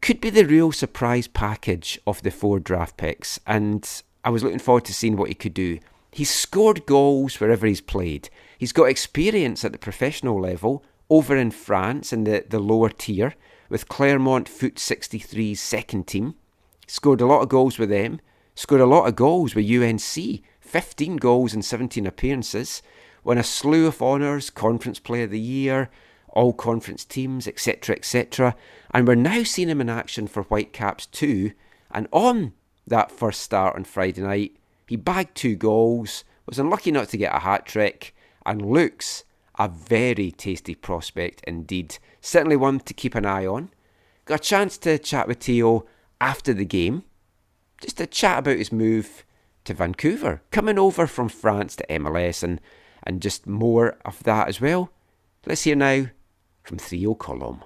could 0.00 0.20
be 0.20 0.30
the 0.30 0.44
real 0.44 0.72
surprise 0.72 1.28
package 1.28 1.98
of 2.06 2.22
the 2.22 2.30
four 2.30 2.58
draft 2.58 2.96
picks, 2.96 3.38
and 3.46 4.02
I 4.24 4.30
was 4.30 4.42
looking 4.42 4.58
forward 4.58 4.84
to 4.86 4.94
seeing 4.94 5.16
what 5.16 5.28
he 5.28 5.34
could 5.34 5.54
do. 5.54 5.78
He's 6.10 6.30
scored 6.30 6.84
goals 6.86 7.38
wherever 7.38 7.66
he's 7.66 7.80
played. 7.80 8.28
He's 8.58 8.72
got 8.72 8.84
experience 8.84 9.64
at 9.64 9.72
the 9.72 9.78
professional 9.78 10.40
level 10.40 10.84
over 11.08 11.36
in 11.36 11.50
France 11.50 12.12
in 12.12 12.24
the, 12.24 12.44
the 12.48 12.58
lower 12.58 12.88
tier 12.88 13.34
with 13.68 13.88
Clermont 13.88 14.48
Foot 14.48 14.76
63's 14.76 15.60
second 15.60 16.06
team. 16.06 16.34
Scored 16.86 17.20
a 17.20 17.26
lot 17.26 17.42
of 17.42 17.48
goals 17.48 17.78
with 17.78 17.90
them. 17.90 18.20
Scored 18.54 18.80
a 18.80 18.86
lot 18.86 19.06
of 19.06 19.16
goals 19.16 19.54
with 19.54 19.70
UNC. 19.70 20.42
15 20.60 21.16
goals 21.16 21.54
in 21.54 21.62
17 21.62 22.06
appearances 22.06 22.82
won 23.24 23.38
a 23.38 23.42
slew 23.42 23.86
of 23.86 24.02
honours, 24.02 24.50
Conference 24.50 24.98
Player 24.98 25.24
of 25.24 25.30
the 25.30 25.40
Year, 25.40 25.90
all 26.28 26.52
conference 26.52 27.04
teams, 27.04 27.46
etc., 27.46 27.94
etc. 27.94 28.56
And 28.90 29.06
we're 29.06 29.14
now 29.14 29.42
seeing 29.42 29.68
him 29.68 29.80
in 29.80 29.88
action 29.88 30.26
for 30.26 30.42
Whitecaps 30.44 31.06
too. 31.06 31.52
And 31.90 32.08
on 32.10 32.54
that 32.86 33.10
first 33.10 33.40
start 33.40 33.76
on 33.76 33.84
Friday 33.84 34.22
night, 34.22 34.56
he 34.86 34.96
bagged 34.96 35.34
two 35.34 35.56
goals, 35.56 36.24
was 36.46 36.58
unlucky 36.58 36.90
not 36.90 37.08
to 37.10 37.16
get 37.16 37.34
a 37.34 37.40
hat 37.40 37.66
trick, 37.66 38.14
and 38.44 38.64
looks 38.64 39.24
a 39.58 39.68
very 39.68 40.30
tasty 40.30 40.74
prospect 40.74 41.42
indeed. 41.46 41.98
Certainly 42.20 42.56
one 42.56 42.80
to 42.80 42.94
keep 42.94 43.14
an 43.14 43.26
eye 43.26 43.46
on. 43.46 43.70
Got 44.24 44.40
a 44.40 44.42
chance 44.42 44.78
to 44.78 44.98
chat 44.98 45.28
with 45.28 45.40
Theo 45.40 45.84
after 46.20 46.54
the 46.54 46.64
game, 46.64 47.04
just 47.80 47.98
to 47.98 48.06
chat 48.06 48.38
about 48.38 48.58
his 48.58 48.72
move 48.72 49.24
to 49.64 49.74
Vancouver, 49.74 50.42
coming 50.50 50.78
over 50.78 51.06
from 51.06 51.28
France 51.28 51.76
to 51.76 51.86
MLS 51.86 52.42
and 52.42 52.60
and 53.04 53.20
just 53.20 53.46
more 53.46 53.98
of 54.04 54.22
that 54.22 54.48
as 54.48 54.60
well. 54.60 54.90
Let's 55.44 55.64
hear 55.64 55.74
now 55.74 56.06
from 56.62 56.78
Theo 56.78 57.14
Colombe. 57.14 57.64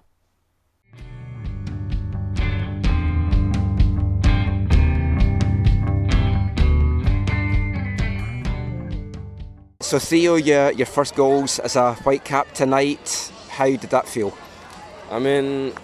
So 9.86 10.00
Theo, 10.00 10.34
your 10.34 10.72
your 10.72 10.86
first 10.86 11.14
goals 11.14 11.60
as 11.60 11.76
a 11.76 11.94
Whitecap 12.02 12.50
tonight. 12.54 13.30
How 13.48 13.66
did 13.66 13.90
that 13.90 14.08
feel? 14.08 14.36
I 15.12 15.20
mean, 15.20 15.74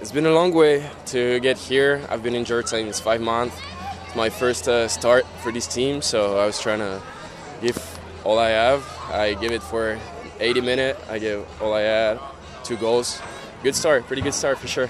it's 0.00 0.10
been 0.10 0.26
a 0.26 0.32
long 0.32 0.52
way 0.52 0.90
to 1.14 1.38
get 1.38 1.56
here. 1.56 2.02
I've 2.08 2.24
been 2.24 2.34
injured 2.34 2.68
since 2.68 2.98
five 2.98 3.20
months. 3.20 3.54
It's 4.06 4.16
my 4.16 4.30
first 4.30 4.66
uh, 4.66 4.88
start 4.88 5.26
for 5.44 5.52
this 5.52 5.68
team, 5.68 6.02
so 6.02 6.40
I 6.40 6.44
was 6.44 6.60
trying 6.60 6.80
to 6.80 7.00
give 7.62 7.78
all 8.24 8.36
I 8.36 8.48
have. 8.48 8.82
I 9.12 9.34
give 9.34 9.52
it 9.52 9.62
for 9.62 9.96
80 10.40 10.60
minutes. 10.62 10.98
I 11.08 11.20
give 11.20 11.46
all 11.62 11.72
I 11.72 11.82
had, 11.82 12.18
two 12.64 12.78
goals. 12.78 13.22
Good 13.62 13.76
start, 13.76 14.08
pretty 14.08 14.22
good 14.22 14.34
start 14.34 14.58
for 14.58 14.66
sure, 14.66 14.88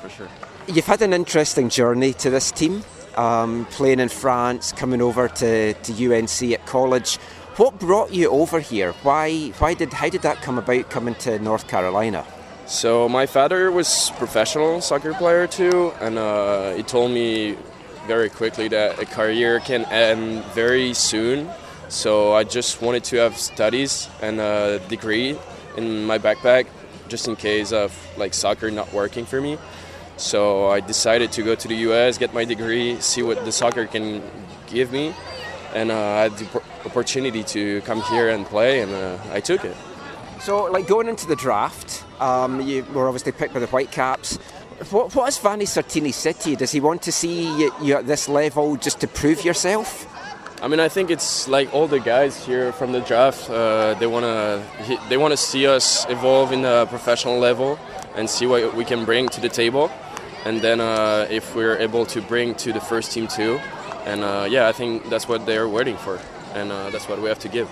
for 0.00 0.08
sure. 0.08 0.28
You've 0.66 0.86
had 0.86 1.02
an 1.02 1.12
interesting 1.12 1.68
journey 1.68 2.14
to 2.14 2.30
this 2.30 2.52
team, 2.52 2.84
um, 3.16 3.66
playing 3.66 4.00
in 4.00 4.08
France, 4.08 4.72
coming 4.72 5.02
over 5.02 5.28
to, 5.28 5.74
to 5.74 5.92
UNC 5.92 6.42
at 6.54 6.64
college. 6.64 7.18
What 7.56 7.78
brought 7.78 8.12
you 8.12 8.30
over 8.30 8.60
here? 8.60 8.92
Why? 9.02 9.48
Why 9.58 9.74
did? 9.74 9.92
How 9.92 10.08
did 10.08 10.22
that 10.22 10.42
come 10.42 10.58
about? 10.58 10.90
Coming 10.90 11.14
to 11.16 11.38
North 11.38 11.68
Carolina? 11.68 12.24
So 12.66 13.08
my 13.08 13.26
father 13.26 13.70
was 13.70 14.10
professional 14.16 14.80
soccer 14.80 15.12
player 15.14 15.46
too, 15.46 15.92
and 16.00 16.18
uh, 16.18 16.74
he 16.74 16.82
told 16.82 17.10
me 17.10 17.56
very 18.06 18.30
quickly 18.30 18.68
that 18.68 18.98
a 18.98 19.06
career 19.06 19.60
can 19.60 19.84
end 19.86 20.44
very 20.54 20.92
soon 20.94 21.48
so 21.92 22.32
I 22.32 22.44
just 22.44 22.80
wanted 22.80 23.04
to 23.04 23.18
have 23.18 23.36
studies 23.36 24.08
and 24.22 24.40
a 24.40 24.80
degree 24.88 25.36
in 25.76 26.06
my 26.06 26.18
backpack 26.18 26.66
just 27.08 27.28
in 27.28 27.36
case 27.36 27.70
of 27.70 27.92
like 28.16 28.32
soccer 28.32 28.70
not 28.70 28.90
working 28.94 29.26
for 29.26 29.42
me. 29.42 29.58
So 30.16 30.70
I 30.70 30.80
decided 30.80 31.32
to 31.32 31.42
go 31.42 31.54
to 31.54 31.68
the 31.68 31.76
US, 31.88 32.16
get 32.16 32.32
my 32.32 32.46
degree, 32.46 32.98
see 33.00 33.22
what 33.22 33.44
the 33.44 33.52
soccer 33.52 33.84
can 33.86 34.22
give 34.68 34.90
me, 34.90 35.14
and 35.74 35.90
uh, 35.90 36.14
I 36.14 36.30
opportunity 36.84 37.42
to 37.44 37.80
come 37.82 38.02
here 38.02 38.28
and 38.28 38.46
play, 38.46 38.80
and 38.80 38.92
uh, 38.92 39.18
I 39.32 39.40
took 39.40 39.64
it. 39.64 39.76
So, 40.40 40.64
like 40.64 40.86
going 40.86 41.08
into 41.08 41.26
the 41.26 41.36
draft, 41.36 42.04
um, 42.20 42.60
you 42.60 42.84
were 42.92 43.06
obviously 43.06 43.32
picked 43.32 43.54
by 43.54 43.60
the 43.60 43.66
Whitecaps. 43.66 44.38
What, 44.90 45.14
what 45.14 45.26
has 45.26 45.38
Vanni 45.38 45.66
Sartini 45.66 46.46
you? 46.46 46.56
Does 46.56 46.72
he 46.72 46.80
want 46.80 47.02
to 47.02 47.12
see 47.12 47.46
you, 47.58 47.72
you 47.80 47.94
at 47.94 48.06
this 48.06 48.28
level 48.28 48.76
just 48.76 49.00
to 49.00 49.06
prove 49.06 49.44
yourself? 49.44 50.08
I 50.62 50.68
mean, 50.68 50.78
I 50.78 50.88
think 50.88 51.10
it's 51.10 51.48
like 51.48 51.74
all 51.74 51.88
the 51.88 51.98
guys 51.98 52.46
here 52.46 52.72
from 52.72 52.92
the 52.92 53.00
draft. 53.00 53.50
Uh, 53.50 53.94
they 53.94 54.06
wanna 54.06 54.64
they 55.08 55.16
wanna 55.16 55.36
see 55.36 55.66
us 55.66 56.06
evolve 56.08 56.52
in 56.52 56.62
the 56.62 56.86
professional 56.86 57.38
level 57.40 57.80
and 58.14 58.30
see 58.30 58.46
what 58.46 58.74
we 58.76 58.84
can 58.84 59.04
bring 59.04 59.28
to 59.30 59.40
the 59.40 59.48
table. 59.48 59.90
And 60.44 60.60
then 60.60 60.80
uh, 60.80 61.26
if 61.30 61.56
we're 61.56 61.78
able 61.78 62.06
to 62.06 62.20
bring 62.20 62.54
to 62.56 62.72
the 62.72 62.80
first 62.80 63.10
team 63.10 63.26
too, 63.26 63.60
and 64.06 64.22
uh, 64.22 64.46
yeah, 64.48 64.68
I 64.68 64.72
think 64.72 65.08
that's 65.10 65.28
what 65.28 65.46
they're 65.46 65.68
waiting 65.68 65.96
for, 65.96 66.20
and 66.54 66.72
uh, 66.72 66.90
that's 66.90 67.08
what 67.08 67.20
we 67.20 67.28
have 67.28 67.38
to 67.40 67.48
give. 67.48 67.68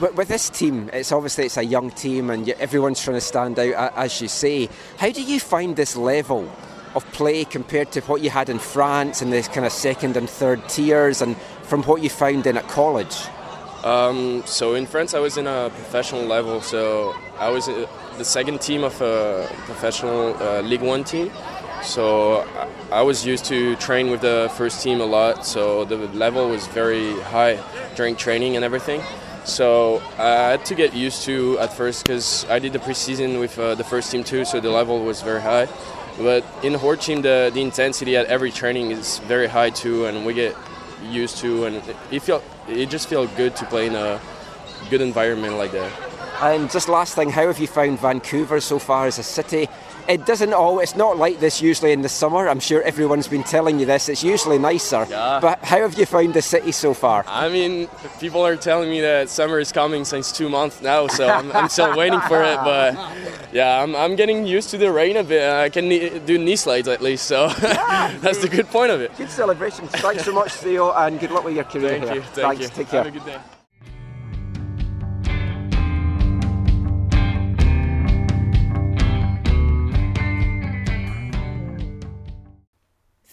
But 0.00 0.14
with 0.14 0.28
this 0.28 0.50
team, 0.50 0.90
it's 0.92 1.12
obviously 1.12 1.44
it's 1.46 1.56
a 1.56 1.64
young 1.64 1.90
team, 1.90 2.30
and 2.30 2.48
everyone's 2.48 3.02
trying 3.02 3.16
to 3.16 3.20
stand 3.20 3.58
out, 3.58 3.92
as 3.96 4.20
you 4.20 4.28
say. 4.28 4.68
How 4.98 5.10
do 5.10 5.22
you 5.22 5.38
find 5.38 5.76
this 5.76 5.96
level 5.96 6.50
of 6.94 7.04
play 7.12 7.44
compared 7.44 7.92
to 7.92 8.00
what 8.02 8.20
you 8.20 8.30
had 8.30 8.48
in 8.48 8.58
France 8.58 9.22
in 9.22 9.30
this 9.30 9.48
kind 9.48 9.64
of 9.64 9.72
second 9.72 10.16
and 10.16 10.28
third 10.28 10.68
tiers, 10.68 11.22
and 11.22 11.36
from 11.62 11.82
what 11.84 12.02
you 12.02 12.08
found 12.10 12.46
in 12.46 12.56
at 12.56 12.68
college? 12.68 13.16
Um, 13.84 14.42
so 14.46 14.74
in 14.74 14.86
France, 14.86 15.14
I 15.14 15.18
was 15.18 15.36
in 15.36 15.46
a 15.46 15.70
professional 15.70 16.24
level. 16.24 16.60
So 16.60 17.14
I 17.38 17.48
was 17.48 17.68
uh, 17.68 17.86
the 18.16 18.24
second 18.24 18.60
team 18.60 18.84
of 18.84 19.00
a 19.00 19.48
professional 19.66 20.36
uh, 20.40 20.62
League 20.62 20.82
One 20.82 21.04
team. 21.04 21.30
So 21.82 22.46
I 22.90 23.02
was 23.02 23.26
used 23.26 23.44
to 23.46 23.76
train 23.76 24.10
with 24.10 24.20
the 24.20 24.50
first 24.56 24.82
team 24.82 25.00
a 25.00 25.04
lot. 25.04 25.44
So 25.44 25.84
the 25.84 25.96
level 25.96 26.48
was 26.48 26.66
very 26.68 27.12
high 27.22 27.58
during 27.96 28.16
training 28.16 28.56
and 28.56 28.64
everything. 28.64 29.02
So 29.44 30.00
I 30.18 30.52
had 30.52 30.64
to 30.66 30.74
get 30.74 30.94
used 30.94 31.24
to 31.24 31.58
at 31.58 31.72
first 31.72 32.04
because 32.04 32.46
I 32.48 32.60
did 32.60 32.72
the 32.72 32.78
preseason 32.78 33.40
with 33.40 33.58
uh, 33.58 33.74
the 33.74 33.84
first 33.84 34.12
team 34.12 34.22
too. 34.22 34.44
So 34.44 34.60
the 34.60 34.70
level 34.70 35.04
was 35.04 35.20
very 35.22 35.42
high. 35.42 35.68
But 36.18 36.44
in 36.62 36.72
the 36.72 36.78
Horde 36.78 37.00
team, 37.00 37.22
the, 37.22 37.50
the 37.52 37.60
intensity 37.62 38.16
at 38.16 38.26
every 38.26 38.50
training 38.50 38.90
is 38.90 39.18
very 39.20 39.48
high 39.48 39.70
too, 39.70 40.04
and 40.04 40.26
we 40.26 40.34
get 40.34 40.54
used 41.08 41.38
to, 41.38 41.64
and 41.64 41.82
it 42.10 42.20
feel 42.20 42.42
it 42.68 42.90
just 42.90 43.08
feels 43.08 43.30
good 43.30 43.56
to 43.56 43.64
play 43.66 43.86
in 43.86 43.94
a 43.94 44.20
good 44.90 45.00
environment 45.00 45.56
like 45.56 45.72
that. 45.72 45.90
And 46.42 46.70
just 46.70 46.88
last 46.88 47.14
thing, 47.14 47.30
how 47.30 47.46
have 47.46 47.58
you 47.58 47.66
found 47.66 47.98
Vancouver 47.98 48.60
so 48.60 48.78
far 48.78 49.06
as 49.06 49.18
a 49.18 49.22
city? 49.22 49.68
It 50.08 50.26
doesn't 50.26 50.52
all. 50.52 50.80
It's 50.80 50.96
not 50.96 51.16
like 51.16 51.40
this 51.40 51.62
usually 51.62 51.92
in 51.92 52.02
the 52.02 52.08
summer. 52.08 52.48
I'm 52.48 52.60
sure 52.60 52.82
everyone's 52.82 53.28
been 53.28 53.44
telling 53.44 53.78
you 53.78 53.86
this. 53.86 54.08
It's 54.08 54.24
usually 54.24 54.58
nicer. 54.58 55.06
Yeah. 55.08 55.38
But 55.40 55.60
how 55.60 55.78
have 55.78 55.98
you 55.98 56.06
found 56.06 56.34
the 56.34 56.42
city 56.42 56.72
so 56.72 56.94
far? 56.94 57.24
I 57.26 57.48
mean, 57.48 57.88
people 58.20 58.44
are 58.44 58.56
telling 58.56 58.90
me 58.90 59.00
that 59.00 59.28
summer 59.28 59.58
is 59.60 59.72
coming 59.72 60.04
since 60.04 60.32
two 60.32 60.48
months 60.48 60.82
now, 60.82 61.06
so 61.06 61.28
I'm, 61.28 61.52
I'm 61.52 61.68
still 61.68 61.96
waiting 62.02 62.20
for 62.22 62.42
it. 62.42 62.56
But 62.56 62.94
yeah, 63.52 63.82
I'm, 63.82 63.94
I'm 63.94 64.16
getting 64.16 64.46
used 64.46 64.70
to 64.70 64.78
the 64.78 64.90
rain 64.90 65.16
a 65.16 65.24
bit. 65.24 65.48
I 65.48 65.68
can 65.68 65.88
do 65.88 66.38
knee 66.38 66.56
slides 66.56 66.88
at 66.88 67.00
least, 67.00 67.26
so 67.26 67.46
yeah. 67.62 68.16
that's 68.20 68.38
the 68.42 68.48
good 68.48 68.66
point 68.68 68.90
of 68.90 69.00
it. 69.00 69.16
Good 69.16 69.30
celebrations. 69.30 69.90
Thanks 69.92 70.24
so 70.24 70.32
much, 70.32 70.52
Theo, 70.52 70.92
and 70.92 71.18
good 71.20 71.30
luck 71.30 71.44
with 71.44 71.54
your 71.54 71.64
career. 71.64 71.90
Thank 71.90 72.04
here. 72.04 72.14
you. 72.14 72.22
Thank 72.22 72.58
Thanks. 72.58 72.60
you. 72.62 72.68
Take 72.68 72.88
care. 72.88 73.04
Have 73.04 73.14
a 73.14 73.18
good 73.18 73.26
day. 73.26 73.38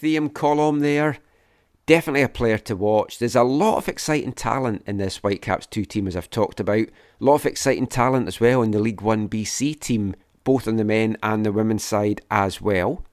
Theo 0.00 0.30
Colombe 0.30 0.80
there. 0.80 1.18
Definitely 1.84 2.22
a 2.22 2.28
player 2.28 2.56
to 2.56 2.74
watch. 2.74 3.18
There's 3.18 3.36
a 3.36 3.42
lot 3.42 3.76
of 3.76 3.86
exciting 3.88 4.32
talent 4.32 4.82
in 4.86 4.96
this 4.96 5.18
Whitecaps 5.18 5.66
2 5.66 5.84
team, 5.84 6.06
as 6.06 6.16
I've 6.16 6.30
talked 6.30 6.58
about. 6.58 6.86
A 6.86 6.90
lot 7.18 7.34
of 7.34 7.46
exciting 7.46 7.86
talent 7.86 8.26
as 8.26 8.40
well 8.40 8.62
in 8.62 8.70
the 8.70 8.78
League 8.78 9.02
1 9.02 9.28
BC 9.28 9.78
team, 9.78 10.14
both 10.42 10.66
on 10.66 10.76
the 10.76 10.84
men 10.84 11.18
and 11.22 11.44
the 11.44 11.52
women's 11.52 11.84
side 11.84 12.22
as 12.30 12.62
well. 12.62 13.04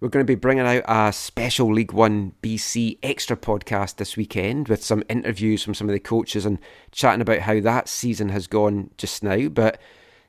We're 0.00 0.08
going 0.08 0.24
to 0.24 0.30
be 0.30 0.34
bringing 0.34 0.66
out 0.66 0.84
a 0.88 1.12
special 1.12 1.72
League 1.72 1.92
One 1.92 2.32
BC 2.42 2.98
extra 3.02 3.36
podcast 3.36 3.96
this 3.96 4.16
weekend 4.16 4.68
with 4.68 4.82
some 4.82 5.04
interviews 5.10 5.62
from 5.62 5.74
some 5.74 5.88
of 5.88 5.92
the 5.92 6.00
coaches 6.00 6.46
and 6.46 6.58
chatting 6.90 7.20
about 7.20 7.40
how 7.40 7.60
that 7.60 7.88
season 7.88 8.30
has 8.30 8.46
gone 8.46 8.90
just 8.96 9.22
now. 9.22 9.48
But 9.48 9.74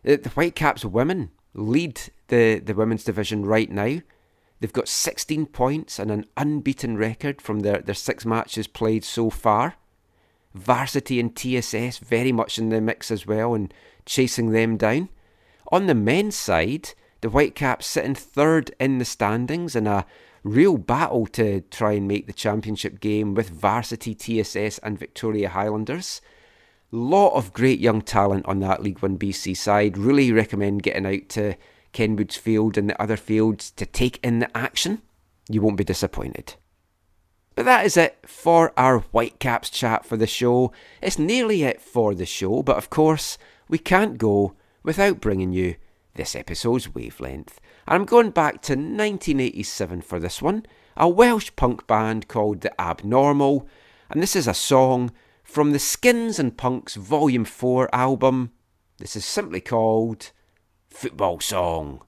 uh, 0.06 0.18
the 0.18 0.32
Whitecaps 0.36 0.84
women 0.84 1.32
lead 1.54 2.02
the, 2.28 2.60
the 2.60 2.76
women's 2.76 3.06
division 3.06 3.46
right 3.46 3.72
now. 3.72 4.02
They've 4.64 4.72
got 4.72 4.88
16 4.88 5.48
points 5.48 6.00
and 6.00 6.10
an 6.10 6.26
unbeaten 6.38 6.96
record 6.96 7.42
from 7.42 7.60
their, 7.60 7.80
their 7.80 7.94
six 7.94 8.26
matches 8.26 8.66
played 8.66 9.04
so 9.04 9.30
far. 9.30 9.76
Varsity 10.54 11.20
and 11.20 11.36
TSS 11.36 11.98
very 11.98 12.32
much 12.32 12.58
in 12.58 12.70
the 12.70 12.80
mix 12.80 13.12
as 13.12 13.28
well 13.28 13.56
and 13.56 13.74
chasing 14.06 14.52
them 14.52 14.78
down. 14.78 15.10
On 15.74 15.88
the 15.88 15.94
men's 15.94 16.38
side, 16.38 16.92
the 17.20 17.28
Whitecaps 17.28 17.86
sitting 17.86 18.16
third 18.16 18.74
in 18.80 19.00
the 19.00 19.04
standings 19.04 19.76
in 19.76 19.86
a 19.86 20.06
real 20.44 20.78
battle 20.78 21.26
to 21.26 21.60
try 21.70 21.92
and 21.92 22.08
make 22.08 22.28
the 22.28 22.32
championship 22.32 23.02
game 23.02 23.34
with 23.34 23.50
Varsity, 23.50 24.16
TSS, 24.16 24.78
and 24.78 24.98
Victoria 24.98 25.50
Highlanders. 25.50 26.22
Lot 26.90 27.34
of 27.36 27.52
great 27.52 27.82
young 27.82 28.02
talent 28.02 28.46
on 28.46 28.62
that 28.62 28.82
League 28.82 29.00
One 29.00 29.20
BC 29.20 29.58
side. 29.58 29.98
Really 29.98 30.32
recommend 30.32 30.84
getting 30.84 31.06
out 31.06 31.28
to 31.32 31.56
Kenwood's 31.94 32.36
field 32.36 32.78
and 32.78 32.90
the 32.90 33.02
other 33.02 33.18
fields 33.18 33.72
to 33.72 33.86
take 33.86 34.20
in 34.24 34.40
the 34.40 34.58
action. 34.58 35.02
You 35.50 35.62
won't 35.62 35.78
be 35.78 35.84
disappointed. 35.84 36.56
But 37.56 37.66
that 37.66 37.86
is 37.86 37.96
it 37.96 38.18
for 38.26 38.74
our 38.76 39.00
Whitecaps 39.00 39.70
chat 39.70 40.06
for 40.06 40.18
the 40.18 40.28
show. 40.28 40.72
It's 41.02 41.20
nearly 41.20 41.64
it 41.64 41.80
for 41.80 42.16
the 42.16 42.26
show, 42.26 42.64
but 42.64 42.78
of 42.78 42.90
course, 42.90 43.38
we 43.70 43.78
can't 43.78 44.18
go 44.18 44.56
without 44.82 45.22
bringing 45.22 45.54
you 45.54 45.76
this 46.16 46.36
episode's 46.36 46.94
wavelength. 46.94 47.60
And 47.88 47.96
I'm 47.96 48.06
going 48.06 48.32
back 48.32 48.62
to 48.64 48.74
1987 48.74 50.02
for 50.02 50.20
this 50.20 50.42
one, 50.42 50.66
a 50.98 51.08
Welsh 51.08 51.52
punk 51.56 51.86
band 51.88 52.28
called 52.28 52.62
The 52.62 52.80
Abnormal, 52.82 53.68
and 54.10 54.22
this 54.22 54.36
is 54.36 54.48
a 54.48 54.54
song 54.54 55.12
from 55.44 55.72
the 55.72 55.80
Skins 55.80 56.40
and 56.40 56.58
Punks 56.58 56.96
Volume 56.96 57.46
4 57.46 57.94
album. 57.94 58.52
This 58.98 59.16
is 59.16 59.26
simply 59.26 59.62
called 59.62 60.32
Football 60.94 61.40
Song. 61.42 62.04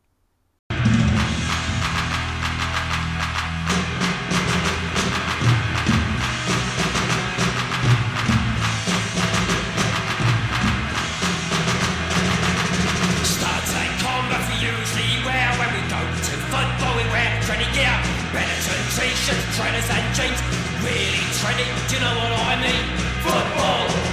Trainers 19.55 19.89
and 19.89 20.15
jeans. 20.15 20.41
Really 20.83 21.23
trendy, 21.39 21.65
do 21.87 21.95
you 21.95 22.01
know 22.01 22.13
what 22.13 22.31
I 22.33 22.61
mean? 22.61 22.85
Football 23.23 24.04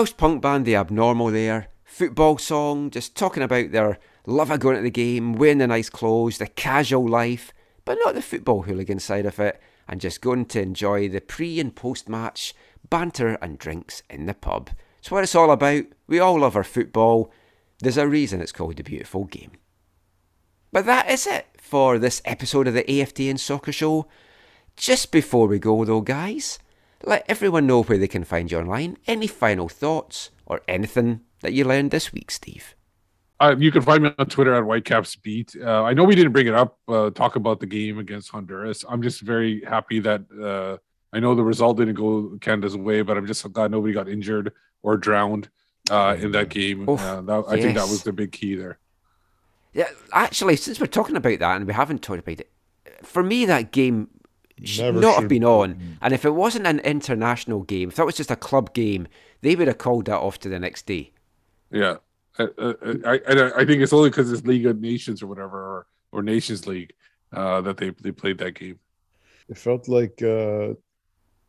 Welsh 0.00 0.16
punk 0.16 0.40
band 0.40 0.64
The 0.64 0.76
Abnormal 0.76 1.30
there. 1.30 1.68
Football 1.84 2.38
song, 2.38 2.88
just 2.88 3.14
talking 3.14 3.42
about 3.42 3.70
their 3.70 3.98
love 4.24 4.50
of 4.50 4.58
going 4.58 4.76
to 4.76 4.82
the 4.82 4.90
game, 4.90 5.34
wearing 5.34 5.58
the 5.58 5.66
nice 5.66 5.90
clothes, 5.90 6.38
the 6.38 6.46
casual 6.46 7.06
life, 7.06 7.52
but 7.84 7.98
not 8.02 8.14
the 8.14 8.22
football 8.22 8.62
hooligan 8.62 8.98
side 8.98 9.26
of 9.26 9.38
it, 9.38 9.60
and 9.86 10.00
just 10.00 10.22
going 10.22 10.46
to 10.46 10.62
enjoy 10.62 11.06
the 11.06 11.20
pre 11.20 11.60
and 11.60 11.76
post 11.76 12.08
match 12.08 12.54
banter 12.88 13.36
and 13.42 13.58
drinks 13.58 14.02
in 14.08 14.24
the 14.24 14.32
pub. 14.32 14.70
It's 15.00 15.10
what 15.10 15.22
it's 15.22 15.34
all 15.34 15.50
about. 15.50 15.84
We 16.06 16.18
all 16.18 16.40
love 16.40 16.56
our 16.56 16.64
football. 16.64 17.30
There's 17.80 17.98
a 17.98 18.08
reason 18.08 18.40
it's 18.40 18.52
called 18.52 18.78
the 18.78 18.82
beautiful 18.82 19.24
game. 19.24 19.52
But 20.72 20.86
that 20.86 21.10
is 21.10 21.26
it 21.26 21.46
for 21.60 21.98
this 21.98 22.22
episode 22.24 22.68
of 22.68 22.72
the 22.72 22.84
AFTN 22.84 23.38
Soccer 23.38 23.70
Show. 23.70 24.08
Just 24.76 25.12
before 25.12 25.46
we 25.46 25.58
go, 25.58 25.84
though, 25.84 26.00
guys, 26.00 26.58
let 27.04 27.24
everyone 27.28 27.66
know 27.66 27.82
where 27.82 27.98
they 27.98 28.08
can 28.08 28.24
find 28.24 28.50
you 28.50 28.58
online. 28.58 28.96
Any 29.06 29.26
final 29.26 29.68
thoughts 29.68 30.30
or 30.46 30.60
anything 30.68 31.20
that 31.40 31.52
you 31.52 31.64
learned 31.64 31.90
this 31.90 32.12
week, 32.12 32.30
Steve? 32.30 32.74
Uh, 33.40 33.56
you 33.58 33.72
can 33.72 33.80
find 33.80 34.02
me 34.02 34.12
on 34.18 34.26
Twitter 34.26 34.54
at 34.54 34.64
Whitecaps 34.64 35.16
Beat. 35.16 35.56
Uh, 35.58 35.82
I 35.82 35.94
know 35.94 36.04
we 36.04 36.14
didn't 36.14 36.32
bring 36.32 36.46
it 36.46 36.54
up, 36.54 36.78
uh, 36.88 37.08
talk 37.08 37.36
about 37.36 37.58
the 37.58 37.66
game 37.66 37.98
against 37.98 38.28
Honduras. 38.30 38.84
I'm 38.86 39.02
just 39.02 39.22
very 39.22 39.64
happy 39.64 39.98
that 40.00 40.20
uh, 40.38 40.76
I 41.14 41.20
know 41.20 41.34
the 41.34 41.42
result 41.42 41.78
didn't 41.78 41.94
go 41.94 42.36
Canada's 42.42 42.76
way, 42.76 43.00
but 43.00 43.16
I'm 43.16 43.26
just 43.26 43.50
glad 43.52 43.70
nobody 43.70 43.94
got 43.94 44.08
injured 44.08 44.52
or 44.82 44.98
drowned 44.98 45.48
uh, 45.90 46.16
in 46.20 46.32
that 46.32 46.50
game. 46.50 46.86
Oof, 46.88 47.00
Uh, 47.00 47.22
that, 47.22 47.44
I 47.48 47.60
think 47.60 47.76
that 47.76 47.88
was 47.88 48.02
the 48.02 48.12
big 48.12 48.32
key 48.32 48.56
there. 48.56 48.78
Yeah, 49.72 49.88
actually, 50.12 50.56
since 50.56 50.78
we're 50.78 50.86
talking 50.86 51.16
about 51.16 51.38
that 51.38 51.56
and 51.56 51.66
we 51.66 51.72
haven't 51.72 52.02
talked 52.02 52.20
about 52.20 52.40
it, 52.40 52.50
for 53.02 53.22
me, 53.22 53.46
that 53.46 53.70
game 53.72 54.08
should 54.64 54.84
Never 54.84 55.00
not 55.00 55.20
have 55.20 55.28
been 55.28 55.44
on. 55.44 55.96
And 56.02 56.12
if 56.14 56.24
it 56.24 56.34
wasn't 56.34 56.66
an 56.66 56.80
international 56.80 57.62
game, 57.62 57.88
if 57.88 57.96
that 57.96 58.06
was 58.06 58.16
just 58.16 58.30
a 58.30 58.36
club 58.36 58.72
game, 58.74 59.08
they 59.42 59.56
would 59.56 59.68
have 59.68 59.78
called 59.78 60.06
that 60.06 60.18
off 60.18 60.38
to 60.40 60.48
the 60.48 60.58
next 60.58 60.86
day. 60.86 61.12
Yeah, 61.70 61.96
uh, 62.38 62.46
I, 63.04 63.20
I 63.28 63.60
I 63.60 63.64
think 63.64 63.82
it's 63.82 63.92
only 63.92 64.10
because 64.10 64.30
it's 64.32 64.44
League 64.46 64.66
of 64.66 64.80
Nations 64.80 65.22
or 65.22 65.26
whatever, 65.28 65.58
or, 65.58 65.86
or 66.12 66.22
Nations 66.22 66.66
League, 66.66 66.92
uh, 67.32 67.60
that 67.62 67.76
they 67.76 67.90
they 67.90 68.12
played 68.12 68.38
that 68.38 68.52
game. 68.54 68.78
It 69.48 69.56
felt 69.58 69.88
like 69.88 70.20
uh, 70.22 70.74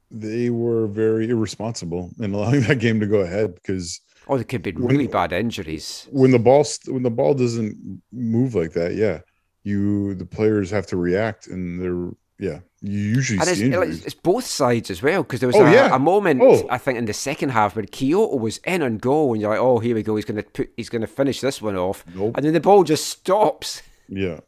they 0.10 0.50
were 0.50 0.88
very 0.88 1.30
irresponsible 1.30 2.12
in 2.20 2.34
allowing 2.34 2.62
that 2.68 2.80
game 2.80 3.00
to 3.00 3.08
go 3.08 3.20
ahead 3.22 3.56
because 3.56 4.00
Oh, 4.28 4.36
there 4.38 4.44
could 4.46 4.62
be 4.62 4.72
When- 4.72 4.86
really 4.88 5.08
bad 5.08 5.34
injuries. 5.34 6.08
when 6.12 6.32
the 6.32 6.40
ball 6.40 6.64
when 6.88 7.04
the 7.04 7.10
ball 7.12 7.34
doesn't 7.34 8.02
move 8.12 8.54
like 8.56 8.74
that, 8.74 8.94
yeah, 8.96 9.22
you 9.64 10.14
the 10.16 10.26
players 10.26 10.70
have 10.70 10.86
to 10.88 10.98
react, 10.98 11.48
and 11.48 11.82
they're 11.82 12.12
yeah, 12.40 12.60
you 12.82 12.98
usually 13.00 13.40
And 13.40 13.48
it's, 13.50 13.60
see 13.60 13.66
injuries. 13.68 13.98
it's, 13.98 14.06
it's 14.08 14.16
both 14.16 14.46
sides 14.46 14.90
as 14.90 15.02
well 15.04 15.22
because 15.24 15.40
there 15.40 15.48
was 15.48 15.56
Oh, 15.56 15.66
a, 15.66 15.72
yeah. 15.72 15.96
a 15.96 16.00
moment 16.00 16.42
Oh. 16.44 16.66
I 16.70 16.78
think 16.78 16.98
in 16.98 17.06
the 17.06 17.14
second 17.14 17.50
half 17.50 17.76
where 17.76 17.86
Kyoto 17.86 18.36
was 18.38 18.58
in 18.66 18.82
and 18.82 19.00
goal, 19.00 19.34
and 19.34 19.42
you're 19.42 19.52
like, 19.52 19.60
"Oh, 19.60 19.80
here 19.80 19.94
we 19.96 20.02
go. 20.04 20.16
He's 20.16 20.26
going 20.26 20.38
to 20.38 20.44
put. 20.44 20.72
He's 20.78 20.90
going 20.90 21.02
to 21.02 21.08
finish 21.08 21.42
this 21.42 21.62
one 21.62 21.76
off." 21.78 22.04
Nope. 22.16 22.36
And 22.38 22.46
then 22.46 22.54
the 22.54 22.60
ball 22.60 22.84
just 22.84 23.06
stops. 23.08 23.82
yeah, 24.10 24.40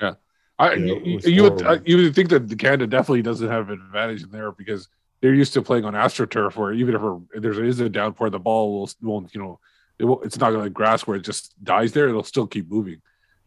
Yeah, 0.00 0.14
I, 0.58 0.74
Yeah, 0.74 0.94
you, 1.04 1.18
you 1.24 1.42
would 1.42 1.60
horrible. 1.60 1.80
uh, 1.80 1.84
you 1.84 1.96
would 1.96 2.14
think 2.14 2.28
that 2.30 2.56
Canada 2.58 2.86
definitely 2.86 3.22
doesn't 3.22 3.48
have 3.48 3.68
an 3.70 3.80
advantage 3.86 4.22
in 4.22 4.30
there 4.30 4.52
because 4.52 4.88
they're 5.20 5.34
used 5.34 5.52
to 5.54 5.62
playing 5.62 5.84
on 5.84 5.94
astroturf 5.94 6.56
where 6.56 6.72
even 6.72 6.94
if 6.94 7.42
there 7.42 7.64
is 7.64 7.80
a 7.80 7.88
downpour, 7.88 8.30
the 8.30 8.38
ball 8.38 8.72
will 8.80 8.90
won't 9.02 9.34
you 9.34 9.40
know 9.42 9.58
it 9.98 10.04
won't, 10.04 10.24
it's 10.24 10.38
not 10.38 10.52
like 10.52 10.72
grass 10.72 11.06
where 11.06 11.16
it 11.16 11.22
just 11.24 11.52
dies 11.64 11.92
there; 11.92 12.08
it'll 12.08 12.22
still 12.22 12.46
keep 12.46 12.70
moving. 12.70 13.02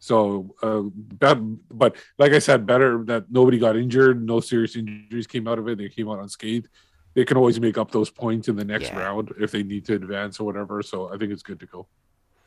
So, 0.05 0.53
uh, 0.61 0.83
that, 1.19 1.37
but 1.71 1.95
like 2.19 2.31
I 2.33 2.37
said, 2.39 2.67
better 2.67 3.03
that 3.05 3.23
nobody 3.31 3.57
got 3.57 3.75
injured, 3.75 4.23
no 4.23 4.39
serious 4.39 4.75
injuries 4.75 5.25
came 5.25 5.47
out 5.47 5.57
of 5.57 5.67
it. 5.67 5.79
They 5.79 5.89
came 5.89 6.07
out 6.09 6.19
unscathed. 6.19 6.67
They 7.15 7.25
can 7.25 7.37
always 7.37 7.59
make 7.59 7.77
up 7.79 7.89
those 7.89 8.11
points 8.11 8.47
in 8.47 8.55
the 8.55 8.63
next 8.65 8.89
Yeah. 8.91 8.99
round 8.99 9.33
if 9.39 9.49
they 9.51 9.63
need 9.63 9.83
to 9.85 9.95
advance 9.95 10.39
or 10.39 10.43
whatever. 10.45 10.83
So 10.83 11.11
I 11.11 11.17
think 11.17 11.31
it's 11.31 11.41
good 11.41 11.59
to 11.61 11.65
go. 11.65 11.87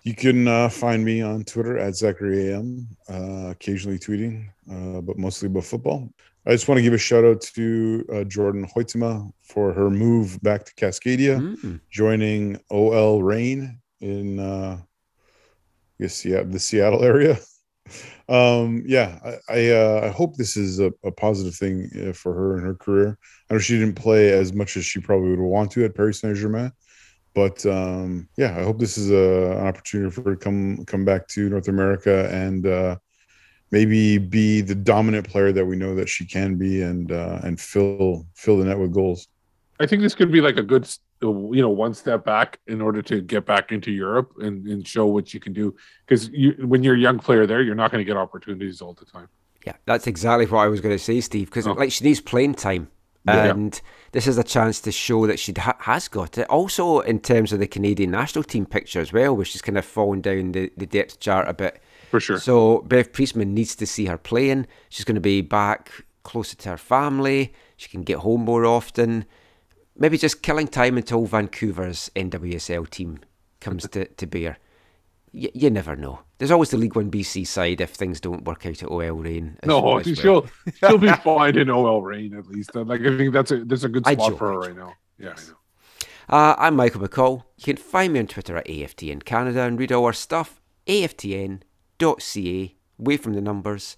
You 0.04 0.14
can 0.14 0.46
uh, 0.46 0.68
find 0.68 1.04
me 1.04 1.20
on 1.20 1.42
Twitter 1.42 1.76
at 1.78 1.96
Zachary 1.96 2.50
AM, 2.52 2.86
uh, 3.10 3.48
occasionally 3.50 3.98
tweeting, 3.98 4.48
uh, 4.70 5.00
but 5.00 5.18
mostly 5.18 5.46
about 5.48 5.64
football. 5.64 6.08
I 6.46 6.52
just 6.52 6.68
want 6.68 6.78
to 6.78 6.82
give 6.82 6.92
a 6.94 6.98
shout 6.98 7.24
out 7.24 7.40
to 7.56 8.04
uh, 8.10 8.14
Jordyn 8.34 8.72
Huitema 8.72 9.30
for 9.42 9.72
her 9.72 9.90
move 9.90 10.40
back 10.42 10.64
to 10.66 10.72
Cascadia, 10.74 11.36
Mm. 11.40 11.80
joining 11.90 12.60
OL 12.70 13.20
Reign 13.22 13.80
in 14.00 14.38
uh, 14.38 14.78
I 14.80 14.84
guess 16.00 16.24
yeah, 16.24 16.42
the 16.42 16.58
Seattle 16.58 17.04
area. 17.04 17.38
Um, 18.28 18.82
yeah, 18.86 19.18
I 19.24 19.54
I, 19.54 19.70
uh, 19.70 20.00
I 20.04 20.08
hope 20.08 20.36
this 20.36 20.56
is 20.56 20.80
a, 20.80 20.92
a 21.02 21.10
positive 21.10 21.54
thing 21.54 21.90
uh, 22.06 22.12
for 22.12 22.34
her 22.34 22.58
in 22.58 22.64
her 22.64 22.74
career. 22.74 23.18
I 23.48 23.54
know 23.54 23.60
she 23.60 23.78
didn't 23.78 23.94
play 23.94 24.30
as 24.32 24.52
much 24.52 24.76
as 24.76 24.84
she 24.84 25.00
probably 25.00 25.30
would 25.30 25.38
want 25.38 25.70
to 25.72 25.84
at 25.84 25.94
Paris 25.94 26.20
Saint 26.20 26.36
Germain, 26.36 26.72
but 27.34 27.64
um, 27.64 28.28
yeah, 28.36 28.56
I 28.58 28.62
hope 28.62 28.78
this 28.78 28.98
is 28.98 29.10
a, 29.10 29.56
an 29.58 29.66
opportunity 29.66 30.10
for 30.10 30.22
her 30.22 30.34
to 30.34 30.36
come 30.36 30.84
come 30.84 31.04
back 31.04 31.28
to 31.28 31.48
North 31.48 31.68
America 31.68 32.28
and 32.30 32.66
uh, 32.66 32.96
maybe 33.70 34.18
be 34.18 34.60
the 34.60 34.74
dominant 34.74 35.28
player 35.28 35.52
that 35.52 35.64
we 35.64 35.76
know 35.76 35.94
that 35.94 36.08
she 36.08 36.26
can 36.26 36.56
be 36.56 36.82
and 36.82 37.12
uh, 37.12 37.40
and 37.42 37.60
fill 37.60 38.26
fill 38.34 38.58
the 38.58 38.64
net 38.64 38.78
with 38.78 38.92
goals. 38.92 39.28
I 39.80 39.86
think 39.86 40.02
this 40.02 40.14
could 40.14 40.32
be 40.32 40.40
like 40.40 40.56
a 40.56 40.62
good, 40.62 40.88
you 41.20 41.60
know, 41.60 41.68
one 41.70 41.94
step 41.94 42.24
back 42.24 42.60
in 42.66 42.80
order 42.80 43.02
to 43.02 43.20
get 43.20 43.44
back 43.44 43.72
into 43.72 43.90
Europe 43.90 44.32
and, 44.38 44.66
and 44.66 44.86
show 44.86 45.06
what 45.06 45.34
you 45.34 45.40
can 45.40 45.52
do. 45.52 45.74
Because 46.06 46.28
you, 46.30 46.52
when 46.64 46.82
you're 46.82 46.94
a 46.94 46.98
young 46.98 47.18
player 47.18 47.46
there, 47.46 47.62
you're 47.62 47.74
not 47.74 47.90
going 47.90 48.00
to 48.00 48.06
get 48.06 48.16
opportunities 48.16 48.80
all 48.80 48.94
the 48.94 49.04
time. 49.04 49.28
Yeah, 49.66 49.74
that's 49.84 50.06
exactly 50.06 50.46
what 50.46 50.60
I 50.60 50.68
was 50.68 50.80
going 50.80 50.94
to 50.96 51.02
say, 51.02 51.20
Steve. 51.20 51.46
Because 51.50 51.66
Oh. 51.66 51.72
like 51.72 51.90
she 51.92 52.04
needs 52.04 52.20
playing 52.20 52.54
time, 52.54 52.88
Yeah. 53.26 53.46
and 53.46 53.80
this 54.12 54.26
is 54.28 54.38
a 54.38 54.44
chance 54.44 54.80
to 54.82 54.92
show 54.92 55.26
that 55.26 55.38
she 55.40 55.52
ha- 55.58 55.76
has 55.80 56.06
got 56.08 56.38
it. 56.38 56.48
Also, 56.48 57.00
in 57.00 57.18
terms 57.18 57.52
of 57.52 57.58
the 57.58 57.66
Canadian 57.66 58.12
national 58.12 58.44
team 58.44 58.64
picture 58.64 59.00
as 59.00 59.12
well, 59.12 59.34
which 59.36 59.54
is 59.54 59.60
kind 59.62 59.76
of 59.76 59.84
fallen 59.84 60.20
down 60.20 60.52
the, 60.52 60.70
the 60.76 60.86
depth 60.86 61.18
chart 61.20 61.48
a 61.48 61.54
bit. 61.54 61.82
For 62.10 62.20
sure. 62.20 62.38
So 62.38 62.78
Bev 62.82 63.12
Priestman 63.12 63.52
needs 63.52 63.74
to 63.76 63.86
see 63.86 64.06
her 64.06 64.16
playing. 64.16 64.66
She's 64.88 65.04
going 65.04 65.16
to 65.16 65.20
be 65.20 65.40
back 65.42 65.90
closer 66.22 66.56
to 66.56 66.68
her 66.70 66.76
family. 66.78 67.52
She 67.76 67.88
can 67.88 68.02
get 68.02 68.18
home 68.18 68.42
more 68.44 68.64
often. 68.64 69.26
Maybe 69.98 70.16
just 70.16 70.42
killing 70.42 70.68
time 70.68 70.96
until 70.96 71.26
Vancouver's 71.26 72.10
NWSL 72.14 72.88
team 72.88 73.18
comes 73.60 73.88
to, 73.88 74.04
to 74.06 74.26
bear. 74.26 74.58
Y- 75.34 75.50
you 75.54 75.70
never 75.70 75.96
know. 75.96 76.20
There's 76.38 76.52
always 76.52 76.70
the 76.70 76.76
League 76.76 76.94
One 76.94 77.10
BC 77.10 77.46
side 77.46 77.80
if 77.80 77.90
things 77.90 78.20
don't 78.20 78.44
work 78.44 78.64
out 78.64 78.82
at 78.82 78.88
OL 78.90 79.12
Reign. 79.22 79.58
as- 79.62 79.68
No, 79.68 79.98
as 79.98 80.06
she'll 80.18 80.42
well. 80.42 80.50
she'll 80.78 80.98
be 80.98 81.08
fine 81.12 81.58
in 81.58 81.68
OL 81.68 82.00
Reign 82.02 82.34
at 82.34 82.46
least. 82.46 82.74
Like 82.76 83.00
I 83.00 83.16
think 83.18 83.32
that's 83.32 83.50
a 83.50 83.64
that's 83.64 83.82
a 83.84 83.88
good 83.88 84.06
spot 84.06 84.38
for 84.38 84.52
her 84.52 84.58
right 84.60 84.76
now. 84.76 84.94
Yeah, 85.18 85.30
I 85.36 85.40
know. 85.50 85.56
Uh, 86.30 86.54
I'm 86.58 86.76
Michael 86.76 87.00
McColl. 87.00 87.42
You 87.56 87.64
can 87.64 87.76
find 87.76 88.12
me 88.12 88.20
on 88.20 88.26
Twitter 88.28 88.56
at 88.56 88.66
AFTN 88.66 89.24
Canada 89.24 89.62
and 89.62 89.78
read 89.78 89.90
all 89.92 90.04
our 90.04 90.12
stuff. 90.12 90.60
AFTN.ca, 90.86 92.76
away 93.00 93.16
from 93.16 93.32
the 93.34 93.40
numbers. 93.40 93.96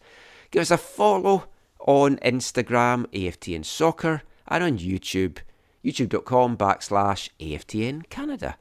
Give 0.50 0.62
us 0.62 0.70
a 0.70 0.78
follow 0.78 1.44
on 1.80 2.16
Instagram, 2.18 3.06
AFTN 3.12 3.64
Soccer, 3.64 4.22
and 4.48 4.64
on 4.64 4.78
YouTube, 4.78 5.38
youtube.com 5.84 6.56
backslash 6.56 7.28
AFTN 7.40 8.08
Canada. 8.08 8.56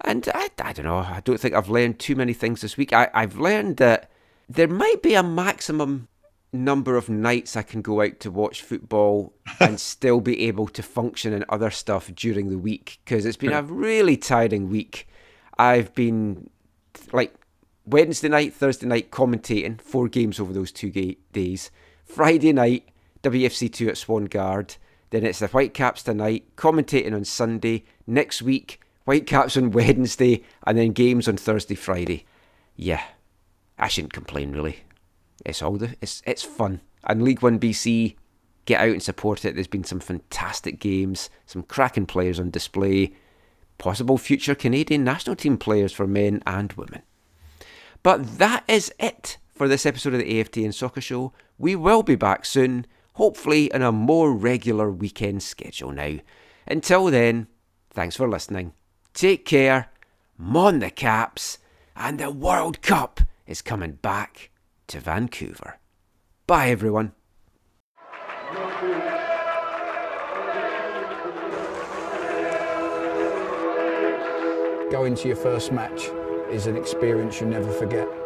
And 0.00 0.28
I, 0.34 0.48
I 0.62 0.72
don't 0.72 0.84
know, 0.84 0.98
I 0.98 1.20
don't 1.24 1.40
think 1.40 1.54
I've 1.54 1.68
learned 1.68 1.98
too 1.98 2.16
many 2.16 2.32
things 2.32 2.60
this 2.60 2.76
week. 2.76 2.92
I, 2.92 3.08
I've 3.14 3.36
learned 3.38 3.78
that 3.78 4.10
there 4.48 4.68
might 4.68 5.02
be 5.02 5.14
a 5.14 5.22
maximum 5.22 6.08
number 6.52 6.96
of 6.96 7.08
nights 7.08 7.56
I 7.56 7.62
can 7.62 7.82
go 7.82 8.02
out 8.02 8.20
to 8.20 8.30
watch 8.30 8.62
football 8.62 9.34
and 9.60 9.80
still 9.80 10.20
be 10.20 10.46
able 10.46 10.68
to 10.68 10.82
function 10.82 11.32
in 11.32 11.44
other 11.48 11.70
stuff 11.70 12.10
during 12.14 12.50
the 12.50 12.58
week 12.58 12.98
because 13.04 13.26
it's 13.26 13.36
been 13.36 13.52
a 13.52 13.62
really 13.62 14.16
tiring 14.16 14.70
week. 14.70 15.08
I've 15.58 15.94
been 15.94 16.50
like 17.12 17.34
Wednesday 17.84 18.28
night, 18.28 18.52
Thursday 18.52 18.86
night 18.86 19.10
commentating 19.10 19.80
four 19.80 20.08
games 20.08 20.40
over 20.40 20.52
those 20.52 20.72
two 20.72 20.90
ga- 20.90 21.18
days. 21.32 21.70
Friday 22.04 22.52
night, 22.52 22.88
WFC2 23.22 23.88
at 23.88 23.94
Swangard. 23.94 24.76
Then 25.10 25.24
it's 25.24 25.38
the 25.38 25.48
Whitecaps 25.48 26.02
tonight, 26.02 26.44
commentating 26.56 27.14
on 27.14 27.24
Sunday. 27.24 27.84
Next 28.06 28.42
week, 28.42 28.80
Whitecaps 29.04 29.56
on 29.56 29.70
Wednesday, 29.72 30.42
and 30.66 30.76
then 30.76 30.92
games 30.92 31.28
on 31.28 31.36
Thursday, 31.36 31.74
Friday. 31.74 32.24
Yeah, 32.74 33.02
I 33.78 33.88
shouldn't 33.88 34.12
complain 34.12 34.52
really. 34.52 34.80
It's 35.44 35.62
all 35.62 35.76
the 35.76 35.94
it's 36.00 36.22
it's 36.26 36.42
fun. 36.42 36.80
And 37.04 37.22
League 37.22 37.42
One 37.42 37.60
BC, 37.60 38.16
get 38.64 38.80
out 38.80 38.88
and 38.88 39.02
support 39.02 39.44
it. 39.44 39.54
There's 39.54 39.68
been 39.68 39.84
some 39.84 40.00
fantastic 40.00 40.80
games, 40.80 41.30
some 41.46 41.62
cracking 41.62 42.06
players 42.06 42.40
on 42.40 42.50
display, 42.50 43.12
possible 43.78 44.18
future 44.18 44.54
Canadian 44.54 45.04
national 45.04 45.36
team 45.36 45.56
players 45.56 45.92
for 45.92 46.06
men 46.06 46.42
and 46.46 46.72
women. 46.72 47.02
But 48.02 48.38
that 48.38 48.64
is 48.68 48.92
it 48.98 49.38
for 49.54 49.68
this 49.68 49.86
episode 49.86 50.14
of 50.14 50.20
the 50.20 50.42
AFTN 50.42 50.74
Soccer 50.74 51.00
Show. 51.00 51.32
We 51.58 51.76
will 51.76 52.02
be 52.02 52.16
back 52.16 52.44
soon, 52.44 52.86
hopefully 53.16 53.70
in 53.72 53.82
a 53.82 53.90
more 53.90 54.32
regular 54.32 54.90
weekend 54.90 55.42
schedule 55.42 55.90
now. 55.90 56.18
Until 56.66 57.06
then, 57.06 57.46
thanks 57.90 58.16
for 58.16 58.28
listening. 58.28 58.72
Take 59.14 59.46
care, 59.46 59.90
mon 60.36 60.80
the 60.80 60.90
caps, 60.90 61.58
and 61.96 62.18
the 62.18 62.30
World 62.30 62.82
Cup 62.82 63.20
is 63.46 63.62
coming 63.62 63.92
back 63.92 64.50
to 64.88 65.00
Vancouver. 65.00 65.78
Bye 66.46 66.68
everyone. 66.68 67.12
Going 74.90 75.14
to 75.16 75.26
your 75.26 75.36
first 75.36 75.72
match 75.72 76.10
is 76.50 76.66
an 76.66 76.76
experience 76.76 77.40
you 77.40 77.46
never 77.46 77.72
forget. 77.72 78.25